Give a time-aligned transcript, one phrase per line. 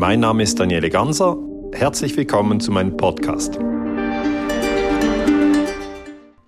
[0.00, 1.36] Mein Name ist Daniele Ganser.
[1.74, 3.58] Herzlich willkommen zu meinem Podcast.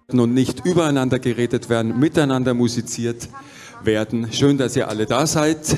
[0.08, 3.28] Und nicht übereinander geredet werden, miteinander musiziert
[3.84, 4.32] werden.
[4.32, 5.76] Schön, dass ihr alle da seid.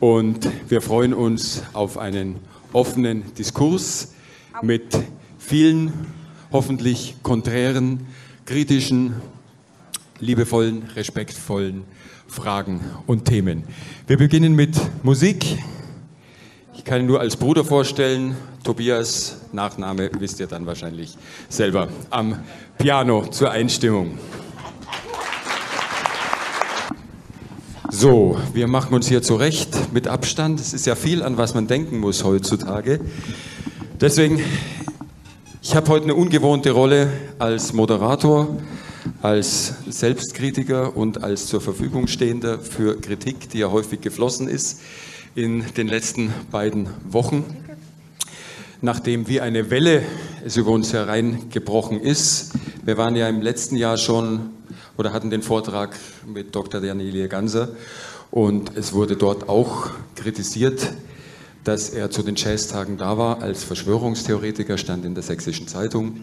[0.00, 2.40] Und wir freuen uns auf einen
[2.72, 4.12] offenen Diskurs
[4.60, 4.98] mit
[5.38, 5.92] vielen,
[6.50, 8.08] hoffentlich konträren,
[8.44, 9.14] kritischen,
[10.18, 11.84] liebevollen, respektvollen
[12.26, 13.62] Fragen und Themen.
[14.08, 15.58] Wir beginnen mit Musik.
[16.78, 18.36] Ich kann ihn nur als Bruder vorstellen.
[18.62, 21.88] Tobias, Nachname wisst ihr dann wahrscheinlich selber.
[22.08, 22.38] Am
[22.78, 24.16] Piano zur Einstimmung.
[27.90, 30.60] So, wir machen uns hier zurecht mit Abstand.
[30.60, 33.00] Es ist ja viel, an was man denken muss heutzutage.
[34.00, 34.40] Deswegen,
[35.60, 38.56] ich habe heute eine ungewohnte Rolle als Moderator
[39.20, 44.80] als Selbstkritiker und als zur Verfügung stehender für Kritik, die ja häufig geflossen ist
[45.34, 47.44] in den letzten beiden Wochen.
[48.80, 50.02] Nachdem wie eine Welle
[50.44, 52.52] es über uns hereingebrochen ist,
[52.84, 54.50] wir waren ja im letzten Jahr schon
[54.96, 56.80] oder hatten den Vortrag mit Dr.
[56.80, 57.70] Daniele Ganser
[58.30, 60.92] und es wurde dort auch kritisiert,
[61.64, 66.20] dass er zu den Jazztagen da war als Verschwörungstheoretiker, stand in der Sächsischen Zeitung.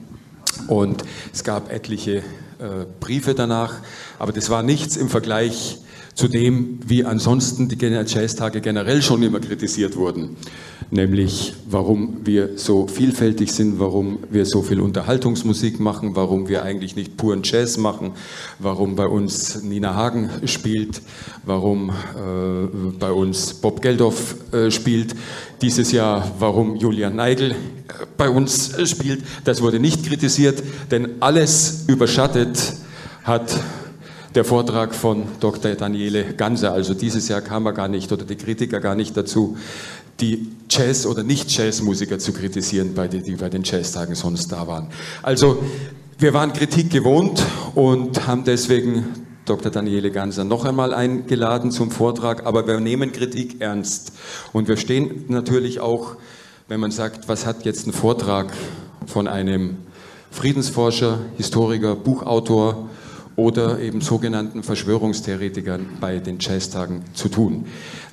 [0.67, 2.17] Und es gab etliche
[2.59, 3.75] äh, Briefe danach,
[4.17, 5.79] aber das war nichts im Vergleich
[6.15, 10.37] zu dem, wie ansonsten die Jazztage generell schon immer kritisiert wurden.
[10.89, 16.95] Nämlich, warum wir so vielfältig sind, warum wir so viel Unterhaltungsmusik machen, warum wir eigentlich
[16.95, 18.11] nicht puren Jazz machen,
[18.59, 21.01] warum bei uns Nina Hagen spielt,
[21.43, 25.15] warum äh, bei uns Bob Geldof äh, spielt.
[25.61, 27.55] Dieses Jahr, warum Julian Neigel äh,
[28.15, 29.23] bei uns äh, spielt.
[29.43, 32.57] Das wurde nicht kritisiert, denn alles überschattet
[33.23, 33.59] hat
[34.35, 35.75] der Vortrag von Dr.
[35.75, 36.73] Daniele Ganser.
[36.73, 39.57] Also dieses Jahr kam er gar nicht oder die Kritiker gar nicht dazu,
[40.19, 44.89] die Jazz- oder Nicht-Jazz-Musiker zu kritisieren, die bei den Jazztagen sonst da waren.
[45.23, 45.63] Also
[46.19, 47.43] wir waren Kritik gewohnt
[47.75, 49.05] und haben deswegen
[49.45, 49.71] Dr.
[49.71, 54.13] Daniele Ganser noch einmal eingeladen zum Vortrag, aber wir nehmen Kritik ernst.
[54.51, 56.15] Und wir stehen natürlich auch,
[56.67, 58.51] wenn man sagt, was hat jetzt ein Vortrag
[59.05, 59.77] von einem
[60.31, 62.89] Friedensforscher, Historiker, Buchautor,
[63.35, 67.65] oder eben sogenannten Verschwörungstheoretikern bei den Jazztagen zu tun.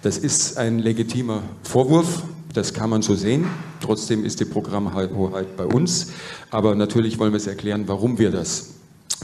[0.03, 3.47] Das ist ein legitimer Vorwurf, das kann man so sehen.
[3.81, 6.09] Trotzdem ist die Programmhoheit bei uns.
[6.51, 8.75] Aber natürlich wollen wir es erklären, warum wir das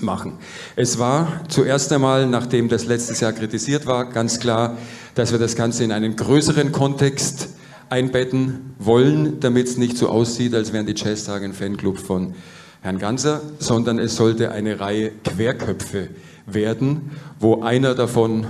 [0.01, 0.35] machen.
[0.77, 4.79] Es war zuerst einmal, nachdem das letztes Jahr kritisiert war, ganz klar,
[5.15, 7.49] dass wir das Ganze in einen größeren Kontext
[7.91, 12.35] einbetten wollen, damit es nicht so aussieht, als wären die Jazztage ein Fanclub von
[12.81, 16.09] Herrn Ganser, sondern es sollte eine Reihe Querköpfe
[16.47, 18.47] werden, wo einer davon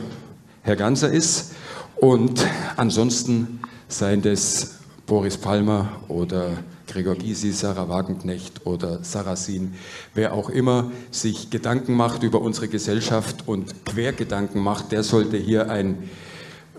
[0.62, 1.53] Herr Ganser ist
[1.97, 2.47] und
[2.77, 4.75] ansonsten seien das
[5.06, 9.75] Boris Palmer oder Gregor Gysi, Sarah Wagenknecht oder Sarrazin,
[10.15, 15.71] wer auch immer sich Gedanken macht über unsere Gesellschaft und Quergedanken macht, der sollte hier
[15.71, 16.09] ein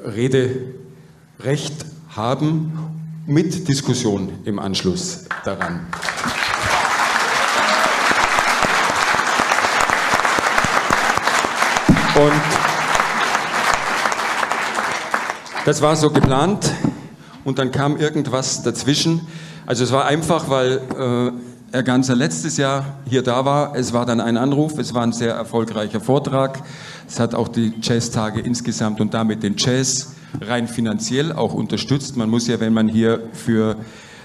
[0.03, 2.73] Rederecht haben
[3.27, 5.87] mit Diskussion im Anschluss daran.
[12.19, 12.33] Und
[15.65, 16.69] das war so geplant
[17.45, 19.25] und dann kam irgendwas dazwischen.
[19.65, 21.31] Also es war einfach, weil äh,
[21.71, 23.73] Herr Ganzer letztes Jahr hier da war.
[23.73, 26.61] Es war dann ein Anruf, es war ein sehr erfolgreicher Vortrag.
[27.07, 32.17] Es hat auch die Jazztage insgesamt und damit den Jazz rein finanziell auch unterstützt.
[32.17, 33.77] Man muss ja, wenn man hier für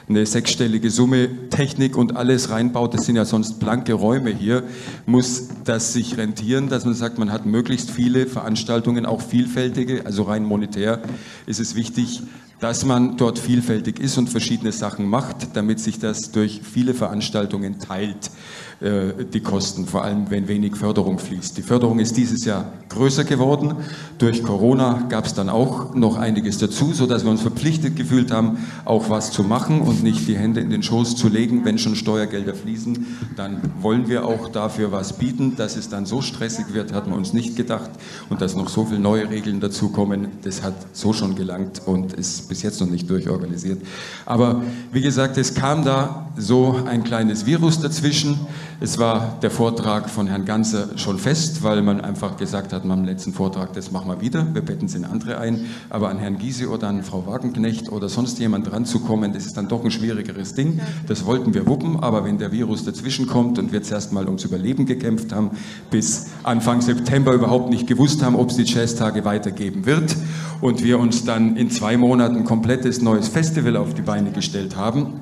[0.08, 4.64] eine sechsstellige Summe Technik und alles reinbaut, das sind ja sonst blanke Räume hier,
[5.06, 10.24] muss das sich rentieren, dass man sagt, man hat möglichst viele Veranstaltungen, auch vielfältige, also
[10.24, 11.00] rein monetär
[11.46, 12.22] ist es wichtig,
[12.60, 17.78] dass man dort vielfältig ist und verschiedene Sachen macht, damit sich das durch viele Veranstaltungen
[17.78, 18.30] teilt.
[18.80, 21.56] Äh, die Kosten, vor allem wenn wenig Förderung fließt.
[21.56, 23.74] Die Förderung ist dieses Jahr größer geworden.
[24.18, 28.58] Durch Corona gab es dann auch noch einiges dazu, sodass wir uns verpflichtet gefühlt haben,
[28.84, 31.64] auch was zu machen und nicht die Hände in den Schoß zu legen.
[31.64, 33.06] Wenn schon Steuergelder fließen,
[33.36, 35.54] dann wollen wir auch dafür was bieten.
[35.56, 37.90] Dass es dann so stressig wird, hat man uns nicht gedacht.
[38.28, 42.48] Und dass noch so viele neue Regeln dazukommen, das hat so schon gelangt und ist
[42.48, 43.80] bis jetzt noch nicht durchorganisiert.
[44.26, 48.38] Aber wie gesagt, es kam da so ein kleines Virus dazwischen.
[48.84, 53.06] Es war der Vortrag von Herrn Ganzer schon fest, weil man einfach gesagt hat, beim
[53.06, 56.36] letzten Vortrag, das machen wir wieder, wir betten es in andere ein, aber an Herrn
[56.36, 60.52] Giese oder an Frau Wagenknecht oder sonst jemand ranzukommen, das ist dann doch ein schwierigeres
[60.52, 60.80] Ding.
[61.06, 64.44] Das wollten wir wuppen, aber wenn der Virus dazwischen kommt und wir zuerst mal ums
[64.44, 65.52] Überleben gekämpft haben,
[65.90, 70.14] bis Anfang September überhaupt nicht gewusst haben, ob es die Jazztage weitergeben wird
[70.60, 74.76] und wir uns dann in zwei Monaten ein komplettes neues Festival auf die Beine gestellt
[74.76, 75.20] haben,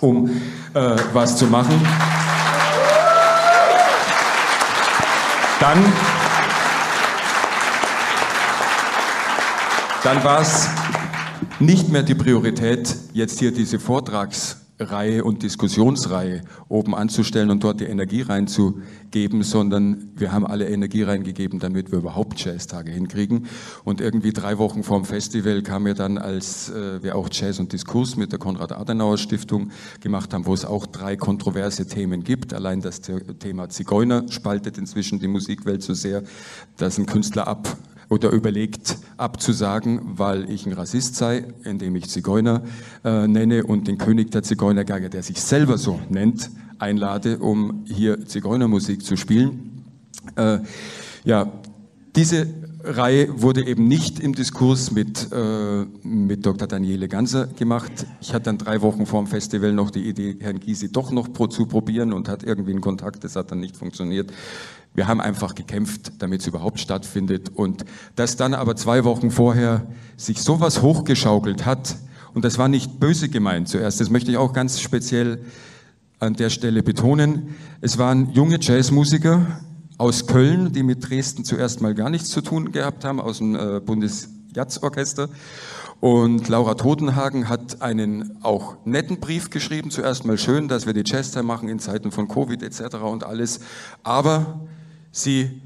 [0.00, 0.30] um
[0.72, 1.74] äh, was zu machen.
[5.62, 5.78] Dann,
[10.02, 10.68] dann war es
[11.60, 14.56] nicht mehr die Priorität, jetzt hier diese Vortrags
[14.90, 21.02] Reihe und Diskussionsreihe oben anzustellen und dort die Energie reinzugeben, sondern wir haben alle Energie
[21.02, 23.46] reingegeben, damit wir überhaupt Jazztage hinkriegen.
[23.84, 27.72] Und irgendwie drei Wochen vorm Festival kam mir dann, als äh, wir auch Jazz und
[27.72, 29.70] Diskurs mit der Konrad-Adenauer-Stiftung
[30.00, 32.54] gemacht haben, wo es auch drei kontroverse Themen gibt.
[32.54, 36.22] Allein das Thema Zigeuner spaltet inzwischen die Musikwelt so sehr,
[36.76, 37.76] dass ein Künstler ab
[38.12, 42.62] oder überlegt abzusagen, weil ich ein Rassist sei, indem ich Zigeuner
[43.04, 48.26] äh, nenne und den König der Zigeunergeige, der sich selber so nennt, einlade, um hier
[48.26, 49.86] Zigeunermusik zu spielen.
[50.36, 50.58] Äh,
[51.24, 51.52] ja,
[52.14, 52.46] diese
[52.84, 56.66] Reihe wurde eben nicht im Diskurs mit, äh, mit Dr.
[56.66, 57.92] Daniele Ganser gemacht.
[58.20, 61.32] Ich hatte dann drei Wochen vor dem Festival noch die Idee, Herrn Gysi doch noch
[61.32, 64.32] pro, zu probieren und hat irgendwie einen Kontakt, das hat dann nicht funktioniert.
[64.94, 67.50] Wir haben einfach gekämpft, damit es überhaupt stattfindet.
[67.54, 67.84] Und
[68.16, 69.86] dass dann aber zwei Wochen vorher
[70.16, 71.96] sich sowas hochgeschaukelt hat,
[72.34, 75.44] und das war nicht böse gemeint zuerst, das möchte ich auch ganz speziell
[76.18, 77.54] an der Stelle betonen.
[77.80, 79.60] Es waren junge Jazzmusiker
[80.02, 83.54] aus Köln, die mit Dresden zuerst mal gar nichts zu tun gehabt haben, aus dem
[83.54, 85.28] äh, Bundesjazzorchester.
[86.00, 89.92] Und Laura Totenhagen hat einen auch netten Brief geschrieben.
[89.92, 92.96] Zuerst mal schön, dass wir die Jazztime machen in Zeiten von Covid etc.
[92.96, 93.60] und alles.
[94.02, 94.58] Aber
[95.12, 95.62] Sie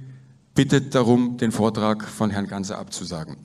[0.55, 3.39] bittet darum, den Vortrag von Herrn Ganser abzusagen,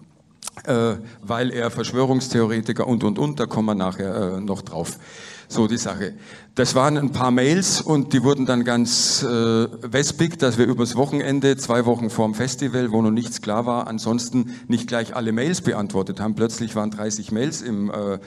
[0.66, 5.00] äh, weil er Verschwörungstheoretiker und, und, und, da kommen wir nachher äh, noch drauf.
[5.52, 6.14] So die Sache.
[6.56, 10.96] Das waren ein paar Mails und die wurden dann ganz äh, wespig, dass wir übers
[10.96, 15.60] Wochenende, zwei Wochen vorm Festival, wo noch nichts klar war, ansonsten nicht gleich alle Mails
[15.60, 16.36] beantwortet haben.
[16.36, 18.20] Plötzlich waren 30 Mails im äh,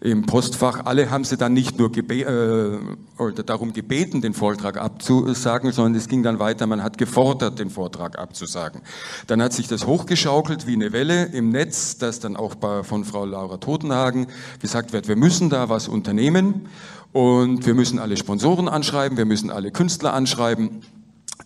[0.00, 0.84] im Postfach.
[0.84, 6.08] Alle haben sie dann nicht nur gebe äh, darum gebeten, den Vortrag abzusagen, sondern es
[6.08, 6.66] ging dann weiter.
[6.66, 8.82] Man hat gefordert, den Vortrag abzusagen.
[9.26, 13.04] Dann hat sich das hochgeschaukelt wie eine Welle im Netz, dass dann auch bei, von
[13.04, 14.26] Frau Laura Totenhagen
[14.60, 16.68] gesagt wird, wir müssen da was unternehmen
[17.12, 20.82] und wir müssen alle Sponsoren anschreiben, wir müssen alle Künstler anschreiben.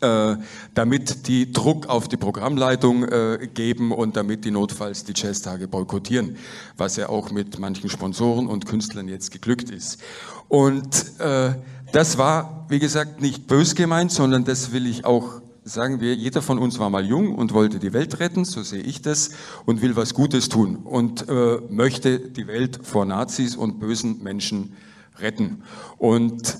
[0.01, 0.37] Äh,
[0.73, 6.37] damit die Druck auf die Programmleitung äh, geben und damit die notfalls die Jazztage boykottieren,
[6.79, 10.01] was ja auch mit manchen Sponsoren und Künstlern jetzt geglückt ist.
[10.49, 11.55] Und äh,
[11.93, 16.41] das war, wie gesagt, nicht bös gemeint, sondern das will ich auch sagen wir, jeder
[16.41, 19.31] von uns war mal jung und wollte die Welt retten, so sehe ich das,
[19.67, 24.75] und will was Gutes tun und äh, möchte die Welt vor Nazis und bösen Menschen
[25.19, 25.63] retten.
[25.99, 26.59] Und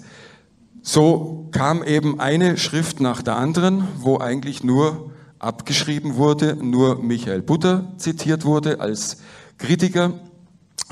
[0.83, 7.43] so kam eben eine Schrift nach der anderen, wo eigentlich nur abgeschrieben wurde, nur Michael
[7.43, 9.19] Butter zitiert wurde als
[9.59, 10.21] Kritiker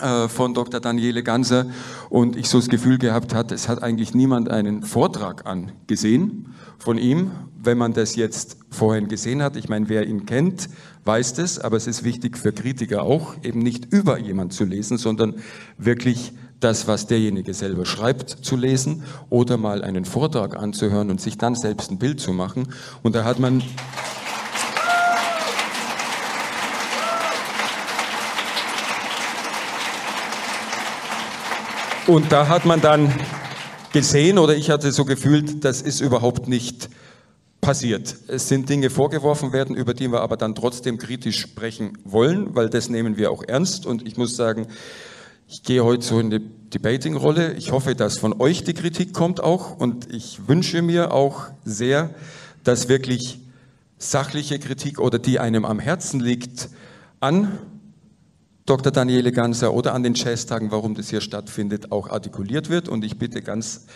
[0.01, 0.81] äh, von Dr.
[0.81, 1.67] Daniele Ganser
[2.09, 6.99] und ich so das Gefühl gehabt hat, es hat eigentlich niemand einen Vortrag angesehen von
[6.99, 9.57] ihm, wenn man das jetzt vorhin gesehen hat.
[9.57, 10.69] Ich meine, wer ihn kennt,
[11.05, 14.99] weiß das, aber es ist wichtig für Kritiker auch, eben nicht über jemand zu lesen,
[14.99, 15.35] sondern
[15.77, 21.39] wirklich das, was derjenige selber schreibt, zu lesen oder mal einen Vortrag anzuhören und sich
[21.39, 22.69] dann selbst ein Bild zu machen.
[23.03, 23.63] Und da hat man
[32.07, 33.13] Und da hat man dann
[33.93, 36.89] gesehen, oder ich hatte so gefühlt, das ist überhaupt nicht
[37.61, 38.17] passiert.
[38.29, 42.71] Es sind Dinge vorgeworfen werden, über die wir aber dann trotzdem kritisch sprechen wollen, weil
[42.71, 43.85] das nehmen wir auch ernst.
[43.85, 44.69] Und ich muss sagen,
[45.49, 47.55] ich gehe heute so in die Debating-Rolle.
[47.55, 52.11] Ich hoffe, dass von euch die Kritik kommt auch und ich wünsche mir auch sehr,
[52.65, 53.41] dass wirklich
[53.97, 56.69] sachliche Kritik oder die einem am Herzen liegt
[57.21, 57.59] an
[58.67, 58.93] Dr.
[58.93, 62.91] Daniele Ganser oder an den Jazztagen, warum das hier stattfindet, auch artikuliert wird.
[62.91, 63.87] Und ich bitte ganz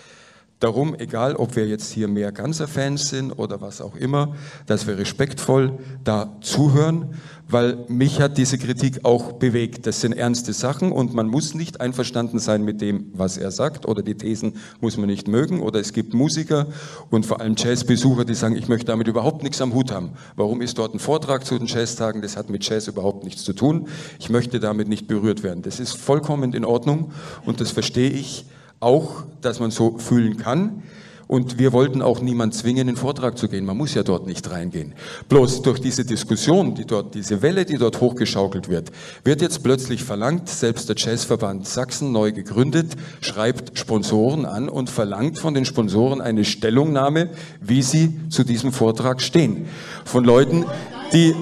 [0.62, 4.34] darum, egal ob wir jetzt hier mehr Ganser-Fans sind oder was auch immer,
[4.66, 7.14] dass wir respektvoll da zuhören,
[7.48, 9.86] weil mich hat diese Kritik auch bewegt.
[9.86, 13.86] Das sind ernste Sachen und man muss nicht einverstanden sein mit dem, was er sagt
[13.86, 16.66] oder die Thesen muss man nicht mögen oder es gibt Musiker
[17.10, 20.12] und vor allem Jazzbesucher, die sagen, ich möchte damit überhaupt nichts am Hut haben.
[20.36, 22.22] Warum ist dort ein Vortrag zu den Jazztagen?
[22.22, 23.88] Das hat mit Jazz überhaupt nichts zu tun.
[24.18, 25.62] Ich möchte damit nicht berührt werden.
[25.62, 27.12] Das ist vollkommen in Ordnung
[27.44, 28.46] und das verstehe ich
[28.82, 30.82] auch, dass man so fühlen kann.
[31.28, 33.64] Und wir wollten auch niemand zwingen, in den Vortrag zu gehen.
[33.64, 34.92] Man muss ja dort nicht reingehen.
[35.30, 38.90] Bloß durch diese Diskussion, die dort, diese Welle, die dort hochgeschaukelt wird,
[39.24, 45.38] wird jetzt plötzlich verlangt, selbst der Jazzverband Sachsen, neu gegründet, schreibt Sponsoren an und verlangt
[45.38, 47.30] von den Sponsoren eine Stellungnahme,
[47.62, 49.68] wie sie zu diesem Vortrag stehen.
[50.04, 50.66] Von Leuten,
[51.14, 51.34] die,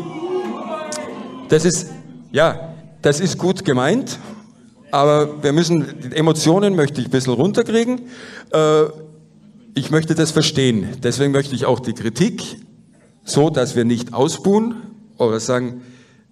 [1.49, 1.89] das ist,
[2.31, 4.21] Ja, das ist gut gemeint,
[4.91, 8.03] aber wir müssen, die Emotionen möchte ich ein bisschen runterkriegen.
[8.53, 8.85] Äh,
[9.75, 10.89] ich möchte das verstehen.
[11.03, 12.43] Deswegen möchte ich auch die Kritik
[13.25, 14.77] so, dass wir nicht ausbuhen
[15.17, 15.83] oder sagen,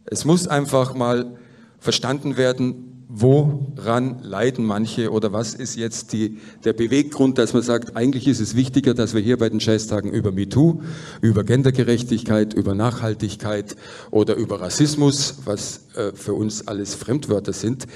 [0.07, 1.37] es muss einfach mal
[1.79, 7.97] verstanden werden, woran leiden manche oder was ist jetzt die, der Beweggrund, dass man sagt,
[7.97, 10.83] eigentlich ist es wichtiger, dass wir hier bei den Jazztagen über MeToo,
[11.23, 13.77] über Gendergerechtigkeit, über Nachhaltigkeit
[14.11, 17.87] oder über Rassismus, was äh, für uns alles Fremdwörter sind,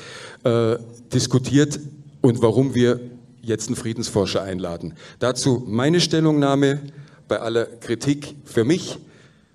[0.45, 0.79] äh,
[1.13, 1.79] diskutiert
[2.23, 2.99] und warum wir
[3.43, 4.95] jetzt einen Friedensforscher einladen.
[5.19, 6.81] Dazu meine Stellungnahme
[7.29, 8.99] bei aller Kritik für mich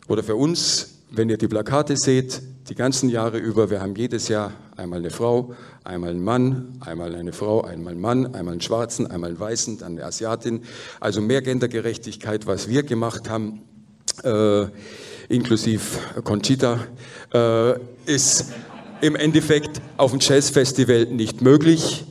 [0.08, 4.28] oder für uns, wenn ihr die Plakate seht, die ganzen Jahre über, wir haben jedes
[4.28, 8.62] Jahr einmal eine Frau, einmal einen Mann, einmal eine Frau, einmal einen Mann, einmal einen
[8.62, 10.64] Schwarzen, einmal einen Weißen, dann eine Asiatin.
[11.00, 13.62] Also mehr Gendergerechtigkeit, was wir gemacht haben,
[14.24, 14.66] äh,
[15.30, 16.80] inklusive Conchita,
[17.34, 17.74] äh,
[18.06, 18.52] ist
[19.00, 22.06] im Endeffekt auf dem Jazzfestival nicht möglich.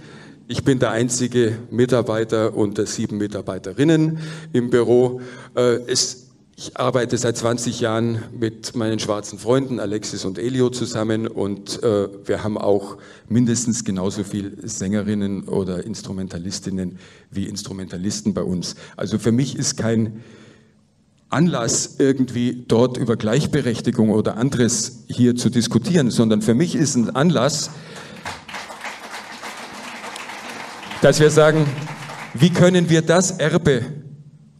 [0.48, 4.20] Ich bin der einzige Mitarbeiter unter sieben Mitarbeiterinnen
[4.52, 5.20] im Büro.
[5.54, 6.25] Äh, es
[6.58, 12.08] ich arbeite seit 20 Jahren mit meinen schwarzen Freunden Alexis und Elio zusammen und äh,
[12.24, 12.96] wir haben auch
[13.28, 16.98] mindestens genauso viel Sängerinnen oder Instrumentalistinnen
[17.30, 18.74] wie Instrumentalisten bei uns.
[18.96, 20.24] Also für mich ist kein
[21.28, 27.14] Anlass, irgendwie dort über Gleichberechtigung oder anderes hier zu diskutieren, sondern für mich ist ein
[27.14, 27.68] Anlass,
[31.02, 31.66] dass wir sagen,
[32.32, 34.05] wie können wir das Erbe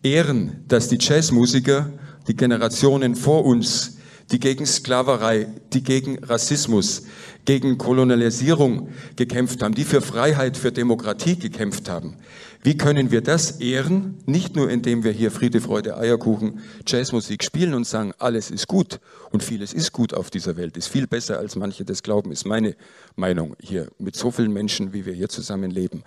[0.06, 1.90] ehren, dass die Jazzmusiker,
[2.28, 3.96] die Generationen vor uns,
[4.30, 7.04] die gegen Sklaverei, die gegen Rassismus,
[7.44, 12.16] gegen Kolonialisierung gekämpft haben, die für Freiheit, für Demokratie gekämpft haben.
[12.62, 14.18] Wie können wir das ehren?
[14.26, 18.98] Nicht nur indem wir hier Friede, Freude, Eierkuchen, Jazzmusik spielen und sagen, alles ist gut
[19.30, 22.46] und vieles ist gut auf dieser Welt, ist viel besser als manche das glauben, ist
[22.46, 22.74] meine
[23.14, 26.02] Meinung hier mit so vielen Menschen, wie wir hier zusammen leben.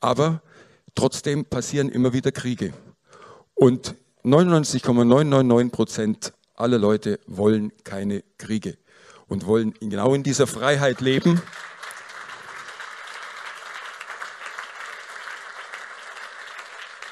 [0.00, 0.40] Aber
[0.94, 2.72] trotzdem passieren immer wieder Kriege.
[3.58, 8.78] Und 99,999 Prozent aller Leute wollen keine Kriege
[9.26, 11.42] und wollen genau in dieser Freiheit leben.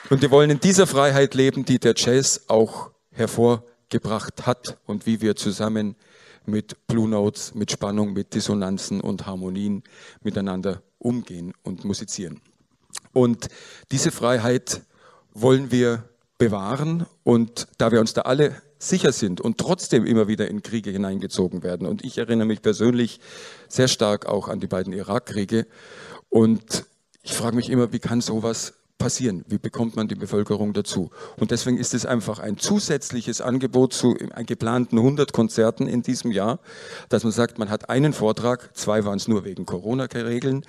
[0.09, 5.21] Und die wollen in dieser Freiheit leben, die der Jazz auch hervorgebracht hat und wie
[5.21, 5.97] wir zusammen
[6.45, 9.83] mit Blue Notes, mit Spannung, mit Dissonanzen und Harmonien
[10.23, 12.41] miteinander umgehen und musizieren.
[13.12, 13.49] Und
[13.91, 14.83] diese Freiheit
[15.35, 17.07] wollen wir bewahren.
[17.25, 21.62] Und da wir uns da alle sicher sind und trotzdem immer wieder in Kriege hineingezogen
[21.62, 21.87] werden.
[21.87, 23.21] Und ich erinnere mich persönlich
[23.69, 25.66] sehr stark auch an die beiden Irakkriege.
[26.28, 26.85] Und
[27.23, 29.45] ich frage mich immer, wie kann sowas passieren?
[29.49, 31.11] Wie bekommt man die Bevölkerung dazu?
[31.38, 34.14] Und deswegen ist es einfach ein zusätzliches Angebot zu
[34.47, 36.61] geplanten 100 Konzerten in diesem Jahr,
[37.09, 40.64] dass man sagt, man hat einen Vortrag, zwei waren es nur wegen Corona-Regeln,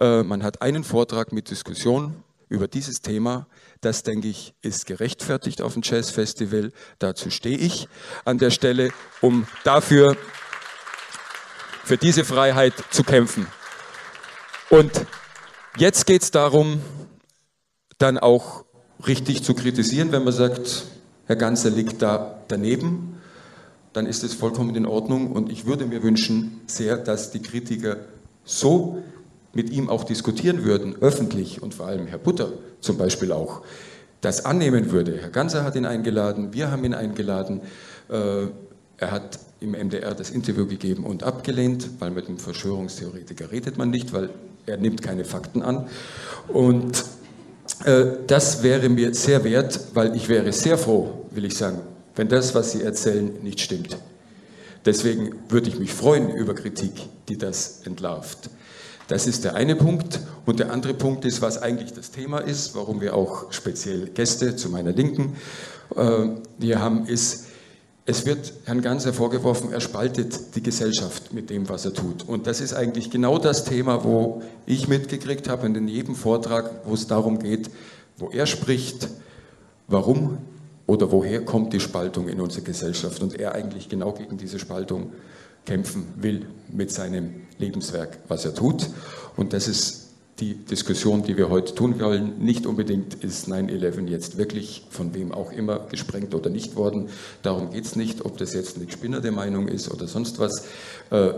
[0.00, 2.14] äh, man hat einen Vortrag mit Diskussion
[2.48, 3.46] über dieses Thema,
[3.80, 6.72] das, denke ich, ist gerechtfertigt auf dem Jazzfestival.
[6.98, 7.88] Dazu stehe ich
[8.24, 10.16] an der Stelle, um dafür,
[11.84, 13.46] für diese Freiheit zu kämpfen.
[14.70, 14.90] Und
[15.76, 16.80] jetzt geht es darum,
[17.98, 18.64] dann auch
[19.06, 20.84] richtig zu kritisieren, wenn man sagt,
[21.26, 23.20] Herr Ganzer liegt da daneben,
[23.92, 25.32] dann ist es vollkommen in Ordnung.
[25.32, 27.98] Und ich würde mir wünschen sehr, dass die Kritiker
[28.44, 29.02] so
[29.56, 33.62] mit ihm auch diskutieren würden, öffentlich und vor allem Herr Butter zum Beispiel auch,
[34.20, 35.18] das annehmen würde.
[35.20, 37.62] Herr Ganser hat ihn eingeladen, wir haben ihn eingeladen.
[38.08, 38.46] Äh,
[38.98, 43.90] er hat im MDR das Interview gegeben und abgelehnt, weil mit einem Verschwörungstheoretiker redet man
[43.90, 44.30] nicht, weil
[44.66, 45.88] er nimmt keine Fakten an.
[46.48, 47.04] Und
[47.84, 51.80] äh, das wäre mir sehr wert, weil ich wäre sehr froh, will ich sagen,
[52.14, 53.96] wenn das, was Sie erzählen, nicht stimmt.
[54.84, 56.92] Deswegen würde ich mich freuen über Kritik,
[57.28, 58.50] die das entlarvt.
[59.08, 60.20] Das ist der eine Punkt.
[60.46, 64.56] Und der andere Punkt ist, was eigentlich das Thema ist, warum wir auch speziell Gäste
[64.56, 65.36] zu meiner Linken
[65.94, 66.28] äh,
[66.60, 67.46] hier haben, ist,
[68.08, 72.28] es wird Herrn Ganser vorgeworfen, er spaltet die Gesellschaft mit dem, was er tut.
[72.28, 76.94] Und das ist eigentlich genau das Thema, wo ich mitgekriegt habe in jedem Vortrag, wo
[76.94, 77.68] es darum geht,
[78.16, 79.08] wo er spricht,
[79.88, 80.38] warum
[80.86, 85.12] oder woher kommt die Spaltung in unserer Gesellschaft und er eigentlich genau gegen diese Spaltung
[85.66, 88.88] kämpfen will mit seinem Lebenswerk, was er tut.
[89.36, 90.06] Und das ist
[90.40, 92.38] die Diskussion, die wir heute tun wollen.
[92.38, 97.08] Nicht unbedingt ist 9-11 jetzt wirklich von wem auch immer gesprengt oder nicht worden.
[97.42, 100.66] Darum geht es nicht, ob das jetzt eine spinnerte Meinung ist oder sonst was.
[101.10, 101.32] Äh,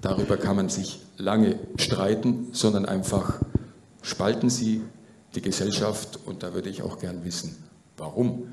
[0.00, 3.40] darüber kann man sich lange streiten, sondern einfach
[4.02, 4.82] spalten Sie
[5.36, 7.56] die Gesellschaft und da würde ich auch gern wissen,
[7.96, 8.48] warum.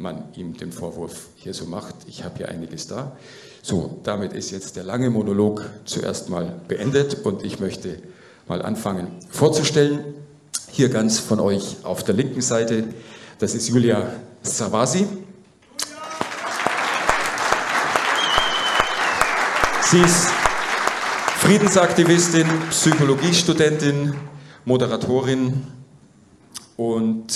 [0.00, 1.94] man ihm den Vorwurf hier so macht.
[2.06, 3.16] Ich habe hier einiges da.
[3.62, 8.00] So, damit ist jetzt der lange Monolog zuerst mal beendet und ich möchte
[8.46, 10.14] mal anfangen vorzustellen.
[10.70, 12.84] Hier ganz von euch auf der linken Seite,
[13.38, 14.10] das ist Julia
[14.42, 15.06] Savasi.
[19.90, 20.28] Sie ist
[21.38, 24.14] Friedensaktivistin, Psychologiestudentin,
[24.64, 25.66] Moderatorin
[26.76, 27.32] und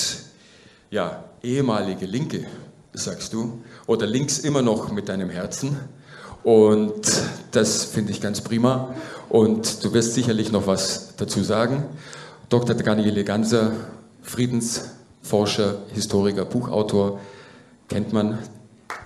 [0.90, 2.46] ja, ehemalige Linke,
[2.92, 5.78] sagst du, oder links immer noch mit deinem Herzen.
[6.44, 7.22] Und
[7.52, 8.94] das finde ich ganz prima.
[9.28, 11.84] Und du wirst sicherlich noch was dazu sagen.
[12.48, 12.74] Dr.
[12.74, 13.72] Daniele Ganser,
[14.22, 17.20] Friedensforscher, Historiker, Buchautor,
[17.88, 18.38] kennt man.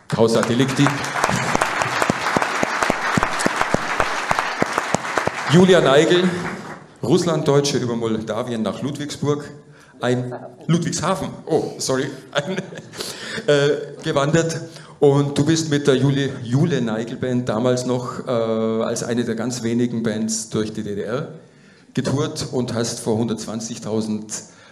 [0.09, 0.87] Causa Delicti.
[5.53, 6.29] Julia Neigel,
[7.03, 9.49] Russlanddeutsche über Moldawien nach Ludwigsburg,
[10.01, 10.35] ein
[10.67, 12.57] Ludwigshafen, oh, sorry, ein,
[13.47, 14.61] äh, gewandert.
[14.99, 19.35] Und du bist mit der Jule, Jule Neigel Band damals noch äh, als eine der
[19.35, 21.33] ganz wenigen Bands durch die DDR
[21.93, 24.23] getourt und hast vor 120.000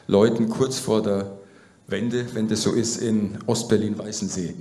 [0.07, 1.39] Leuten kurz vor der
[1.87, 4.55] Wende, wenn das so ist, in Ostberlin-Weißensee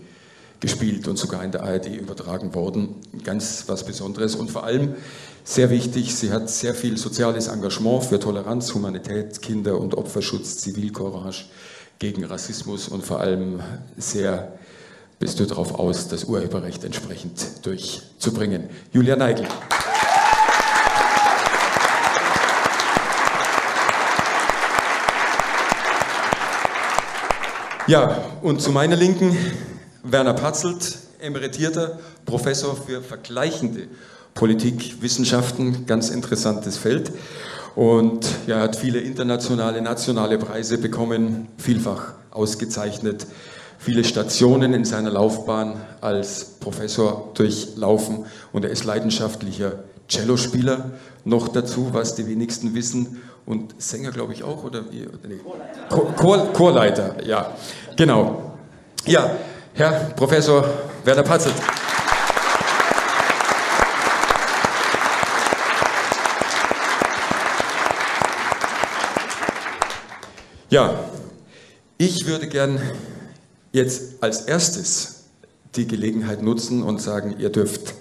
[0.59, 2.95] gespielt und sogar in der ARD übertragen worden.
[3.23, 4.95] Ganz was Besonderes und vor allem
[5.45, 11.45] sehr wichtig, sie hat sehr viel soziales Engagement für Toleranz, Humanität, Kinder- und Opferschutz, Zivilcourage
[11.99, 13.61] gegen Rassismus und vor allem
[13.97, 14.57] sehr
[15.23, 18.69] bist du darauf aus, das Urheberrecht entsprechend durchzubringen.
[18.91, 19.47] Julia Neigel.
[27.87, 29.37] Ja, und zu meiner Linken
[30.03, 33.87] Werner Patzelt, emeritierter Professor für vergleichende
[34.33, 37.13] Politikwissenschaften, ganz interessantes Feld.
[37.75, 43.25] Und er hat viele internationale, nationale Preise bekommen, vielfach ausgezeichnet,
[43.83, 50.91] viele Stationen in seiner Laufbahn als Professor durchlaufen und er ist leidenschaftlicher Cellospieler.
[51.25, 55.05] Noch dazu, was die wenigsten wissen, und Sänger glaube ich auch, oder wie?
[55.27, 55.39] Nee.
[56.15, 57.51] Chor, Chorleiter, ja,
[57.97, 58.53] genau.
[59.05, 59.31] Ja,
[59.73, 60.65] Herr Professor
[61.03, 61.55] Werner Patzelt.
[70.69, 70.99] Ja,
[71.97, 72.79] ich würde gern
[73.73, 75.23] jetzt als erstes
[75.75, 77.95] die Gelegenheit nutzen und sagen, ihr dürft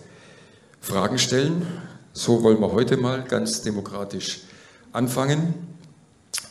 [0.81, 1.67] Fragen stellen.
[2.13, 4.43] So wollen wir heute mal ganz demokratisch
[4.93, 5.55] anfangen,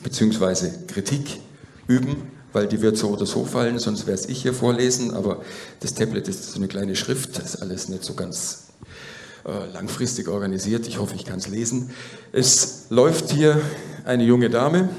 [0.04, 1.40] beziehungsweise Kritik
[1.88, 5.44] üben, weil die wird so oder so fallen, sonst wäre es ich hier vorlesen, aber
[5.80, 8.64] das Tablet ist so eine kleine Schrift, das ist alles nicht so ganz
[9.46, 10.88] äh, langfristig organisiert.
[10.88, 11.92] Ich hoffe, ich kann es lesen.
[12.32, 13.62] Es läuft hier
[14.06, 14.90] eine junge Dame,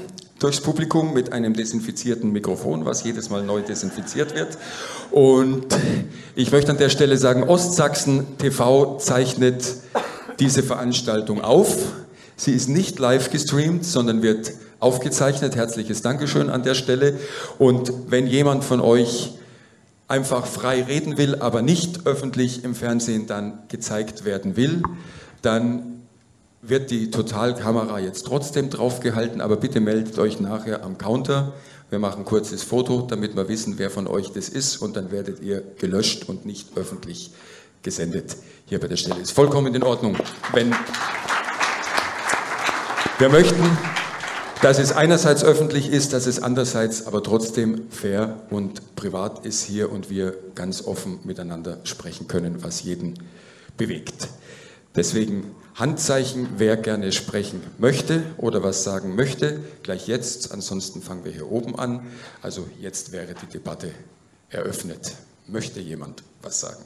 [0.43, 4.57] durchs Publikum mit einem desinfizierten Mikrofon, was jedes Mal neu desinfiziert wird.
[5.09, 5.65] Und
[6.35, 9.63] ich möchte an der Stelle sagen, Ostsachsen TV zeichnet
[10.39, 11.77] diese Veranstaltung auf.
[12.35, 15.55] Sie ist nicht live gestreamt, sondern wird aufgezeichnet.
[15.55, 17.17] Herzliches Dankeschön an der Stelle.
[17.57, 19.35] Und wenn jemand von euch
[20.09, 24.83] einfach frei reden will, aber nicht öffentlich im Fernsehen dann gezeigt werden will,
[25.41, 25.92] dann
[26.65, 31.53] wird die Totalkamera jetzt trotzdem draufgehalten, aber bitte meldet euch nachher am Counter.
[31.89, 35.41] Wir machen kurzes Foto, damit wir wissen, wer von euch das ist und dann werdet
[35.41, 37.31] ihr gelöscht und nicht öffentlich
[37.83, 39.19] gesendet hier bei der Stelle.
[39.19, 40.15] Ist vollkommen in Ordnung.
[40.53, 40.73] Wenn
[43.19, 43.77] wir möchten,
[44.61, 49.91] dass es einerseits öffentlich ist, dass es andererseits aber trotzdem fair und privat ist hier
[49.91, 53.19] und wir ganz offen miteinander sprechen können, was jeden
[53.75, 54.29] bewegt.
[54.95, 60.51] Deswegen Handzeichen, wer gerne sprechen möchte oder was sagen möchte, gleich jetzt.
[60.51, 62.05] Ansonsten fangen wir hier oben an.
[62.43, 63.91] Also jetzt wäre die Debatte
[64.49, 65.15] eröffnet.
[65.47, 66.83] Möchte jemand was sagen?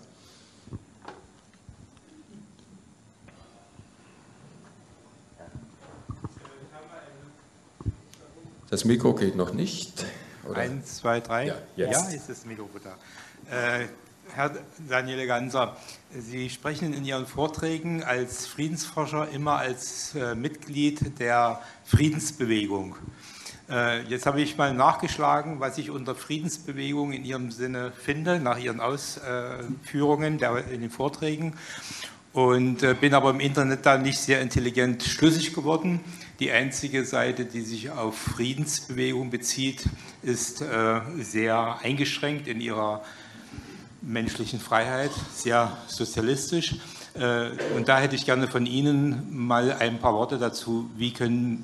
[8.69, 10.06] Das Mikro geht noch nicht.
[10.47, 10.60] Oder?
[10.60, 11.47] Eins, zwei, drei.
[11.47, 12.97] Ja, ja ist das Mikro da.
[13.80, 13.88] Äh,
[14.34, 14.52] Herr
[14.89, 15.78] Daniele Ganser,
[16.09, 22.95] Sie sprechen in Ihren Vorträgen als Friedensforscher immer als äh, Mitglied der Friedensbewegung.
[23.69, 28.57] Äh, jetzt habe ich mal nachgeschlagen, was ich unter Friedensbewegung in Ihrem Sinne finde, nach
[28.57, 31.55] Ihren Ausführungen der, in den Vorträgen.
[32.31, 35.99] Und äh, bin aber im Internet da nicht sehr intelligent schlüssig geworden.
[36.39, 39.83] Die einzige Seite, die sich auf Friedensbewegung bezieht,
[40.23, 43.03] ist äh, sehr eingeschränkt in ihrer
[44.07, 46.75] menschlichen Freiheit, sehr sozialistisch.
[47.13, 51.63] Äh, und da hätte ich gerne von Ihnen mal ein paar Worte dazu, wie können,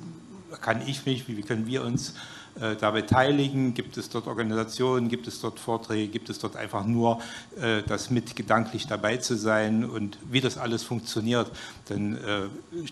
[0.61, 2.15] kann ich mich, wie können wir uns
[2.59, 3.73] äh, da beteiligen?
[3.73, 7.21] Gibt es dort Organisationen, gibt es dort Vorträge, gibt es dort einfach nur
[7.61, 11.49] äh, das mit gedanklich dabei zu sein und wie das alles funktioniert?
[11.89, 12.17] Denn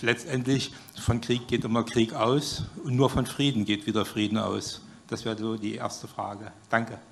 [0.02, 4.82] letztendlich von Krieg geht immer Krieg aus und nur von Frieden geht wieder Frieden aus.
[5.08, 6.52] Das wäre so die erste Frage.
[6.70, 7.11] Danke.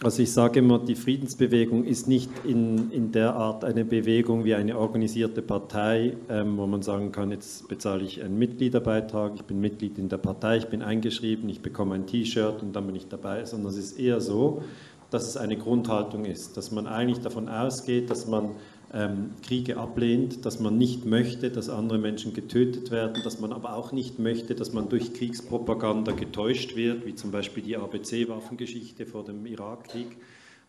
[0.00, 4.54] Also ich sage immer, die Friedensbewegung ist nicht in, in der Art eine Bewegung wie
[4.54, 9.60] eine organisierte Partei, ähm, wo man sagen kann, jetzt bezahle ich einen Mitgliederbeitrag, ich bin
[9.60, 13.08] Mitglied in der Partei, ich bin eingeschrieben, ich bekomme ein T-Shirt und dann bin ich
[13.08, 14.62] dabei, sondern es ist eher so,
[15.10, 18.50] dass es eine Grundhaltung ist, dass man eigentlich davon ausgeht, dass man
[18.94, 23.74] ähm, Kriege ablehnt, dass man nicht möchte, dass andere Menschen getötet werden, dass man aber
[23.74, 29.24] auch nicht möchte, dass man durch Kriegspropaganda getäuscht wird, wie zum Beispiel die ABC-Waffengeschichte vor
[29.24, 30.16] dem Irakkrieg.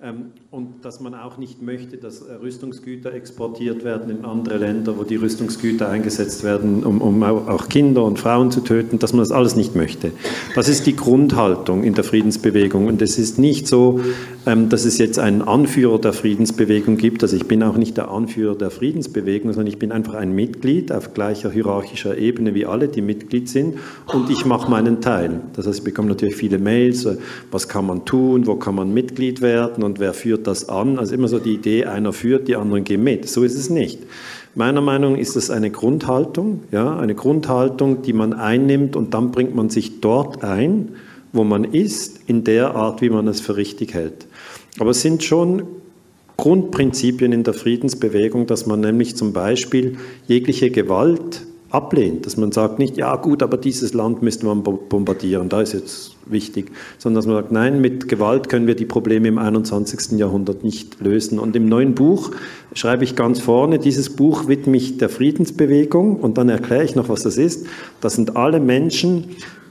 [0.02, 4.98] Ähm, und dass man auch nicht möchte, dass äh, Rüstungsgüter exportiert werden in andere Länder,
[4.98, 9.20] wo die Rüstungsgüter eingesetzt werden, um, um auch Kinder und Frauen zu töten, dass man
[9.20, 10.12] das alles nicht möchte.
[10.56, 12.88] Das ist die Grundhaltung in der Friedensbewegung.
[12.88, 14.00] Und es ist nicht so,
[14.46, 17.22] ähm, dass es jetzt einen Anführer der Friedensbewegung gibt.
[17.22, 20.94] Also ich bin auch nicht der Anführer der Friedensbewegung, sondern ich bin einfach ein Mitglied
[20.94, 23.76] auf gleicher hierarchischer Ebene wie alle, die Mitglied sind.
[24.14, 25.42] Und ich mache meinen Teil.
[25.58, 27.18] Das heißt, ich bekomme natürlich viele Mails, äh,
[27.52, 31.00] was kann man tun, wo kann man Mitglied werden und wer führt das an.
[31.00, 33.28] Also immer so die Idee, einer führt, die anderen gehen mit.
[33.28, 34.00] So ist es nicht.
[34.56, 39.32] Meiner Meinung nach ist das eine Grundhaltung, ja, eine Grundhaltung, die man einnimmt und dann
[39.32, 40.90] bringt man sich dort ein,
[41.34, 44.28] wo man ist, in der Art, wie man es für richtig hält.
[44.80, 45.64] Aber es sind schon
[46.38, 49.98] Grundprinzipien in der Friedensbewegung, dass man nämlich zum Beispiel
[50.28, 55.50] jegliche Gewalt ablehnt, dass man sagt nicht, ja gut, aber dieses Land müsste man bombardieren,
[55.50, 59.28] da ist jetzt wichtig, sondern dass man sagt, nein, mit Gewalt können wir die Probleme
[59.28, 60.18] im 21.
[60.20, 61.40] Jahrhundert nicht lösen.
[61.40, 62.32] Und im neuen Buch
[62.74, 67.10] schreibe ich ganz vorne, dieses Buch widme ich der Friedensbewegung und dann erkläre ich noch,
[67.10, 67.66] was das ist.
[68.02, 69.26] Das sind alle Menschen,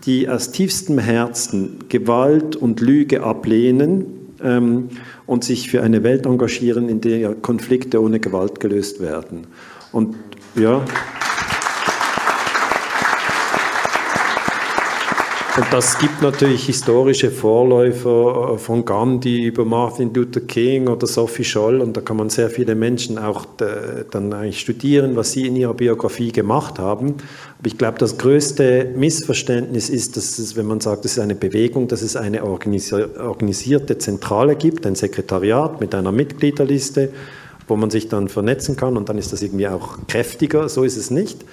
[0.04, 4.06] die aus tiefstem Herzen Gewalt und Lüge ablehnen
[4.42, 4.88] ähm,
[5.26, 9.46] und sich für eine Welt engagieren, in der Konflikte ohne Gewalt gelöst werden.
[9.92, 10.16] Und
[10.54, 10.84] ja.
[15.58, 21.42] Und das gibt natürlich historische Vorläufer äh, von Gandhi über Martin Luther King oder Sophie
[21.42, 25.48] Scholl und da kann man sehr viele Menschen auch äh, dann eigentlich studieren, was sie
[25.48, 27.14] in ihrer Biografie gemacht haben.
[27.58, 31.34] Aber ich glaube, das größte Missverständnis ist, dass es, wenn man sagt, es ist eine
[31.34, 37.08] Bewegung, dass es eine organisierte Zentrale gibt, ein Sekretariat mit einer Mitgliederliste,
[37.66, 40.68] wo man sich dann vernetzen kann und dann ist das irgendwie auch kräftiger.
[40.68, 41.44] So ist es nicht.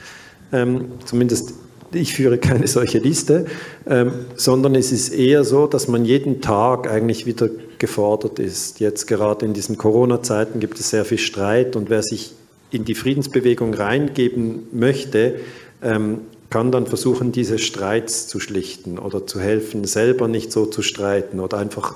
[0.54, 1.56] Ähm, zumindest
[1.96, 3.46] ich führe keine solche Liste,
[3.88, 8.80] ähm, sondern es ist eher so, dass man jeden Tag eigentlich wieder gefordert ist.
[8.80, 12.34] Jetzt gerade in diesen Corona-Zeiten gibt es sehr viel Streit und wer sich
[12.72, 15.36] in die Friedensbewegung reingeben möchte,
[15.82, 20.82] ähm, kann dann versuchen, diese Streits zu schlichten oder zu helfen, selber nicht so zu
[20.82, 21.96] streiten oder einfach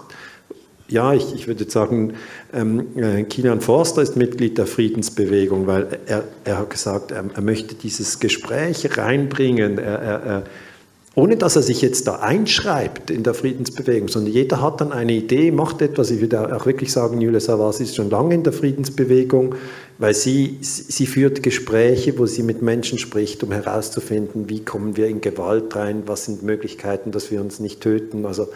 [0.90, 2.14] ja, ich, ich würde sagen,
[2.54, 7.42] ähm, äh, Kilian Forster ist Mitglied der Friedensbewegung, weil er, er hat gesagt, er, er
[7.42, 10.44] möchte dieses Gespräch reinbringen, er, er,
[11.16, 15.12] ohne dass er sich jetzt da einschreibt in der Friedensbewegung, sondern jeder hat dann eine
[15.14, 16.12] Idee, macht etwas.
[16.12, 19.56] Ich würde auch wirklich sagen, Julia Savas ist schon lange in der Friedensbewegung,
[19.98, 25.08] weil sie, sie führt Gespräche, wo sie mit Menschen spricht, um herauszufinden, wie kommen wir
[25.08, 28.26] in Gewalt rein, was sind Möglichkeiten, dass wir uns nicht töten.
[28.26, 28.48] Also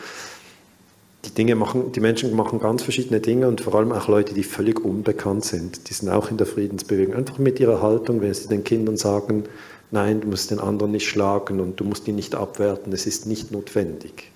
[1.25, 4.43] die Dinge machen, die Menschen machen ganz verschiedene Dinge und vor allem auch Leute, die
[4.43, 5.89] völlig unbekannt sind.
[5.89, 7.15] Die sind auch in der Friedensbewegung.
[7.15, 9.45] Einfach mit ihrer Haltung, wenn sie den Kindern sagen,
[9.91, 13.25] nein, du musst den anderen nicht schlagen und du musst ihn nicht abwerten, es ist
[13.25, 14.31] nicht notwendig.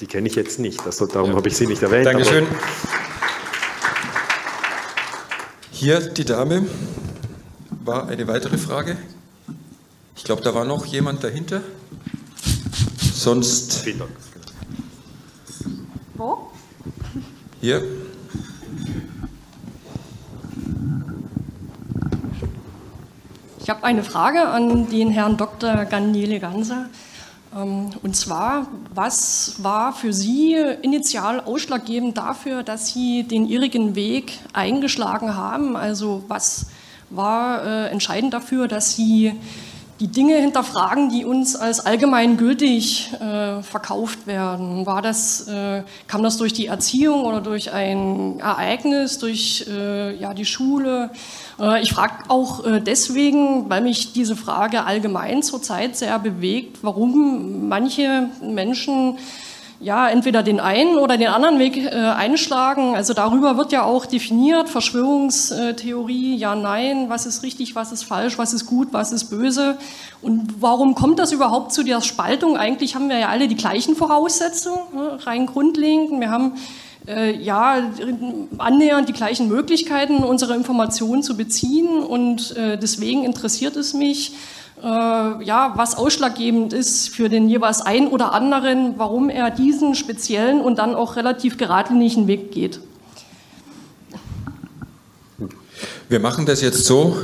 [0.00, 1.36] Die kenne ich jetzt nicht, also darum ja.
[1.36, 2.06] habe ich sie nicht erwähnt.
[2.06, 2.46] Dankeschön.
[5.72, 6.66] Hier die Dame
[7.84, 8.96] war eine weitere Frage.
[10.16, 11.62] Ich glaube, da war noch jemand dahinter.
[13.14, 13.82] Sonst.
[13.84, 14.10] Vielen Dank.
[16.18, 16.50] Wo?
[17.60, 17.80] Hier.
[23.60, 25.84] Ich habe eine Frage an den Herrn Dr.
[25.84, 26.86] Gandele Ganser.
[27.56, 34.40] Ähm, und zwar, was war für Sie initial ausschlaggebend dafür, dass Sie den irrigen Weg
[34.52, 35.76] eingeschlagen haben?
[35.76, 36.66] Also was
[37.10, 39.34] war äh, entscheidend dafür, dass Sie
[40.00, 44.86] die Dinge hinterfragen, die uns als allgemeingültig äh, verkauft werden.
[44.86, 50.34] War das, äh, kam das durch die Erziehung oder durch ein Ereignis, durch äh, ja,
[50.34, 51.10] die Schule?
[51.58, 57.68] Äh, ich frage auch äh, deswegen, weil mich diese Frage allgemein zurzeit sehr bewegt, warum
[57.68, 59.18] manche Menschen
[59.80, 62.96] ja, entweder den einen oder den anderen Weg äh, einschlagen.
[62.96, 68.38] Also darüber wird ja auch definiert, Verschwörungstheorie, ja, nein, was ist richtig, was ist falsch,
[68.38, 69.78] was ist gut, was ist böse.
[70.20, 72.56] Und warum kommt das überhaupt zu der Spaltung?
[72.56, 76.18] Eigentlich haben wir ja alle die gleichen Voraussetzungen, ne, rein grundlegend.
[76.20, 76.54] Wir haben
[77.06, 77.90] äh, ja,
[78.58, 82.02] annähernd die gleichen Möglichkeiten, unsere Informationen zu beziehen.
[82.02, 84.32] Und äh, deswegen interessiert es mich,
[84.82, 90.78] ja, was ausschlaggebend ist für den jeweils einen oder anderen, warum er diesen speziellen und
[90.78, 92.80] dann auch relativ geradlinigen Weg geht.
[96.08, 97.16] Wir machen das jetzt so.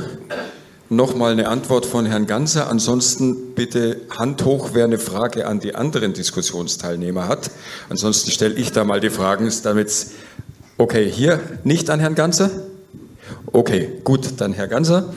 [0.89, 2.69] Nochmal eine Antwort von Herrn Ganser.
[2.69, 7.49] Ansonsten bitte Hand hoch, wer eine Frage an die anderen Diskussionsteilnehmer hat.
[7.89, 10.11] Ansonsten stelle ich da mal die Fragen, damit es.
[10.77, 12.51] Okay, hier nicht an Herrn Ganser?
[13.51, 15.13] Okay, gut, dann Herr Ganser.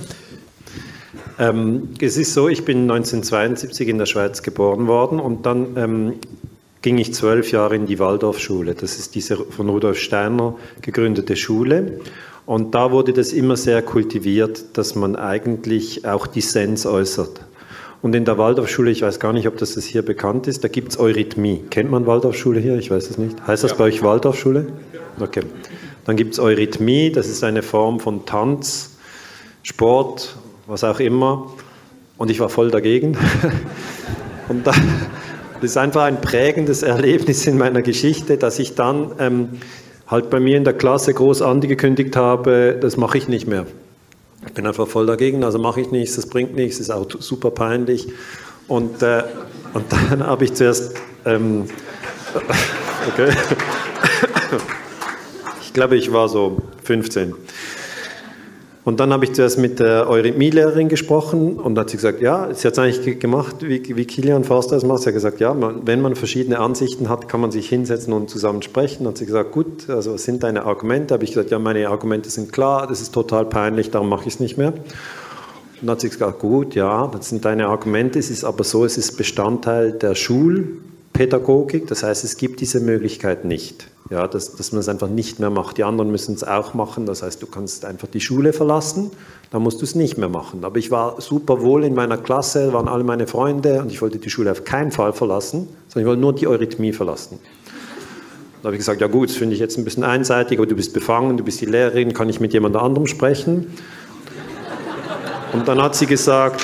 [1.38, 6.14] Ähm, es ist so, ich bin 1972 in der Schweiz geboren worden und dann ähm,
[6.82, 8.74] ging ich zwölf Jahre in die Waldorfschule.
[8.74, 12.00] Das ist diese von Rudolf Steiner gegründete Schule.
[12.46, 17.40] Und da wurde das immer sehr kultiviert, dass man eigentlich auch Dissens äußert.
[18.00, 20.92] Und in der Waldorfschule, ich weiß gar nicht, ob das hier bekannt ist, da gibt
[20.92, 21.64] es Eurythmie.
[21.68, 22.78] Kennt man Waldorfschule hier?
[22.78, 23.46] Ich weiß es nicht.
[23.46, 23.76] Heißt das ja.
[23.76, 24.66] bei euch Waldorfschule?
[25.20, 25.42] Okay.
[26.04, 28.96] Dann gibt es Eurythmie, das ist eine Form von Tanz,
[29.62, 30.36] Sport,
[30.68, 31.50] was auch immer.
[32.18, 33.16] Und ich war voll dagegen.
[34.48, 34.72] Und da,
[35.60, 39.48] das ist einfach ein prägendes Erlebnis in meiner Geschichte, dass ich dann ähm,
[40.06, 43.66] halt bei mir in der Klasse groß angekündigt habe, das mache ich nicht mehr.
[44.46, 47.50] Ich bin einfach voll dagegen, also mache ich nichts, das bringt nichts, ist auch super
[47.50, 48.08] peinlich.
[48.68, 49.24] Und, äh,
[49.74, 51.64] und dann habe ich zuerst, ähm,
[53.08, 53.32] okay,
[55.62, 57.34] ich glaube, ich war so 15.
[58.88, 62.66] Und dann habe ich zuerst mit der Eurythmie-Lehrerin gesprochen und hat sie gesagt, ja, sie
[62.66, 65.02] hat es eigentlich gemacht, wie, wie Kilian Forster es macht.
[65.02, 68.30] Sie hat gesagt, ja, man, wenn man verschiedene Ansichten hat, kann man sich hinsetzen und
[68.30, 69.06] zusammen sprechen.
[69.06, 71.12] Hat sie gesagt, gut, also was sind deine Argumente?
[71.12, 74.36] Habe ich gesagt, ja, meine Argumente sind klar, das ist total peinlich, darum mache ich
[74.36, 74.68] es nicht mehr.
[74.68, 74.78] Und
[75.82, 78.96] dann hat sie gesagt, gut, ja, das sind deine Argumente, es ist aber so, es
[78.96, 80.14] ist Bestandteil der
[81.18, 85.38] Schulpädagogik, das heißt, es gibt diese Möglichkeit nicht ja, dass, dass man es einfach nicht
[85.38, 85.76] mehr macht.
[85.76, 89.10] Die anderen müssen es auch machen, das heißt, du kannst einfach die Schule verlassen,
[89.50, 90.64] dann musst du es nicht mehr machen.
[90.64, 94.18] Aber ich war super wohl in meiner Klasse, waren alle meine Freunde und ich wollte
[94.18, 97.38] die Schule auf keinen Fall verlassen, sondern ich wollte nur die Eurythmie verlassen.
[98.62, 100.74] Da habe ich gesagt, ja gut, das finde ich jetzt ein bisschen einseitig, aber du
[100.74, 103.66] bist befangen, du bist die Lehrerin, kann ich mit jemand anderem sprechen?
[105.52, 106.60] Und dann hat sie gesagt,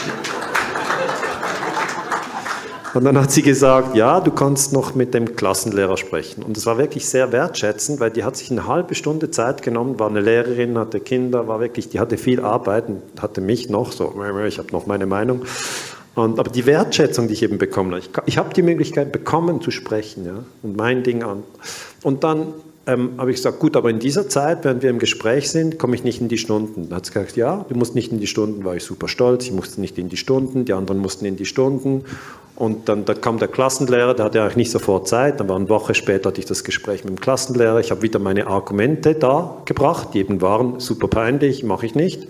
[2.94, 6.42] und dann hat sie gesagt, ja, du kannst noch mit dem Klassenlehrer sprechen.
[6.42, 9.98] Und das war wirklich sehr wertschätzend, weil die hat sich eine halbe Stunde Zeit genommen,
[9.98, 13.92] war eine Lehrerin, hatte Kinder, war wirklich, die hatte viel Arbeit und hatte mich noch
[13.92, 14.14] so,
[14.46, 15.42] ich habe noch meine Meinung.
[16.14, 19.60] Und, aber die Wertschätzung, die ich eben bekommen habe, ich, ich habe die Möglichkeit bekommen
[19.60, 21.42] zu sprechen ja, und mein Ding an.
[22.02, 22.54] Und dann
[22.86, 25.96] ähm, habe ich gesagt, gut, aber in dieser Zeit, während wir im Gespräch sind, komme
[25.96, 26.88] ich nicht in die Stunden.
[26.88, 29.46] Da hat sie gesagt, ja, du musst nicht in die Stunden, war ich super stolz,
[29.46, 32.04] ich musste nicht in die Stunden, die anderen mussten in die Stunden.
[32.56, 35.68] Und dann da kam der Klassenlehrer, der hatte eigentlich nicht sofort Zeit, dann war eine
[35.68, 39.56] Woche später hatte ich das Gespräch mit dem Klassenlehrer, ich habe wieder meine Argumente da
[39.64, 42.28] gebracht, die eben waren super peinlich, mache ich nicht.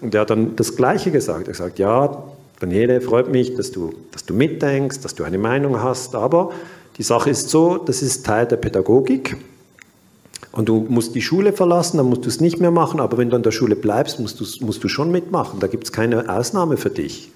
[0.00, 2.22] Und er hat dann das Gleiche gesagt, er gesagt, ja,
[2.60, 6.52] Daniele, freut mich, dass du, dass du mitdenkst, dass du eine Meinung hast, aber
[6.96, 9.36] die Sache ist so, das ist Teil der Pädagogik.
[10.52, 13.30] Und du musst die Schule verlassen, dann musst du es nicht mehr machen, aber wenn
[13.30, 15.60] du an der Schule bleibst, musst musst du schon mitmachen.
[15.60, 17.30] Da gibt es keine Ausnahme für dich.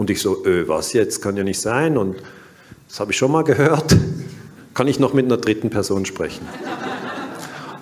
[0.00, 1.98] Und ich so, öh, was jetzt, kann ja nicht sein.
[1.98, 2.16] Und
[2.88, 3.94] das habe ich schon mal gehört.
[4.74, 6.48] Kann ich noch mit einer dritten Person sprechen?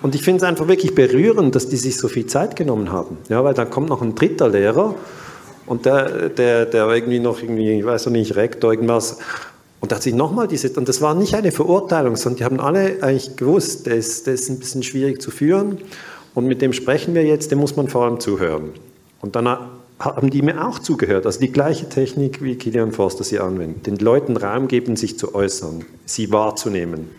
[0.02, 3.18] Und ich finde es einfach wirklich berührend, dass die sich so viel Zeit genommen haben.
[3.28, 4.96] Ja, weil dann kommt noch ein dritter Lehrer
[5.66, 9.18] und der, der, der irgendwie noch irgendwie, ich weiß noch nicht, Rektor, irgendwas.
[9.78, 12.58] Und da hat sich nochmal diese, und das war nicht eine Verurteilung, sondern die haben
[12.58, 15.78] alle eigentlich gewusst, der ist, der ist ein bisschen schwierig zu führen
[16.34, 18.70] und mit dem sprechen wir jetzt, dem muss man vor allem zuhören.
[19.20, 19.46] Und dann
[19.98, 23.86] haben die mir auch zugehört, also die gleiche Technik, wie Kilian Forster sie anwendet.
[23.86, 27.10] Den Leuten Raum geben, sich zu äußern, sie wahrzunehmen.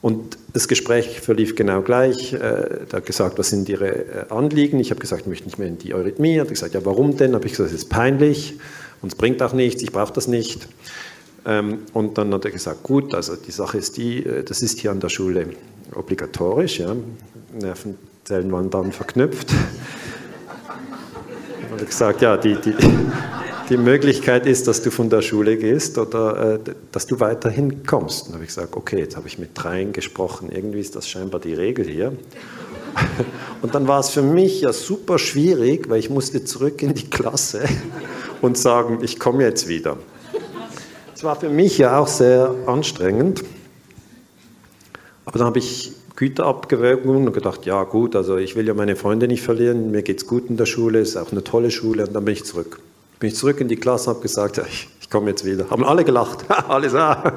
[0.00, 2.32] Und das Gespräch verlief genau gleich.
[2.32, 4.80] Er hat gesagt, was sind Ihre äh, Anliegen?
[4.80, 6.36] Ich habe gesagt, ich möchte nicht mehr in die Eurythmie.
[6.36, 7.34] Er hat gesagt, ja, warum denn?
[7.34, 8.54] Habe ich gesagt, es ist peinlich
[9.00, 10.66] und es bringt auch nichts, ich brauche das nicht.
[11.44, 14.80] Ähm, und dann hat er gesagt, gut, also die Sache ist die, äh, das ist
[14.80, 15.46] hier an der Schule
[15.94, 16.96] obligatorisch, ja,
[17.60, 19.52] Nervenzellen waren dann verknüpft.
[21.72, 22.74] Und er gesagt, ja, die, die,
[23.70, 26.58] die Möglichkeit ist, dass du von der Schule gehst oder äh,
[26.92, 28.26] dass du weiterhin kommst.
[28.26, 31.40] Und habe ich gesagt, okay, jetzt habe ich mit dreien gesprochen, irgendwie ist das scheinbar
[31.40, 32.12] die Regel hier.
[33.62, 37.08] Und dann war es für mich ja super schwierig, weil ich musste zurück in die
[37.08, 37.64] Klasse
[38.42, 39.96] und sagen, ich komme jetzt wieder
[41.14, 43.44] Das war für mich ja auch sehr anstrengend.
[45.24, 48.96] Aber dann habe ich Güter abgewogen und gedacht, ja gut, also ich will ja meine
[48.96, 52.06] Freunde nicht verlieren, mir geht es gut in der Schule, ist auch eine tolle Schule
[52.06, 52.80] und dann bin ich zurück.
[53.18, 55.70] Bin ich zurück in die Klasse und habe gesagt, ja, ich, ich komme jetzt wieder.
[55.70, 57.34] Haben alle gelacht, alles, ah,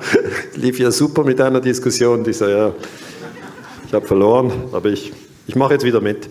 [0.56, 2.74] lief ja super mit einer Diskussion, die so, ja,
[3.88, 5.14] ich habe verloren, aber ich,
[5.48, 6.28] ich mache jetzt wieder mit.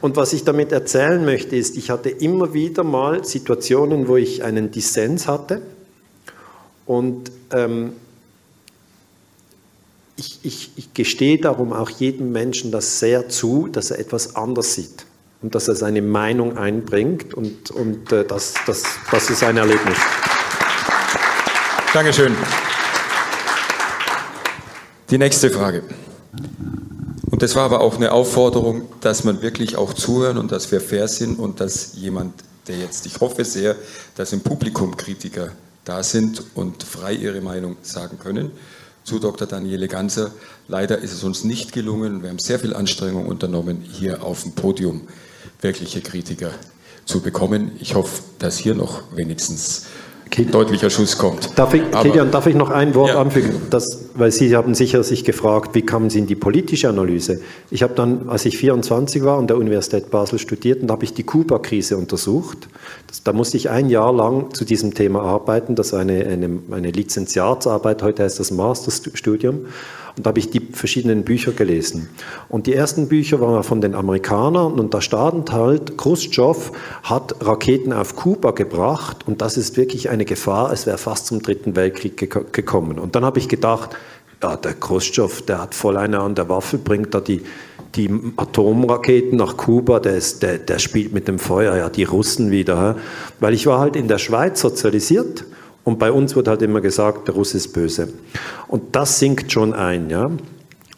[0.00, 4.42] Und was ich damit erzählen möchte, ist, ich hatte immer wieder mal Situationen, wo ich
[4.42, 5.62] einen Dissens hatte
[6.86, 7.92] und ähm,
[10.16, 14.74] ich, ich, ich gestehe darum auch jedem Menschen das sehr zu, dass er etwas anders
[14.74, 15.06] sieht
[15.40, 19.98] und dass er seine Meinung einbringt und, und äh, das, das, das ist ein Erlebnis.
[21.92, 22.34] Dankeschön.
[25.10, 25.82] Die nächste Frage.
[27.30, 30.80] Und das war aber auch eine Aufforderung, dass man wirklich auch zuhören und dass wir
[30.80, 32.34] fair sind und dass jemand,
[32.68, 33.76] der jetzt, ich hoffe sehr,
[34.14, 35.48] dass im Publikum Kritiker
[35.84, 38.52] da sind und frei ihre Meinung sagen können
[39.04, 39.46] zu Dr.
[39.46, 40.30] Daniele Ganser.
[40.68, 42.22] Leider ist es uns nicht gelungen.
[42.22, 45.02] Wir haben sehr viel Anstrengung unternommen, hier auf dem Podium
[45.60, 46.52] wirkliche Kritiker
[47.04, 47.72] zu bekommen.
[47.80, 49.86] Ich hoffe, dass hier noch wenigstens
[50.50, 51.58] deutlicher Schuss kommt.
[51.58, 53.20] Darf ich, Kilian, darf ich noch ein Wort ja.
[53.20, 53.62] anfügen?
[53.70, 57.40] Das, weil Sie haben sicher sich gefragt, wie kamen Sie in die politische Analyse?
[57.70, 61.14] Ich habe dann, als ich 24 war, an der Universität Basel studiert, und habe ich
[61.14, 62.68] die Kuba-Krise untersucht.
[63.06, 65.74] Das, da musste ich ein Jahr lang zu diesem Thema arbeiten.
[65.74, 69.66] Das war eine, eine, eine Lizenziatsarbeit, heute heißt das Masterstudium.
[70.16, 72.10] Und da habe ich die verschiedenen Bücher gelesen.
[72.48, 76.72] Und die ersten Bücher waren von den Amerikanern und da stand halt, Khrushchev
[77.02, 81.40] hat Raketen auf Kuba gebracht und das ist wirklich eine Gefahr, es wäre fast zum
[81.40, 82.18] Dritten Weltkrieg
[82.52, 82.98] gekommen.
[82.98, 83.96] Und dann habe ich gedacht,
[84.42, 87.42] ja, der Khrushchev, der hat voll eine an der Waffe, bringt da die,
[87.94, 92.50] die Atomraketen nach Kuba, der, ist, der, der spielt mit dem Feuer, ja, die Russen
[92.50, 92.96] wieder.
[93.40, 95.44] Weil ich war halt in der Schweiz sozialisiert
[95.84, 98.08] und bei uns wird halt immer gesagt, der Russ ist böse.
[98.68, 100.30] Und das sinkt schon ein, ja.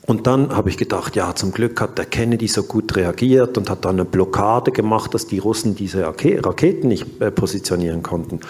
[0.06, 3.70] Und dann habe ich gedacht, ja, zum Glück hat der Kennedy so gut reagiert und
[3.70, 8.40] hat dann eine Blockade gemacht, dass die Russen diese Raketen nicht äh, positionieren konnten.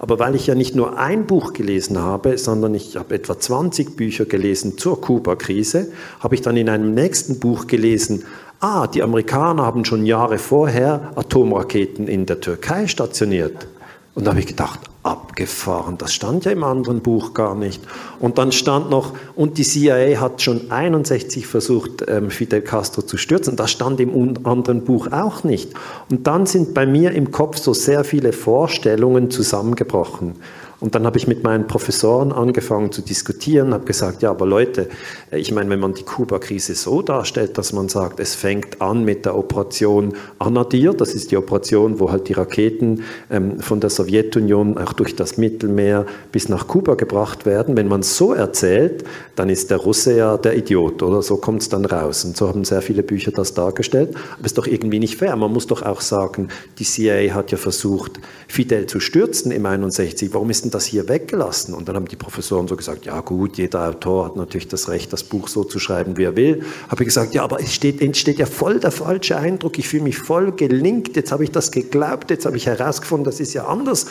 [0.00, 3.94] Aber weil ich ja nicht nur ein Buch gelesen habe, sondern ich habe etwa 20
[3.94, 8.24] Bücher gelesen zur Kuba-Krise, habe ich dann in einem nächsten Buch gelesen,
[8.58, 13.68] ah, die Amerikaner haben schon Jahre vorher Atomraketen in der Türkei stationiert.
[14.14, 17.82] Und da habe ich gedacht, abgefahren, das stand ja im anderen Buch gar nicht.
[18.20, 23.18] Und dann stand noch, und die CIA hat schon 61 versucht, ähm, Fidel Castro zu
[23.18, 23.54] stürzen.
[23.54, 25.72] Das stand im anderen Buch auch nicht.
[26.10, 30.36] Und dann sind bei mir im Kopf so sehr viele Vorstellungen zusammengebrochen.
[30.84, 34.90] Und dann habe ich mit meinen Professoren angefangen zu diskutieren, habe gesagt, ja, aber Leute,
[35.30, 39.02] äh, ich meine, wenn man die Kuba-Krise so darstellt, dass man sagt, es fängt an
[39.02, 43.88] mit der Operation Anadir, das ist die Operation, wo halt die Raketen ähm, von der
[43.88, 47.78] Sowjetunion auch durch das Mittelmeer bis nach Kuba gebracht werden.
[47.78, 49.04] Wenn man so erzählt,
[49.36, 52.26] dann ist der Russe ja der Idiot, oder so kommt es dann raus.
[52.26, 54.14] Und so haben sehr viele Bücher das dargestellt.
[54.36, 55.34] Aber ist doch irgendwie nicht fair.
[55.34, 60.34] Man muss doch auch sagen, die CIA hat ja versucht, Fidel zu stürzen im 61.
[60.34, 61.74] Warum ist denn das hier weggelassen?
[61.74, 65.12] Und dann haben die Professoren so gesagt, ja gut, jeder Autor hat natürlich das Recht,
[65.12, 66.64] das Buch so zu schreiben, wie er will.
[66.88, 69.78] Habe ich gesagt, ja, aber es steht, entsteht ja voll der falsche Eindruck.
[69.78, 71.16] Ich fühle mich voll gelinkt.
[71.16, 72.30] Jetzt habe ich das geglaubt.
[72.30, 74.06] Jetzt habe ich herausgefunden, das ist ja anders.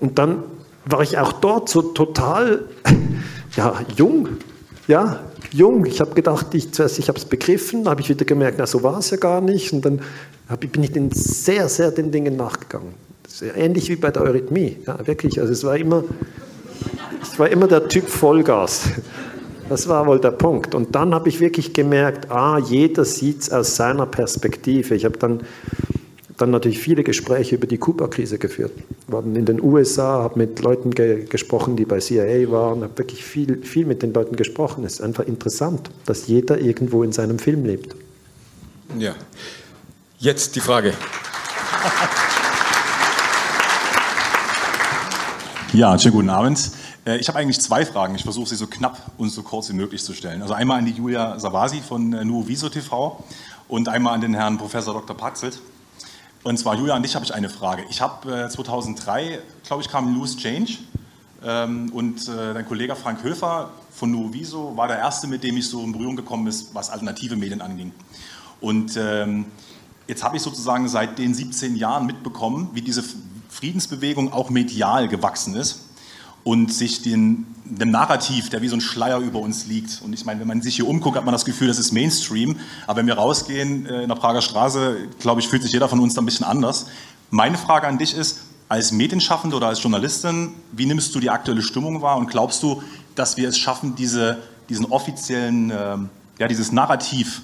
[0.00, 0.42] Und dann
[0.84, 2.64] war ich auch dort so total,
[3.56, 4.28] ja, jung.
[4.88, 5.20] Ja,
[5.52, 5.84] jung.
[5.86, 8.82] Ich habe gedacht, ich, zuerst, ich habe es begriffen, habe ich wieder gemerkt, na, so
[8.82, 9.72] war es ja gar nicht.
[9.72, 10.00] Und dann
[10.58, 13.05] bin ich den sehr, sehr den Dingen nachgegangen
[13.54, 14.76] ähnlich wie bei der Eurythmie.
[14.86, 15.40] Ja, wirklich.
[15.40, 16.04] Also es war immer,
[17.22, 18.90] ich war immer der Typ Vollgas.
[19.68, 20.74] Das war wohl der Punkt.
[20.74, 24.94] Und dann habe ich wirklich gemerkt, ah, jeder sieht es aus seiner Perspektive.
[24.94, 25.40] Ich habe dann,
[26.36, 28.72] dann natürlich viele Gespräche über die Kuba-Krise geführt.
[29.08, 33.24] War in den USA, habe mit Leuten ge gesprochen, die bei CIA waren, habe wirklich
[33.24, 34.84] viel, viel mit den Leuten gesprochen.
[34.84, 37.96] Es ist einfach interessant, dass jeder irgendwo in seinem Film lebt.
[38.96, 39.14] Ja.
[40.18, 40.92] Jetzt die Frage.
[45.76, 46.70] Ja, schönen guten Abend.
[47.04, 48.14] Äh, ich habe eigentlich zwei Fragen.
[48.14, 50.40] Ich versuche sie so knapp und so kurz wie möglich zu stellen.
[50.40, 53.22] Also einmal an die Julia Savasi von äh, Nuo Viso TV
[53.68, 55.14] und einmal an den Herrn Professor Dr.
[55.14, 55.60] Paxelt.
[56.44, 57.84] Und zwar, Julia, an dich habe ich eine Frage.
[57.90, 60.78] Ich habe 2003, glaube ich, kam Loose Change
[61.44, 65.58] ähm, und äh, dein Kollege Frank Höfer von Nuo Viso war der Erste, mit dem
[65.58, 67.92] ich so in Berührung gekommen ist, was alternative Medien anging.
[68.62, 69.44] Und ähm,
[70.08, 73.04] jetzt habe ich sozusagen seit den 17 Jahren mitbekommen, wie diese
[73.58, 75.80] Friedensbewegung auch medial gewachsen ist
[76.44, 80.02] und sich den, dem Narrativ, der wie so ein Schleier über uns liegt.
[80.02, 82.56] Und ich meine, wenn man sich hier umguckt, hat man das Gefühl, das ist Mainstream.
[82.86, 86.00] Aber wenn wir rausgehen äh, in der Prager Straße, glaube ich, fühlt sich jeder von
[86.00, 86.86] uns da ein bisschen anders.
[87.30, 88.38] Meine Frage an dich ist,
[88.68, 92.82] Als Medienschaffende oder als Journalistin, wie nimmst du die aktuelle Stimmung wahr und glaubst du,
[93.14, 94.38] dass wir es schaffen, diese,
[94.68, 95.96] diesen offiziellen, äh,
[96.40, 97.42] ja, dieses Narrativ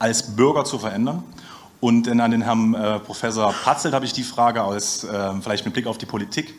[0.00, 1.22] als Bürger zu verändern?
[1.80, 5.64] Und dann an den Herrn äh, Professor Patzelt habe ich die Frage, als, äh, vielleicht
[5.64, 6.54] mit Blick auf die Politik.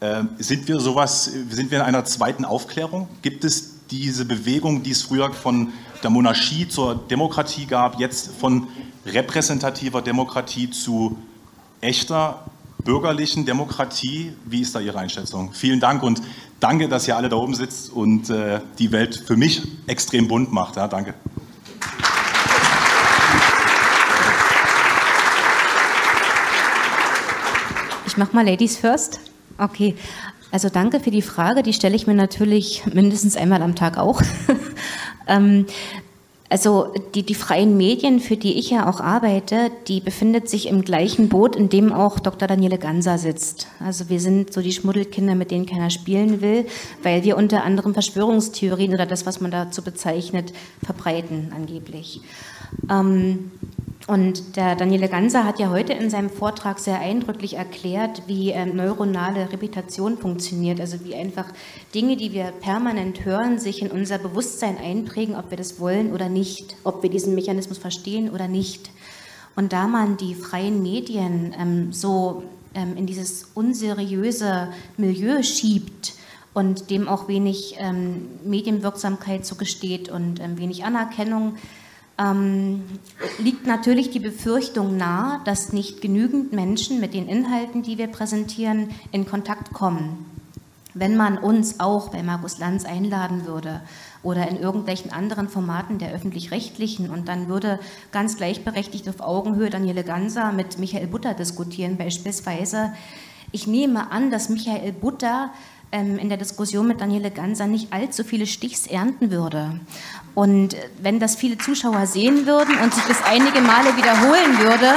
[0.00, 3.08] Äh, sind wir sowas, sind wir in einer zweiten Aufklärung?
[3.22, 5.72] Gibt es diese Bewegung, die es früher von
[6.02, 8.68] der Monarchie zur Demokratie gab, jetzt von
[9.06, 11.18] repräsentativer Demokratie zu
[11.80, 12.44] echter
[12.84, 14.32] bürgerlichen Demokratie?
[14.46, 15.52] Wie ist da Ihre Einschätzung?
[15.52, 16.22] Vielen Dank und
[16.60, 20.52] danke, dass ihr alle da oben sitzt und äh, die Welt für mich extrem bunt
[20.52, 20.76] macht.
[20.76, 21.14] Ja, danke.
[28.20, 29.18] Ich mache mal Ladies first.
[29.56, 29.94] Okay.
[30.52, 31.62] Also danke für die Frage.
[31.62, 34.20] Die stelle ich mir natürlich mindestens einmal am Tag auch.
[35.26, 35.64] ähm,
[36.50, 40.82] also die, die freien Medien, für die ich ja auch arbeite, die befindet sich im
[40.82, 42.46] gleichen Boot, in dem auch Dr.
[42.46, 43.68] Daniele Ganser sitzt.
[43.82, 46.66] Also wir sind so die Schmuddelkinder, mit denen keiner spielen will,
[47.02, 50.52] weil wir unter anderem Verschwörungstheorien oder das, was man dazu bezeichnet,
[50.84, 52.20] verbreiten angeblich.
[52.90, 53.50] Ähm,
[54.06, 58.64] und der Daniele Ganser hat ja heute in seinem Vortrag sehr eindrücklich erklärt, wie äh,
[58.64, 61.46] neuronale Reputation funktioniert, also wie einfach
[61.94, 66.28] Dinge, die wir permanent hören, sich in unser Bewusstsein einprägen, ob wir das wollen oder
[66.28, 68.90] nicht, ob wir diesen Mechanismus verstehen oder nicht.
[69.54, 72.42] Und da man die freien Medien ähm, so
[72.74, 76.14] ähm, in dieses unseriöse Milieu schiebt,
[76.52, 81.54] und dem auch wenig ähm, Medienwirksamkeit zugesteht und ähm, wenig Anerkennung,
[82.20, 82.82] ähm,
[83.38, 88.90] liegt natürlich die Befürchtung nahe, dass nicht genügend Menschen mit den Inhalten, die wir präsentieren,
[89.10, 90.26] in Kontakt kommen.
[90.92, 93.80] Wenn man uns auch bei Markus Lanz einladen würde
[94.22, 97.78] oder in irgendwelchen anderen Formaten der öffentlich-rechtlichen und dann würde
[98.10, 102.92] ganz gleichberechtigt auf Augenhöhe Daniele Ganser mit Michael Butter diskutieren beispielsweise.
[103.52, 105.50] Ich nehme an, dass Michael Butter
[105.92, 109.80] ähm, in der Diskussion mit Daniele Ganser nicht allzu viele Stichs ernten würde.
[110.34, 114.94] Und wenn das viele Zuschauer sehen würden und sich das einige Male wiederholen würde,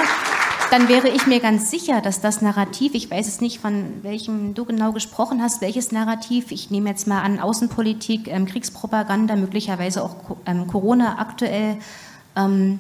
[0.73, 4.55] dann wäre ich mir ganz sicher, dass das Narrativ, ich weiß es nicht, von welchem
[4.55, 10.03] du genau gesprochen hast, welches Narrativ, ich nehme jetzt mal an Außenpolitik, ähm, Kriegspropaganda, möglicherweise
[10.03, 10.15] auch
[10.47, 11.77] ähm, Corona aktuell,
[12.35, 12.79] ähm,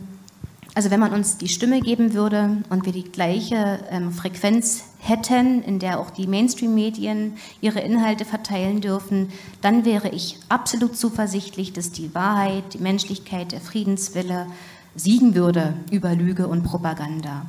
[0.75, 5.61] also wenn man uns die Stimme geben würde und wir die gleiche ähm, Frequenz hätten,
[5.63, 11.91] in der auch die Mainstream-Medien ihre Inhalte verteilen dürfen, dann wäre ich absolut zuversichtlich, dass
[11.91, 14.47] die Wahrheit, die Menschlichkeit, der Friedenswille
[14.95, 17.45] siegen würde über Lüge und Propaganda.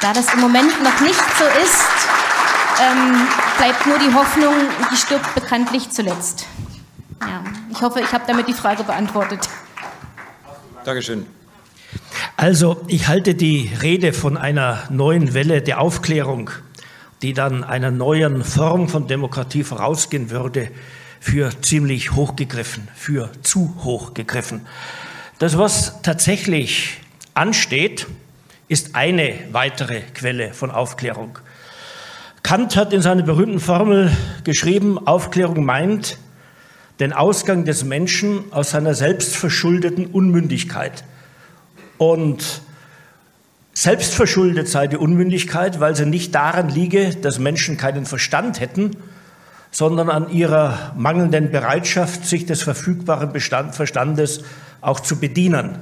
[0.00, 1.84] Da das im Moment noch nicht so ist,
[2.82, 3.26] ähm,
[3.58, 4.54] bleibt nur die Hoffnung,
[4.90, 6.46] die stirbt bekanntlich zuletzt.
[7.20, 9.48] Ja, ich hoffe, ich habe damit die Frage beantwortet.
[10.84, 11.26] Dankeschön.
[12.42, 16.48] Also, ich halte die Rede von einer neuen Welle der Aufklärung,
[17.20, 20.70] die dann einer neuen Form von Demokratie vorausgehen würde,
[21.20, 24.62] für ziemlich hochgegriffen, für zu hoch gegriffen.
[25.38, 27.00] Das, was tatsächlich
[27.34, 28.06] ansteht,
[28.68, 31.38] ist eine weitere Quelle von Aufklärung.
[32.42, 36.16] Kant hat in seiner berühmten Formel geschrieben, Aufklärung meint
[37.00, 41.04] den Ausgang des Menschen aus seiner selbstverschuldeten Unmündigkeit.
[42.00, 42.62] Und
[43.74, 48.96] selbstverschuldet sei die Unmündigkeit, weil sie nicht daran liege, dass Menschen keinen Verstand hätten,
[49.70, 54.42] sondern an ihrer mangelnden Bereitschaft, sich des verfügbaren Bestand, Verstandes
[54.80, 55.76] auch zu bedienen.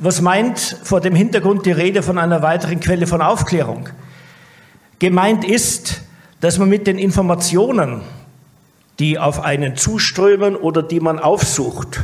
[0.00, 3.90] Was meint vor dem Hintergrund die Rede von einer weiteren Quelle von Aufklärung?
[4.98, 6.02] Gemeint ist,
[6.40, 8.00] dass man mit den Informationen,
[8.98, 12.00] die auf einen zuströmen oder die man aufsucht,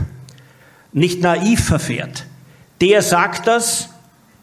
[0.93, 2.27] nicht naiv verfährt,
[2.81, 3.91] der sagt das,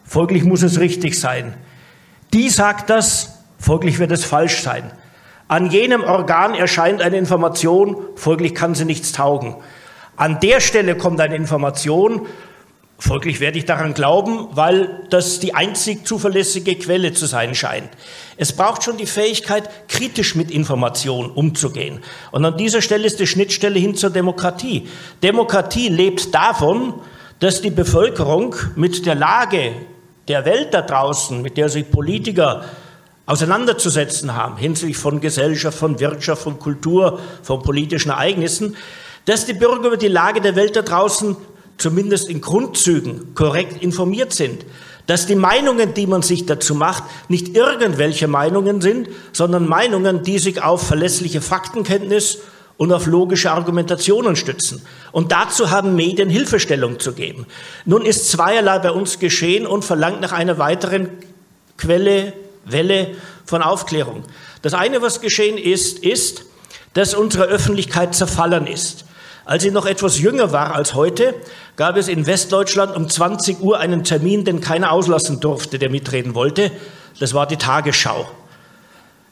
[0.05, 1.53] folglich muss es richtig sein.
[2.33, 4.91] Die sagt das, folglich wird es falsch sein.
[5.47, 9.57] An jenem Organ erscheint eine Information, folglich kann sie nichts taugen.
[10.15, 12.25] An der Stelle kommt eine Information,
[12.97, 17.89] folglich werde ich daran glauben, weil das die einzig zuverlässige Quelle zu sein scheint.
[18.37, 21.99] Es braucht schon die Fähigkeit, kritisch mit Information umzugehen.
[22.31, 24.87] Und an dieser Stelle ist die Schnittstelle hin zur Demokratie.
[25.21, 26.93] Demokratie lebt davon,
[27.41, 29.73] dass die Bevölkerung mit der Lage
[30.27, 32.63] der Welt da draußen, mit der sich Politiker
[33.25, 38.77] auseinanderzusetzen haben, hinsichtlich von Gesellschaft, von Wirtschaft, von Kultur, von politischen Ereignissen,
[39.25, 41.35] dass die Bürger über die Lage der Welt da draußen
[41.77, 44.63] zumindest in Grundzügen korrekt informiert sind,
[45.07, 50.37] dass die Meinungen, die man sich dazu macht, nicht irgendwelche Meinungen sind, sondern Meinungen, die
[50.37, 52.37] sich auf verlässliche Faktenkenntnis
[52.81, 54.81] und auf logische Argumentationen stützen.
[55.11, 57.45] Und dazu haben Medien Hilfestellung zu geben.
[57.85, 61.09] Nun ist zweierlei bei uns geschehen und verlangt nach einer weiteren
[61.77, 62.33] Quelle,
[62.65, 63.09] Welle
[63.45, 64.23] von Aufklärung.
[64.63, 66.45] Das eine, was geschehen ist, ist,
[66.95, 69.05] dass unsere Öffentlichkeit zerfallen ist.
[69.45, 71.35] Als ich noch etwas jünger war als heute,
[71.75, 76.33] gab es in Westdeutschland um 20 Uhr einen Termin, den keiner auslassen durfte, der mitreden
[76.33, 76.71] wollte.
[77.19, 78.27] Das war die Tagesschau.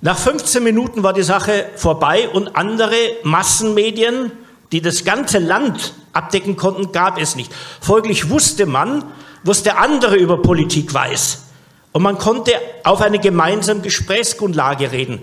[0.01, 4.31] Nach 15 Minuten war die Sache vorbei und andere Massenmedien,
[4.71, 7.51] die das ganze Land abdecken konnten, gab es nicht.
[7.81, 9.03] Folglich wusste man,
[9.43, 11.43] was der andere über Politik weiß.
[11.91, 12.53] Und man konnte
[12.85, 15.19] auf eine gemeinsame Gesprächsgrundlage reden.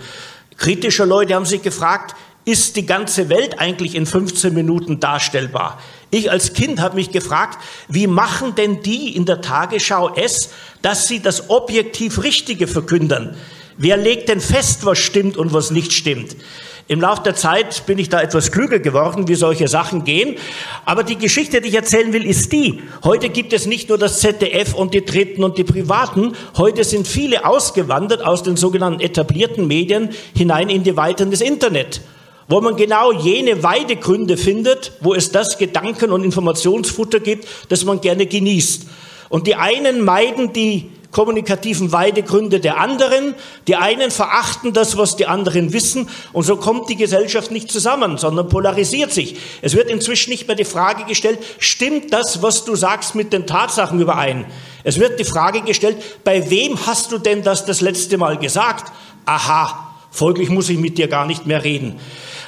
[0.58, 2.14] Kritische Leute haben sich gefragt,
[2.44, 5.80] ist die ganze Welt eigentlich in 15 Minuten darstellbar?
[6.10, 7.58] Ich als Kind habe mich gefragt,
[7.88, 10.50] wie machen denn die in der Tagesschau es,
[10.82, 13.36] dass sie das objektiv Richtige verkünden?
[13.78, 16.36] Wer legt denn fest, was stimmt und was nicht stimmt?
[16.88, 20.36] Im Laufe der Zeit bin ich da etwas klüger geworden, wie solche Sachen gehen.
[20.84, 22.80] Aber die Geschichte, die ich erzählen will, ist die.
[23.02, 26.34] Heute gibt es nicht nur das ZDF und die Dritten und die Privaten.
[26.56, 32.00] Heute sind viele ausgewandert aus den sogenannten etablierten Medien hinein in die Weiten des Internet
[32.48, 38.00] wo man genau jene Weidegründe findet, wo es das Gedanken- und Informationsfutter gibt, das man
[38.00, 38.86] gerne genießt.
[39.28, 43.36] Und die einen meiden die kommunikativen Weidegründe der anderen,
[43.66, 48.18] die einen verachten das, was die anderen wissen, und so kommt die Gesellschaft nicht zusammen,
[48.18, 49.36] sondern polarisiert sich.
[49.62, 53.46] Es wird inzwischen nicht mehr die Frage gestellt, stimmt das, was du sagst, mit den
[53.46, 54.44] Tatsachen überein?
[54.84, 58.92] Es wird die Frage gestellt, bei wem hast du denn das das letzte Mal gesagt?
[59.24, 61.98] Aha, folglich muss ich mit dir gar nicht mehr reden.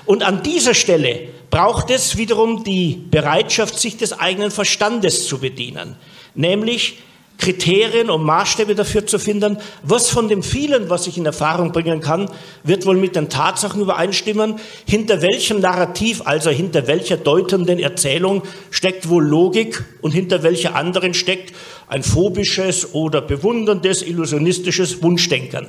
[0.04, 5.96] Und an dieser Stelle braucht es wiederum die Bereitschaft, sich des eigenen Verstandes zu bedienen,
[6.34, 6.98] nämlich
[7.38, 12.00] Kriterien und Maßstäbe dafür zu finden, was von dem vielen, was ich in Erfahrung bringen
[12.00, 12.28] kann,
[12.64, 19.08] wird wohl mit den Tatsachen übereinstimmen, hinter welchem Narrativ, also hinter welcher deutenden Erzählung steckt
[19.08, 21.54] wohl Logik und hinter welcher anderen steckt
[21.86, 25.68] ein phobisches oder bewunderndes, illusionistisches Wunschdenken.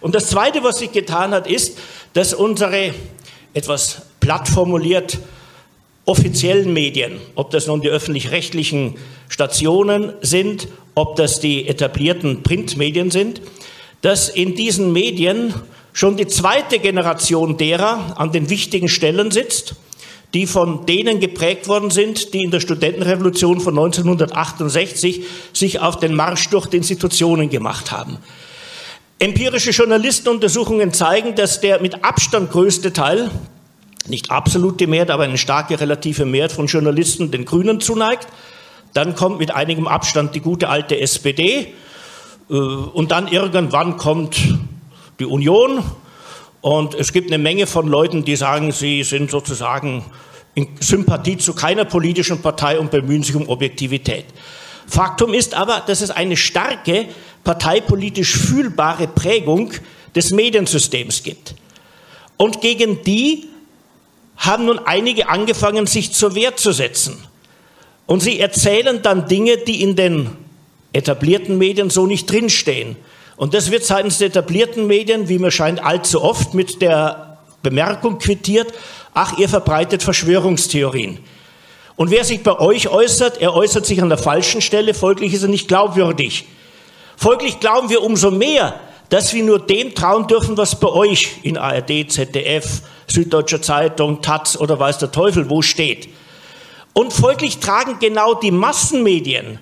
[0.00, 1.78] Und das Zweite, was sich getan hat, ist,
[2.12, 2.92] dass unsere
[3.54, 5.18] etwas platt formuliert,
[6.08, 8.94] offiziellen Medien, ob das nun die öffentlich-rechtlichen
[9.28, 13.42] Stationen sind, ob das die etablierten Printmedien sind,
[14.00, 15.52] dass in diesen Medien
[15.92, 19.74] schon die zweite Generation derer an den wichtigen Stellen sitzt,
[20.32, 26.14] die von denen geprägt worden sind, die in der Studentenrevolution von 1968 sich auf den
[26.14, 28.16] Marsch durch die Institutionen gemacht haben.
[29.18, 33.30] Empirische Journalistenuntersuchungen zeigen, dass der mit Abstand größte Teil,
[34.06, 38.26] nicht absolute Mehrheit, aber eine starke relative Mehrheit von Journalisten den Grünen zuneigt.
[38.94, 41.74] Dann kommt mit einigem Abstand die gute alte SPD.
[42.48, 44.38] Äh, und dann irgendwann kommt
[45.18, 45.82] die Union.
[46.60, 50.04] Und es gibt eine Menge von Leuten, die sagen, sie sind sozusagen
[50.54, 54.24] in Sympathie zu keiner politischen Partei und bemühen sich um Objektivität.
[54.86, 57.06] Faktum ist aber, dass es eine starke
[57.44, 59.72] parteipolitisch fühlbare Prägung
[60.16, 61.54] des Mediensystems gibt.
[62.36, 63.46] Und gegen die
[64.38, 67.22] haben nun einige angefangen, sich zur Wehr zu setzen.
[68.06, 70.30] Und sie erzählen dann Dinge, die in den
[70.92, 72.96] etablierten Medien so nicht drinstehen.
[73.36, 78.18] Und das wird seitens der etablierten Medien, wie mir scheint, allzu oft mit der Bemerkung
[78.18, 78.72] quittiert,
[79.12, 81.18] ach, ihr verbreitet Verschwörungstheorien.
[81.96, 85.42] Und wer sich bei euch äußert, er äußert sich an der falschen Stelle, folglich ist
[85.42, 86.46] er nicht glaubwürdig.
[87.16, 88.78] Folglich glauben wir umso mehr,
[89.08, 94.56] dass wir nur dem trauen dürfen, was bei euch in ARD, ZDF, Süddeutscher Zeitung, Taz
[94.56, 96.08] oder weiß der Teufel wo steht.
[96.92, 99.58] Und folglich tragen genau die Massenmedien,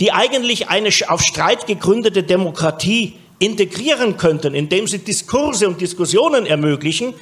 [0.00, 7.14] die eigentlich eine auf Streit gegründete Demokratie integrieren könnten, indem sie Diskurse und Diskussionen ermöglichen,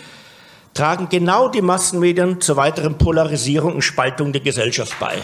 [0.75, 5.17] tragen genau die Massenmedien zur weiteren Polarisierung und Spaltung der Gesellschaft bei.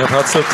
[0.00, 0.46] Herr Patzelt.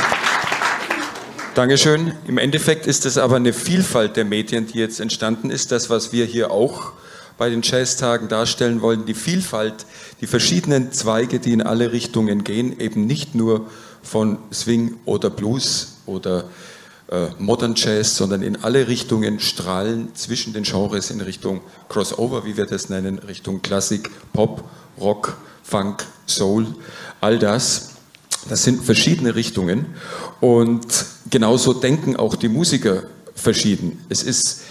[1.55, 2.13] Dankeschön.
[2.27, 5.71] Im Endeffekt ist es aber eine Vielfalt der Medien, die jetzt entstanden ist.
[5.71, 6.91] Das, was wir hier auch
[7.39, 9.87] bei den Jazztagen darstellen wollen, die Vielfalt,
[10.21, 13.71] die verschiedenen Zweige, die in alle Richtungen gehen, eben nicht nur
[14.03, 16.47] von Swing oder Blues oder
[17.13, 22.57] äh, Modern Jazz, sondern in alle Richtungen strahlen zwischen den Genres in Richtung Crossover, wie
[22.57, 24.65] wir das nennen, Richtung Klassik, Pop,
[25.01, 26.67] Rock, Funk, Soul,
[27.21, 27.96] all das.
[28.49, 29.87] Das sind verschiedene Richtungen
[30.41, 30.87] und
[31.31, 34.05] genauso denken auch die Musiker verschieden.
[34.09, 34.63] Es ist,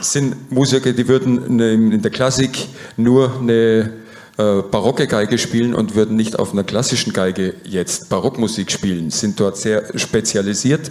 [0.00, 3.92] sind Musiker, die würden in der Klassik nur eine
[4.36, 9.38] äh, barocke Geige spielen und würden nicht auf einer klassischen Geige jetzt Barockmusik spielen, sind
[9.38, 10.90] dort sehr spezialisiert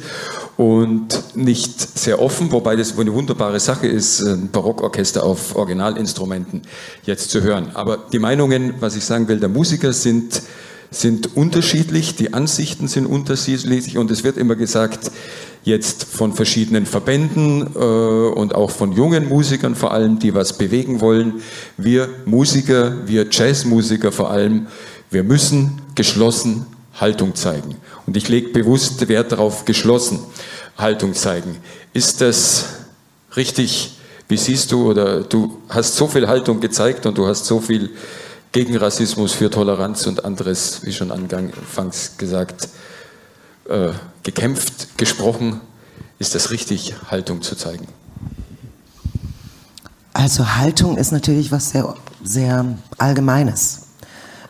[0.55, 6.61] und nicht sehr offen, wobei das eine wunderbare Sache ist, ein Barockorchester auf Originalinstrumenten
[7.03, 7.71] jetzt zu hören.
[7.73, 10.41] Aber die Meinungen, was ich sagen will, der Musiker sind
[10.95, 15.11] sind unterschiedlich, die Ansichten sind unterschiedlich und es wird immer gesagt,
[15.63, 21.01] jetzt von verschiedenen Verbänden äh, und auch von jungen Musikern vor allem, die was bewegen
[21.01, 21.41] wollen.
[21.77, 24.67] Wir Musiker, wir Jazzmusiker vor allem,
[25.09, 26.65] wir müssen geschlossen
[26.99, 27.75] Haltung zeigen.
[28.05, 30.19] Und ich lege bewusst Wert darauf, geschlossen
[30.77, 31.57] Haltung zeigen.
[31.93, 32.65] Ist das
[33.35, 33.97] richtig?
[34.27, 37.89] Wie siehst du, oder du hast so viel Haltung gezeigt und du hast so viel
[38.53, 42.69] gegen Rassismus, für Toleranz und anderes, wie schon anfangs gesagt,
[43.67, 43.89] äh,
[44.21, 45.59] gekämpft, gesprochen.
[46.19, 47.87] Ist das richtig, Haltung zu zeigen?
[50.13, 53.87] Also Haltung ist natürlich was sehr, sehr Allgemeines.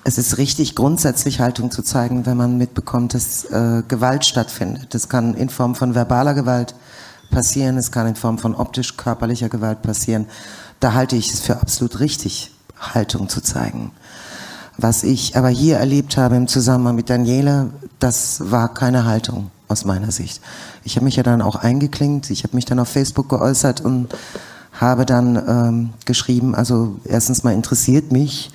[0.03, 4.93] Es ist richtig, grundsätzlich Haltung zu zeigen, wenn man mitbekommt, dass äh, Gewalt stattfindet.
[4.93, 6.75] Das kann in Form von verbaler Gewalt
[7.31, 10.27] passieren, es kann in Form von optisch-körperlicher Gewalt passieren.
[10.81, 12.51] Da halte ich es für absolut richtig,
[12.91, 13.91] Haltung zu zeigen.
[14.77, 17.67] Was ich aber hier erlebt habe im Zusammenhang mit Daniela,
[17.99, 20.41] das war keine Haltung aus meiner Sicht.
[20.83, 24.09] Ich habe mich ja dann auch eingeklinkt, ich habe mich dann auf Facebook geäußert und
[24.73, 28.51] habe dann ähm, geschrieben, also erstens mal interessiert mich,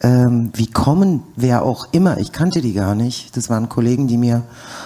[0.00, 4.16] ähm, wie kommen, wer auch immer, ich kannte die gar nicht, das waren Kollegen, die
[4.16, 4.42] mir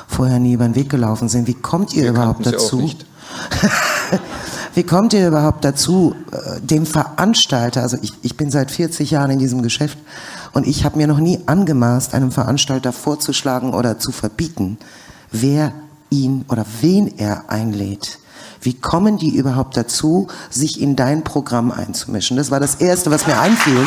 [0.06, 2.88] vorher nie über den Weg gelaufen sind, wie kommt ihr Wir überhaupt dazu?
[4.78, 9.32] wie kommt ihr überhaupt dazu, äh, dem Veranstalter, also ich, ich bin seit 40 Jahren
[9.32, 9.98] in diesem Geschäft
[10.52, 14.78] und ich habe mir noch nie angemaßt, einem Veranstalter vorzuschlagen oder zu verbieten,
[15.32, 15.72] wer
[16.10, 18.20] ihn oder wen er einlädt.
[18.60, 22.36] Wie kommen die überhaupt dazu, sich in dein Programm einzumischen?
[22.36, 23.80] Das war das Erste, was mir einfiel.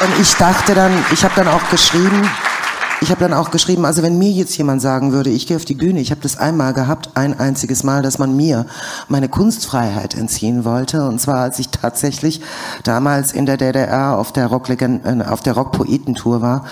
[0.00, 2.28] Und ich dachte dann, ich habe dann auch geschrieben,
[3.04, 5.66] ich habe dann auch geschrieben, also wenn mir jetzt jemand sagen würde, ich gehe auf
[5.66, 8.64] die Bühne, ich habe das einmal gehabt, ein einziges Mal, dass man mir
[9.08, 11.06] meine Kunstfreiheit entziehen wollte.
[11.06, 12.40] Und zwar, als ich tatsächlich
[12.82, 16.64] damals in der DDR auf der Rock äh, auf der Rockpoetentour war,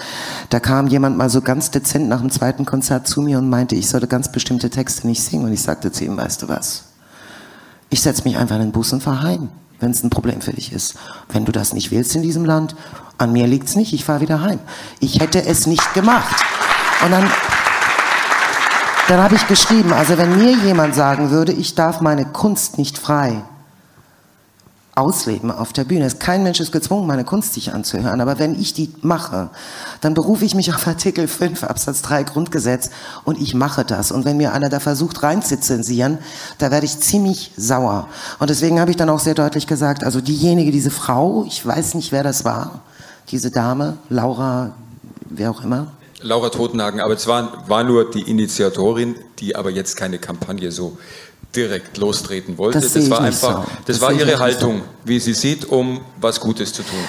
[0.48, 3.74] da kam jemand mal so ganz dezent nach dem zweiten Konzert zu mir und meinte,
[3.74, 5.44] ich sollte ganz bestimmte Texte nicht singen.
[5.44, 6.84] Und ich sagte zu ihm, weißt du was?
[7.90, 9.50] Ich setze mich einfach in den Bus und fahre heim
[9.82, 10.94] wenn es ein Problem für dich ist.
[11.28, 12.76] Wenn du das nicht willst in diesem Land,
[13.22, 14.58] an mir liegt's nicht, ich fahre wieder heim.
[15.00, 16.44] Ich hätte es nicht gemacht.
[17.04, 17.30] Und dann,
[19.08, 22.98] dann habe ich geschrieben, also wenn mir jemand sagen würde, ich darf meine Kunst nicht
[22.98, 23.42] frei
[24.94, 26.06] ausleben auf der Bühne.
[26.10, 28.20] Kein Mensch ist gezwungen, meine Kunst sich anzuhören.
[28.20, 29.48] Aber wenn ich die mache,
[30.02, 32.90] dann berufe ich mich auf Artikel 5 Absatz 3 Grundgesetz
[33.24, 34.12] und ich mache das.
[34.12, 36.18] Und wenn mir einer da versucht reinzuzensieren,
[36.58, 38.08] da werde ich ziemlich sauer.
[38.38, 41.94] Und deswegen habe ich dann auch sehr deutlich gesagt, also diejenige, diese Frau, ich weiß
[41.94, 42.82] nicht, wer das war,
[43.32, 44.72] diese Dame, Laura,
[45.28, 45.88] wer auch immer.
[46.20, 50.96] Laura Totenhagen, aber es war, war nur die Initiatorin, die aber jetzt keine Kampagne so
[51.56, 52.80] direkt lostreten wollte.
[52.80, 53.70] Das, das war einfach, so.
[53.86, 54.84] das, das war ihre Haltung, so.
[55.04, 57.00] wie sie sieht, um was Gutes zu tun.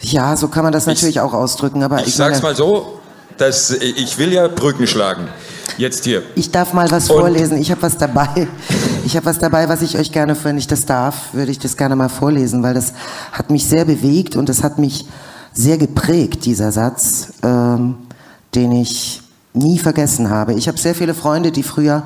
[0.00, 3.00] Ja, so kann man das natürlich ich, auch ausdrücken, aber ich, ich sag's mal so,
[3.36, 5.28] dass ich will ja Brücken schlagen.
[5.76, 6.22] Jetzt hier.
[6.36, 7.58] Ich darf mal was Und vorlesen.
[7.58, 8.46] Ich habe was dabei.
[9.04, 11.76] Ich habe was dabei, was ich euch gerne, wenn ich das darf, würde ich das
[11.76, 12.92] gerne mal vorlesen, weil das
[13.32, 15.06] hat mich sehr bewegt und das hat mich
[15.54, 17.96] sehr geprägt, dieser Satz, ähm,
[18.54, 19.22] den ich
[19.54, 20.54] nie vergessen habe.
[20.54, 22.02] Ich habe sehr viele Freunde, die früher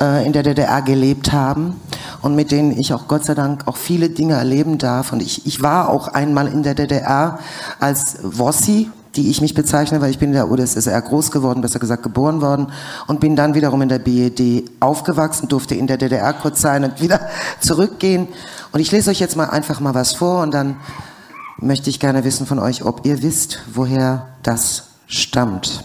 [0.00, 1.78] äh, in der DDR gelebt haben
[2.22, 5.12] und mit denen ich auch Gott sei Dank auch viele Dinge erleben darf.
[5.12, 7.38] Und ich, ich war auch einmal in der DDR
[7.78, 11.80] als Wossi, die ich mich bezeichne, weil ich bin in der UdSSR groß geworden, besser
[11.80, 12.68] gesagt geboren worden
[13.08, 17.00] und bin dann wiederum in der BED aufgewachsen, durfte in der DDR kurz sein und
[17.02, 17.20] wieder
[17.60, 18.28] zurückgehen.
[18.72, 20.76] Und ich lese euch jetzt mal einfach mal was vor und dann
[21.60, 25.84] möchte ich gerne wissen von euch, ob ihr wisst, woher das stammt.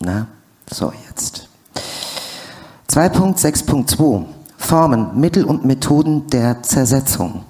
[0.00, 0.26] Na,
[0.70, 1.48] so jetzt.
[2.90, 4.26] 2.6.2
[4.58, 7.44] Formen, Mittel und Methoden der Zersetzung.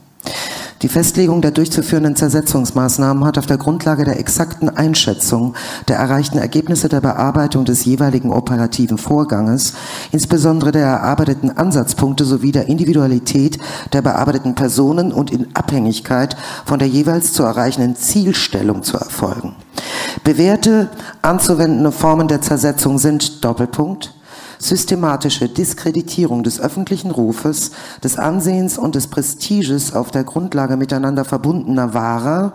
[0.83, 5.55] Die Festlegung der durchzuführenden Zersetzungsmaßnahmen hat auf der Grundlage der exakten Einschätzung
[5.87, 9.75] der erreichten Ergebnisse der Bearbeitung des jeweiligen operativen Vorganges,
[10.11, 13.59] insbesondere der erarbeiteten Ansatzpunkte sowie der Individualität
[13.93, 19.55] der bearbeiteten Personen und in Abhängigkeit von der jeweils zu erreichenden Zielstellung zu erfolgen.
[20.25, 20.91] Bewährte
[21.23, 24.15] anzuwendende Formen der Zersetzung sind Doppelpunkt,
[24.63, 27.73] systematische Diskreditierung des öffentlichen Rufes,
[28.05, 32.53] des Ansehens und des Prestiges auf der Grundlage miteinander verbundener wahrer,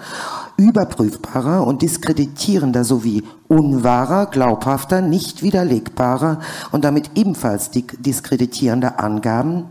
[0.56, 6.40] überprüfbarer und diskreditierender sowie unwahrer, glaubhafter, nicht widerlegbarer
[6.72, 9.66] und damit ebenfalls diskreditierender Angaben,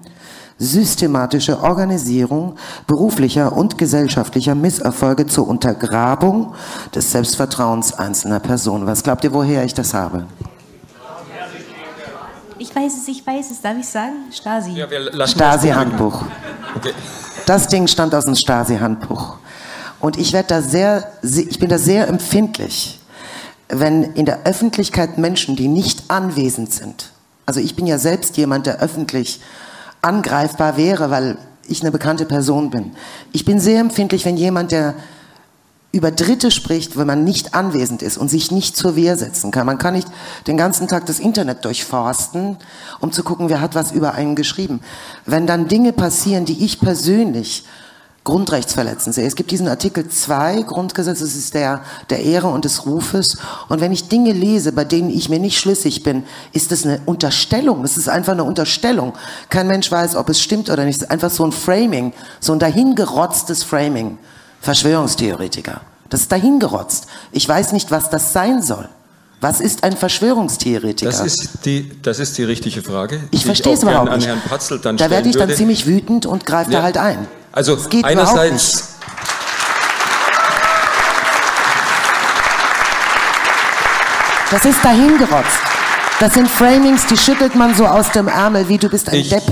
[0.58, 2.56] systematische Organisierung
[2.86, 6.52] beruflicher und gesellschaftlicher Misserfolge zur Untergrabung
[6.94, 8.86] des Selbstvertrauens einzelner Personen.
[8.86, 10.26] Was glaubt ihr, woher ich das habe?
[12.58, 13.60] Ich weiß es, ich weiß es.
[13.60, 14.14] Darf ich sagen?
[14.32, 14.72] Stasi.
[14.72, 16.24] Ja, Stasi-Handbuch.
[16.74, 16.92] Okay.
[17.46, 19.36] Das Ding stand aus dem Stasi-Handbuch.
[20.00, 23.00] Und ich werde da sehr, ich bin da sehr empfindlich,
[23.68, 27.10] wenn in der Öffentlichkeit Menschen, die nicht anwesend sind,
[27.46, 29.40] also ich bin ja selbst jemand, der öffentlich
[30.02, 31.38] angreifbar wäre, weil
[31.68, 32.92] ich eine bekannte Person bin.
[33.32, 34.94] Ich bin sehr empfindlich, wenn jemand, der
[35.96, 39.66] über Dritte spricht, wenn man nicht anwesend ist und sich nicht zur Wehr setzen kann.
[39.66, 40.08] Man kann nicht
[40.46, 42.58] den ganzen Tag das Internet durchforsten,
[43.00, 44.80] um zu gucken, wer hat was über einen geschrieben.
[45.24, 47.64] Wenn dann Dinge passieren, die ich persönlich
[48.26, 49.24] grundrechtsverletzend sehe.
[49.24, 53.38] Es gibt diesen Artikel 2 Grundgesetz, das ist der der Ehre und des Rufes.
[53.68, 57.00] Und wenn ich Dinge lese, bei denen ich mir nicht schlüssig bin, ist das eine
[57.06, 57.84] Unterstellung.
[57.84, 59.12] Es ist einfach eine Unterstellung.
[59.48, 60.96] Kein Mensch weiß, ob es stimmt oder nicht.
[60.96, 64.18] Es ist einfach so ein Framing, so ein dahingerotztes Framing.
[64.66, 65.80] Verschwörungstheoretiker.
[66.10, 67.06] Das ist dahingerotzt.
[67.32, 68.88] Ich weiß nicht, was das sein soll.
[69.40, 71.10] Was ist ein Verschwörungstheoretiker?
[71.10, 73.20] Das ist die, das ist die richtige Frage.
[73.30, 74.28] Ich verstehe es überhaupt nicht.
[74.28, 75.54] Da werde ich dann würde.
[75.54, 76.78] ziemlich wütend und greife Ja.
[76.78, 77.26] da halt ein.
[77.52, 78.88] Also einerseits
[84.50, 85.58] Das ist dahingerotzt.
[86.20, 89.28] Das sind Framings, die schüttelt man so aus dem Ärmel, wie du bist ein Ich-
[89.28, 89.42] Depp.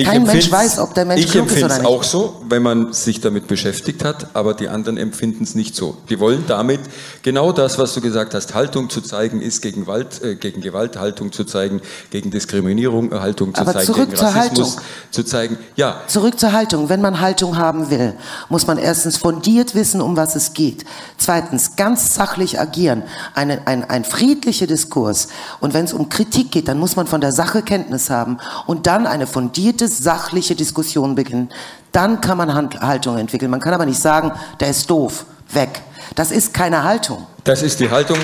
[0.00, 1.90] Ich Kein Mensch weiß, ob der Mensch Ich klug ist empfinde oder es nicht.
[1.90, 5.96] auch so, wenn man sich damit beschäftigt hat, aber die anderen empfinden es nicht so.
[6.08, 6.78] Die wollen damit
[7.22, 10.96] genau das, was du gesagt hast, Haltung zu zeigen, ist gegen, Gewalt, äh, gegen Gewalt
[10.96, 11.80] Haltung zu zeigen,
[12.10, 14.82] gegen Diskriminierung äh, Haltung zu Aber zeigen, zurück gegen zur Rassismus Haltung.
[15.10, 15.58] zu zeigen.
[15.74, 16.88] Ja, Zurück zur Haltung.
[16.88, 18.14] Wenn man Haltung haben will,
[18.48, 20.84] muss man erstens fundiert wissen, um was es geht.
[21.16, 23.02] Zweitens, ganz sachlich agieren.
[23.34, 25.26] Eine, ein, ein friedlicher Diskurs.
[25.58, 28.38] Und wenn es um Kritik geht, dann muss man von der Sache Kenntnis haben
[28.68, 31.48] und dann eine fundierte, sachliche Diskussion beginnen.
[31.92, 33.50] Dann kann man Hand- Haltung entwickeln.
[33.50, 35.80] Man kann aber nicht sagen, der ist doof, weg.
[36.14, 37.26] Das ist keine Haltung.
[37.44, 38.18] das ist die Haltung.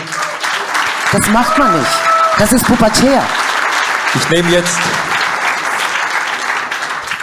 [1.12, 1.90] Das macht man nicht.
[2.38, 3.22] Das ist pubertär.
[4.14, 4.78] Ich nehme jetzt,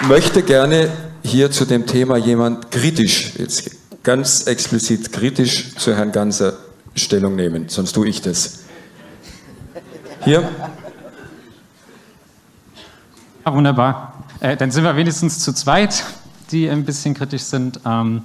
[0.02, 0.90] möchte gerne
[1.24, 3.70] hier zu dem Thema jemand kritisch, jetzt
[4.04, 6.54] ganz explizit kritisch zu Herrn Ganser
[6.96, 8.60] Stellung nehmen, sonst tue ich das.
[10.24, 10.48] Hier,
[13.44, 14.21] Ah, wunderbar.
[14.42, 16.04] Äh, dann sind wir wenigstens zu zweit,
[16.52, 17.80] die ein bisschen kritisch sind.
[17.86, 18.24] Ähm,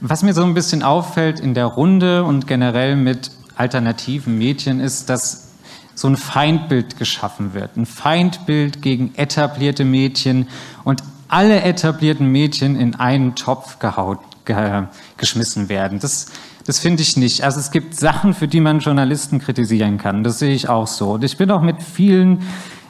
[0.00, 5.10] was mir so ein bisschen auffällt in der Runde und generell mit alternativen Medien ist,
[5.10, 5.52] dass
[5.94, 7.76] so ein Feindbild geschaffen wird.
[7.76, 10.48] Ein Feindbild gegen etablierte Medien
[10.84, 14.84] und alle etablierten Medien in einen Topf gehaut, ge,
[15.18, 16.00] geschmissen werden.
[16.00, 16.26] Das,
[16.64, 17.44] das finde ich nicht.
[17.44, 20.24] Also es gibt Sachen, für die man Journalisten kritisieren kann.
[20.24, 21.12] Das sehe ich auch so.
[21.12, 22.42] Und ich bin auch mit vielen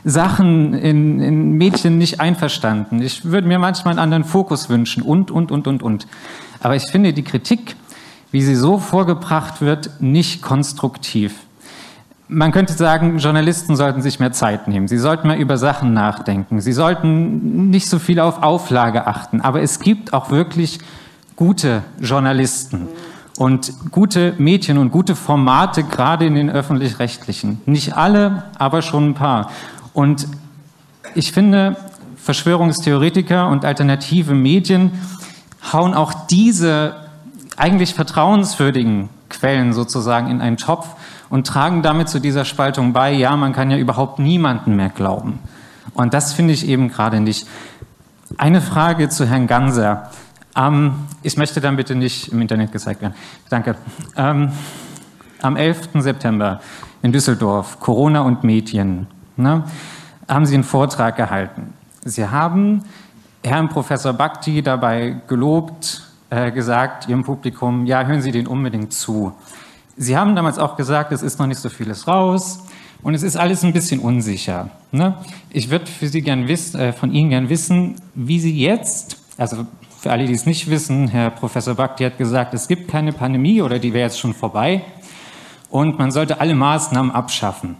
[0.05, 3.01] Sachen in, in Medien nicht einverstanden.
[3.03, 6.07] Ich würde mir manchmal einen anderen Fokus wünschen und, und, und, und, und.
[6.61, 7.77] Aber ich finde die Kritik,
[8.33, 11.35] wie sie so vorgebracht wird, nicht konstruktiv.
[12.29, 14.89] Man könnte sagen, Journalisten sollten sich mehr Zeit nehmen.
[14.89, 16.61] Sie sollten mal über Sachen nachdenken.
[16.61, 19.43] Sie sollten nicht so viel auf Auflage achten.
[19.43, 20.79] Aber es gibt auch wirklich
[21.37, 22.89] gute Journalisten
[23.37, 27.61] und gute Medien und gute Formate, gerade in den öffentlich-rechtlichen.
[27.67, 29.51] Nicht alle, aber schon ein paar.
[29.93, 30.27] Und
[31.15, 31.77] ich finde,
[32.17, 34.93] Verschwörungstheoretiker und alternative Medien
[35.73, 36.95] hauen auch diese
[37.57, 40.87] eigentlich vertrauenswürdigen Quellen sozusagen in einen Topf
[41.31, 45.39] und tragen damit zu dieser Spaltung bei, ja, man kann ja überhaupt niemanden mehr glauben.
[45.95, 47.47] Und das finde ich eben gerade nicht.
[48.39, 50.11] Eine Frage zu Herrn Ganser.
[50.57, 53.15] Ähm, ich möchte dann bitte nicht im Internet gezeigt werden.
[53.49, 53.77] Danke.
[54.17, 54.53] Ähm,
[55.41, 55.89] am 11.
[55.95, 56.61] September
[57.03, 59.07] in Düsseldorf, Corona und Medien,
[59.37, 59.65] ne,
[60.29, 61.73] haben Sie einen Vortrag gehalten.
[62.05, 62.83] Sie haben
[63.45, 69.33] Herrn Professor Bhakti dabei gelobt, äh, gesagt Ihrem Publikum, ja, hören Sie den unbedingt zu.
[69.97, 72.65] Sie haben damals auch gesagt, es ist noch nicht so vieles raus
[73.03, 74.71] und es ist alles ein bisschen unsicher.
[74.91, 75.17] Ne?
[75.51, 79.67] Ich würde für Sie gern wissen, äh, von Ihnen gern wissen, wie Sie jetzt, also
[79.99, 83.63] für alle, die es nicht wissen, Herr Professor Bhakti hat gesagt, es gibt keine Pandemie
[83.63, 84.83] oder die wäre jetzt schon vorbei
[85.71, 87.77] und man sollte alle Maßnahmen abschaffen.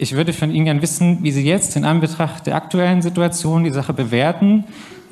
[0.00, 3.70] Ich würde von Ihnen gern wissen, wie Sie jetzt in Anbetracht der aktuellen Situation die
[3.70, 4.64] Sache bewerten,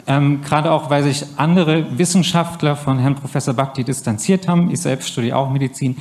[0.07, 4.71] ähm, gerade auch, weil sich andere Wissenschaftler von Herrn Professor Bhakti distanziert haben.
[4.71, 5.97] Ich selbst studiere auch Medizin.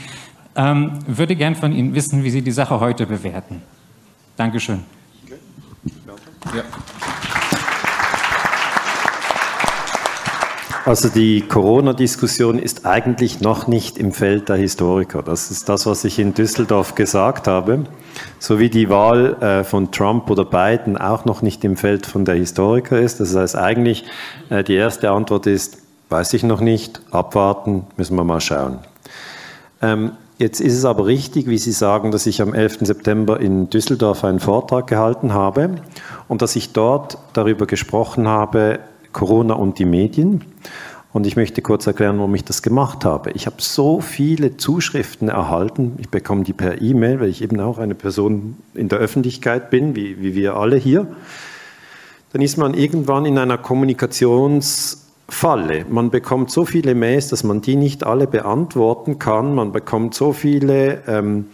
[0.55, 3.63] Ähm, würde gern von Ihnen wissen, wie Sie die Sache heute bewerten.
[4.37, 4.83] Dankeschön.
[6.55, 6.63] ja.
[10.85, 15.23] Also die Corona-Diskussion ist eigentlich noch nicht im Feld der Historiker.
[15.23, 17.85] Das ist das, was ich in Düsseldorf gesagt habe.
[18.37, 22.23] So wie die Wahl äh, von Trump oder Biden auch noch nicht im Feld von
[22.23, 23.19] der Historiker ist.
[23.19, 24.05] Das heißt eigentlich,
[24.51, 25.79] äh, die erste Antwort ist,
[26.09, 28.77] weiß ich noch nicht, abwarten, müssen wir mal schauen.
[29.81, 32.81] Ähm, jetzt ist es aber richtig, wie Sie sagen, dass ich am 11.
[32.81, 35.77] September in Düsseldorf einen Vortrag gehalten habe
[36.27, 38.81] und dass ich dort darüber gesprochen habe,
[39.15, 40.43] Corona und die Medien.
[41.13, 43.31] Und ich möchte kurz erklären, warum ich das gemacht habe.
[43.31, 45.93] Ich habe so viele Zuschriften erhalten.
[45.99, 49.95] Ich bekomme die per E-Mail, weil ich eben auch eine Person in der Öffentlichkeit bin,
[49.95, 51.07] wie, wie wir alle hier.
[52.33, 55.85] Dann ist man irgendwann in einer Kommunikationsfalle.
[55.87, 59.55] Man bekommt so viele Mails, dass man die nicht alle beantworten kann.
[59.55, 61.45] Man bekommt so viele ähm,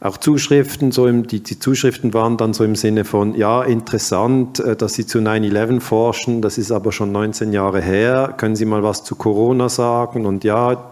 [0.00, 4.60] auch Zuschriften, so im, die, die, Zuschriften waren dann so im Sinne von, ja, interessant,
[4.60, 8.66] äh, dass Sie zu 9-11 forschen, das ist aber schon 19 Jahre her, können Sie
[8.66, 10.26] mal was zu Corona sagen?
[10.26, 10.90] Und ja,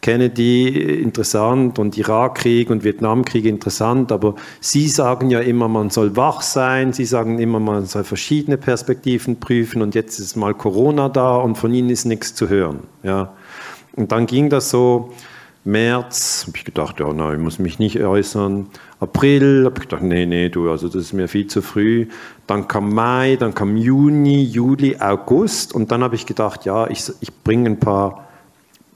[0.00, 0.68] Kennedy
[1.02, 6.92] interessant und Irakkrieg und Vietnamkrieg interessant, aber Sie sagen ja immer, man soll wach sein,
[6.92, 11.56] Sie sagen immer, man soll verschiedene Perspektiven prüfen und jetzt ist mal Corona da und
[11.56, 12.80] von Ihnen ist nichts zu hören.
[13.02, 13.34] Ja.
[13.96, 15.12] Und dann ging das so,
[15.66, 18.68] März, habe ich gedacht, ja, nein, ich muss mich nicht äußern.
[19.00, 22.06] April, habe ich gedacht, nee, nee, du, also das ist mir viel zu früh.
[22.46, 27.10] Dann kam Mai, dann kam Juni, Juli, August und dann habe ich gedacht, ja, ich,
[27.20, 28.26] ich bringe ein paar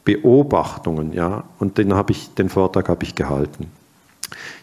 [0.05, 3.67] Beobachtungen, ja, und den habe ich, den Vortrag habe ich gehalten.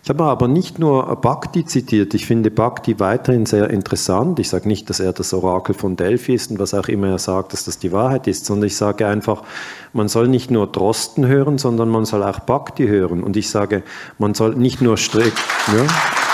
[0.08, 4.40] Ich habe aber nicht nur Bhakti zitiert, ich finde Bhakti weiterhin sehr interessant.
[4.40, 7.20] Ich sage nicht, dass er das Orakel von Delphi ist und was auch immer er
[7.20, 9.44] sagt, dass das die Wahrheit ist, sondern ich sage einfach,
[9.92, 13.22] man soll nicht nur Drosten hören, sondern man soll auch Bhakti hören.
[13.22, 13.84] Und ich sage,
[14.18, 15.34] man soll nicht nur Strick.
[15.68, 16.27] Ja?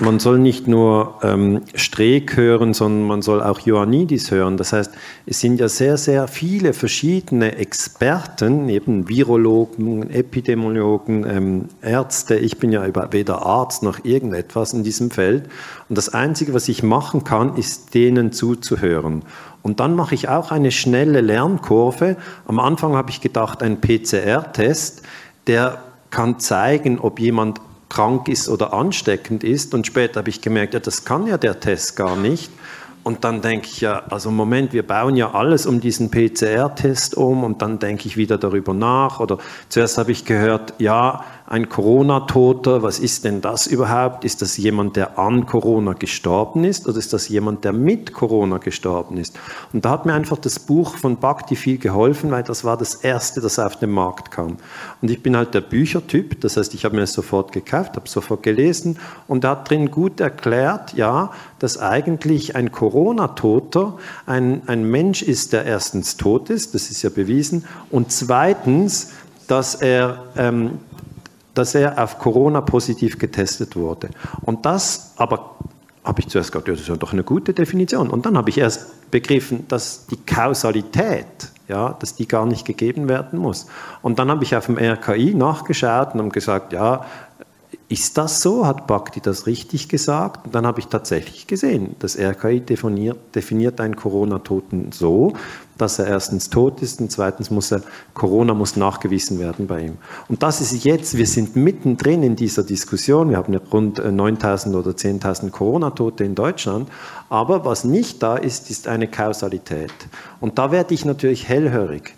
[0.00, 4.56] Man soll nicht nur ähm, Streeck hören, sondern man soll auch Ioannidis hören.
[4.56, 4.92] Das heißt,
[5.26, 12.36] es sind ja sehr, sehr viele verschiedene Experten, eben Virologen, Epidemiologen, ähm, Ärzte.
[12.36, 15.44] Ich bin ja weder Arzt noch irgendetwas in diesem Feld.
[15.88, 19.22] Und das Einzige, was ich machen kann, ist denen zuzuhören.
[19.62, 22.16] Und dann mache ich auch eine schnelle Lernkurve.
[22.46, 25.02] Am Anfang habe ich gedacht, ein PCR-Test,
[25.46, 27.60] der kann zeigen, ob jemand
[27.90, 29.74] krank ist oder ansteckend ist.
[29.74, 32.50] Und später habe ich gemerkt, ja, das kann ja der Test gar nicht.
[33.02, 37.44] Und dann denke ich ja, also Moment, wir bauen ja alles um diesen PCR-Test um
[37.44, 39.20] und dann denke ich wieder darüber nach.
[39.20, 39.38] Oder
[39.70, 44.24] zuerst habe ich gehört, ja, ein Corona-Toter, was ist denn das überhaupt?
[44.24, 48.58] Ist das jemand, der an Corona gestorben ist oder ist das jemand, der mit Corona
[48.58, 49.36] gestorben ist?
[49.72, 52.94] Und da hat mir einfach das Buch von Bhakti viel geholfen, weil das war das
[52.94, 54.58] erste, das auf den Markt kam.
[55.02, 58.08] Und ich bin halt der Büchertyp, das heißt, ich habe mir es sofort gekauft, habe
[58.08, 64.88] sofort gelesen und er hat drin gut erklärt, ja, dass eigentlich ein Corona-Toter ein, ein
[64.88, 69.10] Mensch ist, der erstens tot ist, das ist ja bewiesen, und zweitens,
[69.48, 70.78] dass er ähm,
[71.54, 74.10] dass er auf Corona positiv getestet wurde.
[74.42, 75.56] Und das aber
[76.04, 78.08] habe ich zuerst gedacht, ja, das ist ja doch eine gute Definition.
[78.08, 81.26] Und dann habe ich erst begriffen, dass die Kausalität,
[81.68, 83.66] ja, dass die gar nicht gegeben werden muss.
[84.02, 87.04] Und dann habe ich auf dem RKI nachgeschaut und habe gesagt, ja,
[87.90, 88.68] ist das so?
[88.68, 90.46] Hat Bhakti das richtig gesagt?
[90.46, 95.32] Und dann habe ich tatsächlich gesehen, das RKI definiert, definiert einen Corona-Toten so,
[95.76, 97.82] dass er erstens tot ist und zweitens muss er,
[98.14, 99.98] Corona muss nachgewiesen werden bei ihm.
[100.28, 104.78] Und das ist jetzt, wir sind mittendrin in dieser Diskussion, wir haben rund 9000 äh,
[104.78, 106.88] oder 10.000 Corona-Tote in Deutschland,
[107.28, 109.92] aber was nicht da ist, ist eine Kausalität.
[110.38, 112.14] Und da werde ich natürlich hellhörig.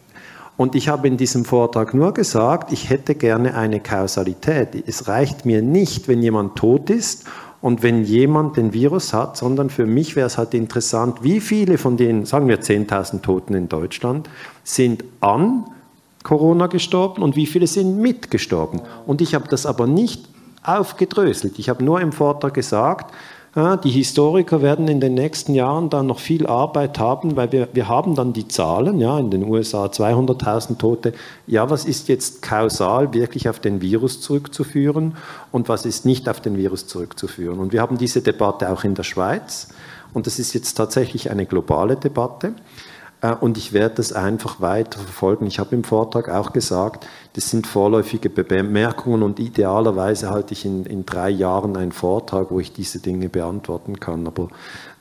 [0.62, 4.68] Und ich habe in diesem Vortrag nur gesagt, ich hätte gerne eine Kausalität.
[4.86, 7.24] Es reicht mir nicht, wenn jemand tot ist
[7.60, 11.78] und wenn jemand den Virus hat, sondern für mich wäre es halt interessant, wie viele
[11.78, 14.30] von den, sagen wir 10.000 Toten in Deutschland,
[14.62, 15.64] sind an
[16.22, 18.82] Corona gestorben und wie viele sind mitgestorben.
[19.04, 20.28] Und ich habe das aber nicht
[20.62, 21.58] aufgedröselt.
[21.58, 23.12] Ich habe nur im Vortrag gesagt,
[23.54, 27.68] ja, die Historiker werden in den nächsten Jahren dann noch viel Arbeit haben, weil wir,
[27.74, 31.12] wir haben dann die Zahlen, ja, in den USA 200.000 Tote.
[31.46, 35.16] Ja, was ist jetzt kausal wirklich auf den Virus zurückzuführen
[35.50, 37.58] und was ist nicht auf den Virus zurückzuführen?
[37.58, 39.68] Und wir haben diese Debatte auch in der Schweiz
[40.14, 42.54] und das ist jetzt tatsächlich eine globale Debatte.
[43.22, 45.46] Äh, und ich werde das einfach weiter verfolgen.
[45.46, 50.84] Ich habe im Vortrag auch gesagt, das sind vorläufige Bemerkungen und idealerweise halte ich in,
[50.84, 54.26] in drei Jahren einen Vortrag, wo ich diese Dinge beantworten kann.
[54.26, 54.48] Aber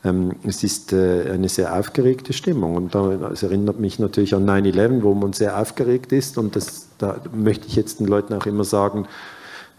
[0.05, 5.03] ähm, es ist äh, eine sehr aufgeregte Stimmung und es erinnert mich natürlich an 9-11,
[5.03, 8.63] wo man sehr aufgeregt ist und das, da möchte ich jetzt den Leuten auch immer
[8.63, 9.07] sagen,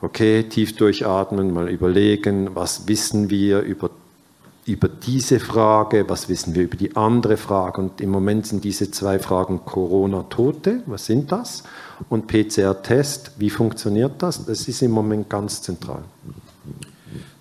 [0.01, 3.91] okay, tief durchatmen, mal überlegen, was wissen wir über
[4.65, 7.81] über diese Frage, was wissen wir über die andere Frage.
[7.81, 11.65] Und im Moment sind diese zwei Fragen Corona-Tote, was sind das?
[12.09, 14.45] Und PCR-Test, wie funktioniert das?
[14.47, 16.05] Das ist im Moment ganz zentral.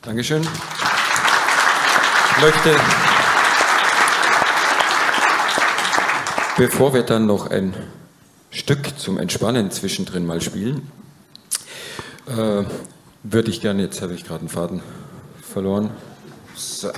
[0.02, 0.42] Dankeschön.
[2.32, 2.76] Ich möchte,
[6.58, 7.76] bevor wir dann noch ein
[8.50, 10.90] Stück zum Entspannen zwischendrin mal spielen,
[12.28, 12.64] äh,
[13.24, 14.82] würde ich gerne, jetzt habe ich gerade einen Faden
[15.42, 15.92] verloren.
[16.56, 16.90] So.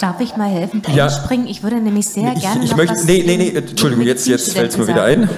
[0.00, 0.82] Darf ich mal helfen?
[0.94, 1.08] Ja.
[1.46, 4.26] Ich würde nämlich sehr ich, gerne ich noch möchte, was Nee, nee, nee, Entschuldigung, jetzt,
[4.26, 5.28] jetzt fällt es mir wieder ein.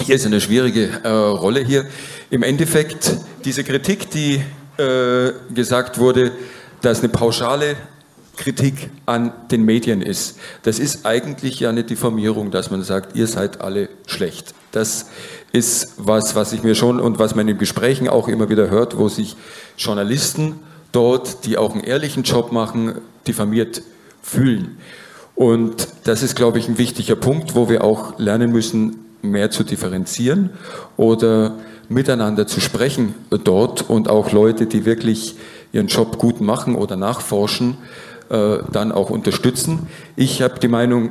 [0.00, 1.86] Hier ist eine schwierige äh, Rolle hier.
[2.30, 3.12] Im Endeffekt,
[3.44, 4.42] diese Kritik, die
[4.78, 6.32] äh, gesagt wurde,
[6.80, 7.76] dass eine pauschale
[8.36, 10.38] Kritik an den Medien ist.
[10.62, 14.54] Das ist eigentlich ja eine Diffamierung, dass man sagt, ihr seid alle schlecht.
[14.72, 15.06] Das
[15.52, 18.96] ist was, was ich mir schon und was man in Gesprächen auch immer wieder hört,
[18.96, 19.36] wo sich
[19.76, 20.60] Journalisten
[20.92, 22.94] dort, die auch einen ehrlichen Job machen,
[23.26, 23.82] diffamiert
[24.22, 24.78] fühlen.
[25.34, 29.64] Und das ist, glaube ich, ein wichtiger Punkt, wo wir auch lernen müssen, mehr zu
[29.64, 30.50] differenzieren
[30.96, 31.54] oder
[31.88, 35.36] miteinander zu sprechen dort und auch Leute, die wirklich
[35.72, 37.76] ihren Job gut machen oder nachforschen,
[38.30, 39.86] äh, dann auch unterstützen.
[40.16, 41.10] Ich habe die Meinung,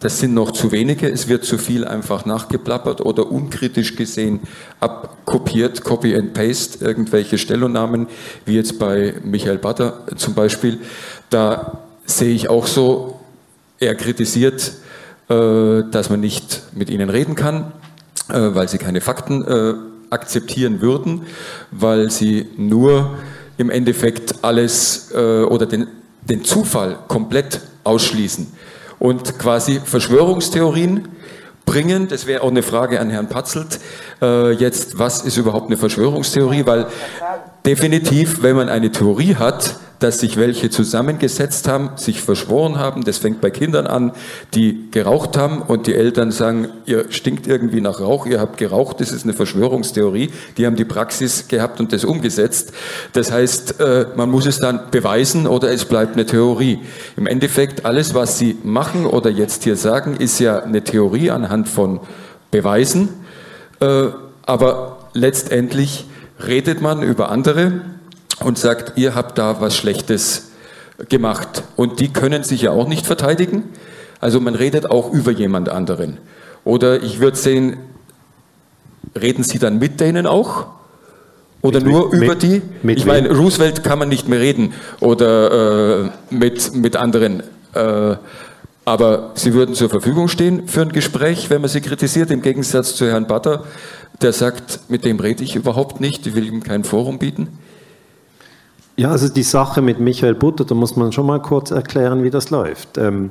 [0.00, 4.40] das sind noch zu wenige, es wird zu viel einfach nachgeplappert oder unkritisch gesehen
[4.80, 8.06] abkopiert, Copy and Paste, irgendwelche Stellungnahmen,
[8.46, 10.78] wie jetzt bei Michael Batter zum Beispiel.
[11.28, 13.20] Da sehe ich auch so,
[13.78, 14.72] er kritisiert,
[15.28, 17.72] äh, dass man nicht mit ihnen reden kann,
[18.30, 19.44] äh, weil sie keine Fakten
[20.08, 21.22] akzeptieren würden,
[21.70, 23.18] weil sie nur
[23.58, 25.86] im Endeffekt alles oder den,
[26.22, 28.48] den Zufall komplett ausschließen
[29.00, 31.08] und quasi Verschwörungstheorien
[31.66, 32.06] bringen.
[32.06, 33.80] Das wäre auch eine Frage an Herrn Patzelt.
[34.22, 36.66] Äh, jetzt, was ist überhaupt eine Verschwörungstheorie?
[36.66, 36.86] Weil
[37.64, 43.04] definitiv, wenn man eine Theorie hat, dass sich welche zusammengesetzt haben, sich verschworen haben.
[43.04, 44.12] Das fängt bei Kindern an,
[44.54, 49.00] die geraucht haben und die Eltern sagen, ihr stinkt irgendwie nach Rauch, ihr habt geraucht,
[49.00, 50.30] das ist eine Verschwörungstheorie.
[50.56, 52.72] Die haben die Praxis gehabt und das umgesetzt.
[53.12, 56.80] Das heißt, äh, man muss es dann beweisen oder es bleibt eine Theorie.
[57.16, 61.68] Im Endeffekt, alles, was Sie machen oder jetzt hier sagen, ist ja eine Theorie anhand
[61.68, 62.00] von
[62.50, 63.10] Beweisen.
[63.80, 64.06] Äh,
[64.46, 66.06] aber letztendlich
[66.46, 67.80] redet man über andere
[68.42, 70.50] und sagt, ihr habt da was Schlechtes
[71.08, 71.62] gemacht.
[71.76, 73.64] Und die können sich ja auch nicht verteidigen.
[74.20, 76.18] Also man redet auch über jemand anderen.
[76.64, 77.78] Oder ich würde sehen,
[79.20, 80.66] reden Sie dann mit denen auch?
[81.62, 82.62] Oder mit, nur mit, über die?
[82.84, 87.42] Ich meine, Roosevelt kann man nicht mehr reden oder äh, mit, mit anderen.
[87.74, 88.16] Äh,
[88.90, 92.96] aber Sie würden zur Verfügung stehen für ein Gespräch, wenn man Sie kritisiert, im Gegensatz
[92.96, 93.62] zu Herrn Butter,
[94.20, 97.50] der sagt, mit dem rede ich überhaupt nicht, ich will ihm kein Forum bieten.
[98.96, 102.30] Ja, also die Sache mit Michael Butter, da muss man schon mal kurz erklären, wie
[102.30, 102.98] das läuft.
[102.98, 103.30] Ähm,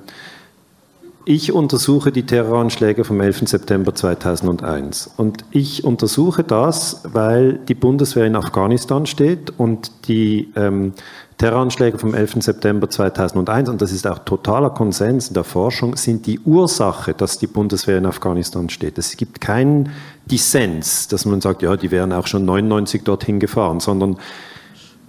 [1.25, 3.49] ich untersuche die Terroranschläge vom 11.
[3.49, 10.93] September 2001 und ich untersuche das, weil die Bundeswehr in Afghanistan steht und die ähm,
[11.39, 12.43] Terroranschläge vom 11.
[12.43, 17.39] September 2001, und das ist auch totaler Konsens in der Forschung, sind die Ursache, dass
[17.39, 18.97] die Bundeswehr in Afghanistan steht.
[18.97, 19.93] Es gibt keinen
[20.29, 24.17] Dissens, dass man sagt, ja, die wären auch schon 99 dorthin gefahren, sondern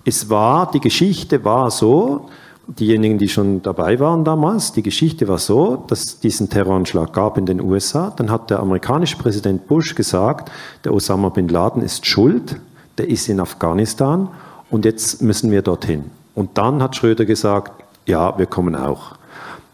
[0.05, 2.29] es war, die Geschichte war so,
[2.69, 7.39] diejenigen, die schon dabei waren damals, die Geschichte war so, dass es diesen Terroranschlag gab
[7.39, 8.13] in den USA.
[8.15, 10.53] Dann hat der amerikanische Präsident Bush gesagt,
[10.85, 12.61] der Osama bin Laden ist schuld,
[12.99, 14.29] der ist in Afghanistan
[14.71, 16.05] und jetzt müssen wir dorthin.
[16.35, 19.13] Und dann hat Schröder gesagt, ja, wir kommen auch.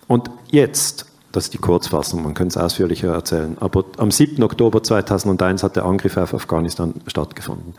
[0.08, 4.42] Und jetzt, das ist die Kurzfassung, man könnte es ausführlicher erzählen, aber am 7.
[4.42, 7.74] Oktober 2001 hat der Angriff auf Afghanistan stattgefunden.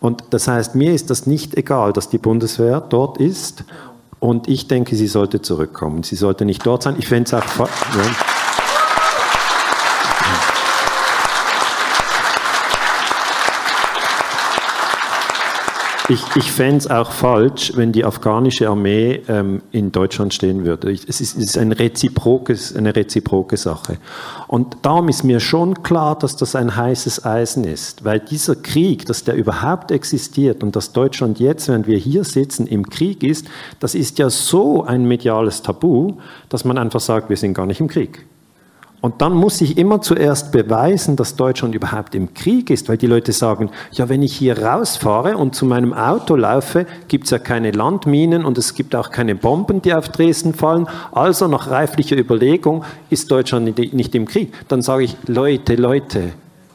[0.00, 3.64] Und das heißt, mir ist das nicht egal, dass die Bundeswehr dort ist.
[4.18, 6.02] Und ich denke, sie sollte zurückkommen.
[6.02, 6.96] Sie sollte nicht dort sein.
[6.98, 7.58] Ich fände es auch.
[7.58, 7.66] Ja.
[16.08, 20.92] Ich, ich fände es auch falsch, wenn die afghanische Armee ähm, in Deutschland stehen würde.
[20.92, 23.98] es ist, es ist ein reziprokes, eine reziproke Sache.
[24.46, 29.06] Und darum ist mir schon klar, dass das ein heißes Eisen ist, weil dieser Krieg,
[29.06, 33.48] dass der überhaupt existiert und dass Deutschland jetzt, während wir hier sitzen, im Krieg ist,
[33.80, 37.80] das ist ja so ein mediales Tabu, dass man einfach sagt, wir sind gar nicht
[37.80, 38.24] im Krieg.
[39.06, 43.06] Und dann muss ich immer zuerst beweisen, dass Deutschland überhaupt im Krieg ist, weil die
[43.06, 47.38] Leute sagen, ja, wenn ich hier rausfahre und zu meinem Auto laufe, gibt es ja
[47.38, 50.88] keine Landminen und es gibt auch keine Bomben, die auf Dresden fallen.
[51.12, 54.52] Also nach reiflicher Überlegung ist Deutschland nicht im Krieg.
[54.66, 56.32] Dann sage ich, Leute, Leute,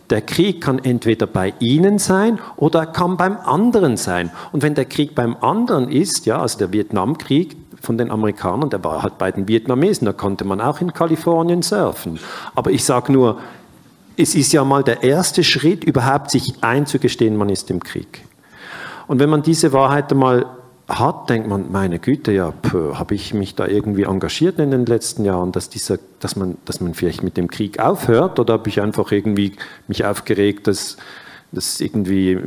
[0.10, 4.32] der Krieg kann entweder bei Ihnen sein oder er kann beim anderen sein.
[4.54, 8.84] Und wenn der Krieg beim anderen ist, ja, also der Vietnamkrieg, von den Amerikanern, der
[8.84, 12.20] war halt bei den Vietnamesen, da konnte man auch in Kalifornien surfen.
[12.56, 13.40] Aber ich sage nur,
[14.18, 18.24] es ist ja mal der erste Schritt, überhaupt sich einzugestehen, man ist im Krieg.
[19.08, 20.46] Und wenn man diese Wahrheit einmal
[20.88, 22.54] hat, denkt man, meine Güte, ja,
[22.94, 26.82] habe ich mich da irgendwie engagiert in den letzten Jahren, dass, dieser, dass, man, dass
[26.82, 29.54] man vielleicht mit dem Krieg aufhört oder habe ich einfach irgendwie
[29.88, 30.98] mich aufgeregt, dass,
[31.52, 32.40] dass irgendwie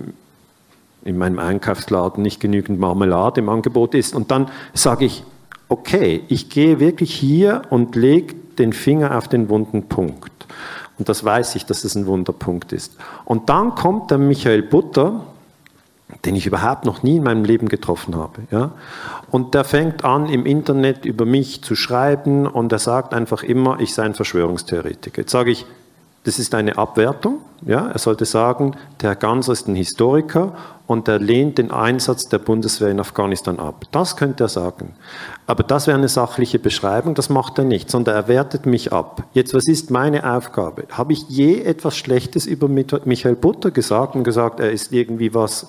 [1.05, 4.15] in meinem Einkaufsladen nicht genügend Marmelade im Angebot ist.
[4.15, 5.25] Und dann sage ich,
[5.69, 10.33] okay, ich gehe wirklich hier und lege den Finger auf den wunden Punkt.
[10.99, 12.97] Und das weiß ich, dass es ein Wunderpunkt ist.
[13.25, 15.21] Und dann kommt der Michael Butter,
[16.25, 18.43] den ich überhaupt noch nie in meinem Leben getroffen habe.
[18.51, 18.73] Ja?
[19.31, 23.81] Und der fängt an, im Internet über mich zu schreiben und er sagt einfach immer,
[23.81, 25.23] ich sei ein Verschwörungstheoretiker.
[25.23, 25.67] Jetzt sage ich,
[26.25, 27.41] das ist eine Abwertung.
[27.65, 27.89] Ja?
[27.89, 30.55] Er sollte sagen, der Herr Ganser ist ein Historiker
[30.87, 33.85] und er lehnt den Einsatz der Bundeswehr in Afghanistan ab.
[33.93, 34.95] Das könnte er sagen.
[35.47, 39.25] Aber das wäre eine sachliche Beschreibung, das macht er nicht, sondern er wertet mich ab.
[39.35, 40.85] Jetzt, was ist meine Aufgabe?
[40.91, 45.67] Habe ich je etwas Schlechtes über Michael Butter gesagt und gesagt, er ist irgendwie was,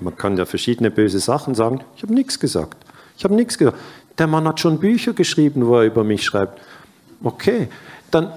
[0.00, 2.76] man kann ja verschiedene böse Sachen sagen, ich habe nichts gesagt.
[3.16, 3.78] Ich habe nichts gesagt.
[4.18, 6.60] Der Mann hat schon Bücher geschrieben, wo er über mich schreibt.
[7.22, 7.68] Okay,
[8.10, 8.32] dann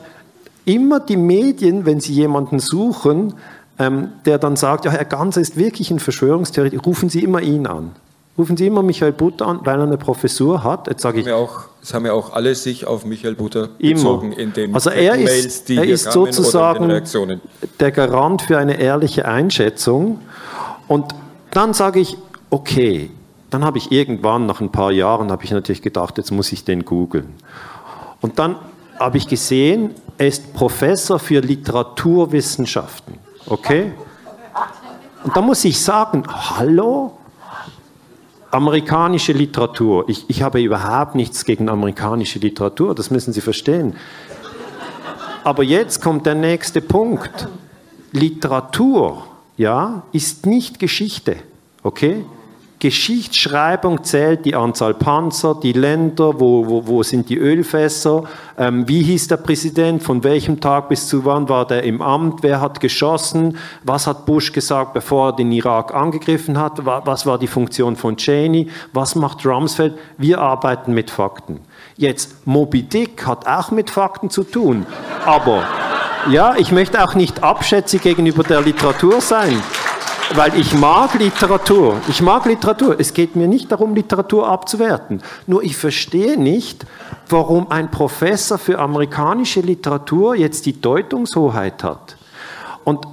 [0.74, 3.34] immer die Medien, wenn sie jemanden suchen,
[3.80, 7.68] ähm, der dann sagt, ja, Herr Ganser ist wirklich ein Verschwörungstheoretiker, rufen Sie immer ihn
[7.68, 7.92] an.
[8.38, 10.88] Rufen Sie immer Michael Butter an, weil er eine Professur hat.
[10.88, 14.32] Jetzt sage ich, haben auch, es haben ja auch alle sich auf Michael Butter bezogen
[14.32, 17.02] in den also er Mails, ist, die er ist sozusagen
[17.80, 20.20] der Garant für eine ehrliche Einschätzung.
[20.88, 21.14] Und
[21.52, 22.18] dann sage ich,
[22.50, 23.10] okay,
[23.50, 26.64] dann habe ich irgendwann nach ein paar Jahren habe ich natürlich gedacht, jetzt muss ich
[26.64, 27.34] den googeln.
[28.22, 28.56] Und dann
[29.02, 33.16] habe ich gesehen, er ist Professor für Literaturwissenschaften.
[33.48, 33.94] Okay?
[35.24, 37.18] Und da muss ich sagen, hallo?
[38.52, 40.08] Amerikanische Literatur.
[40.08, 43.96] Ich, ich habe überhaupt nichts gegen amerikanische Literatur, das müssen Sie verstehen.
[45.44, 47.48] Aber jetzt kommt der nächste Punkt.
[48.12, 49.26] Literatur,
[49.58, 51.38] ja, ist nicht Geschichte.
[51.82, 52.26] Okay?
[52.82, 58.24] Geschichtsschreibung zählt die Anzahl Panzer, die Länder, wo, wo, wo sind die Ölfässer,
[58.58, 62.42] ähm, wie hieß der Präsident, von welchem Tag bis zu wann war der im Amt,
[62.42, 67.38] wer hat geschossen, was hat Bush gesagt, bevor er den Irak angegriffen hat, was war
[67.38, 69.94] die Funktion von Cheney, was macht Rumsfeld.
[70.18, 71.60] Wir arbeiten mit Fakten.
[71.98, 74.88] Jetzt, Moby Dick hat auch mit Fakten zu tun,
[75.24, 75.68] aber
[76.32, 79.62] ja, ich möchte auch nicht abschätzig gegenüber der Literatur sein
[80.36, 82.02] weil ich mag Literatur.
[82.08, 83.00] Ich mag Literatur.
[83.00, 85.22] Es geht mir nicht darum, Literatur abzuwerten.
[85.48, 86.86] Nur ich verstehe nicht,
[87.30, 92.18] warum ein Professor für amerikanische Literatur jetzt die Deutungshoheit hat.
[92.84, 93.06] Und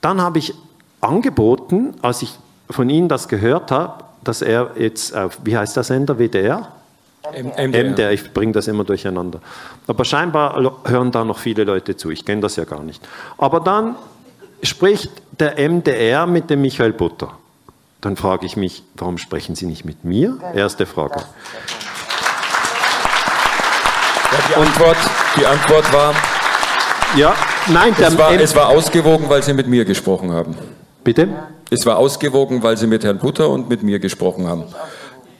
[0.00, 0.54] dann habe ich
[1.00, 2.34] angeboten, als ich
[2.70, 6.68] von Ihnen das gehört habe, dass er jetzt, auf, wie heißt der Sender, WDR?
[7.32, 7.84] MDR.
[7.84, 9.40] MDR, ich bringe das immer durcheinander.
[9.86, 13.06] Aber scheinbar hören da noch viele Leute zu, ich kenne das ja gar nicht.
[13.36, 13.96] Aber dann
[14.62, 17.32] spricht der MDR mit dem Michael Butter.
[18.00, 20.38] Dann frage ich mich, warum sprechen Sie nicht mit mir?
[20.54, 21.24] Erste Frage.
[24.32, 24.96] Ja, die, Antwort,
[25.38, 26.14] die Antwort war.
[27.16, 27.34] Ja,
[27.68, 30.56] nein, es war, es war ausgewogen, weil Sie mit mir gesprochen haben.
[31.04, 31.28] Bitte?
[31.70, 34.64] Es war ausgewogen, weil Sie mit Herrn Butter und mit mir gesprochen haben.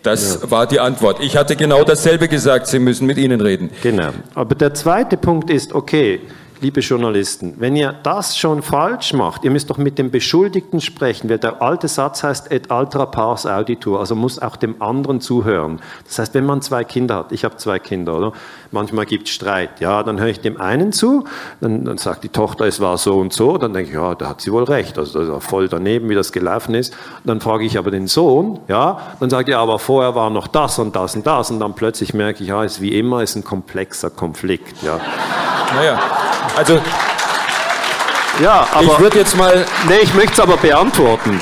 [0.03, 0.51] Das ja.
[0.51, 1.19] war die Antwort.
[1.21, 3.71] Ich hatte genau dasselbe gesagt, Sie müssen mit Ihnen reden.
[3.83, 4.11] Genau.
[4.35, 6.21] Aber der zweite Punkt ist, okay,
[6.61, 11.29] liebe Journalisten, wenn ihr das schon falsch macht, ihr müsst doch mit dem Beschuldigten sprechen,
[11.29, 15.81] der alte Satz heißt et altra pars auditur, also muss auch dem anderen zuhören.
[16.05, 18.33] Das heißt, wenn man zwei Kinder hat, ich habe zwei Kinder, oder?
[18.73, 21.25] Manchmal gibt es Streit, ja, dann höre ich dem einen zu,
[21.61, 24.29] dann, dann, sagt die Tochter, es war so und so, dann denke ich, ja, da
[24.29, 26.97] hat sie wohl recht, also, also voll daneben, wie das gelaufen ist.
[27.25, 30.79] Dann frage ich aber den Sohn, ja, dann sagt er, aber vorher war noch das
[30.79, 33.37] und das und das und dann plötzlich merke ich, ja, es ist wie immer, ist
[33.37, 35.01] ein komplexer Konflikt, ja.
[35.75, 35.99] Naja.
[36.55, 36.81] Also,
[38.43, 39.65] ja, aber, ich würde jetzt mal.
[39.89, 41.41] Nee, ich möchte es aber beantworten.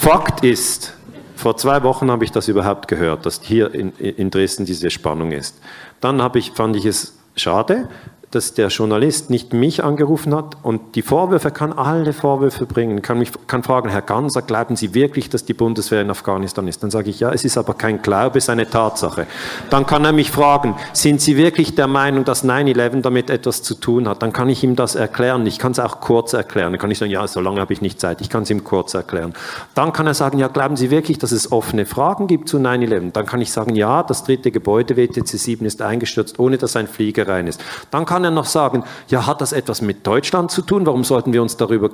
[0.00, 0.94] Fakt ist,
[1.36, 5.32] vor zwei Wochen habe ich das überhaupt gehört, dass hier in, in Dresden diese Spannung
[5.32, 5.58] ist.
[6.00, 7.88] Dann ich, fand ich es schade,
[8.30, 13.18] dass der Journalist nicht mich angerufen hat und die Vorwürfe, kann alle Vorwürfe bringen, kann
[13.18, 16.82] mich kann fragen, Herr Ganser, glauben Sie wirklich, dass die Bundeswehr in Afghanistan ist?
[16.82, 19.26] Dann sage ich, ja, es ist aber kein Glaube, es ist eine Tatsache.
[19.70, 23.74] Dann kann er mich fragen, sind Sie wirklich der Meinung, dass 9-11 damit etwas zu
[23.74, 24.22] tun hat?
[24.22, 25.46] Dann kann ich ihm das erklären.
[25.46, 26.72] Ich kann es auch kurz erklären.
[26.72, 28.20] Dann kann ich sagen, ja, so lange habe ich nicht Zeit.
[28.20, 29.32] Ich kann es ihm kurz erklären.
[29.74, 33.12] Dann kann er sagen, ja, glauben Sie wirklich, dass es offene Fragen gibt zu 9-11?
[33.12, 36.88] Dann kann ich sagen, ja, das dritte Gebäude WTC 7 ist eingestürzt, ohne dass ein
[36.88, 37.60] Flieger rein ist.
[37.90, 40.84] Dann kann kann er noch sagen, ja, hat das etwas mit Deutschland zu tun?
[40.86, 41.88] Warum sollten wir uns darüber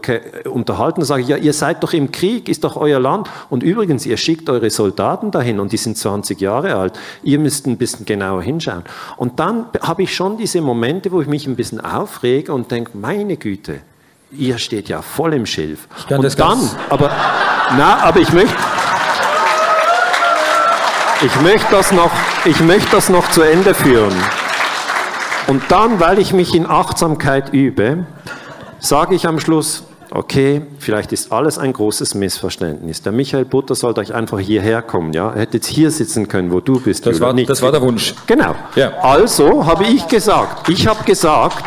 [0.50, 1.00] unterhalten?
[1.00, 3.28] Dann sage ich, ja, ihr seid doch im Krieg, ist doch euer Land.
[3.50, 6.98] Und übrigens, ihr schickt eure Soldaten dahin und die sind 20 Jahre alt.
[7.22, 8.84] Ihr müsst ein bisschen genauer hinschauen.
[9.18, 12.92] Und dann habe ich schon diese Momente, wo ich mich ein bisschen aufrege und denke,
[12.96, 13.80] meine Güte,
[14.32, 15.88] ihr steht ja voll im Schilf.
[16.08, 17.10] und dann, aber,
[17.76, 18.56] na, aber ich möchte,
[21.20, 22.12] ich möchte das noch,
[22.46, 24.14] ich möchte das noch zu Ende führen.
[25.46, 28.06] Und dann, weil ich mich in Achtsamkeit übe,
[28.78, 33.02] sage ich am Schluss, okay, vielleicht ist alles ein großes Missverständnis.
[33.02, 35.30] Der Michael Butter sollte euch einfach hierher kommen, ja?
[35.32, 37.04] Er hätte jetzt hier sitzen können, wo du bist.
[37.04, 37.50] Das, Julia, war, nicht.
[37.50, 38.14] das war der Wunsch.
[38.26, 38.54] Genau.
[38.74, 38.92] Ja.
[39.02, 41.62] Also habe ich gesagt, ich habe gesagt,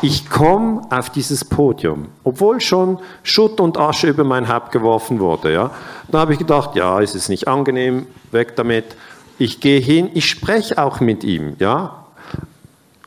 [0.00, 5.52] ich komme auf dieses Podium, obwohl schon Schutt und Asche über mein Haupt geworfen wurde.
[5.52, 5.70] Ja?
[6.10, 8.84] Da habe ich gedacht, ja, es ist nicht angenehm, weg damit.
[9.38, 11.54] Ich gehe hin, ich spreche auch mit ihm.
[11.60, 12.01] Ja?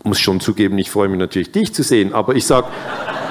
[0.06, 2.68] Muss schon zugeben, ich freue mich natürlich, dich zu sehen, aber ich sage,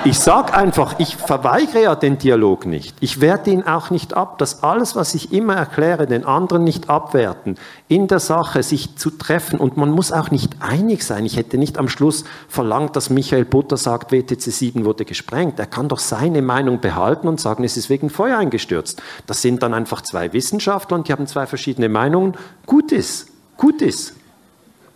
[0.07, 2.95] ich sage einfach, ich verweigere ja den Dialog nicht.
[3.01, 6.91] Ich werte ihn auch nicht ab, dass alles, was ich immer erkläre, den anderen nicht
[6.91, 7.57] abwerten,
[7.89, 11.25] in der Sache sich zu treffen und man muss auch nicht einig sein.
[11.25, 15.59] Ich hätte nicht am Schluss verlangt, dass Michael Butter sagt, WTC 7 wurde gesprengt.
[15.59, 19.01] Er kann doch seine Meinung behalten und sagen, es ist wegen Feuer eingestürzt.
[19.27, 22.35] Das sind dann einfach zwei Wissenschaftler und die haben zwei verschiedene Meinungen.
[22.67, 24.15] Gut ist, gut ist.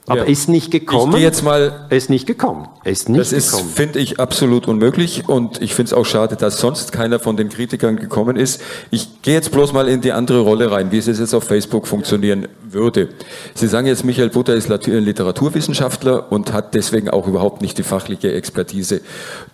[0.09, 0.25] Aber Ja.
[0.25, 1.15] ist nicht gekommen.
[1.17, 2.67] Ich jetzt mal ist nicht gekommen.
[2.85, 3.71] Ist nicht Das ist, gekommen.
[3.71, 7.49] finde ich, absolut unmöglich und ich finde es auch schade, dass sonst keiner von den
[7.51, 8.61] Kritikern gekommen ist.
[8.91, 11.87] Ich gehe jetzt bloß mal in die andere Rolle rein, wie es jetzt auf Facebook
[11.87, 13.09] funktionieren würde.
[13.55, 17.83] Sie sagen jetzt, Michael Butter ist Lat- Literaturwissenschaftler und hat deswegen auch überhaupt nicht die
[17.83, 19.01] fachliche Expertise,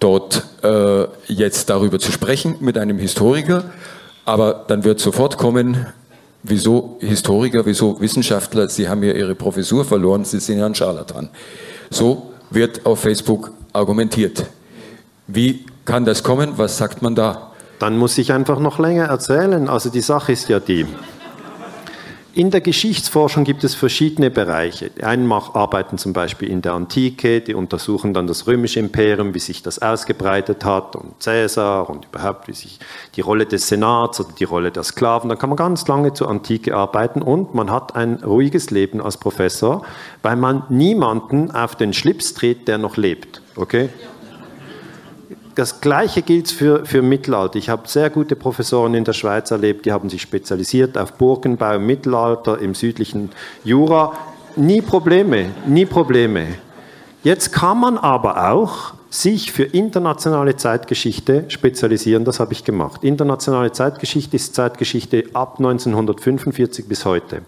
[0.00, 3.64] dort äh, jetzt darüber zu sprechen mit einem Historiker.
[4.24, 5.86] Aber dann wird sofort kommen,
[6.46, 8.68] Wieso Historiker, wieso Wissenschaftler?
[8.68, 11.30] Sie haben ja Ihre Professur verloren, Sie sind ja ein Scharlatan.
[11.88, 14.44] So wird auf Facebook argumentiert.
[15.26, 16.52] Wie kann das kommen?
[16.56, 17.50] Was sagt man da?
[17.78, 19.70] Dann muss ich einfach noch länger erzählen.
[19.70, 20.86] Also die Sache ist ja die.
[22.36, 24.90] In der Geschichtsforschung gibt es verschiedene Bereiche.
[24.90, 29.38] Die einen arbeiten zum Beispiel in der Antike, die untersuchen dann das römische Imperium, wie
[29.38, 32.80] sich das ausgebreitet hat und Cäsar und überhaupt wie sich
[33.14, 35.28] die Rolle des Senats oder die Rolle der Sklaven.
[35.28, 39.16] Da kann man ganz lange zur Antike arbeiten und man hat ein ruhiges Leben als
[39.16, 39.84] Professor,
[40.22, 43.42] weil man niemanden auf den Schlips tritt, der noch lebt.
[43.54, 43.90] Okay?
[45.54, 47.56] Das Gleiche gilt für, für Mittelalter.
[47.56, 51.74] Ich habe sehr gute Professoren in der Schweiz erlebt, die haben sich spezialisiert auf Burgenbau
[51.74, 53.30] im Mittelalter, im südlichen
[53.62, 54.12] Jura.
[54.56, 56.46] Nie Probleme, nie Probleme.
[57.22, 62.24] Jetzt kann man aber auch sich für internationale Zeitgeschichte spezialisieren.
[62.24, 63.04] Das habe ich gemacht.
[63.04, 67.42] Internationale Zeitgeschichte ist Zeitgeschichte ab 1945 bis heute.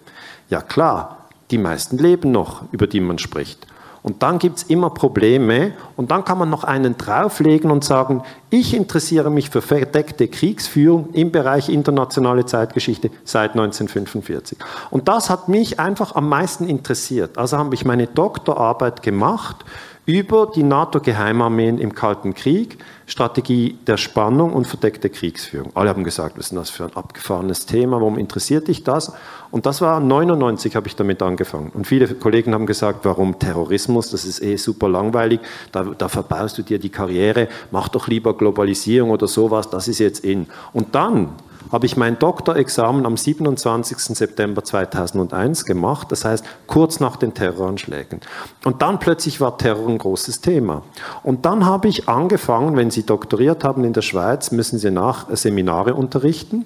[0.49, 3.67] Ja klar, die meisten leben noch, über die man spricht.
[4.07, 8.23] Und dann gibt es immer Probleme und dann kann man noch einen drauflegen und sagen,
[8.49, 14.59] ich interessiere mich für verdeckte Kriegsführung im Bereich internationale Zeitgeschichte seit 1945.
[14.91, 17.37] Und das hat mich einfach am meisten interessiert.
[17.37, 19.65] Also habe ich meine Doktorarbeit gemacht
[20.07, 25.73] über die NATO-Geheimarmeen im Kalten Krieg, Strategie der Spannung und verdeckte Kriegsführung.
[25.75, 29.11] Alle haben gesagt, was ist denn das für ein abgefahrenes Thema, warum interessiert dich das?
[29.51, 31.71] Und das war 99 habe ich damit angefangen.
[31.73, 35.41] Und viele Kollegen haben gesagt, warum Terrorismus, das ist eh super langweilig,
[35.73, 39.99] da, da verbaust du dir die Karriere, mach doch lieber Globalisierung oder sowas, das ist
[39.99, 40.47] jetzt in.
[40.71, 41.33] Und dann
[41.71, 43.97] habe ich mein Doktorexamen am 27.
[43.97, 48.21] September 2001 gemacht, das heißt kurz nach den Terroranschlägen.
[48.63, 50.83] Und dann plötzlich war Terror ein großes Thema.
[51.23, 55.27] Und dann habe ich angefangen, wenn Sie doktoriert haben in der Schweiz, müssen Sie nach
[55.35, 56.65] Seminare unterrichten.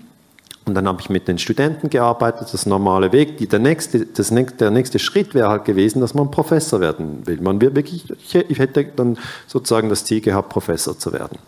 [0.65, 3.37] Und dann habe ich mit den Studenten gearbeitet, das normale Weg.
[3.37, 7.41] Die, der, nächste, das, der nächste Schritt wäre halt gewesen, dass man Professor werden will.
[7.41, 9.17] Man will wirklich, ich, ich hätte dann
[9.47, 11.39] sozusagen das Ziel gehabt, Professor zu werden.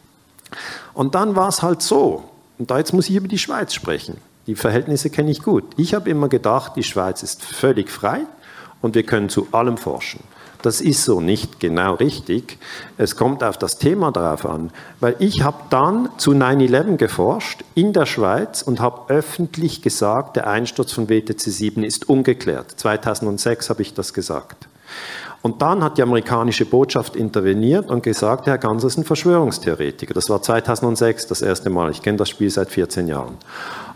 [0.96, 2.24] Und dann war es halt so,
[2.58, 4.18] und da jetzt muss ich über die Schweiz sprechen.
[4.48, 5.64] Die Verhältnisse kenne ich gut.
[5.78, 8.22] Ich habe immer gedacht, die Schweiz ist völlig frei
[8.82, 10.22] und wir können zu allem forschen.
[10.62, 12.58] Das ist so nicht genau richtig.
[12.98, 14.72] Es kommt auf das Thema darauf an,
[15.02, 20.48] weil ich habe dann zu 9-11 geforscht in der Schweiz und habe öffentlich gesagt, der
[20.48, 22.80] Einsturz von WTC 7 ist ungeklärt.
[22.80, 24.70] 2006 habe ich das gesagt.
[25.44, 30.14] Und dann hat die amerikanische Botschaft interveniert und gesagt, Herr Ganser ist ein Verschwörungstheoretiker.
[30.14, 31.91] Das war 2006 das erste Mal.
[31.91, 33.38] Ich kenne das Spiel seit 14 Jahren.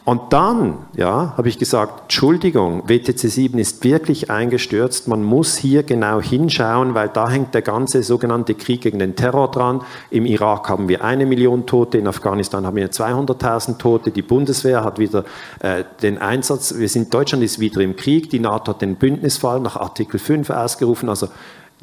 [0.08, 5.10] Und dann, ja, habe ich gesagt, Entschuldigung, WTC 7 ist wirklich eingestürzt.
[5.10, 9.52] Man muss hier genau hinschauen, weil da hängt der ganze sogenannte Krieg gegen den Terror
[9.52, 9.82] dran.
[10.10, 14.12] Im Irak haben wir eine Million Tote, in Afghanistan haben wir 200.000 Tote.
[14.12, 15.26] Die Bundeswehr hat wieder
[15.60, 16.76] äh, den Einsatz.
[16.78, 18.30] Wir sind, Deutschland ist wieder im Krieg.
[18.30, 21.10] Die NATO hat den Bündnisfall nach Artikel 5 ausgerufen.
[21.10, 21.28] Also,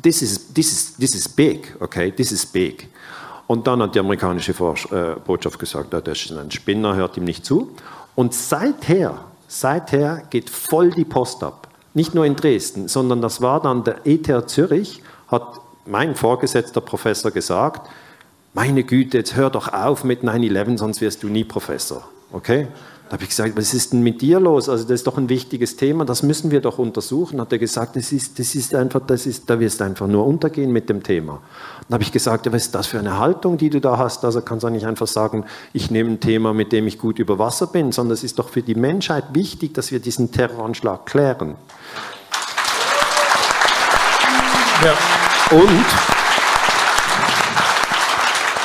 [0.02, 2.10] this is, this is, this is big, okay?
[2.10, 2.88] This is big.
[3.46, 7.24] Und dann hat die amerikanische äh, Botschaft gesagt, ja, der ist ein Spinner, hört ihm
[7.24, 7.70] nicht zu.
[8.14, 9.18] Und seither,
[9.48, 11.68] seither geht voll die Post ab.
[11.94, 17.30] Nicht nur in Dresden, sondern das war dann der ETH Zürich, hat mein vorgesetzter Professor
[17.30, 17.88] gesagt,
[18.52, 22.04] meine Güte, jetzt hör doch auf mit 9-11, sonst wirst du nie Professor.
[22.32, 22.68] Okay?
[23.08, 24.68] Da habe ich gesagt, was ist denn mit dir los?
[24.70, 27.38] Also das ist doch ein wichtiges Thema, das müssen wir doch untersuchen.
[27.38, 30.26] Hat er gesagt, das ist, das ist einfach, das ist, da wirst du einfach nur
[30.26, 31.40] untergehen mit dem Thema.
[31.86, 34.24] Dann habe ich gesagt, ja, was ist das für eine Haltung, die du da hast?
[34.24, 35.44] Also kannst du nicht einfach sagen,
[35.74, 38.48] ich nehme ein Thema, mit dem ich gut über Wasser bin, sondern es ist doch
[38.48, 41.56] für die Menschheit wichtig, dass wir diesen Terroranschlag klären.
[44.82, 45.56] Ja.
[45.56, 45.84] Und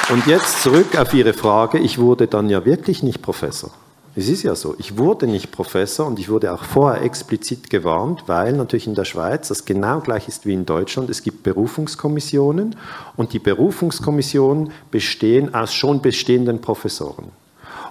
[0.09, 1.77] und jetzt zurück auf Ihre Frage.
[1.77, 3.69] Ich wurde dann ja wirklich nicht Professor.
[4.19, 8.23] Es ist ja so, ich wurde nicht Professor und ich wurde auch vorher explizit gewarnt,
[8.27, 11.09] weil natürlich in der Schweiz das genau gleich ist wie in Deutschland.
[11.09, 12.75] Es gibt Berufungskommissionen
[13.15, 17.31] und die Berufungskommissionen bestehen aus schon bestehenden Professoren.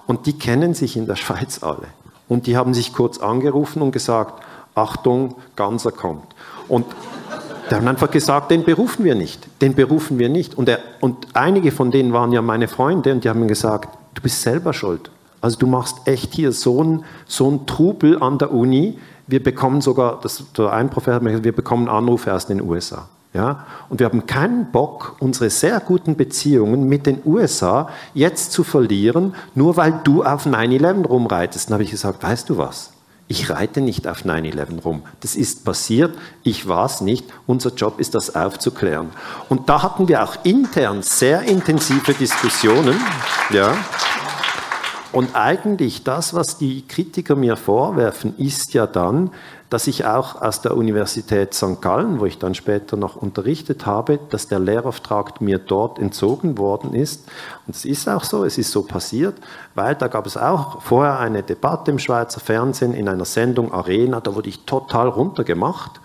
[0.06, 1.86] Und die kennen sich in der Schweiz alle.
[2.28, 4.44] Und die haben sich kurz angerufen und gesagt,
[4.74, 6.26] Achtung, Ganser kommt.
[6.68, 6.84] Und
[7.70, 10.59] die haben einfach gesagt, den berufen wir nicht, den berufen wir nicht.
[10.59, 14.20] Und, er, und einige von denen waren ja meine Freunde und die haben gesagt, du
[14.20, 15.10] bist selber schuld.
[15.40, 18.98] Also du machst echt hier so einen so Trubel an der Uni.
[19.27, 23.09] Wir bekommen sogar, das, ein Professor hat mir gesagt, wir bekommen Anrufe aus den USA.
[23.35, 23.66] Ja?
[23.89, 29.35] Und wir haben keinen Bock, unsere sehr guten Beziehungen mit den USA jetzt zu verlieren,
[29.55, 31.69] nur weil du auf 9-11 rumreitest.
[31.69, 32.93] Dann habe ich gesagt, weißt du was?
[33.31, 35.02] Ich reite nicht auf 9-11 rum.
[35.20, 37.27] Das ist passiert, ich war es nicht.
[37.47, 39.10] Unser Job ist, das aufzuklären.
[39.51, 42.98] Und da hatten wir auch intern sehr intensive Diskussionen.
[43.51, 43.74] Ja.
[45.10, 49.30] Und eigentlich das, was die Kritiker mir vorwerfen, ist ja dann,
[49.70, 51.80] dass ich auch aus der Universität St.
[51.80, 56.94] Gallen, wo ich dann später noch unterrichtet habe, dass der Lehrauftrag mir dort entzogen worden
[56.94, 57.28] ist.
[57.66, 59.35] Und es ist auch so, es ist so passiert,
[59.74, 64.20] weil da gab es auch vorher eine Debatte im Schweizer Fernsehen in einer Sendung Arena,
[64.20, 66.01] da wurde ich total runtergemacht.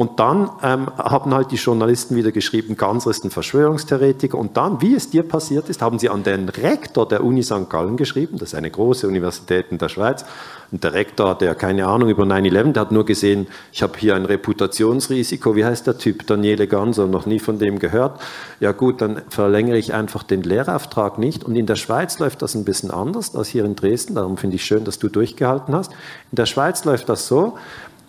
[0.00, 4.38] Und dann ähm, haben halt die Journalisten wieder geschrieben, Ganser ist ein Verschwörungstheoretiker.
[4.38, 7.68] Und dann, wie es dir passiert ist, haben sie an den Rektor der Uni St.
[7.68, 10.24] Gallen geschrieben, das ist eine große Universität in der Schweiz.
[10.72, 14.14] Und der Rektor, der keine Ahnung über 9-11, der hat nur gesehen, ich habe hier
[14.14, 15.54] ein Reputationsrisiko.
[15.54, 16.26] Wie heißt der Typ?
[16.26, 18.22] Daniele Ganser, noch nie von dem gehört.
[18.58, 21.44] Ja gut, dann verlängere ich einfach den Lehrauftrag nicht.
[21.44, 24.14] Und in der Schweiz läuft das ein bisschen anders als hier in Dresden.
[24.14, 25.92] Darum finde ich schön, dass du durchgehalten hast.
[26.32, 27.58] In der Schweiz läuft das so,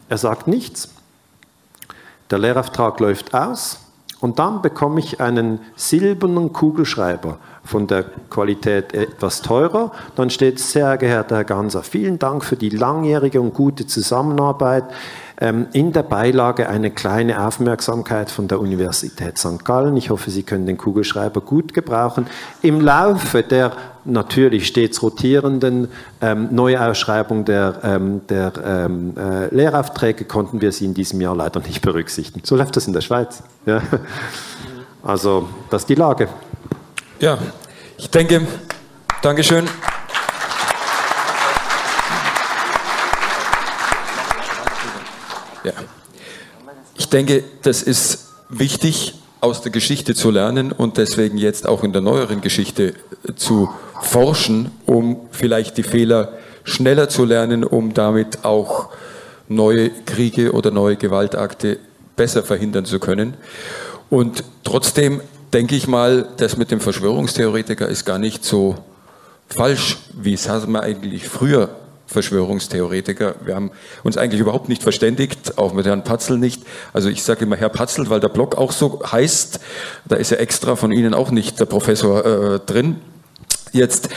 [0.08, 0.88] er sagt nichts.
[2.32, 3.80] Der Lehrauftrag läuft aus
[4.22, 9.92] und dann bekomme ich einen silbernen Kugelschreiber von der Qualität etwas teurer.
[10.16, 14.86] Dann steht, sehr geehrter Herr Ganser, vielen Dank für die langjährige und gute Zusammenarbeit.
[15.42, 19.66] Ähm, in der Beilage eine kleine Aufmerksamkeit von der Universität St.
[19.66, 19.98] Gallen.
[19.98, 22.28] Ich hoffe, Sie können den Kugelschreiber gut gebrauchen.
[22.62, 23.72] Im Laufe der
[24.06, 25.88] natürlich stets rotierenden
[26.22, 31.60] ähm, Neuausschreibung der, ähm, der ähm, äh, Lehraufträge konnten wir sie in diesem Jahr leider
[31.60, 32.46] nicht berücksichtigen.
[32.46, 33.42] So läuft das in der Schweiz.
[33.66, 33.82] Ja.
[35.04, 36.28] Also, das ist die Lage.
[37.20, 37.40] Ja,
[37.98, 38.46] ich denke,
[39.24, 39.68] Dankeschön.
[45.64, 45.74] Ja.
[46.98, 51.94] Ich denke, das ist wichtig, aus der Geschichte zu lernen und deswegen jetzt auch in
[51.94, 52.94] der neueren Geschichte
[53.36, 53.70] zu
[54.02, 56.34] forschen, um vielleicht die Fehler
[56.64, 58.90] schneller zu lernen, um damit auch
[59.48, 61.80] neue Kriege oder neue Gewaltakte
[62.16, 63.34] besser verhindern zu können.
[64.12, 65.22] Und trotzdem
[65.54, 68.76] denke ich mal, das mit dem Verschwörungstheoretiker ist gar nicht so
[69.48, 71.70] falsch, wie es wir eigentlich früher
[72.12, 73.36] Verschwörungstheoretiker.
[73.44, 73.72] Wir haben
[74.04, 76.64] uns eigentlich überhaupt nicht verständigt, auch mit Herrn Patzel nicht.
[76.94, 79.60] Also ich sage immer Herr Patzel, weil der Blog auch so heißt.
[80.06, 82.98] Da ist ja extra von Ihnen auch nicht der Professor äh, drin.
[83.74, 84.10] Jetzt,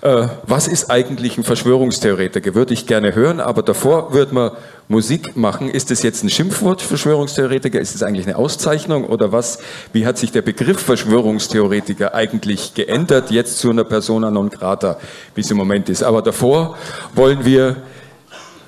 [0.00, 2.54] äh, was ist eigentlich ein Verschwörungstheoretiker?
[2.54, 4.50] Würde ich gerne hören, aber davor würde man
[4.88, 5.68] Musik machen.
[5.68, 7.78] Ist das jetzt ein Schimpfwort, Verschwörungstheoretiker?
[7.78, 9.58] Ist es eigentlich eine Auszeichnung oder was?
[9.92, 14.98] Wie hat sich der Begriff Verschwörungstheoretiker eigentlich geändert, jetzt zu einer Persona non grata,
[15.34, 16.02] wie es im Moment ist?
[16.02, 16.78] Aber davor
[17.14, 17.76] wollen wir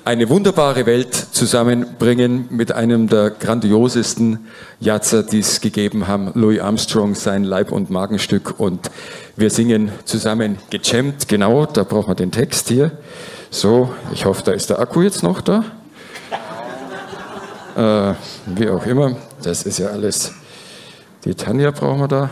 [0.05, 4.47] eine wunderbare Welt zusammenbringen mit einem der grandiosesten
[4.79, 8.59] Jatzer, die es gegeben haben, Louis Armstrong, sein Leib- und Magenstück.
[8.59, 8.91] Und
[9.35, 12.91] wir singen zusammen gechampt, genau, da braucht man den Text hier.
[13.49, 15.65] So, ich hoffe, da ist der Akku jetzt noch da.
[17.75, 18.13] Äh,
[18.45, 20.33] wie auch immer, das ist ja alles.
[21.25, 22.29] Die Tanja brauchen wir da.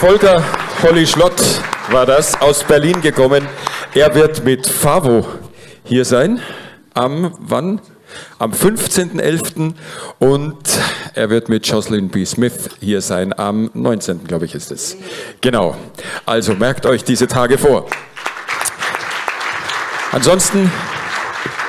[0.00, 0.42] Volker
[0.82, 1.42] Holly Schlott
[1.90, 3.46] war das, aus Berlin gekommen.
[3.92, 5.26] Er wird mit Favo
[5.84, 6.40] hier sein.
[6.94, 7.82] Am wann?
[8.38, 9.74] Am 15.11.
[10.18, 10.56] und
[11.12, 12.24] er wird mit Jocelyn B.
[12.24, 13.38] Smith hier sein.
[13.38, 14.24] Am 19.
[14.24, 14.96] glaube ich ist es.
[15.42, 15.76] Genau.
[16.24, 17.84] Also merkt euch diese Tage vor.
[20.12, 20.72] Ansonsten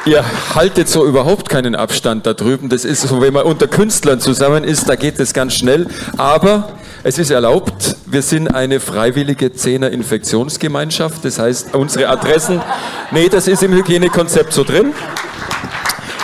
[0.03, 0.25] Ihr
[0.55, 2.69] haltet so überhaupt keinen Abstand da drüben.
[2.69, 5.85] Das ist so, wenn man unter Künstlern zusammen ist, da geht es ganz schnell.
[6.17, 11.25] Aber es ist erlaubt, wir sind eine freiwillige Zehner-Infektionsgemeinschaft.
[11.25, 12.61] Das heißt, unsere Adressen,
[13.11, 14.93] nee, das ist im Hygienekonzept so drin.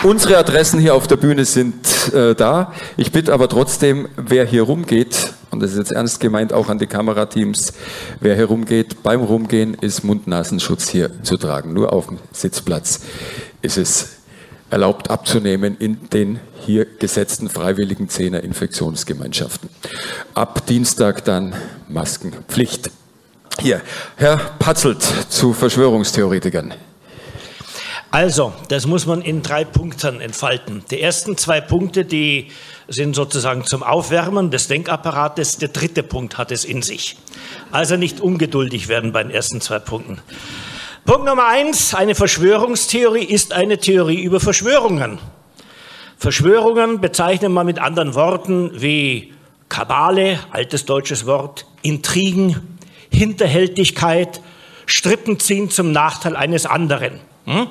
[0.04, 2.72] Unsere Adressen hier auf der Bühne sind äh, da.
[2.96, 6.78] Ich bitte aber trotzdem, wer hier rumgeht, und das ist jetzt ernst gemeint auch an
[6.78, 7.72] die Kamerateams,
[8.20, 11.72] wer hier rumgeht, beim Rumgehen ist Mund-Nasenschutz hier zu tragen.
[11.72, 13.00] Nur auf dem Sitzplatz
[13.62, 14.17] ist es
[14.70, 19.68] erlaubt abzunehmen in den hier gesetzten freiwilligen Zehner Infektionsgemeinschaften.
[20.34, 21.54] Ab Dienstag dann
[21.88, 22.90] Maskenpflicht.
[23.60, 23.80] Hier,
[24.16, 26.74] Herr Patzelt zu Verschwörungstheoretikern.
[28.10, 30.82] Also, das muss man in drei Punkten entfalten.
[30.90, 32.50] Die ersten zwei Punkte, die
[32.88, 35.58] sind sozusagen zum Aufwärmen des Denkapparates.
[35.58, 37.16] Der dritte Punkt hat es in sich.
[37.70, 40.22] Also nicht ungeduldig werden bei den ersten zwei Punkten.
[41.08, 45.18] Punkt Nummer eins, eine Verschwörungstheorie ist eine Theorie über Verschwörungen.
[46.18, 49.32] Verschwörungen bezeichnet man mit anderen Worten wie
[49.70, 52.76] Kabale, altes deutsches Wort, Intrigen,
[53.10, 54.42] Hinterhältigkeit,
[54.84, 57.20] Strippenziehen zum Nachteil eines anderen.
[57.46, 57.68] Hm?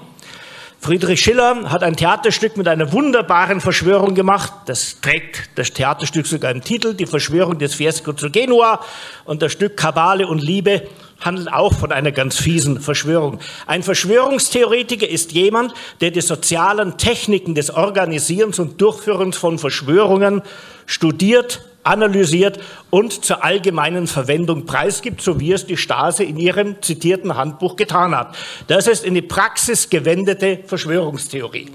[0.79, 4.51] Friedrich Schiller hat ein Theaterstück mit einer wunderbaren Verschwörung gemacht.
[4.65, 8.83] Das trägt das Theaterstück sogar im Titel, die Verschwörung des Fiesco zu Genua.
[9.25, 10.87] Und das Stück Kabale und Liebe
[11.21, 13.39] handelt auch von einer ganz fiesen Verschwörung.
[13.65, 20.41] Ein Verschwörungstheoretiker ist jemand, der die sozialen Techniken des Organisierens und Durchführens von Verschwörungen
[20.85, 27.35] studiert, analysiert und zur allgemeinen Verwendung preisgibt, so wie es die Stasi in ihrem zitierten
[27.35, 28.35] Handbuch getan hat.
[28.67, 31.71] Das ist eine praxisgewendete Verschwörungstheorie.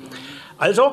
[0.59, 0.93] Also,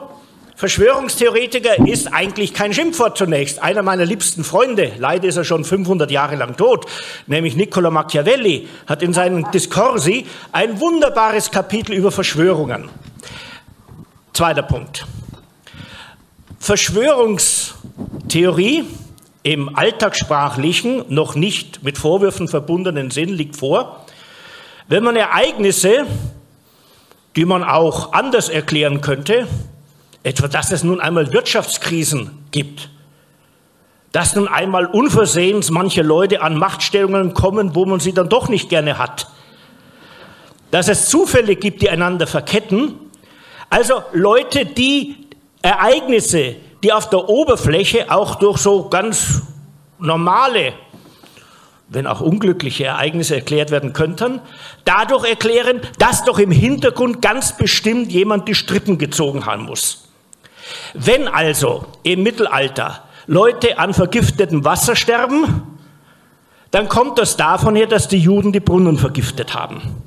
[0.60, 3.64] Verschwörungstheoretiker ist eigentlich kein Schimpfwort zunächst.
[3.64, 6.86] Einer meiner liebsten Freunde, leider ist er schon 500 Jahre lang tot,
[7.28, 12.90] nämlich Niccolo Machiavelli, hat in seinen Discorsi ein wunderbares Kapitel über Verschwörungen.
[14.34, 15.06] Zweiter Punkt.
[16.60, 18.84] Verschwörungstheorie
[19.44, 24.06] im alltagssprachlichen, noch nicht mit Vorwürfen verbundenen Sinn liegt vor,
[24.90, 26.06] wenn man Ereignisse,
[27.38, 29.48] die man auch anders erklären könnte,
[30.24, 32.90] etwa dass es nun einmal Wirtschaftskrisen gibt,
[34.12, 38.70] dass nun einmal unversehens manche Leute an Machtstellungen kommen, wo man sie dann doch nicht
[38.70, 39.28] gerne hat,
[40.72, 42.96] dass es Zufälle gibt, die einander verketten,
[43.70, 45.28] also Leute, die
[45.62, 49.42] Ereignisse, die auf der Oberfläche auch durch so ganz
[50.00, 50.74] normale,
[51.88, 54.42] wenn auch unglückliche Ereignisse erklärt werden könnten,
[54.86, 60.09] dadurch erklären, dass doch im Hintergrund ganz bestimmt jemand die Strippen gezogen haben muss.
[60.94, 65.78] Wenn also im Mittelalter Leute an vergiftetem Wasser sterben,
[66.72, 70.04] dann kommt das davon her, dass die Juden die Brunnen vergiftet haben.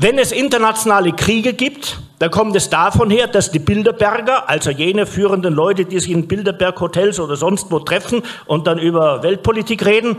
[0.00, 5.06] Wenn es internationale Kriege gibt, dann kommt es davon her, dass die Bilderberger, also jene
[5.06, 10.18] führenden Leute, die sich in Bilderberg-Hotels oder sonst wo treffen und dann über Weltpolitik reden,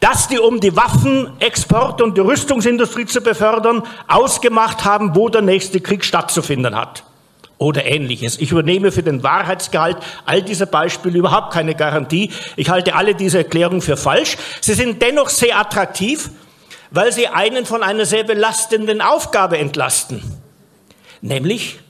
[0.00, 5.80] dass die, um die Waffenexport und die Rüstungsindustrie zu befördern, ausgemacht haben, wo der nächste
[5.82, 7.04] Krieg stattzufinden hat.
[7.58, 8.38] Oder ähnliches.
[8.38, 12.30] Ich übernehme für den Wahrheitsgehalt all dieser Beispiele überhaupt keine Garantie.
[12.54, 14.36] Ich halte alle diese Erklärungen für falsch.
[14.60, 16.30] Sie sind dennoch sehr attraktiv,
[16.90, 20.22] weil sie einen von einer sehr belastenden Aufgabe entlasten,
[21.20, 21.80] nämlich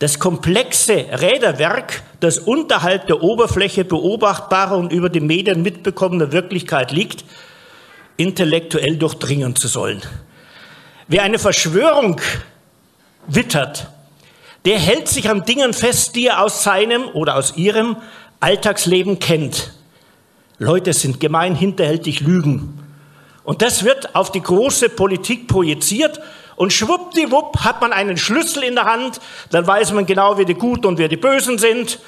[0.00, 7.24] das komplexe Räderwerk, das unterhalb der Oberfläche beobachtbarer und über die Medien mitbekommener Wirklichkeit liegt,
[8.16, 10.02] intellektuell durchdringen zu sollen.
[11.06, 12.20] Wer eine Verschwörung
[13.26, 13.88] wittert,
[14.64, 17.96] der hält sich an Dingen fest, die er aus seinem oder aus ihrem
[18.40, 19.74] Alltagsleben kennt.
[20.58, 22.80] Leute sind gemein, hinterhältig, lügen.
[23.42, 26.20] Und das wird auf die große Politik projiziert
[26.56, 29.20] und schwuppdiwupp hat man einen Schlüssel in der Hand,
[29.50, 31.98] dann weiß man genau, wer die Guten und wer die Bösen sind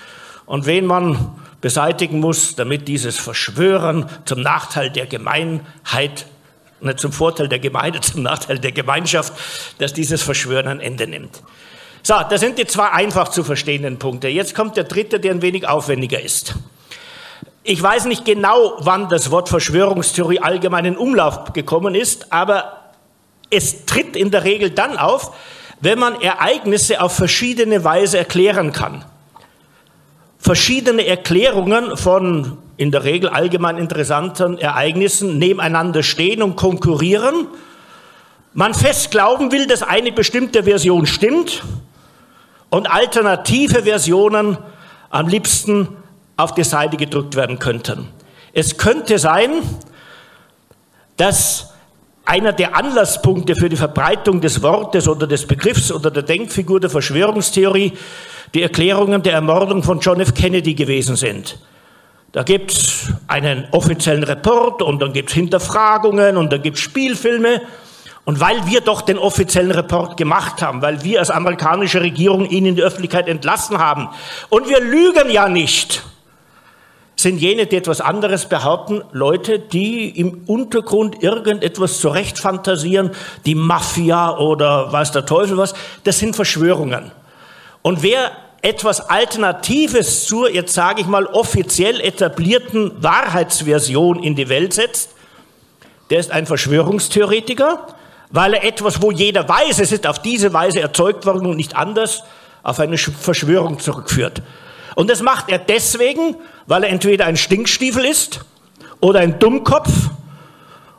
[0.47, 6.27] und wen man beseitigen muss, damit dieses Verschwören zum Nachteil der Gemeinheit,
[6.81, 9.33] nicht zum Vorteil der Gemeinde, zum Nachteil der Gemeinschaft,
[9.79, 11.43] dass dieses Verschwören ein Ende nimmt.
[12.07, 14.29] So, das sind die zwei einfach zu verstehenden Punkte.
[14.29, 16.55] Jetzt kommt der dritte, der ein wenig aufwendiger ist.
[17.65, 22.93] Ich weiß nicht genau, wann das Wort Verschwörungstheorie allgemein in Umlauf gekommen ist, aber
[23.51, 25.33] es tritt in der Regel dann auf,
[25.81, 29.05] wenn man Ereignisse auf verschiedene Weise erklären kann.
[30.39, 37.49] Verschiedene Erklärungen von in der Regel allgemein interessanten Ereignissen nebeneinander stehen und konkurrieren.
[38.55, 41.65] Man fest glauben will, dass eine bestimmte Version stimmt
[42.71, 44.59] und alternative Versionen
[45.11, 45.89] am liebsten
[46.37, 48.09] auf die Seite gedrückt werden könnten.
[48.53, 49.51] Es könnte sein,
[51.17, 51.73] dass
[52.25, 56.91] einer der Anlasspunkte für die Verbreitung des Wortes oder des Begriffs oder der Denkfigur der
[56.91, 57.93] Verschwörungstheorie
[58.55, 60.35] die Erklärungen der Ermordung von John F.
[60.35, 61.59] Kennedy gewesen sind.
[62.33, 66.83] Da gibt es einen offiziellen Report und dann gibt es Hinterfragungen und dann gibt es
[66.83, 67.63] Spielfilme.
[68.27, 72.67] Und weil wir doch den offiziellen Report gemacht haben, weil wir als amerikanische Regierung ihn
[72.67, 74.09] in die Öffentlichkeit entlassen haben,
[74.49, 76.03] und wir lügen ja nicht,
[77.15, 83.13] sind jene, die etwas anderes behaupten, Leute, die im Untergrund irgendetwas zurechtfantasieren,
[83.47, 87.13] die Mafia oder weiß der Teufel was, das sind Verschwörungen.
[87.83, 94.75] Und wer etwas Alternatives zur, jetzt sage ich mal, offiziell etablierten Wahrheitsversion in die Welt
[94.75, 95.11] setzt,
[96.11, 97.87] der ist ein Verschwörungstheoretiker,
[98.31, 101.77] weil er etwas, wo jeder weiß, es ist auf diese Weise erzeugt worden und nicht
[101.77, 102.23] anders,
[102.63, 104.43] auf eine Verschwörung zurückführt.
[104.97, 106.37] Und das macht er deswegen,
[106.67, 108.41] weil er entweder ein Stinkstiefel ist
[109.01, 109.91] oder ein Dummkopf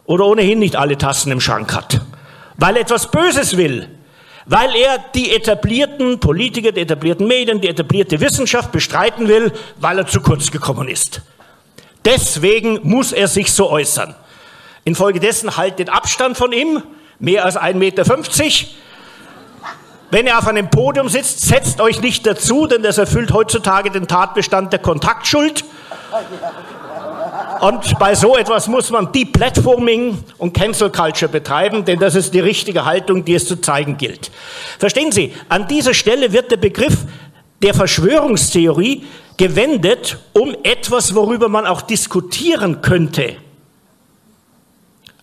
[0.06, 1.99] oder ohnehin nicht alle Tassen im Schrank hat.
[2.56, 3.90] Weil er etwas Böses will,
[4.45, 10.08] weil er die etablierten Politiker, die etablierten Medien, die etablierte Wissenschaft bestreiten will, weil er
[10.08, 11.22] zu kurz gekommen ist.
[12.06, 14.16] Deswegen muss er sich so äußern.
[14.86, 16.82] Infolgedessen haltet Abstand von ihm,
[17.19, 18.03] mehr als 1,50 Meter.
[20.10, 24.07] Wenn er auf einem Podium sitzt, setzt euch nicht dazu, denn das erfüllt heutzutage den
[24.07, 25.65] Tatbestand der Kontaktschuld.
[27.60, 32.39] Und bei so etwas muss man Deplatforming und Cancel Culture betreiben, denn das ist die
[32.39, 34.31] richtige Haltung, die es zu zeigen gilt.
[34.80, 36.99] Verstehen Sie, an dieser Stelle wird der Begriff
[37.61, 39.06] der Verschwörungstheorie
[39.38, 43.35] gewendet, um etwas, worüber man auch diskutieren könnte,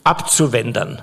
[0.03, 1.01] abzuwenden.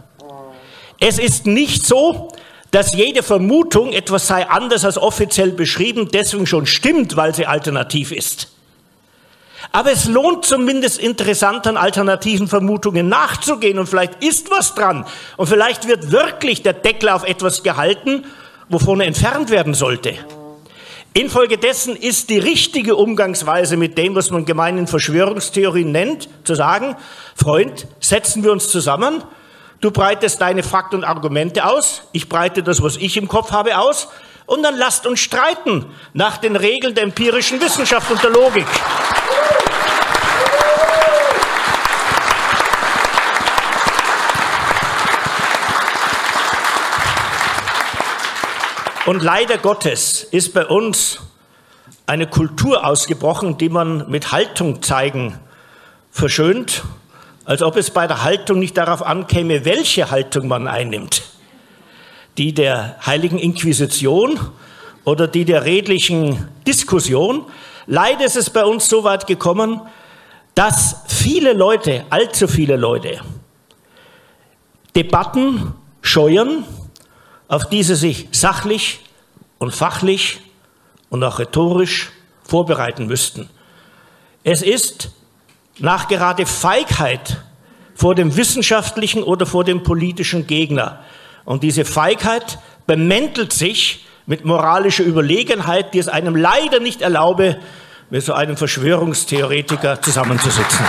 [1.03, 2.29] Es ist nicht so,
[2.69, 8.11] dass jede Vermutung, etwas sei anders als offiziell beschrieben, deswegen schon stimmt, weil sie alternativ
[8.11, 8.49] ist.
[9.71, 15.05] Aber es lohnt zumindest interessanten alternativen Vermutungen nachzugehen und vielleicht ist was dran
[15.37, 18.25] und vielleicht wird wirklich der Deckel auf etwas gehalten,
[18.69, 20.13] wovon er entfernt werden sollte.
[21.13, 26.95] Infolgedessen ist die richtige Umgangsweise mit dem, was man gemeinen Verschwörungstheorien nennt, zu sagen,
[27.35, 29.23] Freund, setzen wir uns zusammen
[29.81, 33.79] Du breitest deine Fakten und Argumente aus, ich breite das, was ich im Kopf habe,
[33.79, 34.09] aus,
[34.45, 38.67] und dann lasst uns streiten nach den Regeln der empirischen Wissenschaft und der Logik.
[49.07, 51.21] Und leider Gottes ist bei uns
[52.05, 55.39] eine Kultur ausgebrochen, die man mit Haltung zeigen
[56.11, 56.83] verschönt
[57.45, 61.23] als ob es bei der Haltung nicht darauf ankäme, welche Haltung man einnimmt.
[62.37, 64.39] Die der heiligen Inquisition
[65.03, 67.45] oder die der redlichen Diskussion.
[67.87, 69.81] Leider ist es bei uns so weit gekommen,
[70.55, 73.21] dass viele Leute, allzu viele Leute,
[74.95, 76.65] Debatten scheuern,
[77.47, 78.99] auf die sie sich sachlich
[79.57, 80.41] und fachlich
[81.09, 82.11] und auch rhetorisch
[82.43, 83.49] vorbereiten müssten.
[84.43, 85.11] Es ist
[85.81, 87.37] nachgerade Feigheit
[87.95, 91.03] vor dem wissenschaftlichen oder vor dem politischen Gegner.
[91.45, 97.59] Und diese Feigheit bemäntelt sich mit moralischer Überlegenheit, die es einem leider nicht erlaube,
[98.09, 100.85] mit so einem Verschwörungstheoretiker zusammenzusitzen.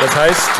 [0.00, 0.50] Das heißt,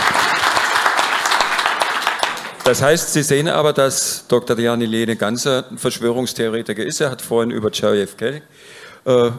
[2.64, 4.56] das heißt, Sie sehen aber, dass Dr.
[4.56, 7.00] Diani Lene Ganzer Verschwörungstheoretiker ist.
[7.00, 8.42] Er hat vorhin über JFK
[9.04, 9.30] äh,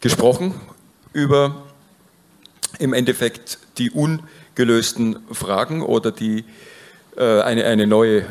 [0.00, 0.54] gesprochen,
[1.12, 1.64] über
[2.78, 6.44] im Endeffekt die ungelösten Fragen oder die,
[7.16, 8.24] äh, eine, eine neue, äh,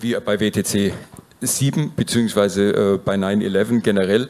[0.00, 0.92] wie bei WTC
[1.40, 4.28] 7 beziehungsweise äh, bei 9-11 generell,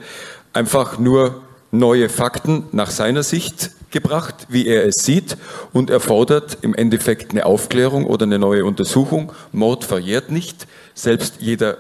[0.52, 5.36] einfach nur neue Fakten nach seiner Sicht gebracht, wie er es sieht,
[5.72, 9.32] und er fordert im Endeffekt eine Aufklärung oder eine neue Untersuchung.
[9.52, 10.66] Mord verjährt nicht.
[10.94, 11.78] Selbst jeder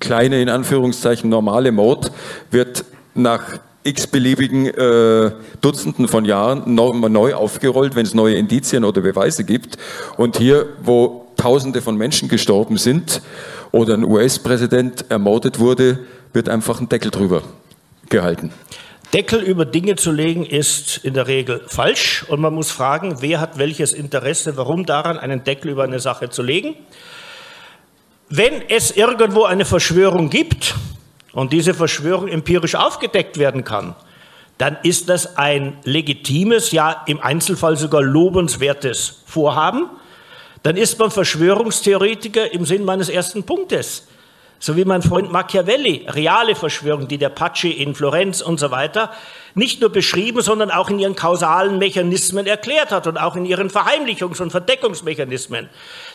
[0.00, 2.12] kleine, in Anführungszeichen, normale Mord
[2.50, 9.44] wird nach x-beliebigen äh, Dutzenden von Jahren neu aufgerollt, wenn es neue Indizien oder Beweise
[9.44, 9.76] gibt.
[10.16, 13.20] Und hier, wo Tausende von Menschen gestorben sind
[13.72, 15.98] oder ein US-Präsident ermordet wurde,
[16.32, 17.42] wird einfach ein Deckel drüber
[18.08, 18.52] gehalten.
[19.14, 23.40] Deckel über Dinge zu legen ist in der Regel falsch und man muss fragen, wer
[23.40, 26.74] hat welches Interesse, warum daran, einen Deckel über eine Sache zu legen.
[28.28, 30.74] Wenn es irgendwo eine Verschwörung gibt
[31.32, 33.94] und diese Verschwörung empirisch aufgedeckt werden kann,
[34.58, 39.90] dann ist das ein legitimes, ja im Einzelfall sogar lobenswertes Vorhaben.
[40.64, 44.08] Dann ist man Verschwörungstheoretiker im Sinn meines ersten Punktes.
[44.58, 49.10] So wie mein Freund Machiavelli, reale Verschwörung, die der Pace in Florenz und so weiter,
[49.54, 53.70] nicht nur beschrieben, sondern auch in ihren kausalen Mechanismen erklärt hat und auch in ihren
[53.70, 55.68] Verheimlichungs- und Verdeckungsmechanismen.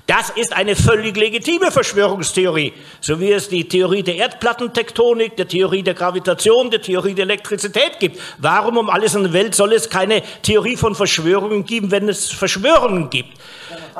[0.07, 5.83] Das ist eine völlig legitime Verschwörungstheorie, so wie es die Theorie der Erdplattentektonik, der Theorie
[5.83, 8.19] der Gravitation, der Theorie der Elektrizität gibt.
[8.39, 12.31] Warum um alles in der Welt soll es keine Theorie von Verschwörungen geben, wenn es
[12.31, 13.37] Verschwörungen gibt?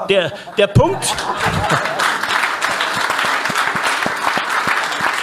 [0.10, 1.16] Der, der Punkt.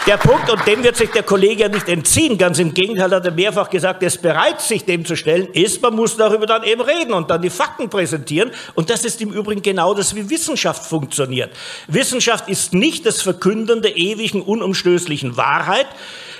[0.07, 3.25] Der Punkt, und dem wird sich der Kollege ja nicht entziehen, ganz im Gegenteil hat
[3.25, 6.63] er mehrfach gesagt, er ist bereit, sich dem zu stellen, ist, man muss darüber dann
[6.63, 8.53] eben reden und dann die Fakten präsentieren.
[8.75, 11.51] Und das ist im Übrigen genau das, wie Wissenschaft funktioniert.
[11.89, 15.89] Wissenschaft ist nicht das Verkünden der ewigen, unumstößlichen Wahrheit.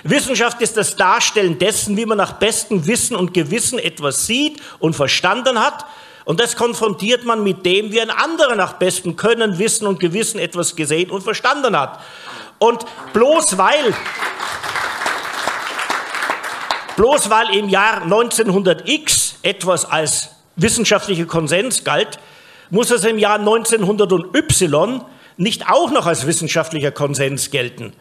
[0.03, 4.95] Wissenschaft ist das Darstellen dessen, wie man nach bestem Wissen und Gewissen etwas sieht und
[4.95, 5.83] verstanden hat.
[6.23, 10.39] Und das konfrontiert man mit dem, wie ein anderer nach bestem Können, Wissen und Gewissen
[10.39, 11.99] etwas gesehen und verstanden hat.
[12.59, 13.93] Und bloß weil,
[16.95, 22.19] bloß weil im Jahr 1900x etwas als wissenschaftlicher Konsens galt,
[22.69, 25.01] muss es im Jahr 1900 und y
[25.37, 27.93] nicht auch noch als wissenschaftlicher Konsens gelten.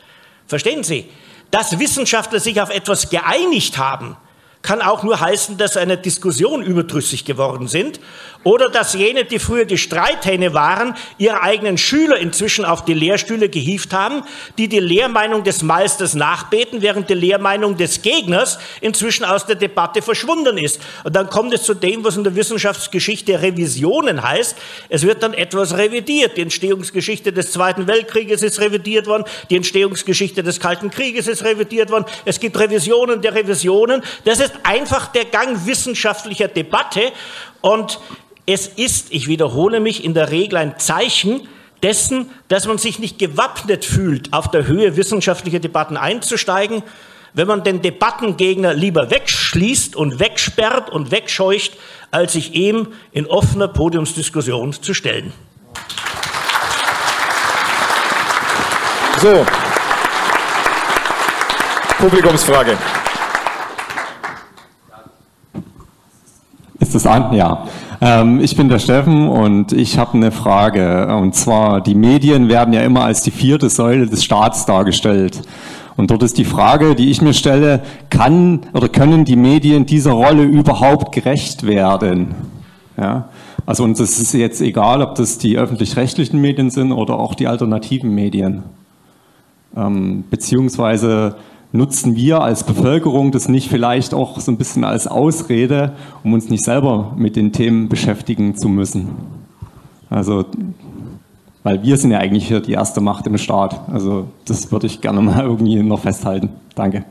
[0.46, 1.08] Verstehen Sie?
[1.50, 4.16] Dass Wissenschaftler sich auf etwas geeinigt haben,
[4.62, 8.00] kann auch nur heißen, dass eine Diskussion überdrüssig geworden sind
[8.46, 13.48] oder dass jene, die früher die Streithähne waren, ihre eigenen Schüler inzwischen auf die Lehrstühle
[13.48, 14.22] gehievt haben,
[14.56, 20.00] die die Lehrmeinung des Meisters nachbeten, während die Lehrmeinung des Gegners inzwischen aus der Debatte
[20.00, 20.80] verschwunden ist.
[21.02, 24.56] Und dann kommt es zu dem, was in der Wissenschaftsgeschichte Revisionen heißt.
[24.90, 26.36] Es wird dann etwas revidiert.
[26.36, 31.90] Die Entstehungsgeschichte des Zweiten Weltkrieges ist revidiert worden, die Entstehungsgeschichte des Kalten Krieges ist revidiert
[31.90, 32.04] worden.
[32.24, 34.02] Es gibt Revisionen der Revisionen.
[34.24, 37.10] Das ist einfach der Gang wissenschaftlicher Debatte.
[37.60, 37.98] Und
[38.46, 41.48] es ist, ich wiederhole mich, in der Regel ein Zeichen
[41.82, 46.82] dessen, dass man sich nicht gewappnet fühlt, auf der Höhe wissenschaftlicher Debatten einzusteigen,
[47.34, 51.72] wenn man den Debattengegner lieber wegschließt und wegsperrt und wegscheucht,
[52.10, 55.32] als sich ihm in offener Podiumsdiskussion zu stellen.
[59.20, 59.44] So,
[61.98, 62.76] Publikumsfrage.
[66.78, 67.32] Ist das an?
[67.32, 67.66] Ja.
[68.00, 71.14] Ähm, ich bin der Steffen und ich habe eine Frage.
[71.16, 75.42] Und zwar, die Medien werden ja immer als die vierte Säule des Staats dargestellt.
[75.96, 80.12] Und dort ist die Frage, die ich mir stelle, kann oder können die Medien dieser
[80.12, 82.34] Rolle überhaupt gerecht werden?
[82.98, 83.28] Ja?
[83.64, 87.48] Also uns ist es jetzt egal, ob das die öffentlich-rechtlichen Medien sind oder auch die
[87.48, 88.64] alternativen Medien.
[89.74, 91.36] Ähm, beziehungsweise
[91.76, 95.94] nutzen wir als Bevölkerung das nicht vielleicht auch so ein bisschen als Ausrede,
[96.24, 99.08] um uns nicht selber mit den Themen beschäftigen zu müssen?
[100.10, 100.44] Also,
[101.62, 103.88] weil wir sind ja eigentlich hier die erste Macht im Staat.
[103.90, 106.50] Also, das würde ich gerne mal irgendwie noch festhalten.
[106.74, 107.04] Danke.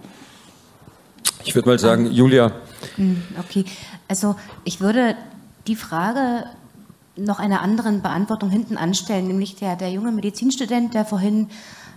[1.44, 2.52] Ich würde mal sagen, Julia.
[2.96, 3.66] Hm, okay,
[4.08, 5.16] also ich würde
[5.68, 6.46] die Frage
[7.18, 11.48] noch einer anderen Beantwortung hinten anstellen, nämlich der, der junge Medizinstudent, der vorhin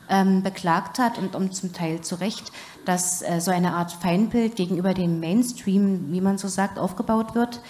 [0.08, 2.52] ähm, beklagt hat und um zum Teil zu Recht,
[2.84, 7.60] dass äh, so eine Art Feindbild gegenüber dem Mainstream, wie man so sagt, aufgebaut wird.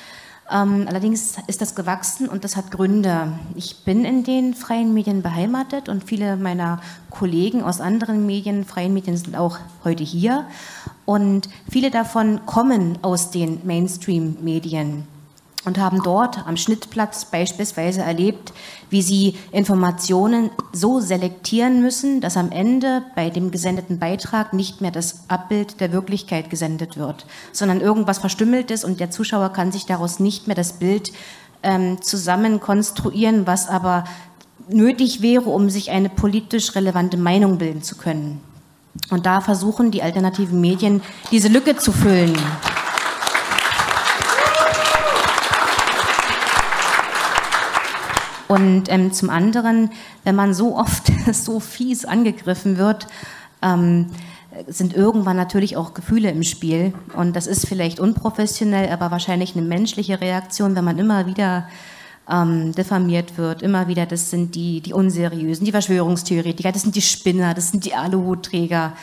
[0.51, 3.33] Ähm, allerdings ist das gewachsen und das hat Gründe.
[3.55, 8.95] Ich bin in den freien Medien beheimatet und viele meiner Kollegen aus anderen Medien, freien
[8.95, 10.47] Medien sind auch heute hier
[11.05, 15.07] und viele davon kommen aus den Mainstream-Medien
[15.65, 18.53] und haben dort am Schnittplatz beispielsweise erlebt,
[18.91, 24.91] wie sie Informationen so selektieren müssen, dass am Ende bei dem gesendeten Beitrag nicht mehr
[24.91, 29.87] das Abbild der Wirklichkeit gesendet wird, sondern irgendwas verstümmelt ist und der Zuschauer kann sich
[29.87, 31.13] daraus nicht mehr das Bild
[31.63, 34.05] ähm, zusammen konstruieren, was aber
[34.69, 38.41] nötig wäre, um sich eine politisch relevante Meinung bilden zu können.
[39.11, 42.37] Und da versuchen die alternativen Medien, diese Lücke zu füllen.
[48.49, 49.91] Und ähm, zum anderen,
[50.25, 53.07] wenn man so oft so fies angegriffen wird,
[53.63, 54.07] ähm,
[54.67, 56.93] sind irgendwann natürlich auch Gefühle im Spiel.
[57.15, 61.69] Und das ist vielleicht unprofessionell, aber wahrscheinlich eine menschliche Reaktion, wenn man immer wieder
[62.31, 67.03] ähm, diffamiert wird, immer wieder, das sind die, die Unseriösen, die Verschwörungstheoretiker, das sind die
[67.03, 68.95] Spinner, das sind die Aluhutträger.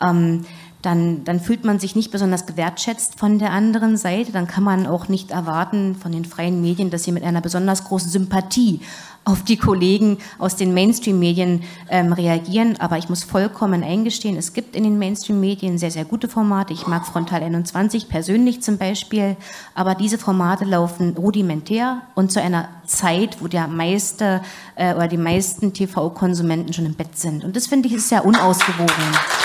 [0.00, 0.44] Ähm,
[0.84, 4.32] dann, dann fühlt man sich nicht besonders gewertschätzt von der anderen Seite.
[4.32, 7.84] Dann kann man auch nicht erwarten von den freien Medien, dass sie mit einer besonders
[7.84, 8.80] großen Sympathie
[9.24, 12.76] auf die Kollegen aus den Mainstream-Medien ähm, reagieren.
[12.78, 16.74] Aber ich muss vollkommen eingestehen, es gibt in den Mainstream-Medien sehr, sehr gute Formate.
[16.74, 19.36] Ich mag Frontal 21 persönlich zum Beispiel,
[19.74, 24.42] aber diese Formate laufen rudimentär und zu einer Zeit, wo der meiste
[24.74, 27.44] äh, oder die meisten TV-Konsumenten schon im Bett sind.
[27.44, 29.43] Und das finde ich ist sehr unausgewogen.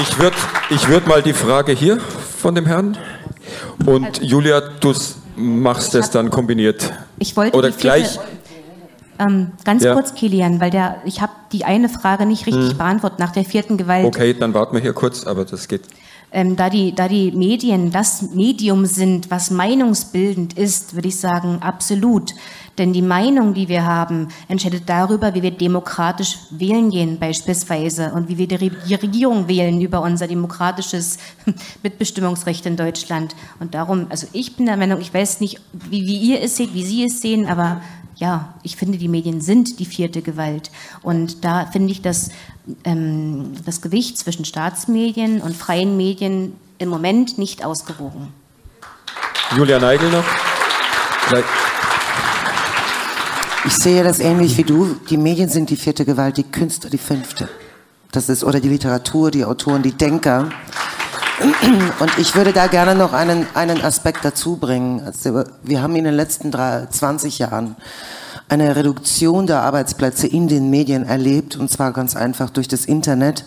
[0.00, 0.36] Ich würde
[0.70, 2.96] ich würd mal die Frage hier von dem Herrn
[3.84, 4.94] und also, Julia, du
[5.36, 6.92] machst es dann kombiniert.
[7.18, 8.18] Ich wollte Oder gleich.
[9.18, 9.94] Ähm, ganz ja.
[9.94, 12.78] kurz, Kilian, weil der, ich habe die eine Frage nicht richtig hm.
[12.78, 14.04] beantwortet nach der vierten Gewalt.
[14.04, 15.82] Okay, dann warten wir hier kurz, aber das geht.
[16.30, 21.58] Ähm, da, die, da die Medien das Medium sind, was meinungsbildend ist, würde ich sagen,
[21.60, 22.34] absolut.
[22.78, 28.28] Denn die Meinung, die wir haben, entscheidet darüber, wie wir demokratisch wählen gehen beispielsweise und
[28.28, 31.18] wie wir die Regierung wählen über unser demokratisches
[31.82, 33.34] Mitbestimmungsrecht in Deutschland.
[33.58, 36.72] Und darum, also ich bin der Meinung, ich weiß nicht, wie, wie ihr es seht,
[36.72, 37.80] wie Sie es sehen, aber
[38.16, 40.70] ja, ich finde, die Medien sind die vierte Gewalt.
[41.02, 42.30] Und da finde ich, dass
[42.84, 48.32] ähm, das Gewicht zwischen Staatsmedien und freien Medien im Moment nicht ausgewogen.
[49.56, 50.24] Julia Neigel noch.
[53.68, 54.96] Ich sehe das ähnlich wie du.
[55.10, 57.50] Die Medien sind die vierte Gewalt, die Künstler die fünfte.
[58.12, 60.48] Das ist, oder die Literatur, die Autoren, die Denker.
[62.00, 65.02] Und ich würde da gerne noch einen, einen Aspekt dazu bringen.
[65.04, 67.76] Also wir haben in den letzten drei, 20 Jahren
[68.48, 73.44] eine Reduktion der Arbeitsplätze in den Medien erlebt, und zwar ganz einfach durch das Internet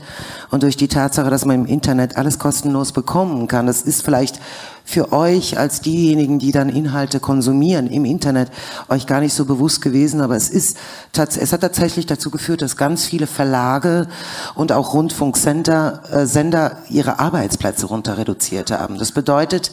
[0.52, 3.66] und durch die Tatsache, dass man im Internet alles kostenlos bekommen kann.
[3.66, 4.40] Das ist vielleicht
[4.84, 8.52] für euch als diejenigen, die dann Inhalte konsumieren im Internet,
[8.90, 10.78] euch gar nicht so bewusst gewesen, aber es ist,
[11.16, 14.08] es hat tatsächlich dazu geführt, dass ganz viele Verlage
[14.54, 19.00] und auch Rundfunksender, äh, Sender ihre Arbeitsplätze runter reduziert haben.
[19.00, 19.72] Das bedeutet,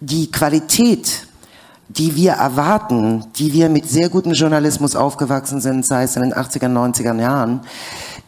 [0.00, 1.26] die Qualität
[1.96, 6.32] die wir erwarten, die wir mit sehr gutem Journalismus aufgewachsen sind, sei es in den
[6.32, 7.60] 80er, 90er Jahren,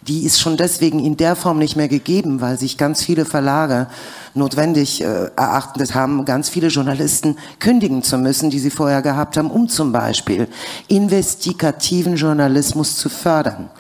[0.07, 3.87] die ist schon deswegen in der Form nicht mehr gegeben, weil sich ganz viele Verlage
[4.35, 9.51] notwendig äh, erachtet haben, ganz viele Journalisten kündigen zu müssen, die sie vorher gehabt haben,
[9.51, 10.49] um zum Beispiel
[10.89, 13.71] investigativen Journalismus zu fördern.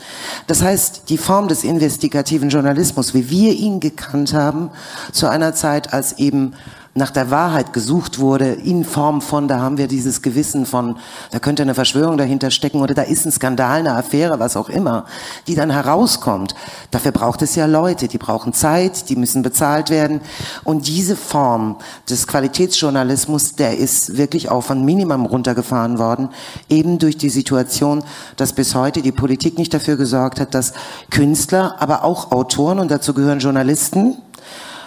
[0.46, 4.70] Das heißt, die Form des investigativen Journalismus, wie wir ihn gekannt haben,
[5.12, 6.54] zu einer Zeit, als eben
[6.96, 10.96] nach der Wahrheit gesucht wurde in Form von, da haben wir dieses Gewissen von,
[11.32, 14.68] da könnte eine Verschwörung dahinter stecken oder da ist ein Skandal, eine Affäre, was auch
[14.68, 15.06] immer,
[15.48, 16.54] die dann herauskommt.
[16.92, 20.20] Dafür braucht es ja Leute, die brauchen Zeit, die müssen bezahlt werden.
[20.62, 21.76] Und diese Form
[22.08, 26.28] des Qualitätsjournalismus, der ist wirklich auf ein Minimum runtergefahren worden,
[26.68, 28.04] eben durch die Situation,
[28.36, 30.72] dass bis heute die Politik nicht dafür gesorgt hat, dass
[31.10, 34.16] Künstler, aber auch Autoren, und dazu gehören Journalisten,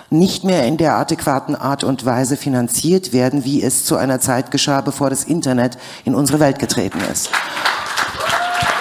[0.09, 4.51] nicht mehr in der adäquaten Art und Weise finanziert werden, wie es zu einer Zeit
[4.51, 7.29] geschah, bevor das Internet in unsere Welt getreten ist.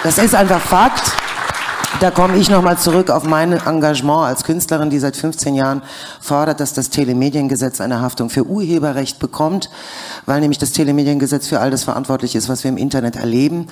[0.03, 1.11] Das ist einfach Fakt.
[1.99, 5.81] Da komme ich nochmal zurück auf mein Engagement als Künstlerin, die seit 15 Jahren
[6.21, 9.71] fordert, dass das Telemediengesetz eine Haftung für Urheberrecht bekommt,
[10.27, 13.67] weil nämlich das Telemediengesetz für all das verantwortlich ist, was wir im Internet erleben.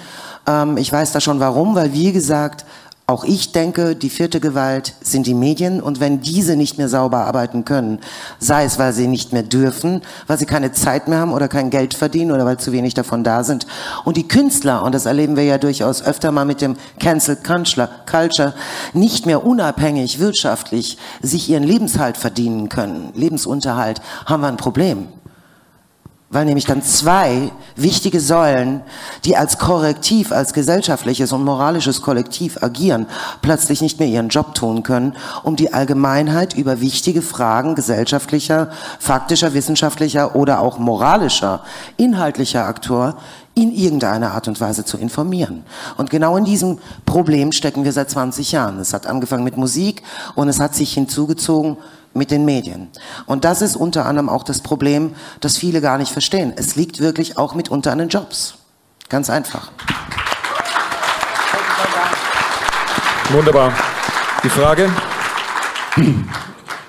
[0.48, 2.66] Ähm, ich weiß da schon warum, weil wie gesagt,
[3.08, 5.80] auch ich denke, die vierte Gewalt sind die Medien.
[5.80, 8.00] Und wenn diese nicht mehr sauber arbeiten können,
[8.40, 11.70] sei es, weil sie nicht mehr dürfen, weil sie keine Zeit mehr haben oder kein
[11.70, 13.68] Geld verdienen oder weil zu wenig davon da sind.
[14.06, 18.56] Und die Künstler, und das erleben wir ja durchaus öfter mal mit dem Cancel Culture,
[18.94, 25.08] nicht mehr unabhängig wirtschaftlich sich ihren Lebenshalt verdienen können, Lebensunterhalt, haben wir ein Problem
[26.36, 28.82] weil nämlich dann zwei wichtige Säulen,
[29.24, 33.08] die als Korrektiv, als gesellschaftliches und moralisches Kollektiv agieren,
[33.42, 39.54] plötzlich nicht mehr ihren Job tun können, um die Allgemeinheit über wichtige Fragen gesellschaftlicher, faktischer,
[39.54, 41.64] wissenschaftlicher oder auch moralischer,
[41.96, 43.16] inhaltlicher Aktor
[43.54, 45.64] in irgendeiner Art und Weise zu informieren.
[45.96, 48.78] Und genau in diesem Problem stecken wir seit 20 Jahren.
[48.80, 50.04] Es hat angefangen mit Musik
[50.36, 51.78] und es hat sich hinzugezogen
[52.16, 52.88] mit den Medien.
[53.26, 56.54] Und das ist unter anderem auch das Problem, das viele gar nicht verstehen.
[56.56, 58.56] Es liegt wirklich auch mitunter an den Jobs.
[59.10, 59.72] Ganz einfach.
[63.30, 63.74] Wunderbar.
[64.44, 64.90] Die Frage?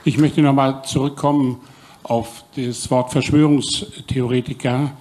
[0.05, 1.61] Ich möchte nochmal zurückkommen
[2.03, 4.93] auf das Wort Verschwörungstheoretiker.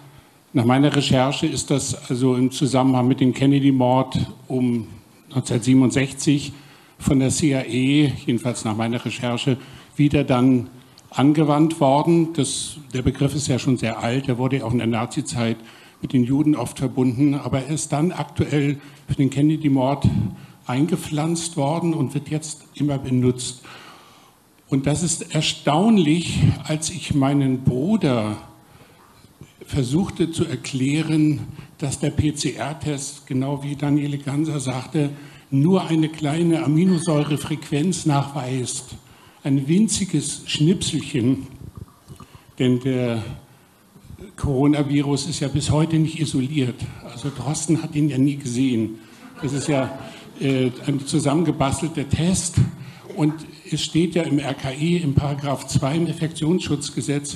[0.53, 4.87] Nach meiner Recherche ist das also im Zusammenhang mit dem Kennedy-Mord um
[5.29, 6.53] 1967
[6.97, 7.63] von der CIA,
[8.25, 9.57] jedenfalls nach meiner Recherche,
[9.95, 10.69] wieder dann
[11.09, 12.33] angewandt worden.
[12.33, 15.57] Das, der Begriff ist ja schon sehr alt, der wurde auch in der Nazizeit
[16.01, 18.77] mit den Juden oft verbunden, aber er ist dann aktuell
[19.07, 20.07] für den Kennedy-Mord
[20.67, 23.61] eingepflanzt worden und wird jetzt immer benutzt.
[24.67, 28.37] Und das ist erstaunlich, als ich meinen Bruder
[29.65, 31.41] versuchte zu erklären,
[31.77, 35.11] dass der PCR-Test, genau wie Daniele Ganser sagte,
[35.51, 38.95] nur eine kleine Aminosäurefrequenz nachweist.
[39.45, 41.45] Ein winziges Schnipselchen,
[42.57, 43.23] denn der
[44.37, 46.73] Coronavirus ist ja bis heute nicht isoliert.
[47.03, 48.95] Also Drosten hat ihn ja nie gesehen.
[49.43, 49.99] Das ist ja
[50.41, 52.55] äh, ein zusammengebastelter Test.
[53.15, 53.35] Und
[53.69, 57.35] es steht ja im RKI, im Paragraph 2 im Infektionsschutzgesetz,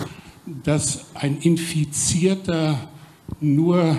[0.64, 2.90] dass ein Infizierter
[3.40, 3.95] nur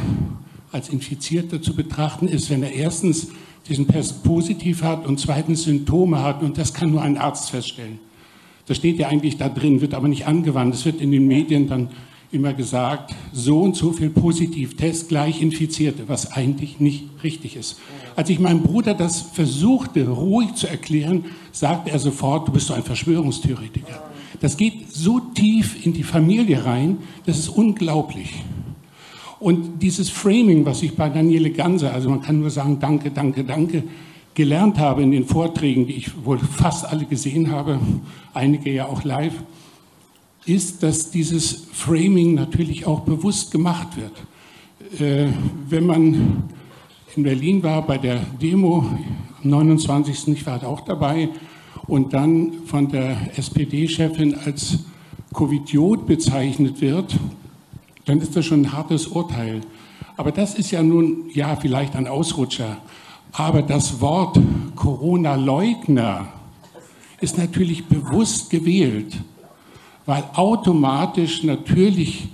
[0.72, 3.28] als Infizierter zu betrachten ist, wenn er erstens
[3.70, 6.42] diesen Test positiv hat und zweitens Symptome hat.
[6.42, 7.98] Und das kann nur ein Arzt feststellen.
[8.66, 10.74] Das steht ja eigentlich da drin, wird aber nicht angewandt.
[10.74, 11.88] Es wird in den Medien dann
[12.32, 17.80] immer gesagt, so und so viel Positivtest gleich Infizierte, was eigentlich nicht richtig ist.
[18.14, 22.74] Als ich meinem Bruder das versuchte, ruhig zu erklären, sagte er sofort, du bist so
[22.74, 24.10] ein Verschwörungstheoretiker.
[24.40, 28.42] Das geht so tief in die Familie rein, das ist unglaublich.
[29.40, 33.42] Und dieses Framing, was ich bei Daniele Ganser, also man kann nur sagen, danke, danke,
[33.42, 33.84] danke,
[34.34, 37.80] gelernt habe in den Vorträgen, die ich wohl fast alle gesehen habe,
[38.34, 39.42] einige ja auch live,
[40.44, 45.00] ist, dass dieses Framing natürlich auch bewusst gemacht wird.
[45.00, 45.32] Äh,
[45.68, 46.44] wenn man
[47.16, 48.78] in Berlin war bei der Demo
[49.42, 50.28] am 29.
[50.28, 51.30] ich war auch dabei
[51.86, 54.80] und dann von der SPD-Chefin als
[55.32, 57.16] Covidiot bezeichnet wird,
[58.10, 59.60] dann ist das schon ein hartes Urteil.
[60.16, 62.78] Aber das ist ja nun, ja, vielleicht ein Ausrutscher.
[63.30, 64.36] Aber das Wort
[64.74, 66.26] Corona-Leugner
[67.20, 69.16] ist natürlich bewusst gewählt,
[70.06, 72.26] weil automatisch natürlich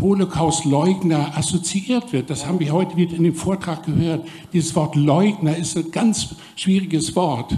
[0.00, 2.28] Holocaust-Leugner assoziiert wird.
[2.28, 4.26] Das haben wir heute wieder in dem Vortrag gehört.
[4.52, 7.56] Dieses Wort Leugner ist ein ganz schwieriges Wort.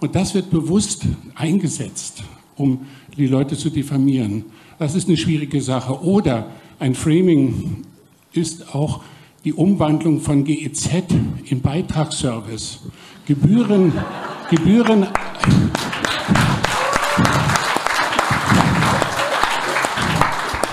[0.00, 1.04] Und das wird bewusst
[1.34, 2.22] eingesetzt,
[2.56, 2.80] um
[3.16, 4.44] die Leute zu diffamieren.
[4.78, 6.04] Das ist eine schwierige Sache.
[6.04, 6.46] Oder
[6.80, 7.84] ein Framing
[8.32, 9.02] ist auch
[9.44, 10.88] die Umwandlung von GEZ
[11.44, 12.80] in Beitragsservice.
[13.26, 13.92] Gebühren,
[14.50, 15.06] Gebühren,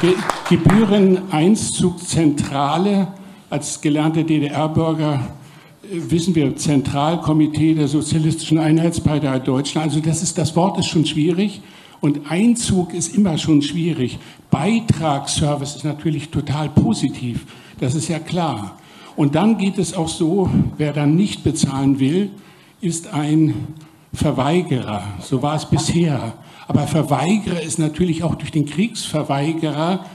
[0.02, 0.16] Ge
[0.50, 3.10] Gebühreneinzugzentrale
[3.50, 5.36] als gelernte DDR-Bürger
[5.84, 9.88] äh, wissen wir Zentralkomitee der Sozialistischen Einheitspartei Deutschland.
[9.88, 11.60] Also das ist das Wort ist schon schwierig.
[12.00, 14.20] Und Einzug ist immer schon schwierig.
[14.52, 17.46] Beitragsservice ist natürlich total positiv.
[17.80, 18.78] Das ist ja klar.
[19.16, 22.30] Und dann geht es auch so, wer dann nicht bezahlen will,
[22.82, 23.54] ist ein
[24.14, 25.04] Verweigerer.
[25.22, 26.34] So war es bisher.
[26.68, 30.06] Aber Verweigerer ist natürlich auch durch den Kriegsverweigerer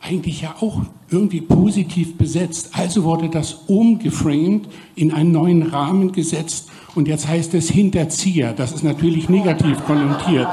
[0.00, 2.70] eigentlich ja auch irgendwie positiv besetzt.
[2.72, 8.52] Also wurde das umgeframed, in einen neuen Rahmen gesetzt und jetzt heißt es Hinterzieher.
[8.52, 10.48] Das ist natürlich negativ konnotiert.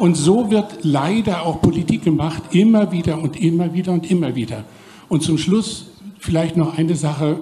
[0.00, 4.64] Und so wird leider auch Politik gemacht, immer wieder und immer wieder und immer wieder.
[5.10, 7.40] Und zum Schluss vielleicht noch eine Sache.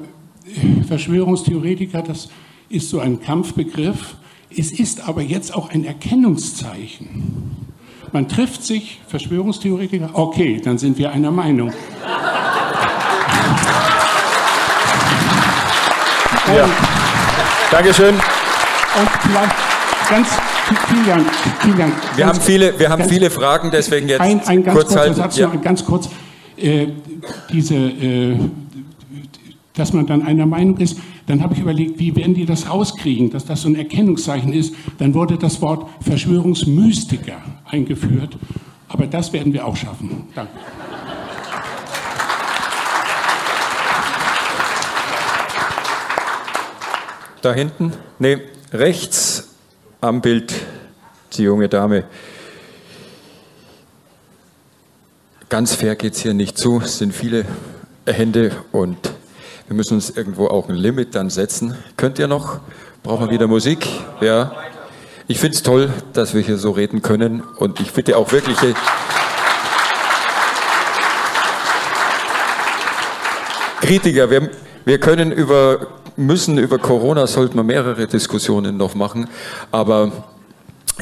[0.89, 2.31] Verschwörungstheoretiker, das
[2.69, 4.17] ist so ein Kampfbegriff.
[4.51, 7.55] Es ist aber jetzt auch ein Erkennungszeichen.
[8.11, 11.73] Man trifft sich, Verschwörungstheoretiker, okay, dann sind wir einer Meinung.
[16.57, 16.69] Ja.
[17.71, 18.17] Dankeschön.
[18.17, 19.55] Und vielleicht
[20.11, 20.29] ganz
[20.89, 21.27] Vielen Dank.
[21.61, 21.95] Vielen Dank.
[22.17, 25.15] Wir haben viele, wir haben viele Fragen, deswegen jetzt ein, ein ganz kurz halten.
[25.15, 25.49] Satz, Ja.
[25.49, 26.09] noch, ganz kurz.
[26.57, 26.89] Äh,
[27.53, 28.37] diese, äh,
[29.75, 33.31] dass man dann einer Meinung ist, dann habe ich überlegt, wie werden die das rauskriegen,
[33.31, 34.75] dass das so ein Erkennungszeichen ist.
[34.99, 37.37] Dann wurde das Wort Verschwörungsmystiker
[37.67, 38.37] eingeführt.
[38.89, 40.25] Aber das werden wir auch schaffen.
[40.35, 40.51] Danke.
[47.43, 47.93] Da hinten?
[48.19, 48.39] Nee,
[48.73, 49.48] rechts
[50.01, 50.55] am Bild
[51.33, 52.05] die junge Dame.
[55.49, 56.81] Ganz fair geht es hier nicht zu.
[56.81, 57.45] Es sind viele
[58.07, 58.97] Hände und
[59.67, 61.77] wir müssen uns irgendwo auch ein Limit dann setzen.
[61.97, 62.61] Könnt ihr noch?
[63.03, 63.89] Brauchen wir wieder Musik?
[64.21, 64.53] Ja.
[65.27, 68.75] Ich finde es toll, dass wir hier so reden können und ich bitte auch wirkliche.
[73.81, 74.51] Kritiker, wir,
[74.85, 75.87] wir können über,
[76.19, 79.29] müssen über Corona, sollten wir mehrere Diskussionen noch machen,
[79.71, 80.13] aber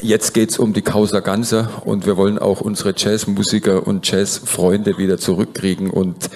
[0.01, 4.99] jetzt geht es um die Causa Ganser und wir wollen auch unsere Jazzmusiker und Jazzfreunde
[4.99, 6.29] wieder zurückkriegen und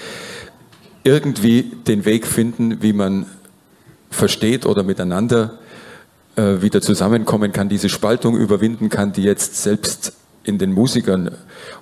[1.03, 3.28] irgendwie den Weg finden, wie man
[4.10, 5.60] versteht oder miteinander
[6.36, 10.14] äh, wieder zusammenkommen kann, diese Spaltung überwinden kann, die jetzt selbst
[10.44, 11.32] in den Musikern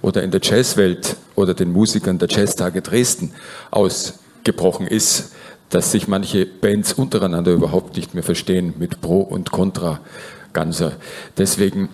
[0.01, 3.31] oder in der Jazzwelt oder den Musikern der Jazztage Dresden
[3.71, 5.31] aus gebrochen ist,
[5.69, 9.99] dass sich manche Bands untereinander überhaupt nicht mehr verstehen mit Pro und Contra
[10.53, 10.93] Ganzer.
[11.37, 11.89] Deswegen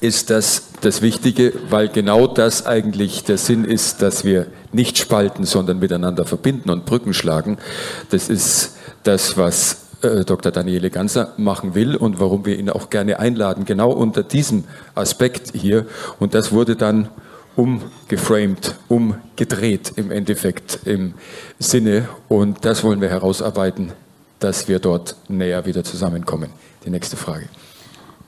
[0.00, 5.44] ist das das Wichtige, weil genau das eigentlich der Sinn ist, dass wir nicht spalten,
[5.44, 7.58] sondern miteinander verbinden und Brücken schlagen.
[8.10, 10.52] Das ist das, was äh, Dr.
[10.52, 14.64] Daniele Ganser machen will und warum wir ihn auch gerne einladen, genau unter diesem
[14.94, 15.86] Aspekt hier.
[16.18, 17.08] Und das wurde dann
[17.56, 21.14] umgeframed, umgedreht im Endeffekt im
[21.58, 22.08] Sinne.
[22.28, 23.92] Und das wollen wir herausarbeiten,
[24.38, 26.50] dass wir dort näher wieder zusammenkommen.
[26.84, 27.48] Die nächste Frage.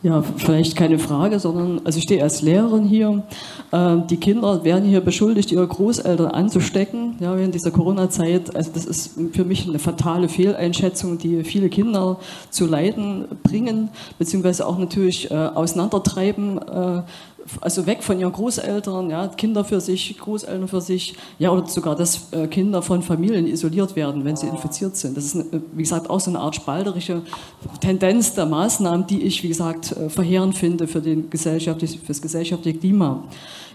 [0.00, 3.24] Ja, vielleicht keine Frage, sondern also ich stehe als Lehrerin hier.
[3.72, 8.54] Äh, die Kinder werden hier beschuldigt, ihre Großeltern anzustecken ja, während dieser Corona-Zeit.
[8.54, 13.88] Also das ist für mich eine fatale Fehleinschätzung, die viele Kinder zu leiden bringen,
[14.20, 16.58] beziehungsweise auch natürlich äh, auseinandertreiben.
[16.58, 17.02] Äh,
[17.60, 21.96] also weg von ihren Großeltern, ja, Kinder für sich, Großeltern für sich, ja, oder sogar,
[21.96, 25.16] dass äh, Kinder von Familien isoliert werden, wenn sie infiziert sind.
[25.16, 27.22] Das ist, eine, wie gesagt, auch so eine Art spalterische
[27.80, 32.22] Tendenz der Maßnahmen, die ich, wie gesagt, äh, verheerend finde für, den gesellschaftlich, für das
[32.22, 33.24] gesellschaftliche Klima.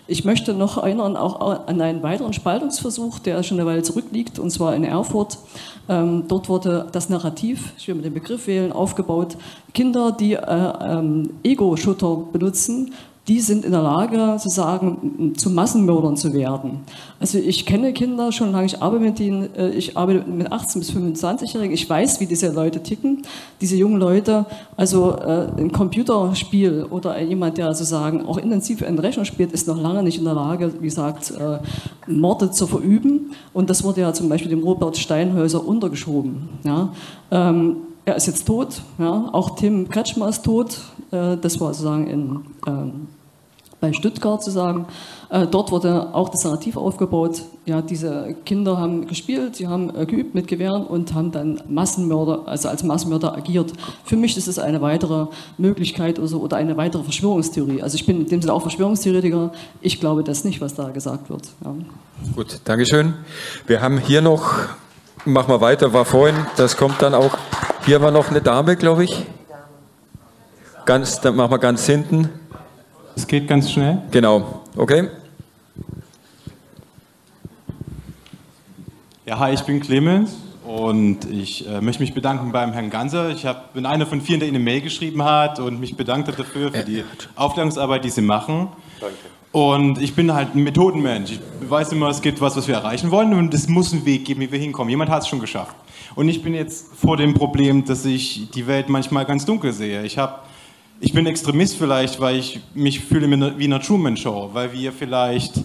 [0.06, 4.52] Ich möchte noch erinnern auch an einen weiteren Spaltungsversuch, der schon eine Weile zurückliegt, und
[4.52, 5.38] zwar in Erfurt.
[5.88, 9.38] Ähm, dort wurde das Narrativ, ich will mit dem Begriff wählen, aufgebaut.
[9.74, 12.92] Kinder, die äh, ähm, Ego-Schutter benutzen,
[13.28, 16.82] die sind in der Lage, sozusagen zu Massenmördern zu werden.
[17.22, 20.82] Also ich kenne Kinder schon lange, ich arbeite mit ihnen, äh, ich arbeite mit 18
[20.82, 23.22] bis 25-Jährigen, ich weiß, wie diese Leute ticken,
[23.62, 24.46] diese jungen Leute,
[24.76, 29.82] also äh, ein Computerspiel oder jemand, der sozusagen auch intensiv in Rechner spielt, ist noch
[29.82, 31.60] lange nicht in der Lage, wie gesagt, äh,
[32.12, 36.50] Morde zu verüben und das wurde ja zum Beispiel dem Robert Steinhäuser untergeschoben.
[36.66, 36.90] Ja.
[38.06, 39.30] Er ist jetzt tot, ja.
[39.32, 40.78] auch Tim Kretschmer ist tot,
[41.10, 43.08] das war sozusagen in ähm,
[43.84, 44.86] bei Stuttgart zu sagen.
[45.30, 47.42] Äh, dort wurde auch das Narrativ aufgebaut.
[47.66, 52.44] Ja, diese Kinder haben gespielt, sie haben äh, geübt mit Gewehren und haben dann Massenmörder,
[52.46, 53.74] also als Massenmörder agiert.
[54.06, 55.28] Für mich ist es eine weitere
[55.58, 57.82] Möglichkeit oder, so, oder eine weitere Verschwörungstheorie.
[57.82, 59.52] Also ich bin in dem Sinne auch Verschwörungstheoretiker.
[59.82, 61.50] Ich glaube das nicht, was da gesagt wird.
[61.66, 61.76] Ja.
[62.38, 63.16] Gut, Dankeschön.
[63.68, 64.54] Wir haben hier noch,
[65.26, 67.38] machen wir weiter, war vorhin, das kommt dann auch,
[67.86, 69.26] hier war noch eine Dame, glaube ich.
[70.86, 72.30] Ganz, dann machen wir ganz hinten.
[73.16, 74.02] Es geht ganz schnell.
[74.12, 75.10] Genau, okay.
[79.26, 80.36] Ja, hi, ich bin Clemens
[80.66, 83.30] und ich äh, möchte mich bedanken beim Herrn Ganser.
[83.30, 86.28] Ich hab, bin einer von vielen, der Ihnen eine Mail geschrieben hat und mich bedankt
[86.28, 87.06] hat dafür, für die
[87.36, 88.70] Aufklärungsarbeit, die Sie machen.
[89.00, 89.16] Danke.
[89.54, 91.34] Und ich bin halt ein Methodenmensch.
[91.34, 94.26] Ich weiß immer, es gibt was, was wir erreichen wollen und es muss einen Weg
[94.26, 94.90] geben, wie wir hinkommen.
[94.90, 95.76] Jemand hat es schon geschafft.
[96.16, 100.04] Und ich bin jetzt vor dem Problem, dass ich die Welt manchmal ganz dunkel sehe.
[100.04, 100.40] Ich habe
[101.00, 105.62] ich bin Extremist vielleicht, weil ich mich fühle wie in einer Truman-Show, weil wir vielleicht,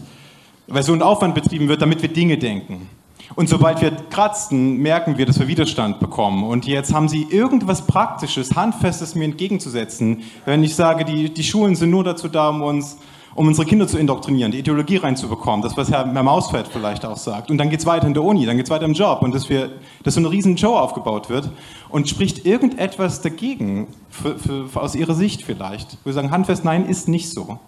[0.66, 2.90] weil so ein Aufwand betrieben wird, damit wir Dinge denken.
[3.36, 6.44] Und sobald wir kratzen, merken wir, dass wir Widerstand bekommen.
[6.44, 10.24] Und jetzt haben sie irgendwas Praktisches, Handfestes mir entgegenzusetzen.
[10.44, 12.98] Wenn ich sage, die, die Schulen sind nur dazu da, um uns
[13.38, 17.52] um unsere Kinder zu indoktrinieren, die Ideologie reinzubekommen, das, was Herr, Mausfeld vielleicht auch sagt.
[17.52, 19.32] Und dann geht es weiter in der Uni, dann geht es weiter im Job und
[19.32, 19.70] dass, wir,
[20.02, 21.48] dass so eine riesen Show aufgebaut wird
[21.88, 25.98] und spricht irgendetwas dagegen, für, für, für aus Ihrer Sicht vielleicht.
[26.02, 27.60] Wo wir sagen, handfest, nein, ist nicht so.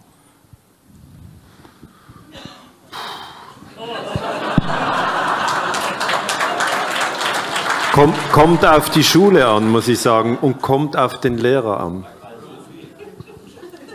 [7.92, 12.06] Kommt, kommt auf die Schule an, muss ich sagen, und kommt auf den Lehrer an.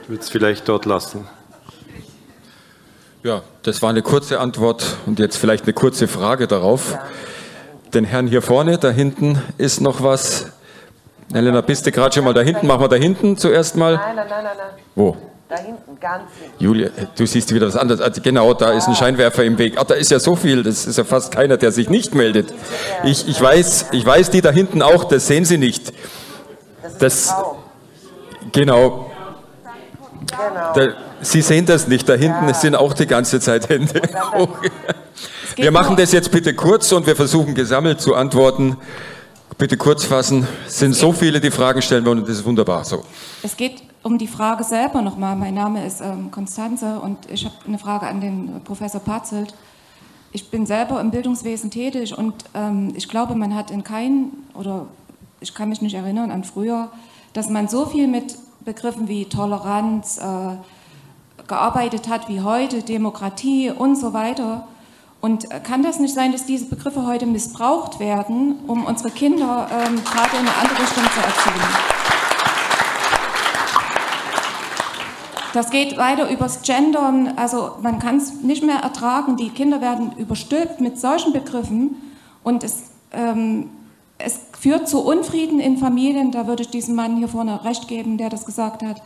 [0.04, 1.28] Ich würde es vielleicht dort lassen.
[3.26, 6.96] Ja, das war eine kurze Antwort und jetzt vielleicht eine kurze Frage darauf.
[7.92, 10.52] Den Herrn hier vorne, da hinten ist noch was.
[11.34, 12.68] Helena, bist du gerade schon mal da hinten?
[12.68, 13.96] Machen wir da hinten zuerst mal.
[13.96, 14.68] Nein, nein, nein, nein.
[14.94, 15.18] Wo?
[15.50, 16.64] Da hinten, ganz hinten.
[16.64, 18.00] Julia, du siehst wieder was anderes.
[18.00, 19.74] Also genau, da ist ein Scheinwerfer im Weg.
[19.80, 20.62] Ach, da ist ja so viel.
[20.62, 22.54] Das ist ja fast keiner, der sich nicht meldet.
[23.06, 25.92] Ich, ich, weiß, ich weiß, die da hinten auch, das sehen Sie nicht.
[27.00, 27.34] Das,
[28.52, 29.10] genau.
[30.30, 30.74] Genau.
[30.76, 32.54] Da, Sie sehen das nicht, da hinten ja.
[32.54, 34.02] sind auch die ganze Zeit Hände.
[35.56, 38.78] Wir machen das jetzt bitte kurz und wir versuchen gesammelt zu antworten.
[39.58, 40.48] Bitte kurz fassen.
[40.68, 43.06] Es sind so viele, die Fragen stellen wollen und das ist wunderbar so.
[43.42, 45.36] Es geht um die Frage selber nochmal.
[45.36, 49.54] Mein Name ist ähm, Konstanze und ich habe eine Frage an den Professor Patzelt.
[50.32, 54.86] Ich bin selber im Bildungswesen tätig und ähm, ich glaube, man hat in keinem, oder
[55.40, 56.92] ich kann mich nicht erinnern an früher,
[57.34, 60.58] dass man so viel mit Begriffen wie Toleranz äh,
[61.48, 64.68] gearbeitet hat wie heute, Demokratie und so weiter.
[65.22, 69.68] Und äh, kann das nicht sein, dass diese Begriffe heute missbraucht werden, um unsere Kinder
[69.72, 71.96] ähm, gerade in eine andere Richtung zu erziehen?
[75.54, 77.38] Das geht weiter übers Gendern.
[77.38, 79.38] Also man kann es nicht mehr ertragen.
[79.38, 81.96] Die Kinder werden überstülpt mit solchen Begriffen
[82.46, 83.72] Und es, ähm,
[84.20, 88.20] es führt zu Unfrieden in Familien, da würde ich diesem Mann hier vorne recht geben,
[88.20, 89.02] der das gesagt hat,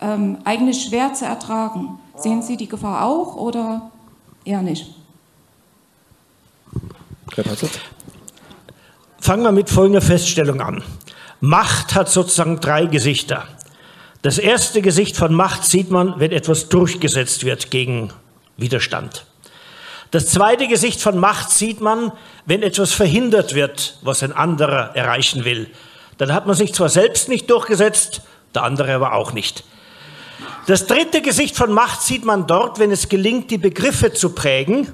[0.00, 1.98] ähm, eigentlich schwer zu ertragen.
[2.16, 3.90] Sehen Sie die Gefahr auch oder
[4.44, 4.94] eher nicht?
[9.20, 10.82] Fangen wir mit folgender Feststellung an.
[11.40, 13.44] Macht hat sozusagen drei Gesichter.
[14.22, 18.12] Das erste Gesicht von Macht sieht man, wenn etwas durchgesetzt wird gegen
[18.56, 19.26] Widerstand.
[20.10, 22.12] Das zweite Gesicht von Macht sieht man,
[22.46, 25.68] wenn etwas verhindert wird, was ein anderer erreichen will.
[26.18, 28.22] Dann hat man sich zwar selbst nicht durchgesetzt,
[28.54, 29.64] der andere aber auch nicht.
[30.66, 34.92] Das dritte Gesicht von Macht sieht man dort, wenn es gelingt, die Begriffe zu prägen,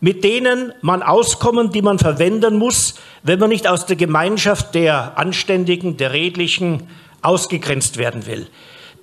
[0.00, 5.16] mit denen man auskommen, die man verwenden muss, wenn man nicht aus der Gemeinschaft der
[5.16, 6.88] Anständigen, der Redlichen
[7.22, 8.48] ausgegrenzt werden will.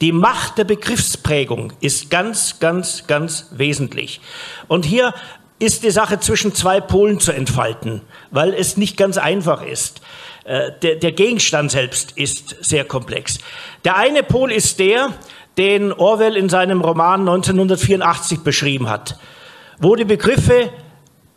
[0.01, 4.21] Die Macht der Begriffsprägung ist ganz, ganz, ganz wesentlich.
[4.67, 5.13] Und hier
[5.59, 8.01] ist die Sache zwischen zwei Polen zu entfalten,
[8.31, 10.01] weil es nicht ganz einfach ist.
[10.43, 13.39] Äh, der, der Gegenstand selbst ist sehr komplex.
[13.85, 15.13] Der eine Pol ist der,
[15.57, 19.17] den Orwell in seinem Roman 1984 beschrieben hat,
[19.79, 20.69] wo die Begriffe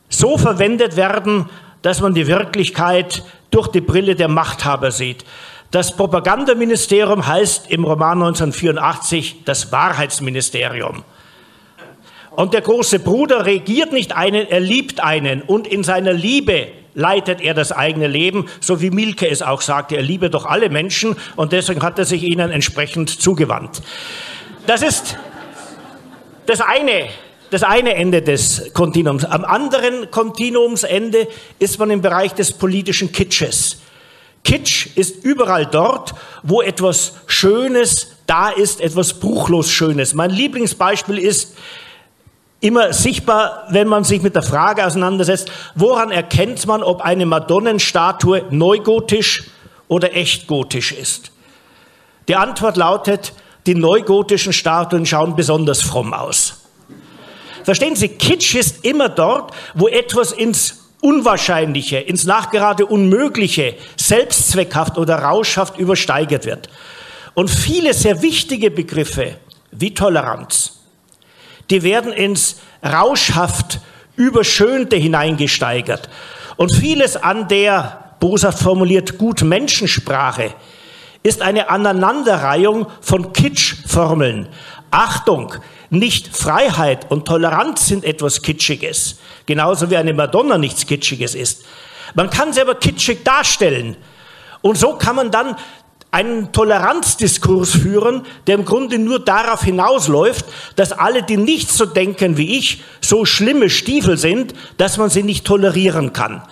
[0.09, 1.48] so verwendet werden,
[1.82, 5.24] dass man die Wirklichkeit durch die Brille der Machthaber sieht.
[5.70, 11.05] Das Propagandaministerium heißt im Roman 1984 das Wahrheitsministerium.
[12.30, 15.43] Und der große Bruder regiert nicht einen, er liebt einen.
[15.43, 19.97] Und in seiner Liebe leitet er das eigene Leben, so wie Milke es auch sagte,
[19.97, 23.82] er liebe doch alle Menschen und deswegen hat er sich ihnen entsprechend zugewandt.
[24.66, 25.16] Das ist
[26.47, 27.09] das eine,
[27.51, 29.24] das eine Ende des Kontinuums.
[29.24, 31.28] Am anderen Kontinuumsende
[31.59, 33.82] ist man im Bereich des politischen Kitsches.
[34.43, 36.14] Kitsch ist überall dort,
[36.44, 40.14] wo etwas Schönes da ist, etwas bruchlos Schönes.
[40.14, 41.56] Mein Lieblingsbeispiel ist
[42.60, 48.44] immer sichtbar, wenn man sich mit der Frage auseinandersetzt, woran erkennt man, ob eine Madonnenstatue
[48.50, 49.44] neugotisch
[49.88, 51.32] oder echtgotisch ist?
[52.28, 53.32] Die Antwort lautet,
[53.66, 56.62] die neugotischen Statuen schauen besonders fromm aus.
[57.64, 65.16] Verstehen Sie, Kitsch ist immer dort, wo etwas ins Unwahrscheinliche, ins nachgerade Unmögliche, selbstzweckhaft oder
[65.16, 66.68] rauschhaft übersteigert wird.
[67.34, 69.36] Und viele sehr wichtige Begriffe
[69.72, 70.75] wie Toleranz,
[71.70, 73.80] die werden ins rauschhaft
[74.16, 76.09] Überschönte hineingesteigert.
[76.56, 80.55] Und vieles an der, boshaft formuliert, gut Menschensprache
[81.22, 84.48] ist eine Aneinanderreihung von Kitschformeln.
[84.90, 85.55] Achtung,
[85.90, 91.64] nicht Freiheit und Toleranz sind etwas Kitschiges, genauso wie eine Madonna nichts Kitschiges ist.
[92.14, 93.97] Man kann sie aber kitschig darstellen.
[94.62, 95.56] Und so kann man dann
[96.10, 100.46] einen Toleranzdiskurs führen, der im Grunde nur darauf hinausläuft,
[100.76, 105.22] dass alle, die nicht so denken wie ich, so schlimme Stiefel sind, dass man sie
[105.22, 106.42] nicht tolerieren kann.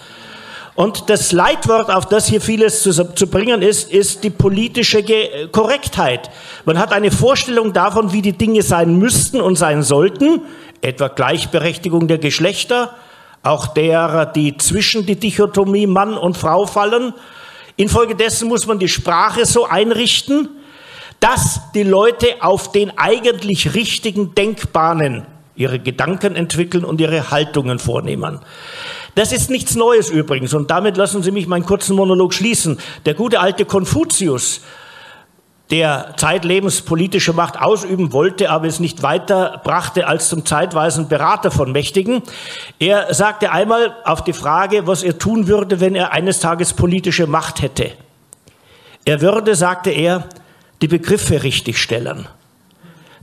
[0.75, 5.49] Und das Leitwort, auf das hier vieles zu, zu bringen ist, ist die politische Ge
[5.53, 6.31] Korrektheit.
[6.65, 10.41] Man hat eine Vorstellung davon, wie die Dinge sein müssten und sein sollten,
[10.81, 12.97] etwa Gleichberechtigung der Geschlechter,
[13.45, 17.15] auch derer, die zwischen die Dichotomie Mann und Frau fallen.
[17.77, 20.49] Infolgedessen muss man die Sprache so einrichten,
[21.21, 25.27] dass die Leute auf den eigentlich richtigen Denkbahnen
[25.57, 28.41] ihre Gedanken entwickeln und ihre Haltungen vornehmen.
[29.15, 30.55] Das ist nichts Neues übrigens.
[30.55, 32.79] Und damit lassen Sie mich meinen kurzen Monolog schließen.
[33.07, 34.61] Der gute alte Konfuzius,
[35.75, 41.51] der zeitlebens politische Macht ausüben wollte, aber es nicht weiter brachte als zum zeitweisen Berater
[41.51, 42.23] von Mächtigen.
[42.79, 47.27] Er sagte einmal auf die Frage, was er tun würde, wenn er eines Tages politische
[47.27, 47.91] Macht hätte.
[49.05, 50.29] Er würde, sagte er,
[50.81, 52.29] die Begriffe richtig stellen.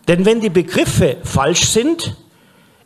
[0.09, 2.17] Denn wenn die Begriffe falsch sind,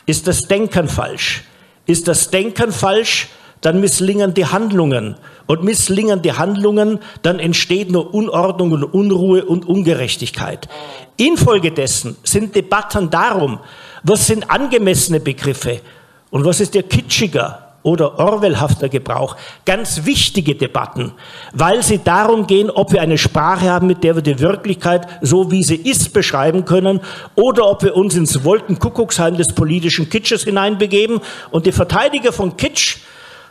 [0.05, 1.43] ist das Denken falsch.
[1.87, 3.29] Ist das Denken falsch,
[3.65, 5.15] dann misslingen die Handlungen.
[5.47, 10.69] Und misslingen die Handlungen, dann entsteht nur Unordnung und Unruhe und Ungerechtigkeit.
[11.17, 13.59] Infolgedessen sind Debatten darum,
[14.03, 15.81] was sind angemessene Begriffe
[16.29, 21.13] und was ist der kitschiger oder Orwellhafter Gebrauch, ganz wichtige Debatten,
[21.53, 25.51] weil sie darum gehen, ob wir eine Sprache haben, mit der wir die Wirklichkeit so
[25.51, 26.99] wie sie ist beschreiben können
[27.35, 31.19] oder ob wir uns ins Wolkenkuckucksheim des politischen Kitsches hineinbegeben.
[31.51, 32.97] Und die Verteidiger von Kitsch,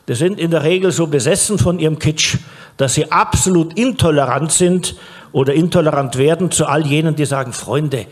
[0.08, 2.36] die sind in der Regel so besessen von ihrem Kitsch,
[2.76, 4.96] dass sie absolut intolerant sind
[5.32, 8.06] oder intolerant werden zu all jenen, die sagen, Freunde,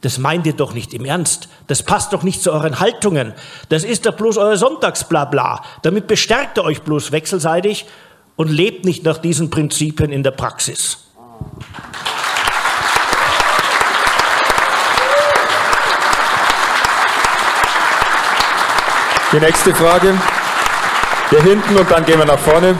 [0.00, 1.48] das meint ihr doch nicht im Ernst.
[1.68, 3.32] Das passt doch nicht zu euren Haltungen.
[3.68, 5.62] Das ist doch bloß euer Sonntagsblabla.
[5.82, 7.86] Damit bestärkt ihr euch bloß wechselseitig
[8.36, 10.98] und lebt nicht nach diesen Prinzipien in der Praxis.
[19.32, 20.14] Die nächste Frage
[21.28, 22.78] Hier hinten und dann gehen wir nach vorne.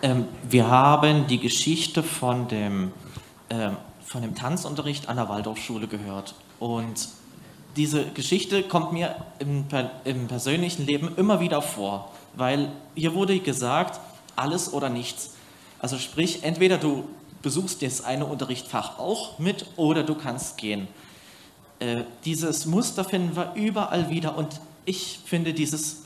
[0.00, 2.90] Ähm, wir haben die Geschichte von dem,
[3.50, 6.34] ähm, von dem Tanzunterricht an der Waldorfschule gehört.
[6.60, 7.08] Und
[7.76, 9.66] diese Geschichte kommt mir im,
[10.04, 14.00] im persönlichen Leben immer wieder vor, weil hier wurde gesagt,
[14.34, 15.34] alles oder nichts.
[15.80, 17.06] Also sprich, entweder du
[17.42, 20.88] besuchst das eine Unterrichtsfach auch mit oder du kannst gehen.
[21.78, 26.03] Äh, dieses Muster finden wir überall wieder und ich finde dieses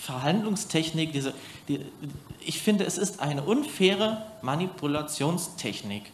[0.00, 1.34] Verhandlungstechnik, diese,
[1.68, 1.84] die,
[2.40, 6.10] ich finde es ist eine unfaire Manipulationstechnik,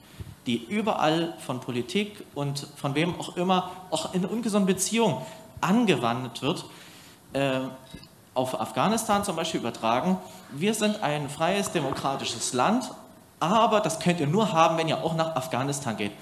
[0.46, 5.18] die überall von Politik und von wem auch immer, auch in ungesunden Beziehungen
[5.60, 6.64] angewandt wird.
[7.32, 7.60] Äh,
[8.34, 10.18] auf Afghanistan zum Beispiel übertragen,
[10.50, 12.90] wir sind ein freies, demokratisches Land,
[13.40, 16.12] aber das könnt ihr nur haben, wenn ihr auch nach Afghanistan geht.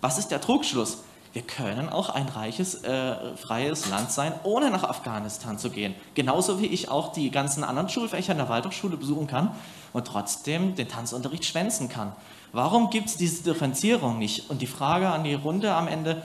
[0.00, 0.98] Was ist der Trugschluss?
[1.34, 5.96] Wir können auch ein reiches, äh, freies Land sein, ohne nach Afghanistan zu gehen.
[6.14, 9.50] Genauso wie ich auch die ganzen anderen Schulfächer in der Waldorfschule besuchen kann
[9.92, 12.12] und trotzdem den Tanzunterricht schwänzen kann.
[12.52, 14.48] Warum gibt es diese Differenzierung nicht?
[14.48, 16.22] Und die Frage an die Runde am Ende,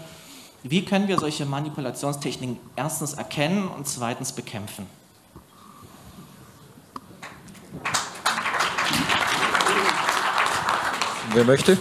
[0.61, 4.85] wie können wir solche Manipulationstechniken erstens erkennen und zweitens bekämpfen?
[11.33, 11.79] Wer möchte?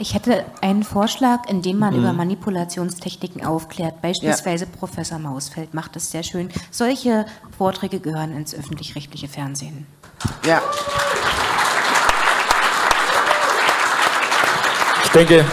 [0.00, 2.00] Ich hätte einen Vorschlag, in dem man Mhm.
[2.00, 4.00] über Manipulationstechniken aufklärt.
[4.00, 6.50] Beispielsweise Professor Mausfeld macht es sehr schön.
[6.70, 7.26] Solche
[7.56, 9.86] Vorträge gehören ins öffentlich-rechtliche Fernsehen.
[10.46, 10.62] Ja.
[15.04, 15.44] Ich denke,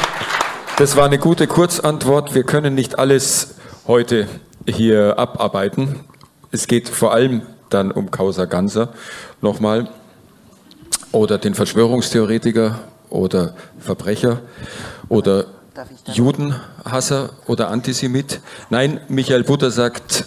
[0.78, 2.36] das war eine gute Kurzantwort.
[2.36, 3.56] Wir können nicht alles
[3.88, 4.28] heute
[4.68, 6.02] hier abarbeiten.
[6.52, 7.42] Es geht vor allem
[7.72, 8.90] dann um Causa Ganser
[9.42, 9.90] nochmal
[11.12, 14.42] oder den Verschwörungstheoretiker oder Verbrecher
[15.10, 15.46] oder
[16.14, 18.40] Judenhasser oder Antisemit.
[18.70, 20.26] Nein, Michael Butter sagt,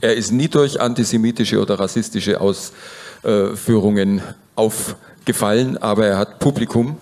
[0.00, 4.22] er ist nie durch antisemitische oder rassistische Ausführungen
[4.54, 6.96] aufgefallen, aber er hat Publikum,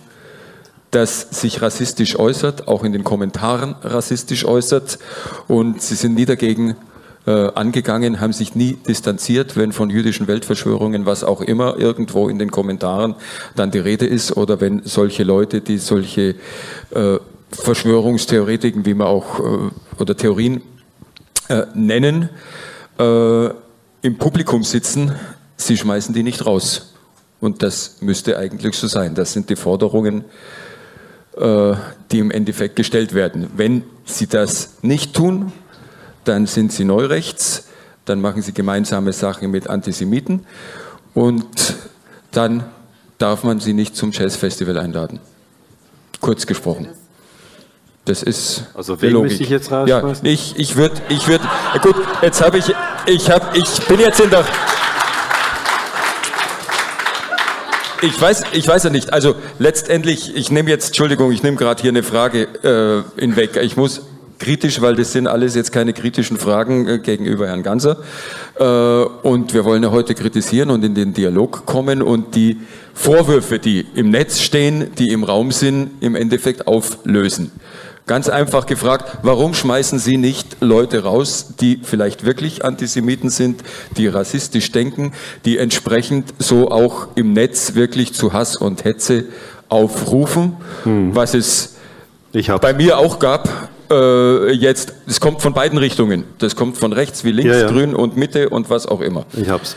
[0.91, 4.99] das sich rassistisch äußert, auch in den Kommentaren rassistisch äußert.
[5.49, 6.77] Und sie sind nie dagegen
[7.27, 12.39] äh, angegangen, haben sich nie distanziert, wenn von jüdischen Weltverschwörungen, was auch immer, irgendwo in
[12.39, 13.15] den Kommentaren
[13.57, 16.35] dann die Rede ist oder wenn solche Leute, die solche
[16.91, 17.19] äh,
[17.51, 20.63] Verschwörungstheoretiken, wie man auch, äh, oder Theorien
[21.49, 22.29] äh, nennen,
[22.99, 23.47] äh,
[24.03, 25.13] im Publikum sitzen,
[25.57, 26.95] sie schmeißen die nicht raus.
[27.41, 29.15] Und das müsste eigentlich so sein.
[29.15, 30.25] Das sind die Forderungen,
[31.37, 33.49] die im Endeffekt gestellt werden.
[33.57, 35.53] Wenn sie das nicht tun,
[36.25, 37.65] dann sind sie neurechts,
[38.05, 40.45] dann machen sie gemeinsame Sachen mit Antisemiten
[41.15, 41.47] und
[42.33, 42.65] dann
[43.19, 45.21] darf man sie nicht zum Jazzfestival einladen.
[46.21, 46.89] Kurz gesprochen.
[48.07, 49.41] Das ist Also wen Logik.
[49.41, 50.27] ich jetzt Ja, rausschmeißen?
[50.27, 51.45] ich, ich würde, ich würde,
[51.83, 52.67] gut, jetzt habe ich,
[53.07, 54.45] ich habe, ich bin jetzt in der,
[58.03, 59.13] ich weiß, ich weiß ja nicht.
[59.15, 63.57] Also letztendlich, ich nehme jetzt, Entschuldigung, ich nehme gerade hier eine Frage äh, hinweg.
[63.57, 64.03] Ich muss
[64.45, 67.97] kritisch, weil das sind alles jetzt keine kritischen Fragen äh, gegenüber Herrn Ganser.
[68.59, 72.59] Äh, und wir wollen ja heute kritisieren und in den Dialog kommen und die
[72.93, 77.53] Vorwürfe, die im Netz stehen, die im Raum sind, im Endeffekt auflösen.
[78.07, 83.63] Ganz einfach gefragt, warum schmeißen Sie nicht Leute raus, die vielleicht wirklich Antisemiten sind,
[83.97, 85.13] die rassistisch denken,
[85.47, 89.25] die entsprechend so auch im Netz wirklich zu Hass und Hetze
[89.71, 91.77] aufrufen, was es
[92.61, 93.49] bei mir auch gab.
[93.91, 96.25] Äh, jetzt, es kommt von beiden Richtungen.
[96.39, 97.67] Das kommt von rechts wie links, Ja, ja.
[97.71, 99.27] grün und Mitte und was auch immer.
[99.35, 99.77] Ich hab's.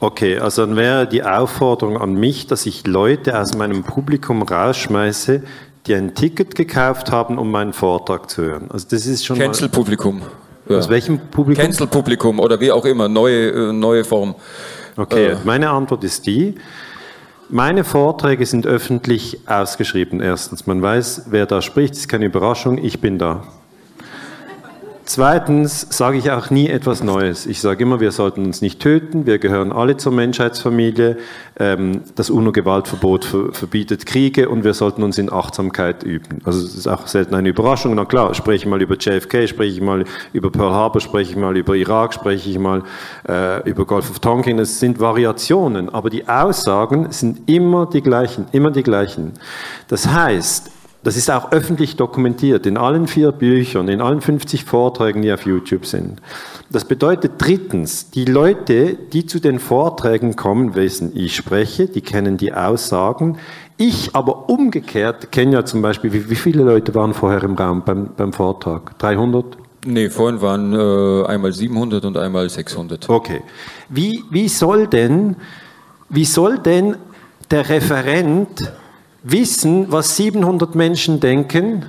[0.00, 5.42] Okay, also dann wäre die Aufforderung an mich, dass ich Leute aus meinem Publikum rausschmeiße,
[5.86, 8.68] die ein Ticket gekauft haben, um meinen Vortrag zu hören.
[8.72, 10.22] Also das ist schon mal- Cancel-Publikum.
[10.68, 11.64] Aus welchem Publikum?
[11.64, 14.34] Cancel-Publikum oder wie auch immer, neue, äh, neue Form.
[14.96, 15.36] Okay, Äh.
[15.44, 16.54] meine Antwort ist die.
[17.54, 20.22] Meine Vorträge sind öffentlich ausgeschrieben.
[20.22, 23.42] Erstens, man weiß, wer da spricht, ist keine Überraschung, ich bin da.
[25.04, 27.46] Zweitens sage ich auch nie etwas Neues.
[27.46, 31.16] Ich sage immer, wir sollten uns nicht töten, wir gehören alle zur Menschheitsfamilie.
[31.58, 36.38] Ähm, Das UNO-Gewaltverbot ver- verbietet Kriege und wir sollten uns in Achtsamkeit üben.
[36.44, 37.94] Also es ist auch selten eine Überraschung.
[37.94, 41.36] Na klar, spreche ich mal über JFK, spreche ich mal über Pearl Harbor, spreche ich
[41.36, 42.82] mal über Irak, spreche ich mal
[43.28, 44.58] äh, über Gulf of Tonkin.
[44.60, 49.32] Es sind Variationen, aber die Aussagen sind immer die gleichen, immer die gleichen.
[49.88, 50.70] Das heißt,
[51.02, 55.44] das ist auch öffentlich dokumentiert in allen vier Büchern, in allen 50 Vorträgen, die auf
[55.44, 56.20] YouTube sind.
[56.70, 62.36] Das bedeutet drittens, die Leute, die zu den Vorträgen kommen, wissen, ich spreche, die kennen
[62.36, 63.38] die Aussagen.
[63.76, 67.82] Ich aber umgekehrt kenne ja zum Beispiel, wie, wie viele Leute waren vorher im Raum
[67.84, 68.98] beim, beim Vortrag?
[68.98, 69.58] 300?
[69.84, 73.10] Nee, vorhin waren äh, einmal 700 und einmal 600.
[73.10, 73.42] Okay.
[73.88, 75.34] Wie, wie, soll denn,
[76.08, 76.96] wie soll denn
[77.50, 78.72] der Referent
[79.24, 81.84] wissen, was 700 Menschen denken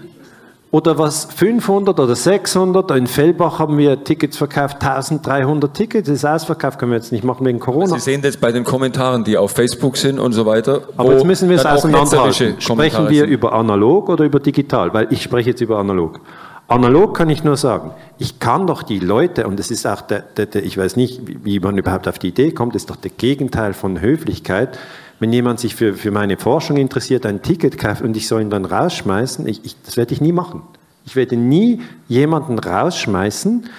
[0.72, 2.92] oder was 500 oder 600?
[2.92, 6.08] In Fellbach haben wir Tickets verkauft, 1300 Tickets.
[6.08, 7.94] Das ist ausverkauft, können wir jetzt nicht machen wegen Corona.
[7.96, 10.82] Sie sehen das bei den Kommentaren, die auf Facebook sind und so weiter.
[10.98, 12.60] Aber jetzt müssen wir es auseinanderhalten.
[12.60, 13.30] Sprechen wir sind.
[13.30, 14.94] über analog oder über digital?
[14.94, 16.20] Weil ich spreche jetzt über analog.
[16.68, 20.22] Analog kann ich nur sagen, ich kann doch die Leute, und das ist auch der,
[20.22, 22.90] der, der ich weiß nicht, wie, wie man überhaupt auf die Idee kommt, das ist
[22.90, 24.80] doch der Gegenteil von Höflichkeit.
[25.24, 28.50] Wenn jemand sich für, für meine Forschung interessiert, ein Ticket kauft und ich soll ihn
[28.50, 30.64] dann rausschmeißen, ich, ich, das werde ich nie machen.
[31.06, 33.70] Ich werde nie jemanden rausschmeißen,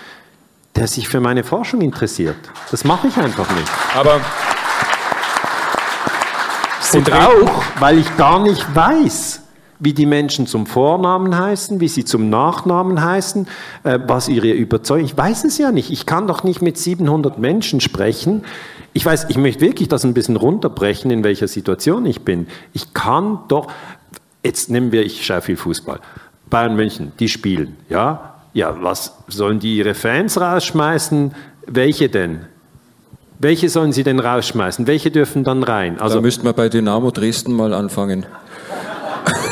[0.75, 2.39] der sich für meine Forschung interessiert.
[2.71, 3.69] Das mache ich einfach nicht.
[3.95, 4.23] Aber
[6.95, 9.43] und auch, weil ich gar nicht weiß,
[9.85, 13.47] wie die Menschen zum Vornamen heißen, wie sie zum Nachnamen heißen,
[13.85, 15.05] äh, was ihre Überzeugung.
[15.05, 15.91] Ich weiß es ja nicht.
[15.91, 18.45] Ich kann doch nicht mit 700 Menschen sprechen.
[18.93, 22.47] Ich weiß, ich möchte wirklich das ein bisschen runterbrechen, in welcher Situation ich bin.
[22.73, 23.69] Ich kann doch,
[24.43, 26.01] jetzt nehmen wir, ich schaue viel Fußball.
[26.49, 28.35] Bayern München, die spielen, ja?
[28.53, 31.35] Ja, was sollen die ihre Fans rausschmeißen?
[31.67, 32.43] Welche denn?
[33.41, 34.87] Welche sollen sie denn rausschmeißen?
[34.87, 36.01] Welche dürfen dann rein?
[36.01, 38.27] Also da müssten wir bei Dynamo Dresden mal anfangen.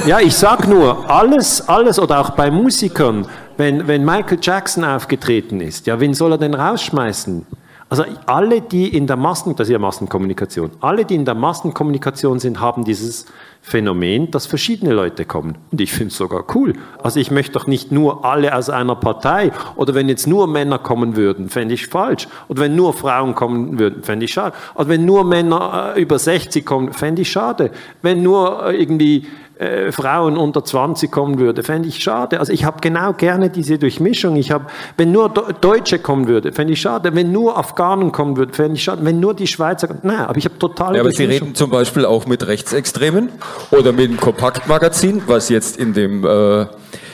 [0.04, 3.24] Ja, ich sag nur, alles, alles oder auch bei Musikern,
[3.56, 7.46] wenn, wenn Michael Jackson aufgetreten ist, ja, wen soll er denn rausschmeißen?
[7.88, 12.40] Also alle, die in der Massen, das ist ja Massenkommunikation, alle, die in der Massenkommunikation
[12.40, 13.26] sind, haben dieses
[13.60, 15.58] Phänomen, dass verschiedene Leute kommen.
[15.70, 16.72] Und ich finde es sogar cool.
[17.02, 19.52] Also ich möchte doch nicht nur alle aus einer Partei.
[19.76, 22.28] Oder wenn jetzt nur Männer kommen würden, fände ich falsch.
[22.48, 24.56] Oder wenn nur Frauen kommen würden, fände ich schade.
[24.74, 27.70] Oder wenn nur Männer äh, über 60 kommen, fände ich schade.
[28.00, 29.26] Wenn nur äh, irgendwie
[29.58, 32.40] äh, Frauen unter 20 kommen würde, fände ich schade.
[32.40, 34.36] Also ich habe genau gerne diese Durchmischung.
[34.36, 34.66] Ich habe,
[34.96, 37.14] wenn nur Do Deutsche kommen würde, fände ich schade.
[37.14, 39.04] Wenn nur Afghanen kommen würden, fände ich schade.
[39.04, 40.94] Wenn nur die Schweizer, nein, aber ich habe total.
[40.96, 43.28] Ja, aber Sie reden zum Beispiel auch mit Rechtsextremen
[43.70, 46.66] oder mit dem Kompaktmagazin, was jetzt in dem äh,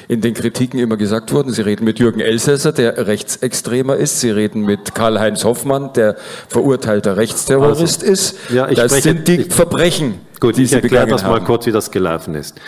[0.09, 1.53] in den Kritiken immer gesagt worden.
[1.53, 4.21] Sie reden mit Jürgen Elsässer, der Rechtsextremer ist.
[4.21, 6.17] Sie reden mit Karl-Heinz Hoffmann, der
[6.49, 8.37] verurteilter Rechtsterrorist Also, ist.
[8.51, 12.35] Ja, das spreche- sind die Verbrechen, Gut, ich erkläre das mal kurz, wie das gelaufen
[12.35, 12.61] ist.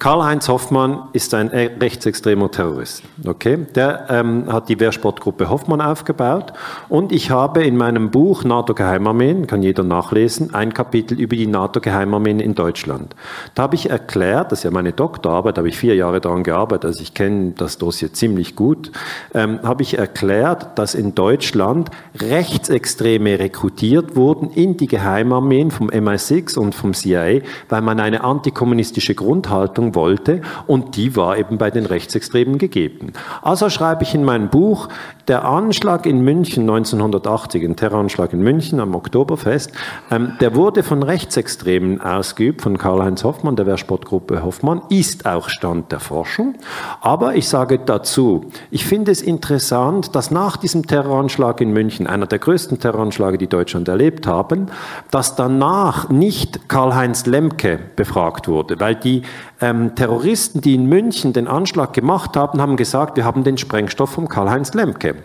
[0.00, 3.02] Karl-Heinz Hoffmann ist ein e- rechtsextremer Terrorist.
[3.26, 3.66] Okay?
[3.74, 6.54] Der ähm, hat die Wehrsportgruppe Hoffmann aufgebaut
[6.88, 12.40] und ich habe in meinem Buch NATO-Geheimarmeen, kann jeder nachlesen, ein Kapitel über die NATO-Geheimarmeen
[12.40, 13.14] in Deutschland.
[13.54, 16.86] Da habe ich erklärt, das ist ja meine Doktorarbeit, habe ich vier Jahre daran gearbeitet,
[16.86, 18.92] also ich kenne das Dossier ziemlich gut,
[19.34, 26.58] ähm, habe ich erklärt, dass in Deutschland Rechtsextreme rekrutiert wurden in die Geheimarmeen vom MI6
[26.58, 31.86] und vom CIA, weil man eine antikommunistische Grundhaltung wollte und die war eben bei den
[31.86, 33.12] Rechtsextremen gegeben.
[33.42, 34.88] Also schreibe ich in meinem Buch,
[35.30, 39.70] der Anschlag in München 1980, ein Terroranschlag in München am Oktoberfest,
[40.10, 45.92] ähm, der wurde von Rechtsextremen ausgeübt, von Karl-Heinz Hoffmann, der Wehrsportgruppe Hoffmann, ist auch Stand
[45.92, 46.56] der Forschung.
[47.00, 52.26] Aber ich sage dazu, ich finde es interessant, dass nach diesem Terroranschlag in München, einer
[52.26, 54.66] der größten Terroranschläge, die Deutschland erlebt haben,
[55.12, 59.22] dass danach nicht Karl-Heinz Lemke befragt wurde, weil die
[59.60, 64.10] ähm, Terroristen, die in München den Anschlag gemacht haben, haben gesagt, wir haben den Sprengstoff
[64.10, 65.19] vom Karl-Heinz Lemke.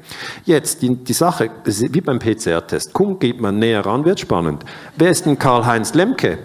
[0.45, 4.63] Jetzt, die, die Sache, wie beim PCR-Test, Kumm geht man näher ran, wird spannend.
[4.97, 6.37] Wer ist denn Karl-Heinz Lemke?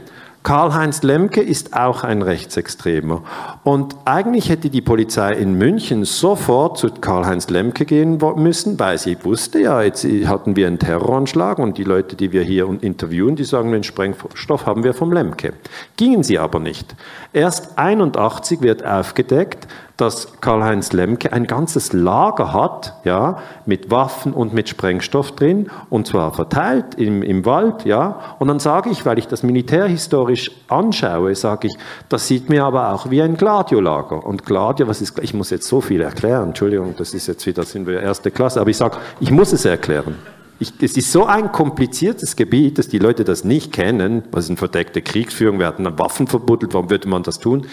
[0.43, 3.22] Karl-Heinz Lemke ist auch ein Rechtsextremer.
[3.62, 9.22] Und eigentlich hätte die Polizei in München sofort zu Karl-Heinz Lemke gehen müssen, weil sie
[9.22, 13.44] wusste ja, jetzt hatten wir einen Terroranschlag und die Leute, die wir hier interviewen, die
[13.44, 15.52] sagen, den Sprengstoff haben wir vom Lemke.
[15.98, 16.97] Gingen sie aber nicht.
[17.35, 19.68] Erst 81 wird aufgedeckt,
[20.01, 26.06] dass Karl-Heinz Lemke ein ganzes Lager hat, ja, mit Waffen und mit Sprengstoff drin, und
[26.06, 28.20] zwar verteilt im, im Wald, ja.
[28.39, 31.74] Und dann sage ich, weil ich das militärhistorisch anschaue, sage ich,
[32.09, 34.24] das sieht mir aber auch wie ein Gladiolager.
[34.24, 37.62] Und Gladio, was ist, ich muss jetzt so viel erklären, Entschuldigung, das ist jetzt wieder,
[37.64, 40.16] sind wir erste Klasse, aber ich sage, ich muss es erklären.
[40.62, 44.24] Ich, es ist so ein kompliziertes Gebiet, dass die Leute das nicht kennen.
[44.31, 45.59] Was ist eine verdeckte Kriegsführung?
[45.59, 46.74] Wir hatten Waffen verbuddelt.
[46.74, 47.66] Warum würde man das tun?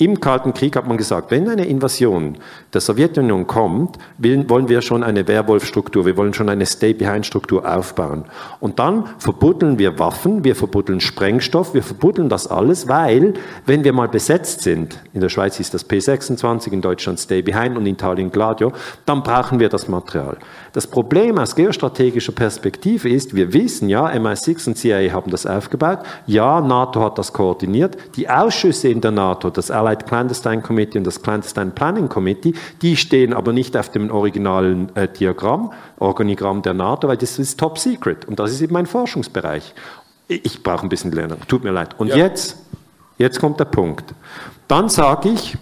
[0.00, 2.38] Im Kalten Krieg hat man gesagt, wenn eine Invasion
[2.72, 8.24] der Sowjetunion kommt, wollen wir schon eine Werwolf-Struktur, wir wollen schon eine Stay-Behind-Struktur aufbauen.
[8.60, 13.34] Und dann verbuddeln wir Waffen, wir verbuddeln Sprengstoff, wir verbuddeln das alles, weil,
[13.66, 17.84] wenn wir mal besetzt sind, in der Schweiz ist das P26, in Deutschland Stay-Behind und
[17.84, 18.72] in Italien Gladio,
[19.04, 20.36] dann brauchen wir das Material.
[20.74, 26.04] Das Problem aus geostrategischer Perspektive ist, wir wissen ja, MI6 und CIA haben das aufgebaut,
[26.28, 30.98] ja, NATO hat das koordiniert, die Ausschüsse in der NATO, das Allied Allied Clandestine Committee
[30.98, 36.62] und das Clandestine Planning Committee, die stehen aber nicht auf dem originalen äh, Diagramm, Organigramm
[36.62, 39.74] der NATO, weil das ist top secret und das ist eben mein Forschungsbereich.
[40.28, 41.98] Ich, ich brauche ein bisschen Lernen, tut mir leid.
[41.98, 42.16] Und ja.
[42.16, 42.56] jetzt,
[43.16, 44.14] jetzt kommt der Punkt.
[44.66, 45.56] Dann sage ich,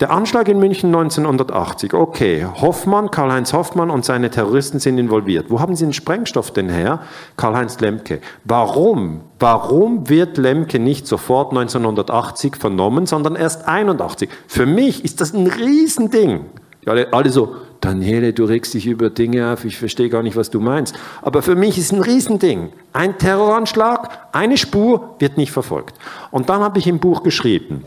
[0.00, 5.46] der Anschlag in München 1980, okay, Hoffmann, Karl-Heinz Hoffmann und seine Terroristen sind involviert.
[5.48, 7.00] Wo haben sie den Sprengstoff denn her?
[7.36, 8.20] Karl-Heinz Lemke.
[8.44, 9.22] Warum?
[9.40, 14.28] Warum wird Lemke nicht sofort 1980 vernommen, sondern erst 81?
[14.46, 16.44] Für mich ist das ein Riesending.
[16.86, 20.48] Alle, alle so, Daniele, du regst dich über Dinge auf, ich verstehe gar nicht, was
[20.48, 20.94] du meinst.
[21.22, 22.70] Aber für mich ist ein Riesending.
[22.92, 25.96] Ein Terroranschlag, eine Spur wird nicht verfolgt.
[26.30, 27.84] Und dann habe ich im Buch geschrieben,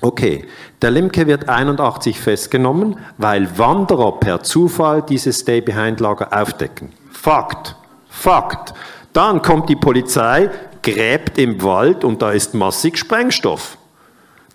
[0.00, 0.46] Okay,
[0.82, 6.92] der Limke wird 81 festgenommen, weil Wanderer per Zufall dieses Stay-Behind-Lager aufdecken.
[7.10, 7.76] Fakt,
[8.14, 8.72] Fakt.
[9.12, 10.50] Dann kommt die Polizei,
[10.82, 13.76] gräbt im Wald und da ist massig Sprengstoff.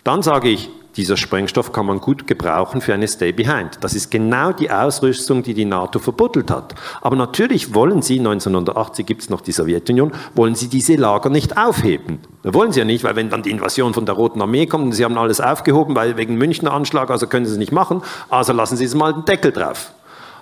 [0.02, 3.78] Dann sage ich, dieser Sprengstoff kann man gut gebrauchen für eine Stay Behind.
[3.80, 6.74] Das ist genau die Ausrüstung, die die NATO verbuddelt hat.
[7.00, 11.56] Aber natürlich wollen sie, 1980 gibt es noch die Sowjetunion, wollen sie diese Lager nicht
[11.56, 12.18] aufheben.
[12.42, 14.92] Wollen sie ja nicht, weil wenn dann die Invasion von der Roten Armee kommt und
[14.92, 18.52] sie haben alles aufgehoben, weil wegen Münchner Anschlag, also können sie es nicht machen, also
[18.52, 19.94] lassen sie es mal den Deckel drauf.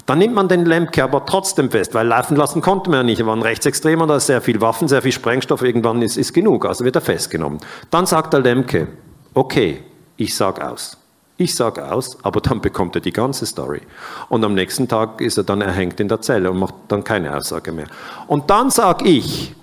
[0.07, 3.21] Dann nimmt man den Lemke aber trotzdem fest, weil laufen lassen konnte man ja nicht.
[3.21, 6.33] Er war ein Rechtsextremer, da ist sehr viel Waffen, sehr viel Sprengstoff, irgendwann ist, ist
[6.33, 7.59] genug, also wird er festgenommen.
[7.91, 8.89] Dann sagt der Lemke,
[9.35, 9.83] okay,
[10.19, 10.99] ich sage aus.
[11.41, 13.81] Ich sage aus, aber dann bekommt er die ganze Story.
[14.29, 17.35] Und am nächsten Tag ist er dann erhängt in der Zelle und macht dann keine
[17.35, 17.87] Aussage mehr.
[18.27, 19.55] Und dann sage ich,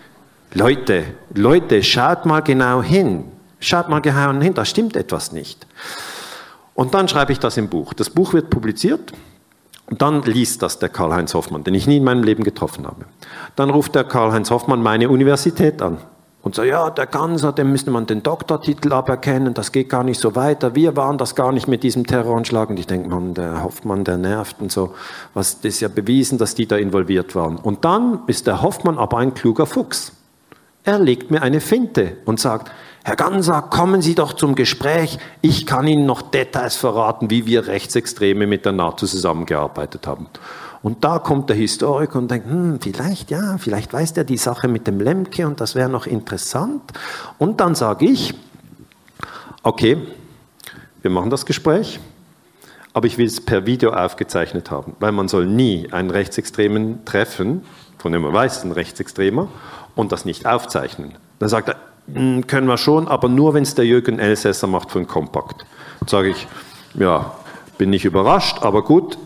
[0.53, 1.03] Leute,
[1.33, 3.25] Leute, schaut mal genau hin.
[3.59, 5.67] Schaut mal genau hin, da stimmt etwas nicht.
[6.75, 7.93] Und dann schreibe ich das im Buch.
[7.93, 9.11] Das Buch wird publiziert
[9.87, 13.05] und dann liest das der Karl-Heinz Hoffmann, den ich nie in meinem Leben getroffen habe.
[13.57, 15.97] Dann ruft der Karl-Heinz Hoffmann meine Universität an
[16.45, 20.19] und so, ja, der Ganser, dem müsste man den Doktortitel aberkennen, das geht gar nicht
[20.19, 22.69] so weiter, wir waren das gar nicht mit diesem Terroranschlag.
[22.69, 24.93] Und ich denke, man, der Hoffmann, der nervt und so.
[25.33, 27.55] Was, das ist ja bewiesen, dass die da involviert waren.
[27.57, 30.11] Und dann ist der Hoffmann aber ein kluger Fuchs.
[30.83, 32.71] Er legt mir eine Finte und sagt,
[33.03, 35.17] Herr Ganser, kommen Sie doch zum Gespräch.
[35.41, 40.27] Ich kann Ihnen noch Details verraten, wie wir Rechtsextreme mit der NATO zusammengearbeitet haben.
[40.85, 44.67] Und da kommt der Historiker und denkt, hm, vielleicht, ja, vielleicht weiß der die Sache
[44.67, 46.93] mit dem Lemke und das wäre noch interessant.
[47.39, 48.35] Und dann sage ich,
[49.63, 49.97] okay,
[51.01, 51.99] wir machen das Gespräch,
[52.93, 57.63] aber ich will es per Video aufgezeichnet haben, weil man soll nie einen Rechtsextremen treffen,
[57.97, 59.47] von dem man weiß, ein Rechtsextremer,
[59.95, 61.15] und das nicht aufzeichnen.
[61.39, 61.77] Dann sagt er,
[62.13, 65.65] hm, können wir schon, aber nur, wenn es der Jürgen Elsässer macht von Kompakt.
[66.05, 66.47] Sage ich,
[66.93, 67.33] ja,
[67.79, 69.17] bin nicht überrascht, aber gut,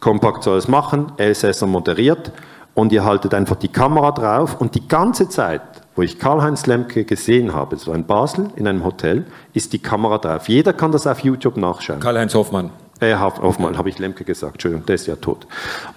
[0.00, 2.32] Kompakt soll es machen, Elsässer moderiert
[2.74, 5.62] und ihr haltet einfach die Kamera drauf und die ganze Zeit,
[5.94, 10.18] wo ich Karl-Heinz Lemke gesehen habe, so in Basel in einem Hotel, ist die Kamera
[10.18, 10.48] drauf.
[10.48, 12.00] Jeder kann das auf YouTube nachschauen.
[12.00, 12.70] Karl-Heinz Hoffmann.
[13.00, 15.46] Äh, Hoffmann, habe ich Lemke gesagt, Entschuldigung, der ist ja tot.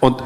[0.00, 0.22] Und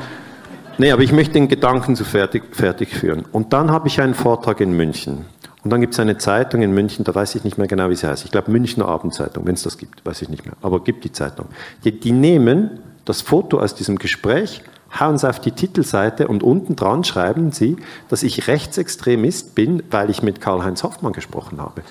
[0.81, 3.25] Nee, aber ich möchte den Gedanken zu fertig, fertig führen.
[3.33, 5.25] Und dann habe ich einen Vortrag in München.
[5.65, 7.97] Und dann gibt es eine Zeitung in München, da weiß ich nicht mehr genau, wie
[7.97, 8.25] sie heißt.
[8.25, 10.55] Ich glaube Münchner Abendzeitung, wenn es das gibt, weiß ich nicht mehr.
[10.63, 11.47] Aber gibt die Zeitung.
[11.83, 12.79] Die, die nehmen
[13.09, 14.63] das Foto aus diesem Gespräch,
[14.99, 17.77] hauen Sie auf die Titelseite und unten dran schreiben Sie,
[18.09, 21.83] dass ich Rechtsextremist bin, weil ich mit Karl-Heinz Hoffmann gesprochen habe.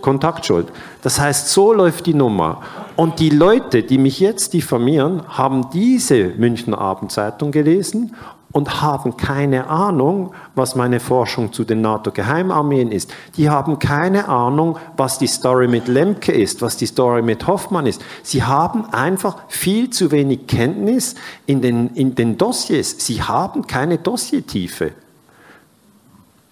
[0.00, 0.68] Kontaktschuld.
[1.02, 2.62] Das heißt, so läuft die Nummer.
[2.96, 8.14] Und die Leute, die mich jetzt diffamieren, haben diese Münchner Abendzeitung gelesen
[8.52, 13.12] und haben keine Ahnung, was meine Forschung zu den NATO-Geheimarmeen ist.
[13.36, 17.86] Die haben keine Ahnung, was die Story mit Lemke ist, was die Story mit Hoffmann
[17.86, 18.02] ist.
[18.22, 21.14] Sie haben einfach viel zu wenig Kenntnis
[21.46, 22.96] in den, in den Dossiers.
[22.98, 24.92] Sie haben keine Dossiertiefe.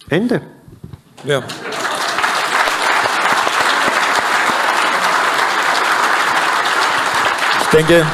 [0.09, 0.41] Ende.
[1.25, 1.43] Ja.
[7.61, 8.07] Ich denke,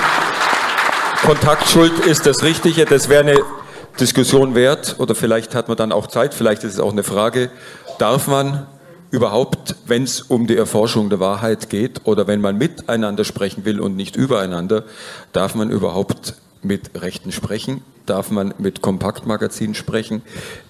[1.25, 2.87] Kontaktschuld ist das Richtige.
[2.87, 3.64] Das wäre eine
[4.01, 7.51] Diskussion wert oder vielleicht hat man dann auch Zeit, vielleicht ist es auch eine Frage,
[7.99, 8.67] darf man
[9.11, 13.81] überhaupt, wenn es um die Erforschung der Wahrheit geht oder wenn man miteinander sprechen will
[13.81, 14.85] und nicht übereinander,
[15.33, 17.83] darf man überhaupt mit Rechten sprechen?
[18.07, 20.23] Darf man mit Kompaktmagazinen sprechen?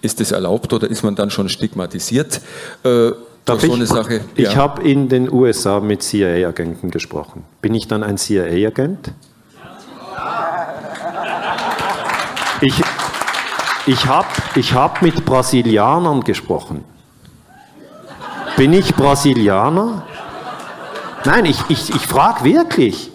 [0.02, 2.42] Ist es erlaubt oder ist man dann schon stigmatisiert?
[2.84, 3.12] Äh,
[3.44, 4.20] Darf so eine Sache?
[4.36, 4.56] Ich ja.
[4.56, 7.44] habe in den USA mit CIA-Agenten gesprochen.
[7.60, 9.12] Bin ich dann ein CIA-Agent?
[12.60, 12.82] Ich,
[13.86, 16.84] ich habe ich hab mit Brasilianern gesprochen.
[18.56, 20.06] Bin ich Brasilianer?
[21.24, 23.10] Nein, ich, ich, ich frage wirklich.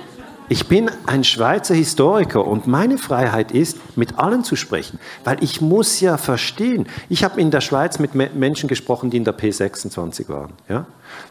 [0.52, 5.62] Ich bin ein Schweizer Historiker und meine Freiheit ist, mit allen zu sprechen, weil ich
[5.62, 6.88] muss ja verstehen.
[7.08, 10.54] Ich habe in der Schweiz mit Menschen gesprochen, die in der P26 waren.
[10.68, 10.88] Ja?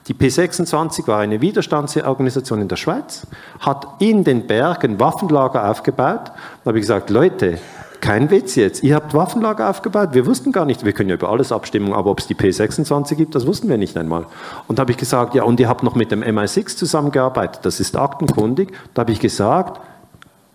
[0.06, 3.26] Die P26 war eine Widerstandsorganisation in der Schweiz,
[3.58, 6.30] hat in den Bergen Waffenlager aufgebaut.
[6.62, 7.58] Da habe ich gesagt, Leute,
[8.00, 8.82] kein Witz jetzt.
[8.82, 10.10] Ihr habt Waffenlager aufgebaut.
[10.12, 13.14] Wir wussten gar nicht, wir können ja über alles abstimmen, aber ob es die P26
[13.14, 14.26] gibt, das wussten wir nicht einmal.
[14.66, 17.60] Und da habe ich gesagt, ja, und ihr habt noch mit dem MI6 zusammengearbeitet.
[17.64, 18.72] Das ist aktenkundig.
[18.94, 19.80] Da habe ich gesagt,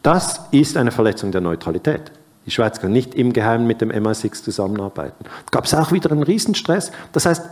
[0.02, 2.12] das ist eine Verletzung der Neutralität.
[2.46, 5.26] Die Schweiz kann nicht im Geheimen mit dem MI6 zusammenarbeiten.
[5.52, 6.92] Gab es auch wieder einen Riesenstress.
[7.14, 7.44] Das heißt,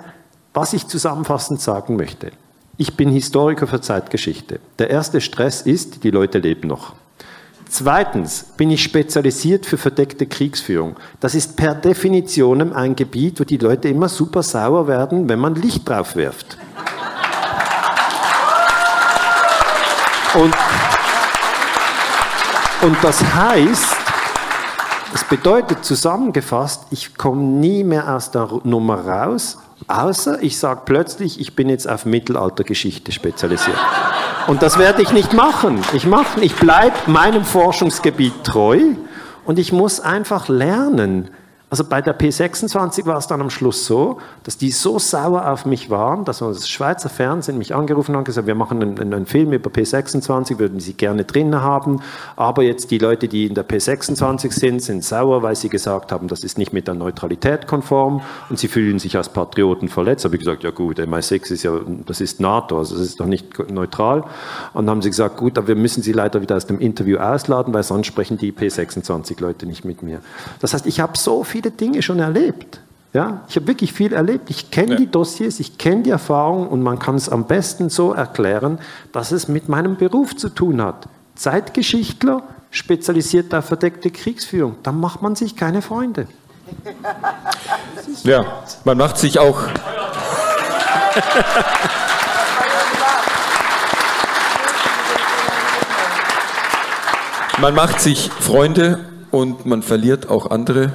[0.54, 2.32] was ich zusammenfassend sagen möchte,
[2.78, 4.60] ich bin Historiker für Zeitgeschichte.
[4.80, 6.94] Der erste Stress ist, die Leute leben noch.
[7.74, 10.98] Zweitens bin ich spezialisiert für verdeckte Kriegsführung.
[11.22, 15.56] Das ist per Definition ein Gebiet, wo die Leute immer super sauer werden, wenn man
[15.56, 16.58] Licht drauf wirft.
[20.34, 20.54] Und,
[22.82, 23.96] und das heißt,
[25.14, 29.58] es bedeutet zusammengefasst, ich komme nie mehr aus der Nummer raus,
[29.92, 33.78] außer ich sage plötzlich, ich bin jetzt auf Mittelaltergeschichte spezialisiert.
[34.48, 35.80] Und das werde ich nicht machen.
[35.94, 36.08] Ich,
[36.42, 38.80] ich bleibe meinem Forschungsgebiet treu
[39.46, 41.30] und ich muss einfach lernen,
[41.72, 45.66] also bei der P26 war es dann am Schluss so, dass die so sauer auf
[45.66, 49.26] mich waren, dass das Schweizer Fernsehen mich angerufen hat und gesagt, wir machen einen, einen,
[49.26, 52.02] Film über P26, würden sie gerne drin haben,
[52.36, 56.28] aber jetzt die Leute, die in der P26 sind, sind sauer, weil sie gesagt haben,
[56.28, 60.26] das ist nicht mit der Neutralität konform und sie fühlen sich als Patrioten verletzt.
[60.26, 63.26] Habe ich gesagt, ja gut, MI6 ist ja, das ist NATO, also das ist doch
[63.26, 64.26] nicht neutral.
[64.74, 67.18] Und dann haben sie gesagt, gut, aber wir müssen sie leider wieder aus dem Interview
[67.20, 70.20] ausladen, weil sonst sprechen die P26 Leute nicht mit mir.
[70.60, 72.80] Das heißt, ich habe so viel viele Dinge schon erlebt.
[73.14, 74.50] Ja, ich habe wirklich viel erlebt.
[74.50, 74.98] Ich kenne ja.
[74.98, 78.80] die Dossiers, ich kenne die Erfahrungen und man kann es am besten so erklären,
[79.12, 81.10] dass es mit meinem Beruf zu tun hat.
[81.36, 84.78] Zeitgeschichtler, spezialisiert auf verdeckte Kriegsführung.
[84.82, 86.28] Da macht man sich keine Freunde.
[88.24, 88.46] Ja,
[88.86, 89.60] man macht sich auch.
[97.60, 99.00] man macht sich Freunde
[99.32, 100.94] und man verliert auch andere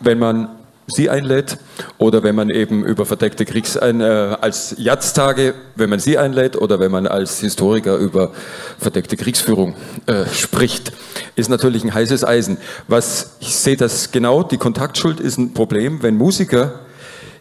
[0.00, 0.48] wenn man
[0.86, 1.58] sie einlädt
[1.98, 6.78] oder wenn man eben über verdeckte Kriegs äh, als Jatztage, wenn man sie einlädt oder
[6.78, 8.32] wenn man als Historiker über
[8.78, 9.74] verdeckte Kriegsführung
[10.06, 10.92] äh, spricht,
[11.36, 12.58] ist natürlich ein heißes Eisen.
[12.88, 16.80] Was ich sehe das genau, die Kontaktschuld ist ein Problem, wenn Musiker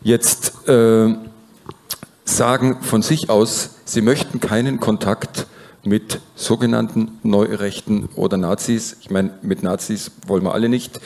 [0.01, 1.13] jetzt äh,
[2.25, 5.47] sagen von sich aus, sie möchten keinen Kontakt
[5.83, 8.95] mit sogenannten Neurechten oder Nazis.
[9.01, 11.01] Ich meine, mit Nazis wollen wir alle nicht.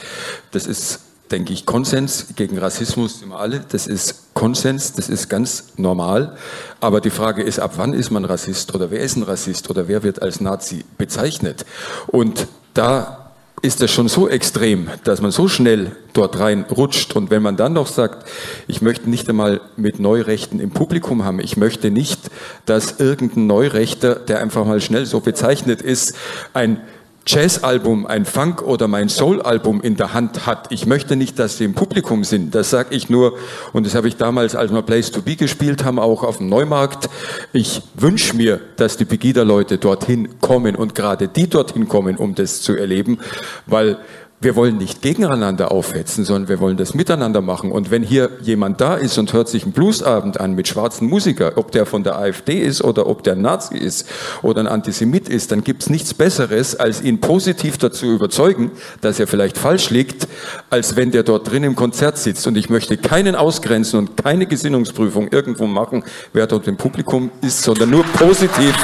[0.52, 3.62] Das ist denke ich, Konsens gegen Rassismus sind wir alle.
[3.70, 6.38] Das ist Konsens, das ist ganz normal.
[6.80, 9.88] Aber die Frage ist, ab wann ist man Rassist oder wer ist ein Rassist oder
[9.88, 11.66] wer wird als Nazi bezeichnet?
[12.08, 13.28] Und da
[13.64, 17.16] ist das schon so extrem, dass man so schnell dort rein rutscht.
[17.16, 18.30] Und wenn man dann noch sagt,
[18.68, 22.20] ich möchte nicht einmal mit Neurechten im Publikum haben, ich möchte nicht,
[22.66, 26.16] dass irgendein Neurechter, der einfach mal schnell so bezeichnet ist,
[26.54, 26.82] ein
[27.28, 30.72] Jazzalbum, ein Funk- oder mein Soul-Album in der Hand hat.
[30.72, 32.56] Ich möchte nicht, dass sie im Publikum sind.
[32.56, 33.38] Das sage ich nur,
[33.74, 36.48] und das habe ich damals, als wir Place to Be gespielt haben, auch auf dem
[36.48, 37.10] Neumarkt.
[37.52, 42.62] Ich wünsche mir, dass die Pegida-Leute dorthin kommen und gerade die dorthin kommen, um das
[42.62, 43.20] zu erleben,
[43.66, 43.98] weil
[44.40, 47.72] wir wollen nicht gegeneinander aufhetzen, sondern wir wollen das miteinander machen.
[47.72, 51.54] Und wenn hier jemand da ist und hört sich einen Bluesabend an mit schwarzen Musikern,
[51.56, 54.08] ob der von der AfD ist oder ob der Nazi ist
[54.44, 58.70] oder ein Antisemit ist, dann gibt's nichts Besseres, als ihn positiv dazu überzeugen,
[59.02, 60.28] dass er vielleicht falsch liegt,
[60.70, 62.46] als wenn der dort drin im Konzert sitzt.
[62.46, 66.04] Und ich möchte keinen ausgrenzen und keine Gesinnungsprüfung irgendwo machen,
[66.34, 68.76] wer dort im Publikum ist, sondern nur positiv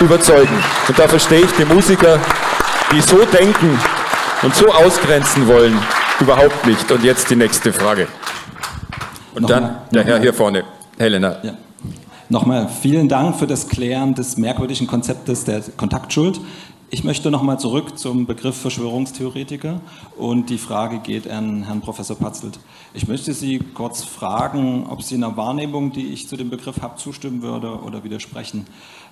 [0.00, 0.58] überzeugen.
[0.88, 2.18] Und da verstehe ich die Musiker,
[2.92, 3.78] die so denken,
[4.44, 5.76] und so ausgrenzen wollen,
[6.20, 6.90] überhaupt nicht.
[6.92, 8.08] Und jetzt die nächste Frage.
[9.34, 10.64] Und Nochmal, dann der Herr hier vorne,
[10.98, 11.36] Helena.
[11.42, 11.54] Ja.
[12.28, 16.40] Nochmal vielen Dank für das Klären des merkwürdigen Konzeptes der Kontaktschuld.
[16.90, 19.80] Ich möchte nochmal zurück zum Begriff Verschwörungstheoretiker
[20.16, 22.60] und die Frage geht an Herrn Professor Patzelt.
[22.92, 26.96] Ich möchte Sie kurz fragen, ob Sie einer Wahrnehmung, die ich zu dem Begriff habe,
[26.96, 28.66] zustimmen würde oder widersprechen.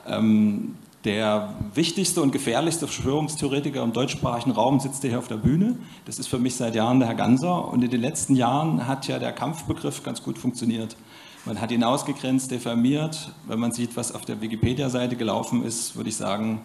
[0.07, 5.77] Ähm, der wichtigste und gefährlichste Verschwörungstheoretiker im deutschsprachigen Raum sitzt hier auf der Bühne.
[6.05, 7.69] Das ist für mich seit Jahren der Herr Ganser.
[7.69, 10.97] Und in den letzten Jahren hat ja der Kampfbegriff ganz gut funktioniert.
[11.45, 13.33] Man hat ihn ausgegrenzt, diffamiert.
[13.49, 16.61] Wenn man sieht, was auf der Wikipedia-Seite gelaufen ist, würde ich sagen,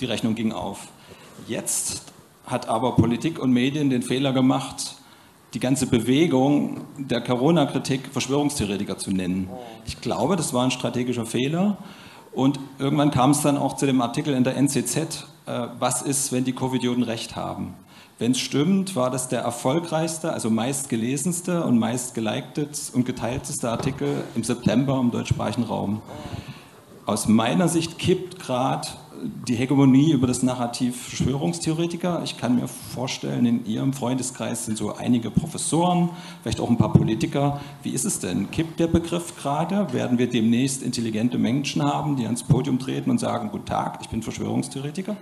[0.00, 0.88] die Rechnung ging auf.
[1.46, 2.02] Jetzt
[2.44, 4.96] hat aber Politik und Medien den Fehler gemacht,
[5.54, 9.48] die ganze Bewegung der Corona-Kritik Verschwörungstheoretiker zu nennen.
[9.86, 11.78] Ich glaube, das war ein strategischer Fehler.
[12.36, 14.96] Und irgendwann kam es dann auch zu dem Artikel in der NZZ,
[15.46, 17.72] äh, was ist, wenn die Covidioten recht haben.
[18.18, 24.44] Wenn es stimmt, war das der erfolgreichste, also meistgelesenste und meistgelikte und geteilteste Artikel im
[24.44, 26.02] September im deutschsprachigen Raum.
[27.06, 28.86] Aus meiner Sicht kippt gerade
[29.48, 32.22] die Hegemonie über das Narrativ Verschwörungstheoretiker.
[32.24, 36.10] Ich kann mir vorstellen, in Ihrem Freundeskreis sind so einige Professoren,
[36.42, 37.60] vielleicht auch ein paar Politiker.
[37.82, 38.50] Wie ist es denn?
[38.50, 39.92] Kippt der Begriff gerade?
[39.92, 44.08] Werden wir demnächst intelligente Menschen haben, die ans Podium treten und sagen, guten Tag, ich
[44.08, 45.16] bin Verschwörungstheoretiker?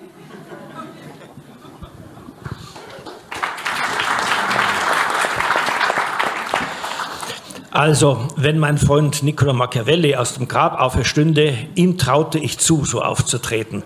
[7.75, 13.03] Also, wenn mein Freund Niccolo Machiavelli aus dem Grab auferstünde, ihm traute ich zu, so
[13.03, 13.83] aufzutreten.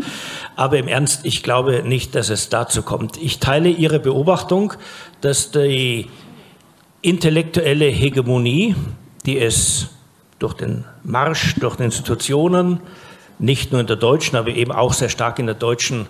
[0.56, 3.16] Aber im Ernst, ich glaube nicht, dass es dazu kommt.
[3.16, 4.74] Ich teile Ihre Beobachtung,
[5.22, 6.10] dass die
[7.00, 8.74] intellektuelle Hegemonie,
[9.24, 9.88] die es
[10.38, 12.80] durch den Marsch, durch die Institutionen,
[13.38, 16.08] nicht nur in der deutschen, aber eben auch sehr stark in der deutschen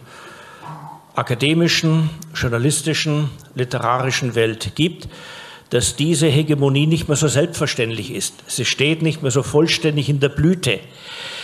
[1.15, 5.09] akademischen, journalistischen, literarischen Welt gibt,
[5.71, 8.35] dass diese Hegemonie nicht mehr so selbstverständlich ist.
[8.47, 10.81] Sie steht nicht mehr so vollständig in der Blüte.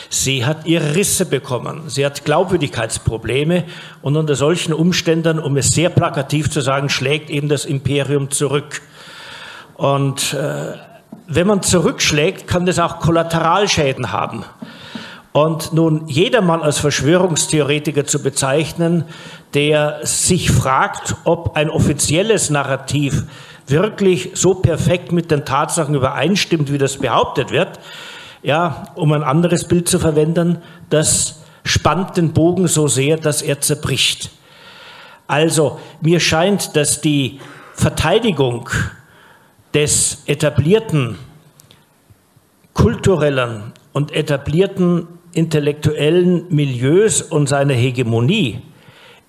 [0.09, 1.89] Sie hat ihre Risse bekommen.
[1.89, 3.65] Sie hat Glaubwürdigkeitsprobleme
[4.03, 8.83] und unter solchen Umständen, um es sehr plakativ zu sagen, schlägt eben das Imperium zurück.
[9.77, 10.75] Und äh,
[11.27, 14.45] wenn man zurückschlägt, kann das auch Kollateralschäden haben.
[15.33, 19.05] Und nun jedermann als Verschwörungstheoretiker zu bezeichnen,
[19.55, 23.25] der sich fragt, ob ein offizielles Narrativ
[23.66, 27.81] wirklich so perfekt mit den Tatsachen übereinstimmt, wie das behauptet wird,
[28.43, 30.59] ja, um ein anderes Bild zu verwenden,
[30.91, 34.31] das spannt den Bogen so sehr, dass er zerbricht.
[35.27, 37.41] Also mir scheint, dass die
[37.73, 38.69] Verteidigung
[39.73, 41.19] des etablierten
[42.74, 48.61] kulturellen und etablierten intellektuellen Milieus und seiner Hegemonie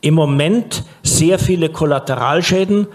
[0.01, 2.87] im Moment sehr viele Kollateralschäden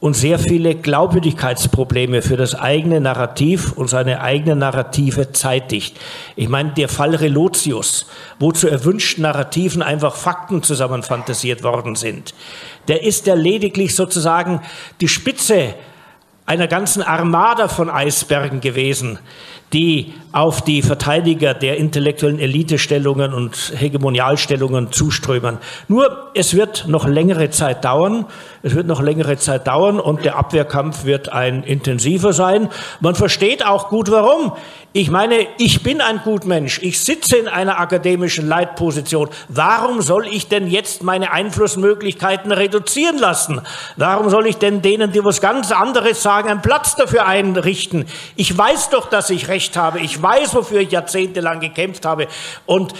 [0.00, 6.00] und sehr viele Glaubwürdigkeitsprobleme für das eigene Narrativ und seine eigene Narrative zeitigt.
[6.36, 8.06] Ich meine, der Fall Relotius,
[8.38, 12.34] wo zu erwünschten Narrativen einfach Fakten zusammenfantasiert worden sind,
[12.88, 14.62] der ist ja lediglich sozusagen
[15.02, 15.74] die Spitze
[16.46, 19.20] einer ganzen Armada von Eisbergen gewesen,
[19.72, 25.58] die auf die Verteidiger der intellektuellen Elitestellungen und Hegemonialstellungen zuströmen.
[25.86, 28.26] Nur es wird noch längere Zeit dauern.
[28.62, 32.68] Es wird noch längere Zeit dauern und der Abwehrkampf wird ein intensiver sein.
[33.00, 34.52] Man versteht auch gut warum.
[34.92, 36.78] Ich meine, ich bin ein Gutmensch.
[36.82, 39.30] Ich sitze in einer akademischen Leitposition.
[39.48, 43.62] Warum soll ich denn jetzt meine Einflussmöglichkeiten reduzieren lassen?
[43.96, 48.04] Warum soll ich denn denen, die was ganz anderes sagen, einen Platz dafür einrichten?
[48.36, 50.00] Ich weiß doch, dass ich recht habe.
[50.00, 52.26] Ich weiß, wofür ich jahrzehntelang gekämpft habe.
[52.66, 52.92] Und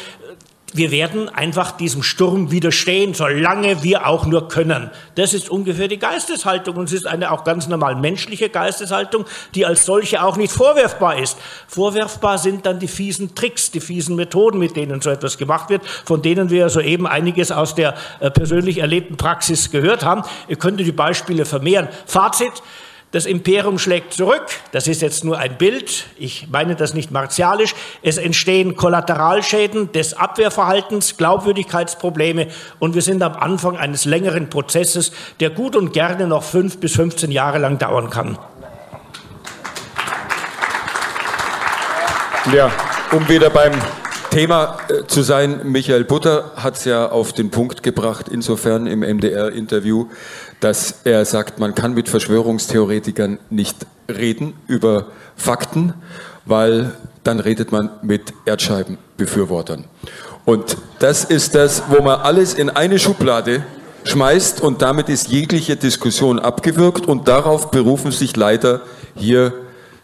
[0.75, 4.91] wir werden einfach diesem Sturm widerstehen, solange wir auch nur können.
[5.15, 9.25] Das ist ungefähr die Geisteshaltung und es ist eine auch ganz normal menschliche Geisteshaltung,
[9.55, 11.39] die als solche auch nicht vorwerfbar ist.
[11.67, 15.83] Vorwerfbar sind dann die fiesen Tricks, die fiesen Methoden, mit denen so etwas gemacht wird,
[16.05, 20.23] von denen wir soeben einiges aus der äh, persönlich erlebten Praxis gehört haben.
[20.49, 21.89] Ihr könnt die Beispiele vermehren.
[22.07, 22.53] Fazit.
[23.13, 24.47] Das Imperium schlägt zurück.
[24.71, 26.05] Das ist jetzt nur ein Bild.
[26.17, 27.75] Ich meine das nicht martialisch.
[28.03, 32.47] Es entstehen Kollateralschäden des Abwehrverhaltens, Glaubwürdigkeitsprobleme
[32.79, 36.95] und wir sind am Anfang eines längeren Prozesses, der gut und gerne noch fünf bis
[36.95, 38.39] 15 Jahre lang dauern kann.
[42.53, 42.71] Ja,
[43.11, 43.73] um wieder beim
[44.31, 49.01] Thema äh, zu sein, Michael Butter hat es ja auf den Punkt gebracht, insofern im
[49.01, 50.07] MDR-Interview,
[50.61, 55.07] dass er sagt, man kann mit Verschwörungstheoretikern nicht reden über
[55.37, 55.95] Fakten,
[56.45, 59.85] weil dann redet man mit Erdscheibenbefürwortern.
[60.45, 63.65] Und das ist das, wo man alles in eine Schublade
[64.05, 68.81] schmeißt und damit ist jegliche Diskussion abgewürgt und darauf berufen sich leider
[69.15, 69.53] hier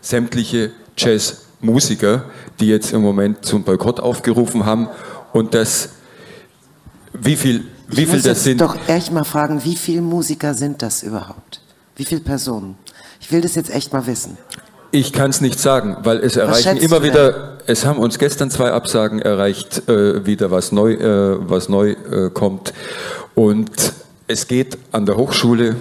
[0.01, 2.25] sämtliche Jazzmusiker,
[2.61, 4.89] die jetzt im Moment zum Boykott aufgerufen haben
[5.33, 5.91] und das,
[7.13, 8.61] wie viel wie ich viel das sind.
[8.61, 11.61] doch echt mal fragen, wie viele Musiker sind das überhaupt?
[11.97, 12.77] Wie viele Personen?
[13.21, 14.37] Ich will das jetzt echt mal wissen.
[14.93, 18.71] Ich kann es nicht sagen, weil es erreichen immer wieder, es haben uns gestern zwei
[18.71, 22.73] Absagen erreicht, äh, wieder was neu, äh, was neu äh, kommt.
[23.35, 23.71] Und
[24.29, 25.77] es geht an der Hochschule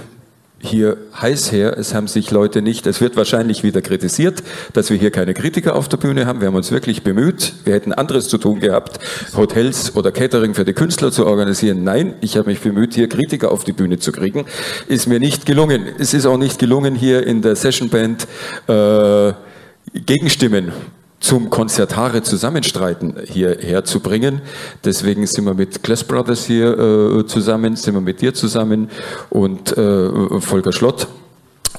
[0.68, 1.78] hier heiß her.
[1.78, 5.76] Es haben sich Leute nicht, es wird wahrscheinlich wieder kritisiert, dass wir hier keine Kritiker
[5.76, 6.42] auf der Bühne haben.
[6.42, 7.54] Wir haben uns wirklich bemüht.
[7.64, 9.00] Wir hätten anderes zu tun gehabt,
[9.36, 11.84] Hotels oder Catering für die Künstler zu organisieren.
[11.84, 14.46] Nein, ich habe mich bemüht, hier Kritiker auf die Bühne zu kriegen.
[14.88, 15.86] Ist mir nicht gelungen.
[16.00, 18.28] Es ist auch nicht gelungen, hier in der Session Band
[18.68, 19.34] äh,
[19.94, 20.72] Gegenstimmen
[21.26, 24.42] zum Konzertare Zusammenstreiten hierher zu bringen.
[24.84, 28.92] Deswegen sind wir mit Glass Brothers hier äh, zusammen, sind wir mit dir zusammen
[29.32, 31.08] und äh, Volker Schlott.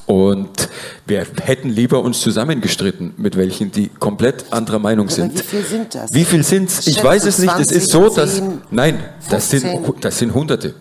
[0.07, 0.69] Und
[1.07, 5.31] wir hätten lieber uns zusammengestritten, mit welchen die komplett anderer Meinung sind.
[5.31, 6.13] Aber wie viel sind das?
[6.13, 6.87] Wie viel sind es?
[6.89, 7.57] Ich weiß es nicht.
[7.61, 8.43] Es ist so, dass.
[8.73, 8.99] Nein,
[9.31, 9.95] das sind, 15.
[10.01, 10.75] das sind Hunderte.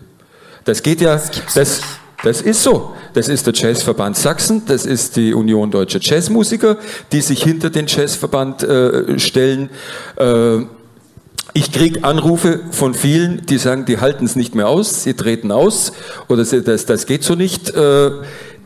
[0.64, 1.14] Das geht ja.
[1.14, 1.80] Das, das
[2.24, 2.94] ist so.
[3.14, 6.76] Das ist der Jazzverband Sachsen, das ist die Union Deutscher Jazzmusiker,
[7.12, 9.70] die sich hinter den Jazzverband äh, stellen.
[10.16, 10.60] Äh,
[11.52, 15.50] ich kriege Anrufe von vielen, die sagen, die halten es nicht mehr aus, sie treten
[15.50, 15.92] aus
[16.28, 18.10] oder sie, das, das geht so nicht, äh,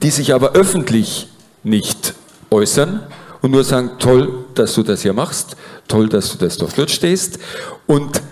[0.02, 1.28] die sich aber öffentlich
[1.62, 2.14] nicht
[2.50, 3.00] äußern
[3.42, 5.56] und nur sagen, toll, dass du das hier machst,
[5.88, 7.38] toll, dass du das dort stehst.
[7.86, 8.22] Und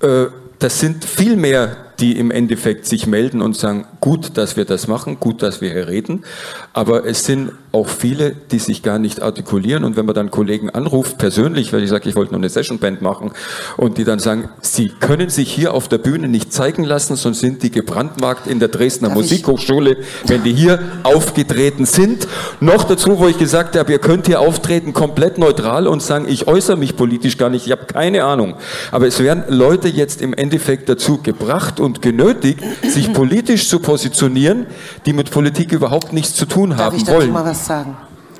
[0.00, 0.26] äh,
[0.58, 4.86] das sind viel mehr, die im Endeffekt sich melden und sagen, gut, dass wir das
[4.86, 6.24] machen, gut, dass wir hier reden.
[6.72, 9.84] Aber es sind auch viele, die sich gar nicht artikulieren.
[9.84, 13.02] Und wenn man dann Kollegen anruft, persönlich, weil ich sage, ich wollte noch eine Sessionband
[13.02, 13.32] machen,
[13.76, 17.40] und die dann sagen, sie können sich hier auf der Bühne nicht zeigen lassen, sonst
[17.40, 22.26] sind die gebrandmarkt in der Dresdner Darf ich- Musikhochschule, wenn die hier aufgetreten sind.
[22.60, 26.46] Noch dazu, wo ich gesagt habe, ihr könnt hier auftreten komplett neutral und sagen, ich
[26.46, 28.54] äußere mich politisch gar nicht, ich habe keine Ahnung.
[28.92, 34.66] Aber es werden Leute jetzt im Endeffekt dazu gebracht und genötigt, sich politisch zu positionieren,
[35.06, 37.32] die mit Politik überhaupt nichts zu tun Darf haben ich dazu wollen.
[37.32, 37.96] mal was sagen?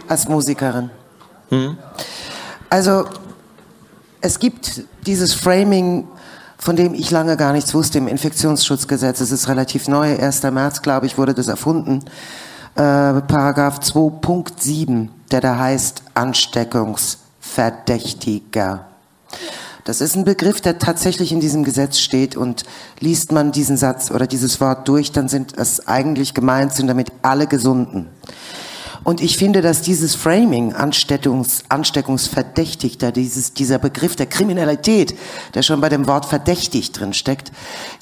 [0.09, 0.91] Als Musikerin.
[1.51, 1.77] Hm?
[2.71, 3.05] Also,
[4.21, 6.07] es gibt dieses Framing,
[6.59, 9.21] von dem ich lange gar nichts wusste im Infektionsschutzgesetz.
[9.21, 10.43] Es ist relativ neu, 1.
[10.45, 12.05] März, glaube ich, wurde das erfunden.
[12.75, 18.85] Äh, Paragraph 2.7, der da heißt Ansteckungsverdächtiger.
[19.89, 22.65] Das ist ein Begriff, der tatsächlich in diesem Gesetz steht und
[23.01, 27.11] liest man diesen Satz oder dieses Wort durch, dann sind es eigentlich gemeint, sind damit
[27.23, 28.07] alle Gesunden.
[29.03, 35.17] Und ich finde, dass dieses Framing, Ansteckungs, Ansteckungsverdächtigter, dieses, dieser Begriff der Kriminalität,
[35.55, 37.51] der schon bei dem Wort verdächtig drin steckt,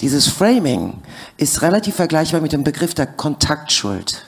[0.00, 0.94] dieses Framing
[1.36, 4.26] ist relativ vergleichbar mit dem Begriff der Kontaktschuld.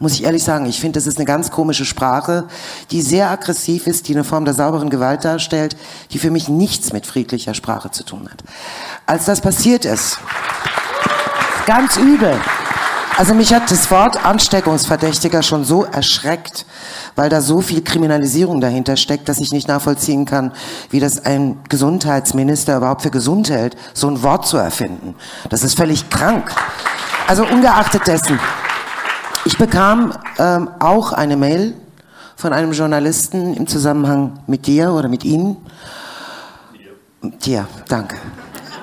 [0.00, 2.44] Muss ich ehrlich sagen, ich finde, das ist eine ganz komische Sprache,
[2.92, 5.76] die sehr aggressiv ist, die eine Form der sauberen Gewalt darstellt,
[6.12, 8.44] die für mich nichts mit friedlicher Sprache zu tun hat.
[9.06, 10.18] Als das passiert ist,
[11.66, 12.38] ganz übel.
[13.16, 16.64] Also mich hat das Wort Ansteckungsverdächtiger schon so erschreckt,
[17.16, 20.52] weil da so viel Kriminalisierung dahinter steckt, dass ich nicht nachvollziehen kann,
[20.90, 25.16] wie das ein Gesundheitsminister überhaupt für gesund hält, so ein Wort zu erfinden.
[25.50, 26.54] Das ist völlig krank.
[27.26, 28.38] Also ungeachtet dessen.
[29.48, 31.72] Ich bekam ähm, auch eine Mail
[32.36, 35.56] von einem Journalisten im Zusammenhang mit dir oder mit Ihnen.
[37.22, 38.16] Dir, danke.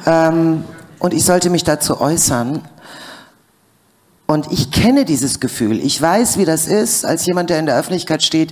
[0.07, 0.63] Ähm,
[0.97, 2.63] und ich sollte mich dazu äußern.
[4.25, 5.77] Und ich kenne dieses Gefühl.
[5.77, 8.51] Ich weiß, wie das ist, als jemand, der in der Öffentlichkeit steht,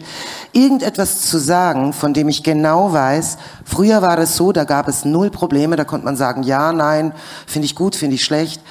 [0.51, 5.03] irgendetwas zu sagen, von dem ich genau weiß, früher war es so, da gab es
[5.03, 7.11] null Probleme, da konnte man sagen, ja, nein,
[7.47, 8.61] finde ich gut, finde ich schlecht.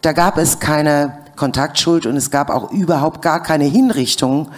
[0.00, 4.50] Da gab es keine Kontaktschuld und es gab auch überhaupt gar keine Hinrichtung,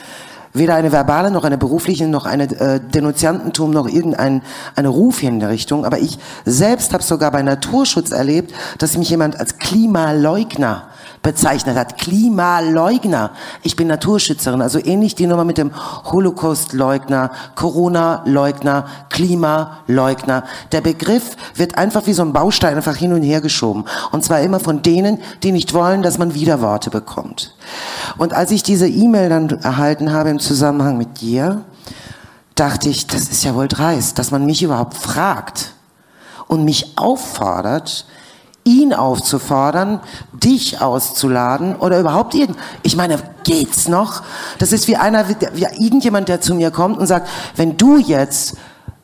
[0.52, 4.42] weder eine verbale noch eine berufliche noch eine äh, Denunziantentum noch irgendeine
[4.74, 5.84] eine Rufhinrichtung.
[5.84, 10.88] Aber ich selbst habe sogar bei Naturschutz erlebt, dass mich jemand als Klimaleugner
[11.22, 11.98] bezeichnet hat.
[11.98, 13.30] Klimaleugner.
[13.62, 15.72] Ich bin Naturschützerin, also ähnlich die Nummer mit dem
[16.04, 20.44] Holocaust-Leugner, Corona-Leugner, Klimaleugner.
[20.72, 23.84] Der Begriff wird einfach wie so ein Baustein einfach hin und her geschoben.
[24.10, 27.54] Und zwar immer von denen, die nicht wollen, dass man Widerworte bekommt.
[28.18, 31.62] Und als ich diese E-Mail dann erhalten habe im Zusammenhang mit dir,
[32.54, 35.72] dachte ich, das ist ja wohl dreist, dass man mich überhaupt fragt
[36.48, 38.06] und mich auffordert,
[38.64, 40.00] ihn aufzufordern,
[40.32, 42.56] dich auszuladen oder überhaupt irgend.
[42.82, 44.22] Ich meine, geht's noch?
[44.58, 48.56] Das ist wie einer, wie irgendjemand, der zu mir kommt und sagt, wenn du jetzt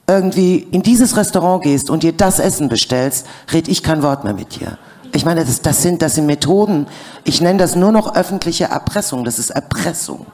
[0.06, 4.34] irgendwie in dieses Restaurant gehst und dir das Essen bestellst, red ich kein Wort mehr
[4.34, 4.78] mit dir.
[5.12, 6.86] Ich meine, das, das, sind, das sind Methoden.
[7.24, 9.24] Ich nenne das nur noch öffentliche Erpressung.
[9.24, 10.26] Das ist Erpressung.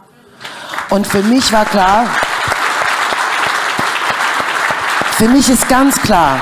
[0.90, 2.06] Und für mich war klar,
[5.16, 6.40] für mich ist ganz klar,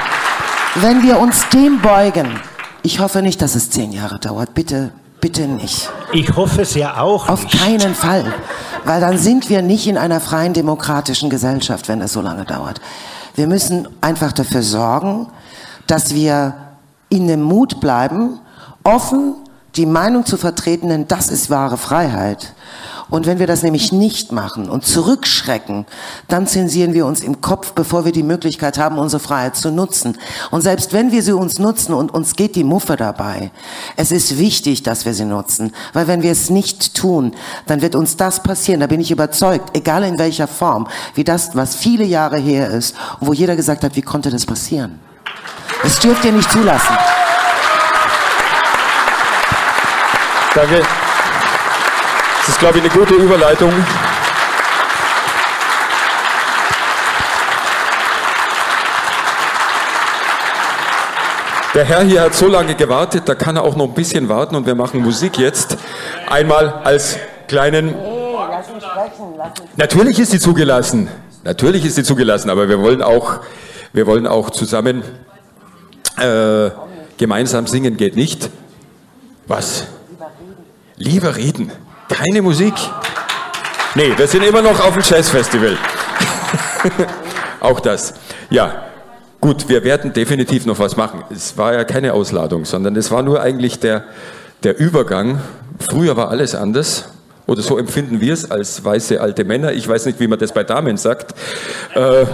[0.77, 2.41] wenn wir uns dem beugen,
[2.83, 4.55] ich hoffe nicht, dass es zehn Jahre dauert.
[4.55, 5.89] Bitte, bitte nicht.
[6.13, 7.29] Ich hoffe es ja auch.
[7.29, 8.33] Auf keinen Fall.
[8.85, 12.81] Weil dann sind wir nicht in einer freien demokratischen Gesellschaft, wenn das so lange dauert.
[13.35, 15.29] Wir müssen einfach dafür sorgen,
[15.87, 16.55] dass wir
[17.09, 18.41] in dem Mut bleiben,
[18.85, 19.35] offen
[19.77, 22.55] die Meinung zu vertreten, denn das ist wahre Freiheit.
[23.13, 25.85] Und wenn wir das nämlich nicht machen und zurückschrecken,
[26.29, 30.17] dann zensieren wir uns im Kopf, bevor wir die Möglichkeit haben, unsere Freiheit zu nutzen.
[30.51, 33.51] Und selbst wenn wir sie uns nutzen und uns geht die Muffe dabei,
[33.97, 35.75] es ist wichtig, dass wir sie nutzen.
[35.93, 37.35] Weil wenn wir es nicht tun,
[37.67, 38.81] dann wird uns das passieren.
[38.81, 42.97] Da bin ich überzeugt, egal in welcher Form, wie das, was viele Jahre her ist,
[43.21, 45.01] wo jeder gesagt hat, wie konnte das passieren?
[45.83, 46.97] Das dürft ihr nicht zulassen.
[50.55, 50.83] Danke.
[52.41, 53.73] Das ist, glaube ich, eine gute Überleitung.
[61.75, 64.57] Der Herr hier hat so lange gewartet, da kann er auch noch ein bisschen warten
[64.57, 65.79] und wir machen Musik jetzt.
[66.29, 67.17] Einmal als
[67.49, 67.95] kleinen.
[69.77, 71.09] Natürlich ist sie zugelassen.
[71.45, 73.41] Natürlich ist sie zugelassen, aber wir wollen auch,
[73.95, 75.03] wir wollen auch zusammen
[76.19, 76.71] äh,
[77.17, 78.51] gemeinsam singen geht nicht.
[79.47, 79.87] Was?
[80.97, 81.73] Lieber reden.
[82.09, 82.75] Keine Musik.
[83.95, 85.77] Nee, wir sind immer noch auf dem Jazzfestival.
[87.61, 88.15] auch das.
[88.51, 88.85] Ja,
[89.41, 91.25] gut, wir werden definitiv noch was machen.
[91.31, 94.05] Es war ja keine Ausladung, sondern es war nur eigentlich der,
[94.63, 95.41] der Übergang.
[95.79, 97.09] Früher war alles anders.
[97.47, 99.73] Oder so empfinden wir es als weiße alte Männer.
[99.73, 101.35] Ich weiß nicht, wie man das bei Damen sagt.
[101.95, 102.27] Äh,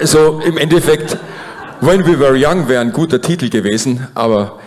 [0.00, 1.16] so im Endeffekt,
[1.80, 4.58] When We Were Young wäre ein guter Titel gewesen, aber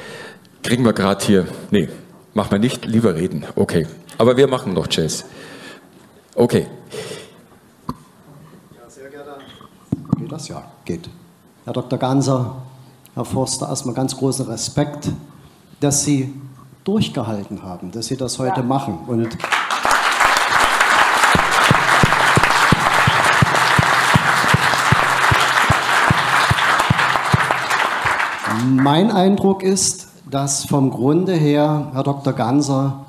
[0.62, 1.48] kriegen wir gerade hier.
[1.72, 1.90] Nee,
[2.34, 3.46] machen wir nicht, lieber reden.
[3.56, 3.88] Okay.
[4.18, 5.26] Aber wir machen noch Jazz.
[6.36, 6.68] Okay.
[8.72, 9.38] Ja, sehr gerne.
[10.18, 10.48] Geht das?
[10.48, 11.10] Ja, geht.
[11.66, 11.98] Herr Dr.
[12.00, 12.56] Ganser,
[13.14, 15.10] Herr Forster, erstmal ganz großen Respekt,
[15.80, 16.34] dass Sie
[16.84, 18.64] durchgehalten haben, dass Sie das heute ja.
[18.64, 19.00] machen.
[19.08, 19.38] Und
[28.66, 30.03] mein Eindruck ist,
[30.34, 32.34] dass vom Grunde her Herr Dr.
[32.34, 33.06] Ganser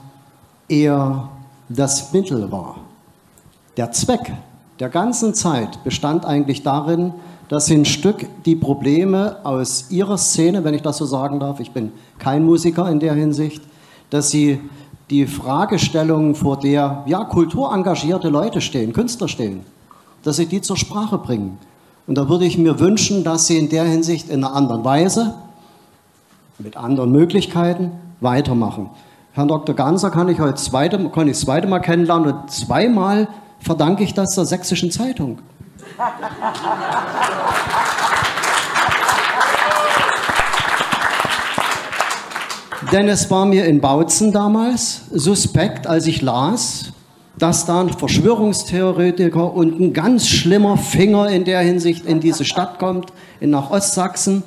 [0.68, 1.30] eher
[1.70, 2.76] das Mittel war.
[3.78, 4.34] Der Zweck
[4.78, 7.14] der ganzen Zeit bestand eigentlich darin,
[7.48, 11.60] dass sie ein Stück die Probleme aus ihrer Szene, wenn ich das so sagen darf,
[11.60, 13.62] ich bin kein Musiker in der Hinsicht,
[14.10, 14.60] dass sie
[15.08, 19.60] die Fragestellungen, vor der ja, kulturengagierte Leute stehen, Künstler stehen,
[20.24, 21.56] dass sie die zur Sprache bringen.
[22.06, 25.36] Und da würde ich mir wünschen, dass sie in der Hinsicht in einer anderen Weise,
[26.58, 28.90] mit anderen Möglichkeiten weitermachen.
[29.32, 29.74] Herrn Dr.
[29.74, 34.14] Ganser kann ich heute zweite, kann ich das zweite Mal kennenlernen und zweimal verdanke ich
[34.14, 35.38] das der Sächsischen Zeitung.
[42.92, 46.92] Denn es war mir in Bautzen damals suspekt, als ich las,
[47.38, 52.78] dass da ein Verschwörungstheoretiker und ein ganz schlimmer Finger in der Hinsicht in diese Stadt
[52.78, 54.42] kommt, in nach Ostsachsen.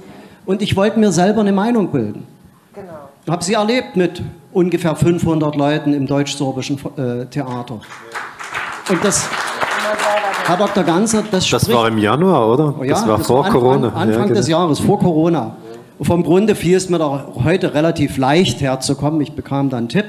[0.47, 2.25] Und ich wollte mir selber eine Meinung bilden.
[2.73, 2.93] Genau.
[3.29, 7.81] Habe sie erlebt mit ungefähr 500 Leuten im deutsch-sorbischen äh, Theater.
[8.89, 9.29] Und das,
[10.45, 10.83] Herr Dr.
[10.85, 12.75] Ganser, das Das war im Januar, oder?
[12.85, 13.87] Ja, das war das vor war Corona.
[13.87, 14.59] Anfang, Anfang ja, des genau.
[14.59, 15.57] Jahres, vor Corona.
[15.99, 19.19] Und vom Grunde fiel es mir da heute relativ leicht herzukommen.
[19.19, 20.05] Ich bekam da einen Tipp.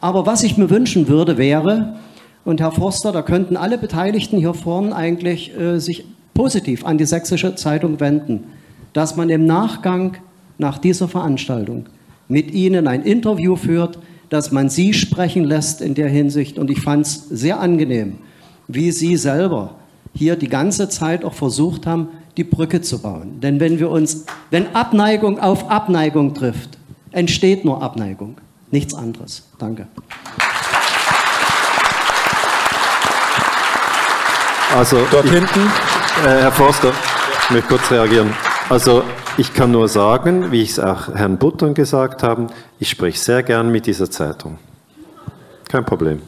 [0.00, 1.94] Aber was ich mir wünschen würde, wäre,
[2.44, 7.04] und Herr Forster, da könnten alle Beteiligten hier vorne eigentlich äh, sich positiv an die
[7.04, 8.44] Sächsische Zeitung wenden,
[8.92, 10.16] dass man im Nachgang
[10.58, 11.86] nach dieser Veranstaltung
[12.28, 16.58] mit Ihnen ein Interview führt, dass man Sie sprechen lässt in der Hinsicht.
[16.58, 18.18] Und ich fand es sehr angenehm,
[18.66, 19.74] wie Sie selber
[20.14, 23.40] hier die ganze Zeit auch versucht haben, die Brücke zu bauen.
[23.40, 26.78] Denn wenn wir uns, wenn Abneigung auf Abneigung trifft,
[27.10, 28.36] entsteht nur Abneigung,
[28.70, 29.48] nichts anderes.
[29.58, 29.86] Danke.
[34.76, 35.60] Also Dort ich, hinten.
[36.24, 36.92] Äh, Herr Forster,
[37.44, 38.47] ich möchte kurz reagieren.
[38.70, 39.02] Also
[39.38, 42.48] ich kann nur sagen, wie ich es auch Herrn Buttern gesagt habe,
[42.78, 44.58] ich spreche sehr gern mit dieser Zeitung.
[45.68, 46.20] Kein Problem.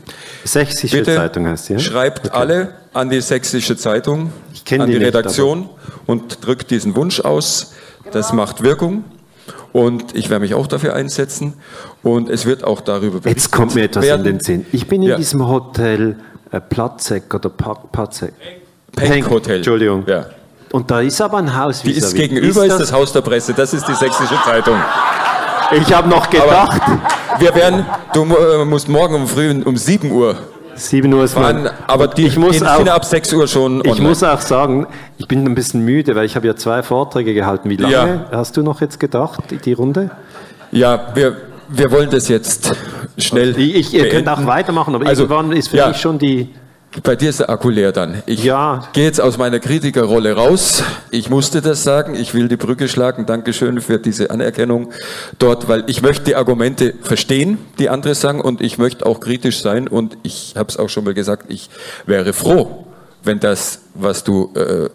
[0.45, 1.75] Sächsische Bitte Zeitung heißt sie.
[1.75, 1.79] Ja?
[1.79, 2.37] Schreibt Okay.
[2.37, 5.69] alle an die Sächsische Zeitung, an die die, nicht, Redaktion
[6.07, 7.75] und drückt diesen Wunsch aus.
[8.13, 9.05] Das macht Wirkung.
[9.73, 11.55] Und ich werde mich auch dafür einsetzen.
[12.03, 14.27] Und es wird auch darüber berichtet Jetzt kommt mir etwas werden.
[14.27, 14.67] in den Sinn.
[14.73, 15.17] Ich bin in Ja.
[15.17, 16.17] diesem Hotel
[16.51, 18.33] äh, Platzek oder Pa- Patzek.
[18.97, 19.57] Penck Hotel.
[19.59, 20.05] Entschuldigung.
[20.07, 20.27] Ja.
[20.73, 21.83] Und da ist aber ein Haus.
[21.83, 23.53] Die ist gegenüber ist das Haus der Presse.
[23.55, 24.77] Das ist die Sächsische Zeitung.
[25.73, 26.81] Ich habe noch gedacht.
[26.81, 30.37] Aber wir werden, du äh, musst morgen um früh um 7 Uhr
[30.75, 33.91] 7 Uhr ist fahren, mein- aber die, ich muss auch, ab 6 Uhr schon Ich
[33.91, 34.09] online.
[34.09, 34.87] muss auch sagen,
[35.19, 37.69] ich bin ein bisschen müde, weil ich habe ja zwei Vorträge gehalten.
[37.69, 38.39] Wie lange Ja.
[38.39, 40.11] hast du noch jetzt gedacht, die- Runde?
[40.73, 41.37] Ja, wir,
[41.69, 42.73] wir wollen das jetzt
[43.19, 44.45] schnell Ich, ich, ihr könnt beenden.
[44.45, 45.89] auch weitermachen, aber Also, irgendwann ist für ja.
[45.89, 46.49] mich schon die,
[47.05, 48.23] Bei dir ist der Akku leer dann.
[48.27, 48.83] Ich ja.
[48.93, 50.83] gehe jetzt aus meiner Kritikerrolle raus.
[51.13, 52.17] Ich musste das sagen.
[52.17, 53.27] Ich will die Brücke schlagen.
[53.27, 54.91] Dankeschön für diese Anerkennung
[55.39, 59.63] dort, weil ich möchte die Argumente verstehen, die andere sagen, und ich möchte auch kritisch
[59.63, 59.87] sein.
[59.87, 61.71] Und ich habe es auch schon mal gesagt, ich
[62.07, 62.87] wäre froh,
[63.23, 64.89] wenn das, was du äh,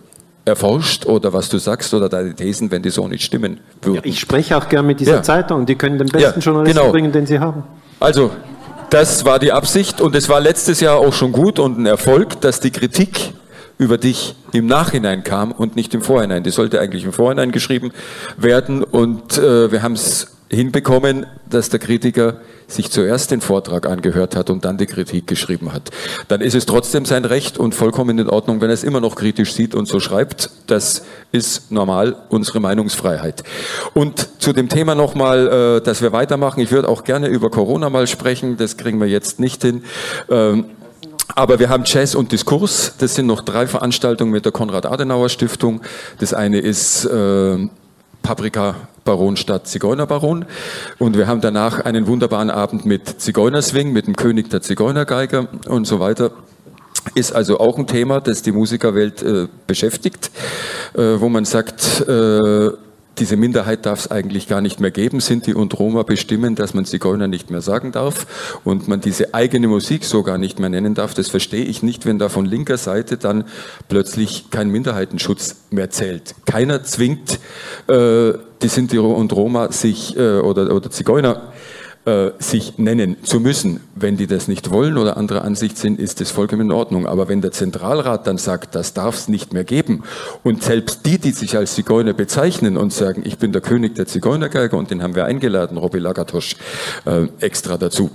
[0.44, 3.96] erforscht oder was du sagst oder deine Thesen, wenn die so nicht stimmen würden.
[3.96, 5.24] Ja, ich spreche auch gern mit dieser ja.
[5.24, 5.66] Zeitung.
[5.66, 6.92] Die können den besten ja, Journalisten genau.
[6.92, 7.64] bringen, den sie haben.
[8.02, 8.32] Also,
[8.90, 12.42] das war die Absicht und es war letztes Jahr auch schon gut und ein Erfolg,
[12.42, 13.34] dass die Kritik
[13.78, 16.44] über dich im Nachhinein kam und nicht im Vorhinein.
[16.44, 17.92] Die sollte eigentlich im Vorhinein geschrieben
[18.38, 24.36] werden und äh, wir haben es hinbekommen, dass der Kritiker sich zuerst den Vortrag angehört
[24.36, 25.92] hat und dann die Kritik geschrieben hat.
[26.28, 29.16] Dann ist es trotzdem sein Recht und vollkommen in Ordnung, wenn er es immer noch
[29.16, 30.50] kritisch sieht und so schreibt.
[30.68, 33.44] Das ist normal unsere Meinungsfreiheit.
[33.94, 36.60] Und zu dem Thema nochmal, äh, dass wir weitermachen.
[36.62, 38.58] Ich würde auch gerne über Corona mal sprechen.
[38.58, 39.84] Das kriegen wir jetzt nicht hin.
[40.30, 40.66] Ähm,
[41.36, 42.94] aber wir haben Jazz und Diskurs.
[42.98, 45.82] Das sind noch drei Veranstaltungen mit der Konrad-Adenauer-Stiftung.
[46.20, 47.68] Das eine ist äh,
[48.22, 48.76] Paprika
[49.06, 50.46] Baron statt Zigeunerbaron.
[51.00, 55.86] Und wir haben danach einen wunderbaren Abend mit Zigeunerswing, mit dem König der Zigeunergeiger und
[55.86, 56.32] so weiter.
[57.14, 60.32] Ist also auch ein Thema, das die Musikerwelt äh, beschäftigt,
[60.96, 62.72] äh, wo man sagt, äh,
[63.18, 65.20] diese Minderheit darf es eigentlich gar nicht mehr geben.
[65.20, 69.68] Sinti und Roma bestimmen, dass man Zigeuner nicht mehr sagen darf und man diese eigene
[69.68, 71.14] Musik so gar nicht mehr nennen darf.
[71.14, 73.46] Das verstehe ich nicht, wenn da von linker Seite dann
[73.88, 76.36] plötzlich kein Minderheitenschutz mehr zählt.
[76.46, 77.40] Keiner zwingt
[77.88, 81.54] äh, die Sinti und Roma sich äh, oder, oder Zigeuner
[82.06, 83.82] äh, sich nennen zu müssen.
[83.96, 87.08] Wenn die das nicht wollen oder anderer Ansicht sind, ist das vollkommen in Ordnung.
[87.08, 90.04] Aber wenn der Zentralrat dann sagt, das darf es nicht mehr geben
[90.44, 94.06] und selbst die, die sich als Zigeuner bezeichnen und sagen, ich bin der König der
[94.06, 96.56] Zigeunergeiger und den haben wir eingeladen, Robby Lagatosch,
[97.06, 98.12] äh, extra dazu,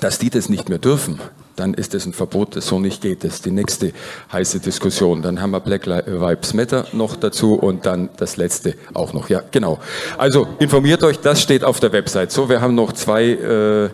[0.00, 1.20] dass die das nicht mehr dürfen,
[1.60, 3.22] dann ist es ein Verbot, so nicht geht.
[3.22, 3.92] Ist die nächste
[4.32, 5.20] heiße Diskussion.
[5.20, 9.28] Dann haben wir Black Lives Matter noch dazu und dann das letzte auch noch.
[9.28, 9.78] Ja, genau.
[10.16, 12.32] Also informiert euch, das steht auf der Website.
[12.32, 13.90] So, wir haben noch zwei äh,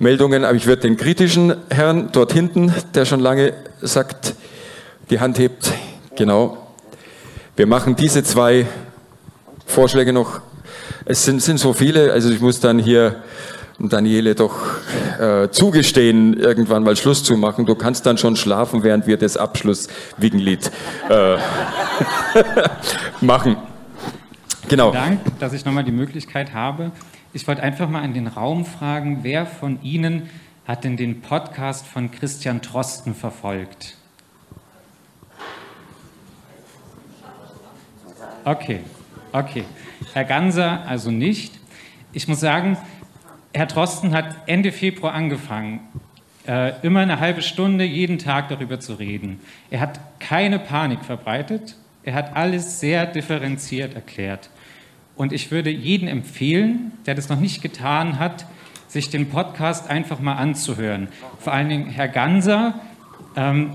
[0.00, 4.34] Meldungen, aber ich würde den kritischen Herrn dort hinten, der schon lange sagt,
[5.08, 5.72] die Hand hebt,
[6.16, 6.58] genau.
[7.54, 8.66] Wir machen diese zwei
[9.66, 10.40] Vorschläge noch.
[11.04, 13.22] Es sind, sind so viele, also ich muss dann hier
[13.78, 14.56] Daniele doch
[15.18, 17.66] äh, zugestehen, irgendwann mal Schluss zu machen.
[17.66, 20.70] Du kannst dann schon schlafen, während wir das Abschluss-Wiegenlied
[21.08, 21.36] äh,
[23.20, 23.56] machen.
[24.68, 24.92] Genau.
[24.92, 26.92] Vielen Dank, dass ich nochmal die Möglichkeit habe.
[27.32, 30.28] Ich wollte einfach mal in den Raum fragen, wer von Ihnen
[30.66, 33.96] hat denn den Podcast von Christian Trosten verfolgt?
[38.44, 38.80] Okay,
[39.32, 39.64] okay.
[40.12, 41.54] Herr Ganser also nicht.
[42.12, 42.78] Ich muss sagen,
[43.56, 45.78] Herr Drosten hat Ende Februar angefangen,
[46.48, 49.38] äh, immer eine halbe Stunde jeden Tag darüber zu reden.
[49.70, 54.50] Er hat keine Panik verbreitet, er hat alles sehr differenziert erklärt.
[55.14, 58.44] Und ich würde jedem empfehlen, der das noch nicht getan hat,
[58.88, 61.06] sich den Podcast einfach mal anzuhören.
[61.38, 62.80] Vor allen Dingen Herr Ganser.
[63.36, 63.74] Ähm,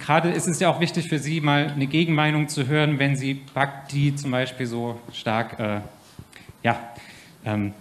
[0.00, 3.34] Gerade ist es ja auch wichtig für Sie, mal eine Gegenmeinung zu hören, wenn Sie
[3.54, 5.80] Bhakti zum Beispiel so stark äh,
[6.64, 6.78] ja,
[7.44, 7.72] ähm,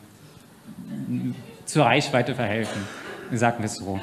[1.66, 2.82] zur Reichweite verhelfen.
[3.32, 4.00] Sagen wir es so.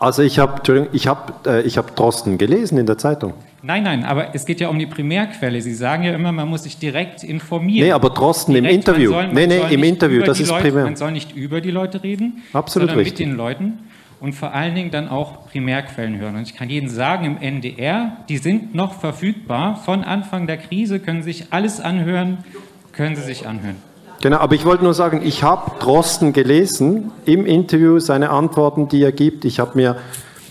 [0.00, 3.34] Also ich habe ich hab, äh, ich hab Drosten gelesen in der Zeitung.
[3.62, 5.60] Nein, nein, aber es geht ja um die Primärquelle.
[5.62, 7.86] Sie sagen ja immer, man muss sich direkt informieren.
[7.86, 9.10] Nee, aber Drosten direkt, im Interview.
[9.10, 10.84] Soll, nee, nee, im Interview, das ist Leute, primär.
[10.84, 13.26] Man soll nicht über die Leute reden, Absolut sondern richtig.
[13.26, 13.78] mit den Leuten
[14.20, 16.36] und vor allen Dingen dann auch Primärquellen hören.
[16.36, 19.76] Und ich kann jedem sagen, im NDR, die sind noch verfügbar.
[19.76, 22.38] Von Anfang der Krise können Sie sich alles anhören,
[22.92, 23.76] können Sie sich anhören.
[24.24, 29.02] Genau, aber ich wollte nur sagen, ich habe Drosten gelesen im Interview, seine Antworten, die
[29.02, 29.44] er gibt.
[29.44, 29.96] Ich habe mir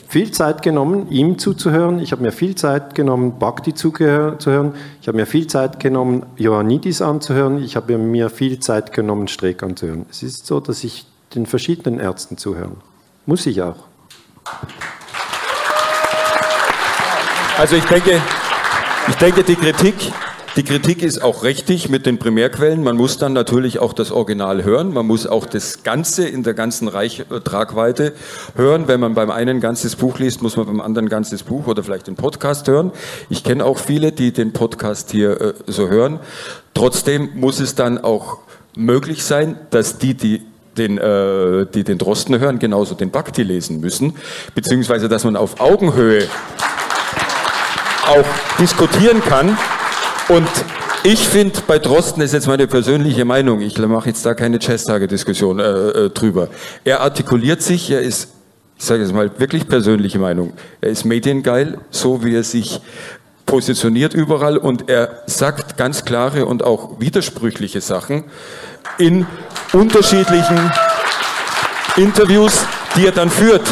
[0.07, 1.97] viel Zeit genommen, ihm zuzuhören.
[1.97, 4.75] Ich habe mir viel Zeit genommen, Bhakti zuzuhören.
[5.01, 7.63] Ich habe mir viel Zeit genommen, Ioannidis anzuhören.
[7.63, 10.05] Ich habe mir viel Zeit genommen, Streeck anzuhören.
[10.11, 12.77] Es ist so, dass ich den verschiedenen Ärzten zuhören.
[13.25, 13.87] Muss ich auch.
[17.57, 18.21] Also ich denke,
[19.07, 19.95] ich denke, die Kritik,
[20.55, 22.83] die Kritik ist auch richtig mit den Primärquellen.
[22.83, 24.93] Man muss dann natürlich auch das Original hören.
[24.93, 28.13] Man muss auch das Ganze in der ganzen Reich Tragweite
[28.55, 28.87] hören.
[28.87, 31.83] Wenn man beim einen ein ganzes Buch liest, muss man beim anderen ganzes Buch oder
[31.83, 32.91] vielleicht den Podcast hören.
[33.29, 36.19] Ich kenne auch viele, die den Podcast hier äh, so hören.
[36.75, 38.37] Trotzdem muss es dann auch
[38.75, 40.43] möglich sein, dass die, die
[40.77, 44.17] den, äh, die den Drosten hören, genauso den Bhakti lesen müssen,
[44.53, 46.27] beziehungsweise dass man auf Augenhöhe
[48.07, 49.57] auch diskutieren kann
[50.33, 50.47] und
[51.03, 55.59] ich finde, bei Drosten ist jetzt meine persönliche Meinung, ich mache jetzt da keine Chess-Tage-Diskussion
[55.59, 56.47] äh, äh, drüber.
[56.83, 58.29] Er artikuliert sich, er ist
[58.77, 62.81] ich sage jetzt mal wirklich persönliche Meinung, er ist mediengeil, so wie er sich
[63.45, 68.23] positioniert überall und er sagt ganz klare und auch widersprüchliche Sachen
[68.97, 69.25] in
[69.71, 70.71] unterschiedlichen
[71.95, 73.63] Interviews, die er dann führt.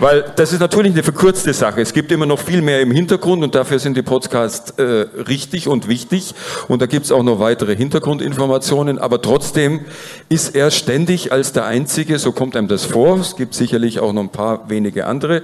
[0.00, 1.80] Weil das ist natürlich eine verkürzte Sache.
[1.80, 5.66] Es gibt immer noch viel mehr im Hintergrund und dafür sind die Podcasts äh, richtig
[5.66, 6.34] und wichtig.
[6.68, 8.98] Und da gibt es auch noch weitere Hintergrundinformationen.
[8.98, 9.80] Aber trotzdem
[10.28, 14.12] ist er ständig als der Einzige, so kommt einem das vor, es gibt sicherlich auch
[14.12, 15.42] noch ein paar wenige andere,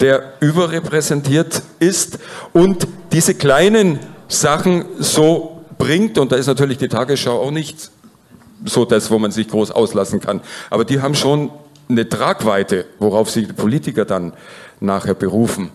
[0.00, 2.18] der überrepräsentiert ist
[2.52, 6.18] und diese kleinen Sachen so bringt.
[6.18, 7.90] Und da ist natürlich die Tagesschau auch nicht
[8.64, 10.40] so das, wo man sich groß auslassen kann.
[10.70, 11.50] Aber die haben schon
[11.88, 14.32] eine Tragweite, worauf sich die Politiker dann
[14.80, 15.70] nachher berufen.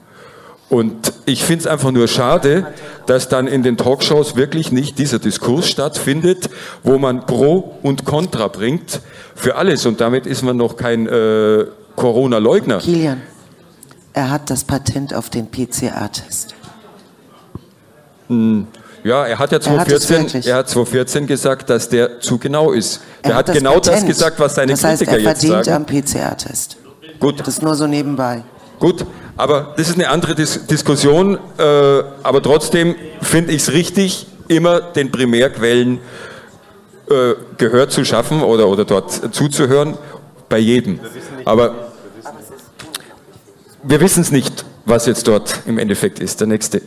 [0.69, 2.67] Und ich finde es einfach nur schade,
[3.05, 6.49] dass dann in den Talkshows wirklich nicht dieser Diskurs stattfindet,
[6.83, 8.99] wo man Pro und Contra bringt
[9.33, 9.85] für alles.
[9.85, 12.79] Und damit ist man noch kein äh, Corona-Leugner.
[12.79, 13.21] Kilian,
[14.11, 16.53] er hat das Patent auf den PCR-Test.
[18.27, 18.67] Hm.
[19.03, 23.01] Ja, er hat ja 2014, er, er hat 2014 gesagt, dass der zu genau ist.
[23.21, 25.41] Er, er hat, hat genau das, das gesagt, was seine das heißt, Kritiker er jetzt
[25.41, 25.63] sagen.
[25.63, 26.77] verdient am PCR-Test.
[27.19, 27.47] Gut.
[27.47, 28.43] Das nur so nebenbei.
[28.79, 31.39] Gut, aber das ist eine andere Dis Diskussion.
[31.57, 31.61] Äh,
[32.23, 35.99] aber trotzdem finde ich es richtig, immer den Primärquellen
[37.09, 39.97] äh, Gehör zu schaffen oder, oder dort zuzuhören,
[40.49, 40.99] bei jedem.
[41.45, 41.91] Aber
[43.83, 46.39] wir wissen es nicht, was jetzt dort im Endeffekt ist.
[46.39, 46.81] Der nächste.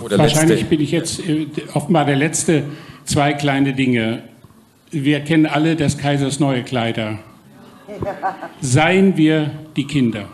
[0.00, 0.64] Oder Wahrscheinlich letzte.
[0.66, 2.64] bin ich jetzt äh, offenbar der Letzte.
[3.04, 4.22] Zwei kleine Dinge.
[4.90, 7.18] Wir kennen alle des Kaisers neue Kleider.
[8.60, 10.26] Seien wir die Kinder.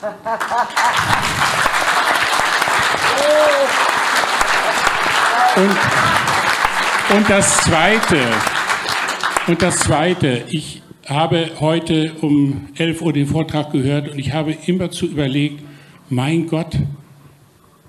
[5.58, 8.20] Und, und das Zweite,
[9.48, 14.56] und das Zweite, ich habe heute um 11 Uhr den Vortrag gehört und ich habe
[14.66, 15.64] immer zu überlegt,
[16.10, 16.76] mein Gott,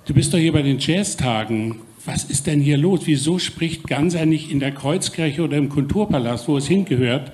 [0.09, 1.81] du bist doch hier bei den Jazztagen.
[2.03, 3.01] Was ist denn hier los?
[3.05, 7.31] Wieso spricht Ganser nicht in der Kreuzkirche oder im Kulturpalast, wo es hingehört?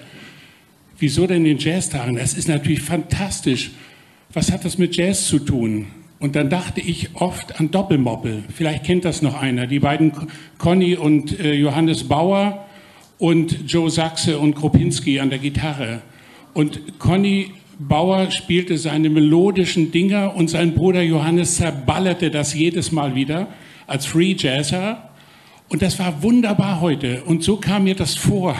[0.99, 2.17] Wieso denn in den Jazztagen?
[2.17, 3.71] Das ist natürlich fantastisch.
[4.33, 5.87] Was hat das mit Jazz zu tun?
[6.19, 8.43] Und dann dachte ich oft an Doppelmoppel.
[8.53, 9.67] Vielleicht kennt das noch einer.
[9.67, 10.11] Die beiden
[10.57, 12.65] Conny und äh, Johannes Bauer
[13.19, 16.01] und Joe Sachse und Kropinski an der Gitarre.
[16.53, 23.15] Und Conny Bauer spielte seine melodischen Dinger und sein Bruder Johannes zerballerte das jedes Mal
[23.15, 23.47] wieder
[23.87, 25.09] als Free Jazzer.
[25.67, 27.23] Und das war wunderbar heute.
[27.23, 28.55] Und so kam mir das vor.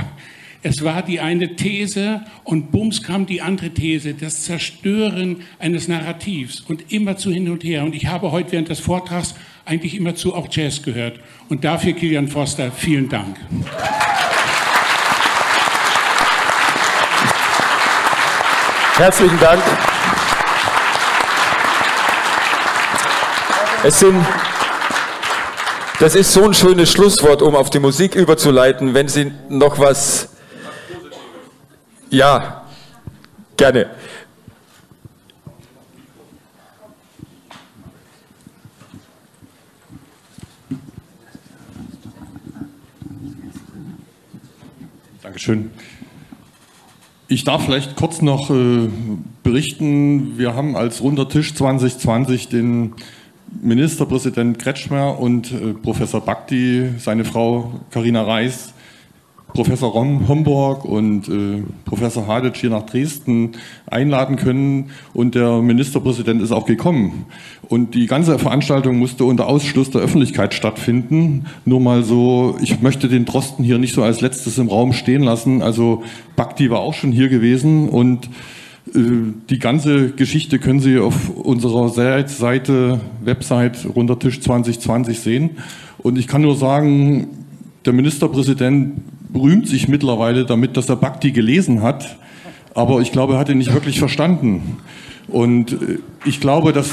[0.64, 6.61] Es war die eine These und bums kam die andere These, das Zerstören eines Narrativs
[6.61, 7.84] und immer zu hin und her.
[7.84, 9.35] Und ich habe heute während des Vortrags
[9.66, 11.19] eigentlich immer zu auch Jazz gehört.
[11.50, 13.38] Und dafür, Kilian Foster, vielen Dank.
[18.98, 19.61] Herzlichen Dank.
[23.83, 24.25] Es sind,
[25.99, 28.93] das ist so ein schönes Schlusswort, um auf die Musik überzuleiten.
[28.93, 30.30] Wenn Sie noch was.
[32.09, 32.64] Ja,
[33.57, 33.90] gerne.
[45.22, 45.74] Dankeschön.
[47.27, 48.87] Ich darf vielleicht kurz noch äh,
[49.41, 52.93] berichten, wir haben als Runder Tisch 2020 den
[53.63, 58.74] Ministerpräsident Kretschmer und äh, Professor Bakti, seine Frau Karina Reis,
[59.56, 63.53] Professor Rom Homburg und äh, Professor Haditsch hier nach Dresden
[63.88, 67.25] einladen können und der Ministerpräsident ist auch gekommen.
[67.69, 71.45] Und die ganze Veranstaltung musste unter Ausschluss der Öffentlichkeit stattfinden.
[71.64, 75.24] Nur mal so, ich möchte den Drosten hier nicht so als letztes im Raum stehen
[75.24, 75.61] lassen.
[75.61, 76.03] Also
[76.35, 78.30] Bhakti war auch schon hier gewesen und
[78.93, 79.00] äh,
[79.50, 85.51] die ganze Geschichte können Sie auf unserer Seite, Website Runtertisch 2020 sehen.
[85.98, 87.30] Und ich kann nur sagen,
[87.85, 92.17] der Ministerpräsident rühmt sich mittlerweile damit, dass er Bhakti gelesen hat,
[92.73, 94.77] aber ich glaube, er hat ihn nicht wirklich verstanden.
[95.27, 96.91] Und äh, ich glaube, dass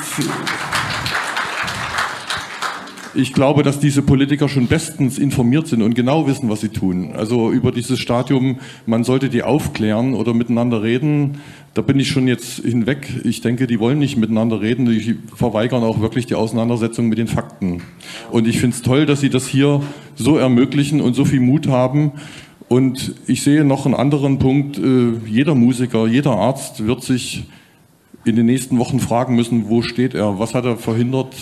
[3.14, 7.12] ich glaube, dass diese Politiker schon bestens informiert sind und genau wissen, was sie tun.
[7.14, 11.38] Also über dieses Stadium, man sollte die aufklären oder miteinander reden.
[11.74, 13.08] Da bin ich schon jetzt hinweg.
[13.24, 14.86] Ich denke, die wollen nicht miteinander reden.
[14.86, 17.82] Die verweigern auch wirklich die Auseinandersetzung mit den Fakten.
[18.30, 19.82] Und ich finde es toll, dass sie das hier
[20.14, 22.12] so ermöglichen und so viel Mut haben.
[22.68, 24.78] Und ich sehe noch einen anderen Punkt.
[24.78, 27.44] Äh, jeder Musiker, jeder Arzt wird sich
[28.24, 30.38] in den nächsten Wochen fragen müssen, wo steht er?
[30.38, 31.34] Was hat er verhindert?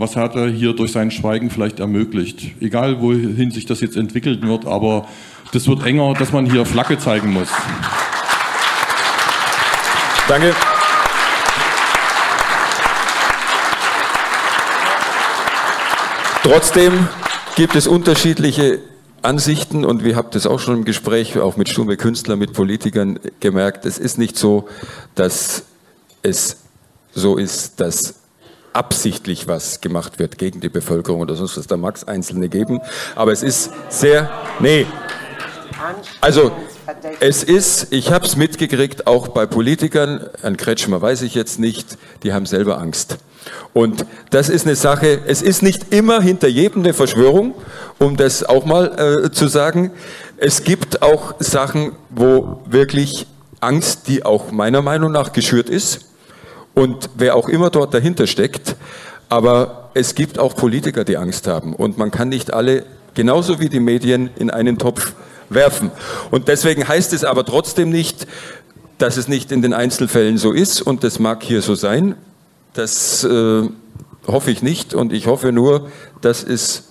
[0.00, 2.52] Was hat er hier durch sein Schweigen vielleicht ermöglicht.
[2.58, 5.06] Egal, wohin sich das jetzt entwickeln wird, aber
[5.52, 7.48] das wird enger, dass man hier Flagge zeigen muss.
[10.26, 10.54] Danke.
[16.44, 17.06] Trotzdem
[17.56, 18.78] gibt es unterschiedliche
[19.20, 23.18] Ansichten und wir haben das auch schon im Gespräch, auch mit stumme Künstlern, mit Politikern
[23.40, 23.84] gemerkt.
[23.84, 24.66] Es ist nicht so,
[25.14, 25.64] dass
[26.22, 26.56] es
[27.12, 28.19] so ist, dass
[28.72, 31.66] absichtlich was gemacht wird gegen die Bevölkerung oder sonst was.
[31.66, 32.80] Da mag es Einzelne geben,
[33.14, 34.86] aber es ist sehr, nee,
[36.20, 36.52] also
[37.20, 41.96] es ist, ich habe es mitgekriegt, auch bei Politikern, an Kretschmer weiß ich jetzt nicht,
[42.22, 43.18] die haben selber Angst.
[43.72, 47.54] Und das ist eine Sache, es ist nicht immer hinter jedem eine Verschwörung,
[47.98, 49.92] um das auch mal äh, zu sagen.
[50.36, 53.26] Es gibt auch Sachen, wo wirklich
[53.60, 56.09] Angst, die auch meiner Meinung nach geschürt ist
[56.74, 58.76] und wer auch immer dort dahinter steckt,
[59.28, 62.84] aber es gibt auch Politiker, die Angst haben und man kann nicht alle,
[63.14, 65.12] genauso wie die Medien, in einen Topf
[65.48, 65.90] werfen.
[66.30, 68.26] Und deswegen heißt es aber trotzdem nicht,
[68.98, 72.14] dass es nicht in den Einzelfällen so ist und das mag hier so sein.
[72.74, 73.68] Das äh,
[74.26, 75.88] hoffe ich nicht und ich hoffe nur,
[76.20, 76.89] dass es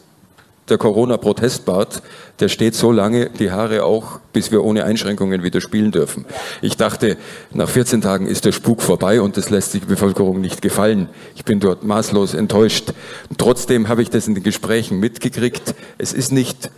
[0.69, 2.01] der Corona-Protestbart,
[2.39, 6.25] der steht so lange die Haare auch, bis wir ohne Einschränkungen wieder spielen dürfen.
[6.61, 7.17] Ich dachte,
[7.51, 11.09] nach 14 Tagen ist der Spuk vorbei und das lässt sich die Bevölkerung nicht gefallen.
[11.35, 12.93] Ich bin dort maßlos enttäuscht.
[13.37, 15.75] Trotzdem habe ich das in den Gesprächen mitgekriegt.
[15.97, 16.69] Es ist nicht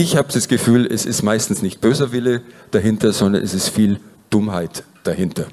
[0.00, 3.98] ich habe das Gefühl, es ist meistens nicht böser Wille dahinter, sondern es ist viel
[4.30, 5.46] Dummheit dahinter.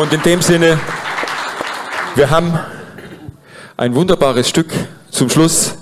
[0.00, 0.80] Und in dem Sinne,
[2.14, 2.58] wir haben
[3.80, 4.68] ein wunderbares Stück
[5.10, 5.74] zum Schluss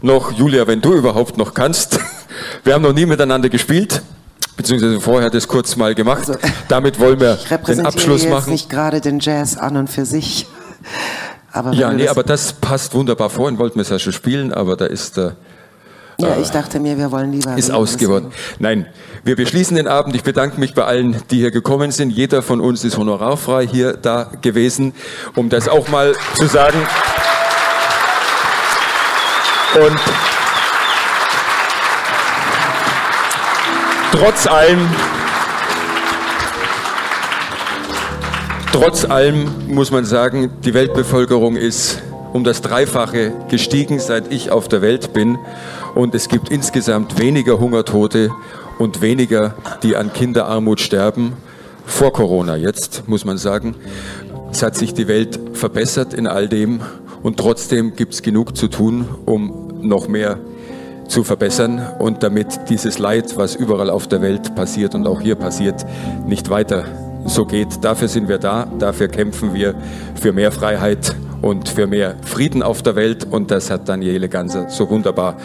[0.00, 1.98] noch, Julia, wenn du überhaupt noch kannst.
[2.64, 4.00] Wir haben noch nie miteinander gespielt,
[4.56, 6.30] beziehungsweise vorher das kurz mal gemacht.
[6.30, 8.44] Also, Damit wollen wir den Abschluss machen.
[8.54, 10.46] Ich nicht gerade den Jazz an und für sich.
[11.52, 13.28] Aber ja, nee, das aber das passt wunderbar.
[13.28, 15.36] Vorhin wollten wir es ja schon spielen, aber da ist der.
[16.18, 17.56] Ja, äh, ich dachte mir, wir wollen lieber.
[17.58, 18.32] Ist ausgeworden.
[18.60, 18.86] Nein,
[19.24, 20.16] wir beschließen den Abend.
[20.16, 22.10] Ich bedanke mich bei allen, die hier gekommen sind.
[22.10, 24.94] Jeder von uns ist honorarfrei hier da gewesen,
[25.36, 26.78] um das auch mal zu sagen.
[29.74, 29.98] Und
[34.12, 34.88] trotz allem
[38.72, 42.02] Trotz allem muss man sagen, die Weltbevölkerung ist
[42.32, 45.38] um das Dreifache gestiegen, seit ich auf der Welt bin.
[45.94, 48.30] Und es gibt insgesamt weniger Hungertote
[48.78, 51.34] und weniger, die an Kinderarmut sterben.
[51.84, 53.74] Vor Corona jetzt, muss man sagen.
[54.50, 56.80] Es hat sich die Welt verbessert in all dem.
[57.22, 60.38] Und trotzdem gibt es genug zu tun, um noch mehr
[61.08, 65.34] zu verbessern und damit dieses Leid, was überall auf der Welt passiert und auch hier
[65.34, 65.84] passiert,
[66.26, 66.84] nicht weiter
[67.26, 67.84] so geht.
[67.84, 69.74] Dafür sind wir da, dafür kämpfen wir
[70.14, 74.70] für mehr Freiheit und für mehr Frieden auf der Welt und das hat Daniele Ganser
[74.70, 75.36] so wunderbar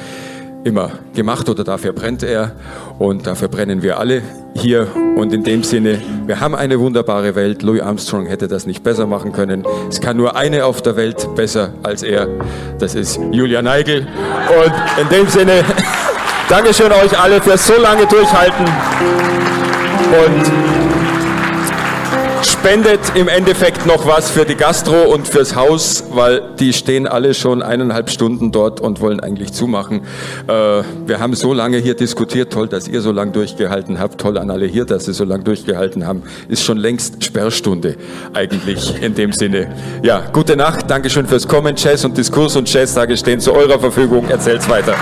[0.67, 2.51] immer gemacht oder dafür brennt er
[2.99, 4.21] und dafür brennen wir alle
[4.53, 7.63] hier und in dem Sinne, wir haben eine wunderbare Welt.
[7.63, 9.65] Louis Armstrong hätte das nicht besser machen können.
[9.89, 12.27] Es kann nur eine auf der Welt besser als er.
[12.79, 15.63] Das ist Julia Neigel und in dem Sinne,
[16.49, 20.76] Dankeschön euch alle fürs so lange durchhalten und
[22.59, 27.33] spendet im Endeffekt noch was für die Gastro und fürs Haus, weil die stehen alle
[27.33, 30.01] schon eineinhalb Stunden dort und wollen eigentlich zumachen.
[30.47, 34.37] Äh, wir haben so lange hier diskutiert, toll, dass ihr so lange durchgehalten habt, toll
[34.37, 36.23] an alle hier, dass sie so lange durchgehalten haben.
[36.49, 37.95] Ist schon längst Sperrstunde
[38.33, 39.67] eigentlich in dem Sinne.
[40.01, 41.75] Ja, gute Nacht, Dankeschön fürs Kommen.
[41.77, 44.29] Jazz und Diskurs und Jazztage stehen zu eurer Verfügung.
[44.29, 44.95] Erzählt's weiter.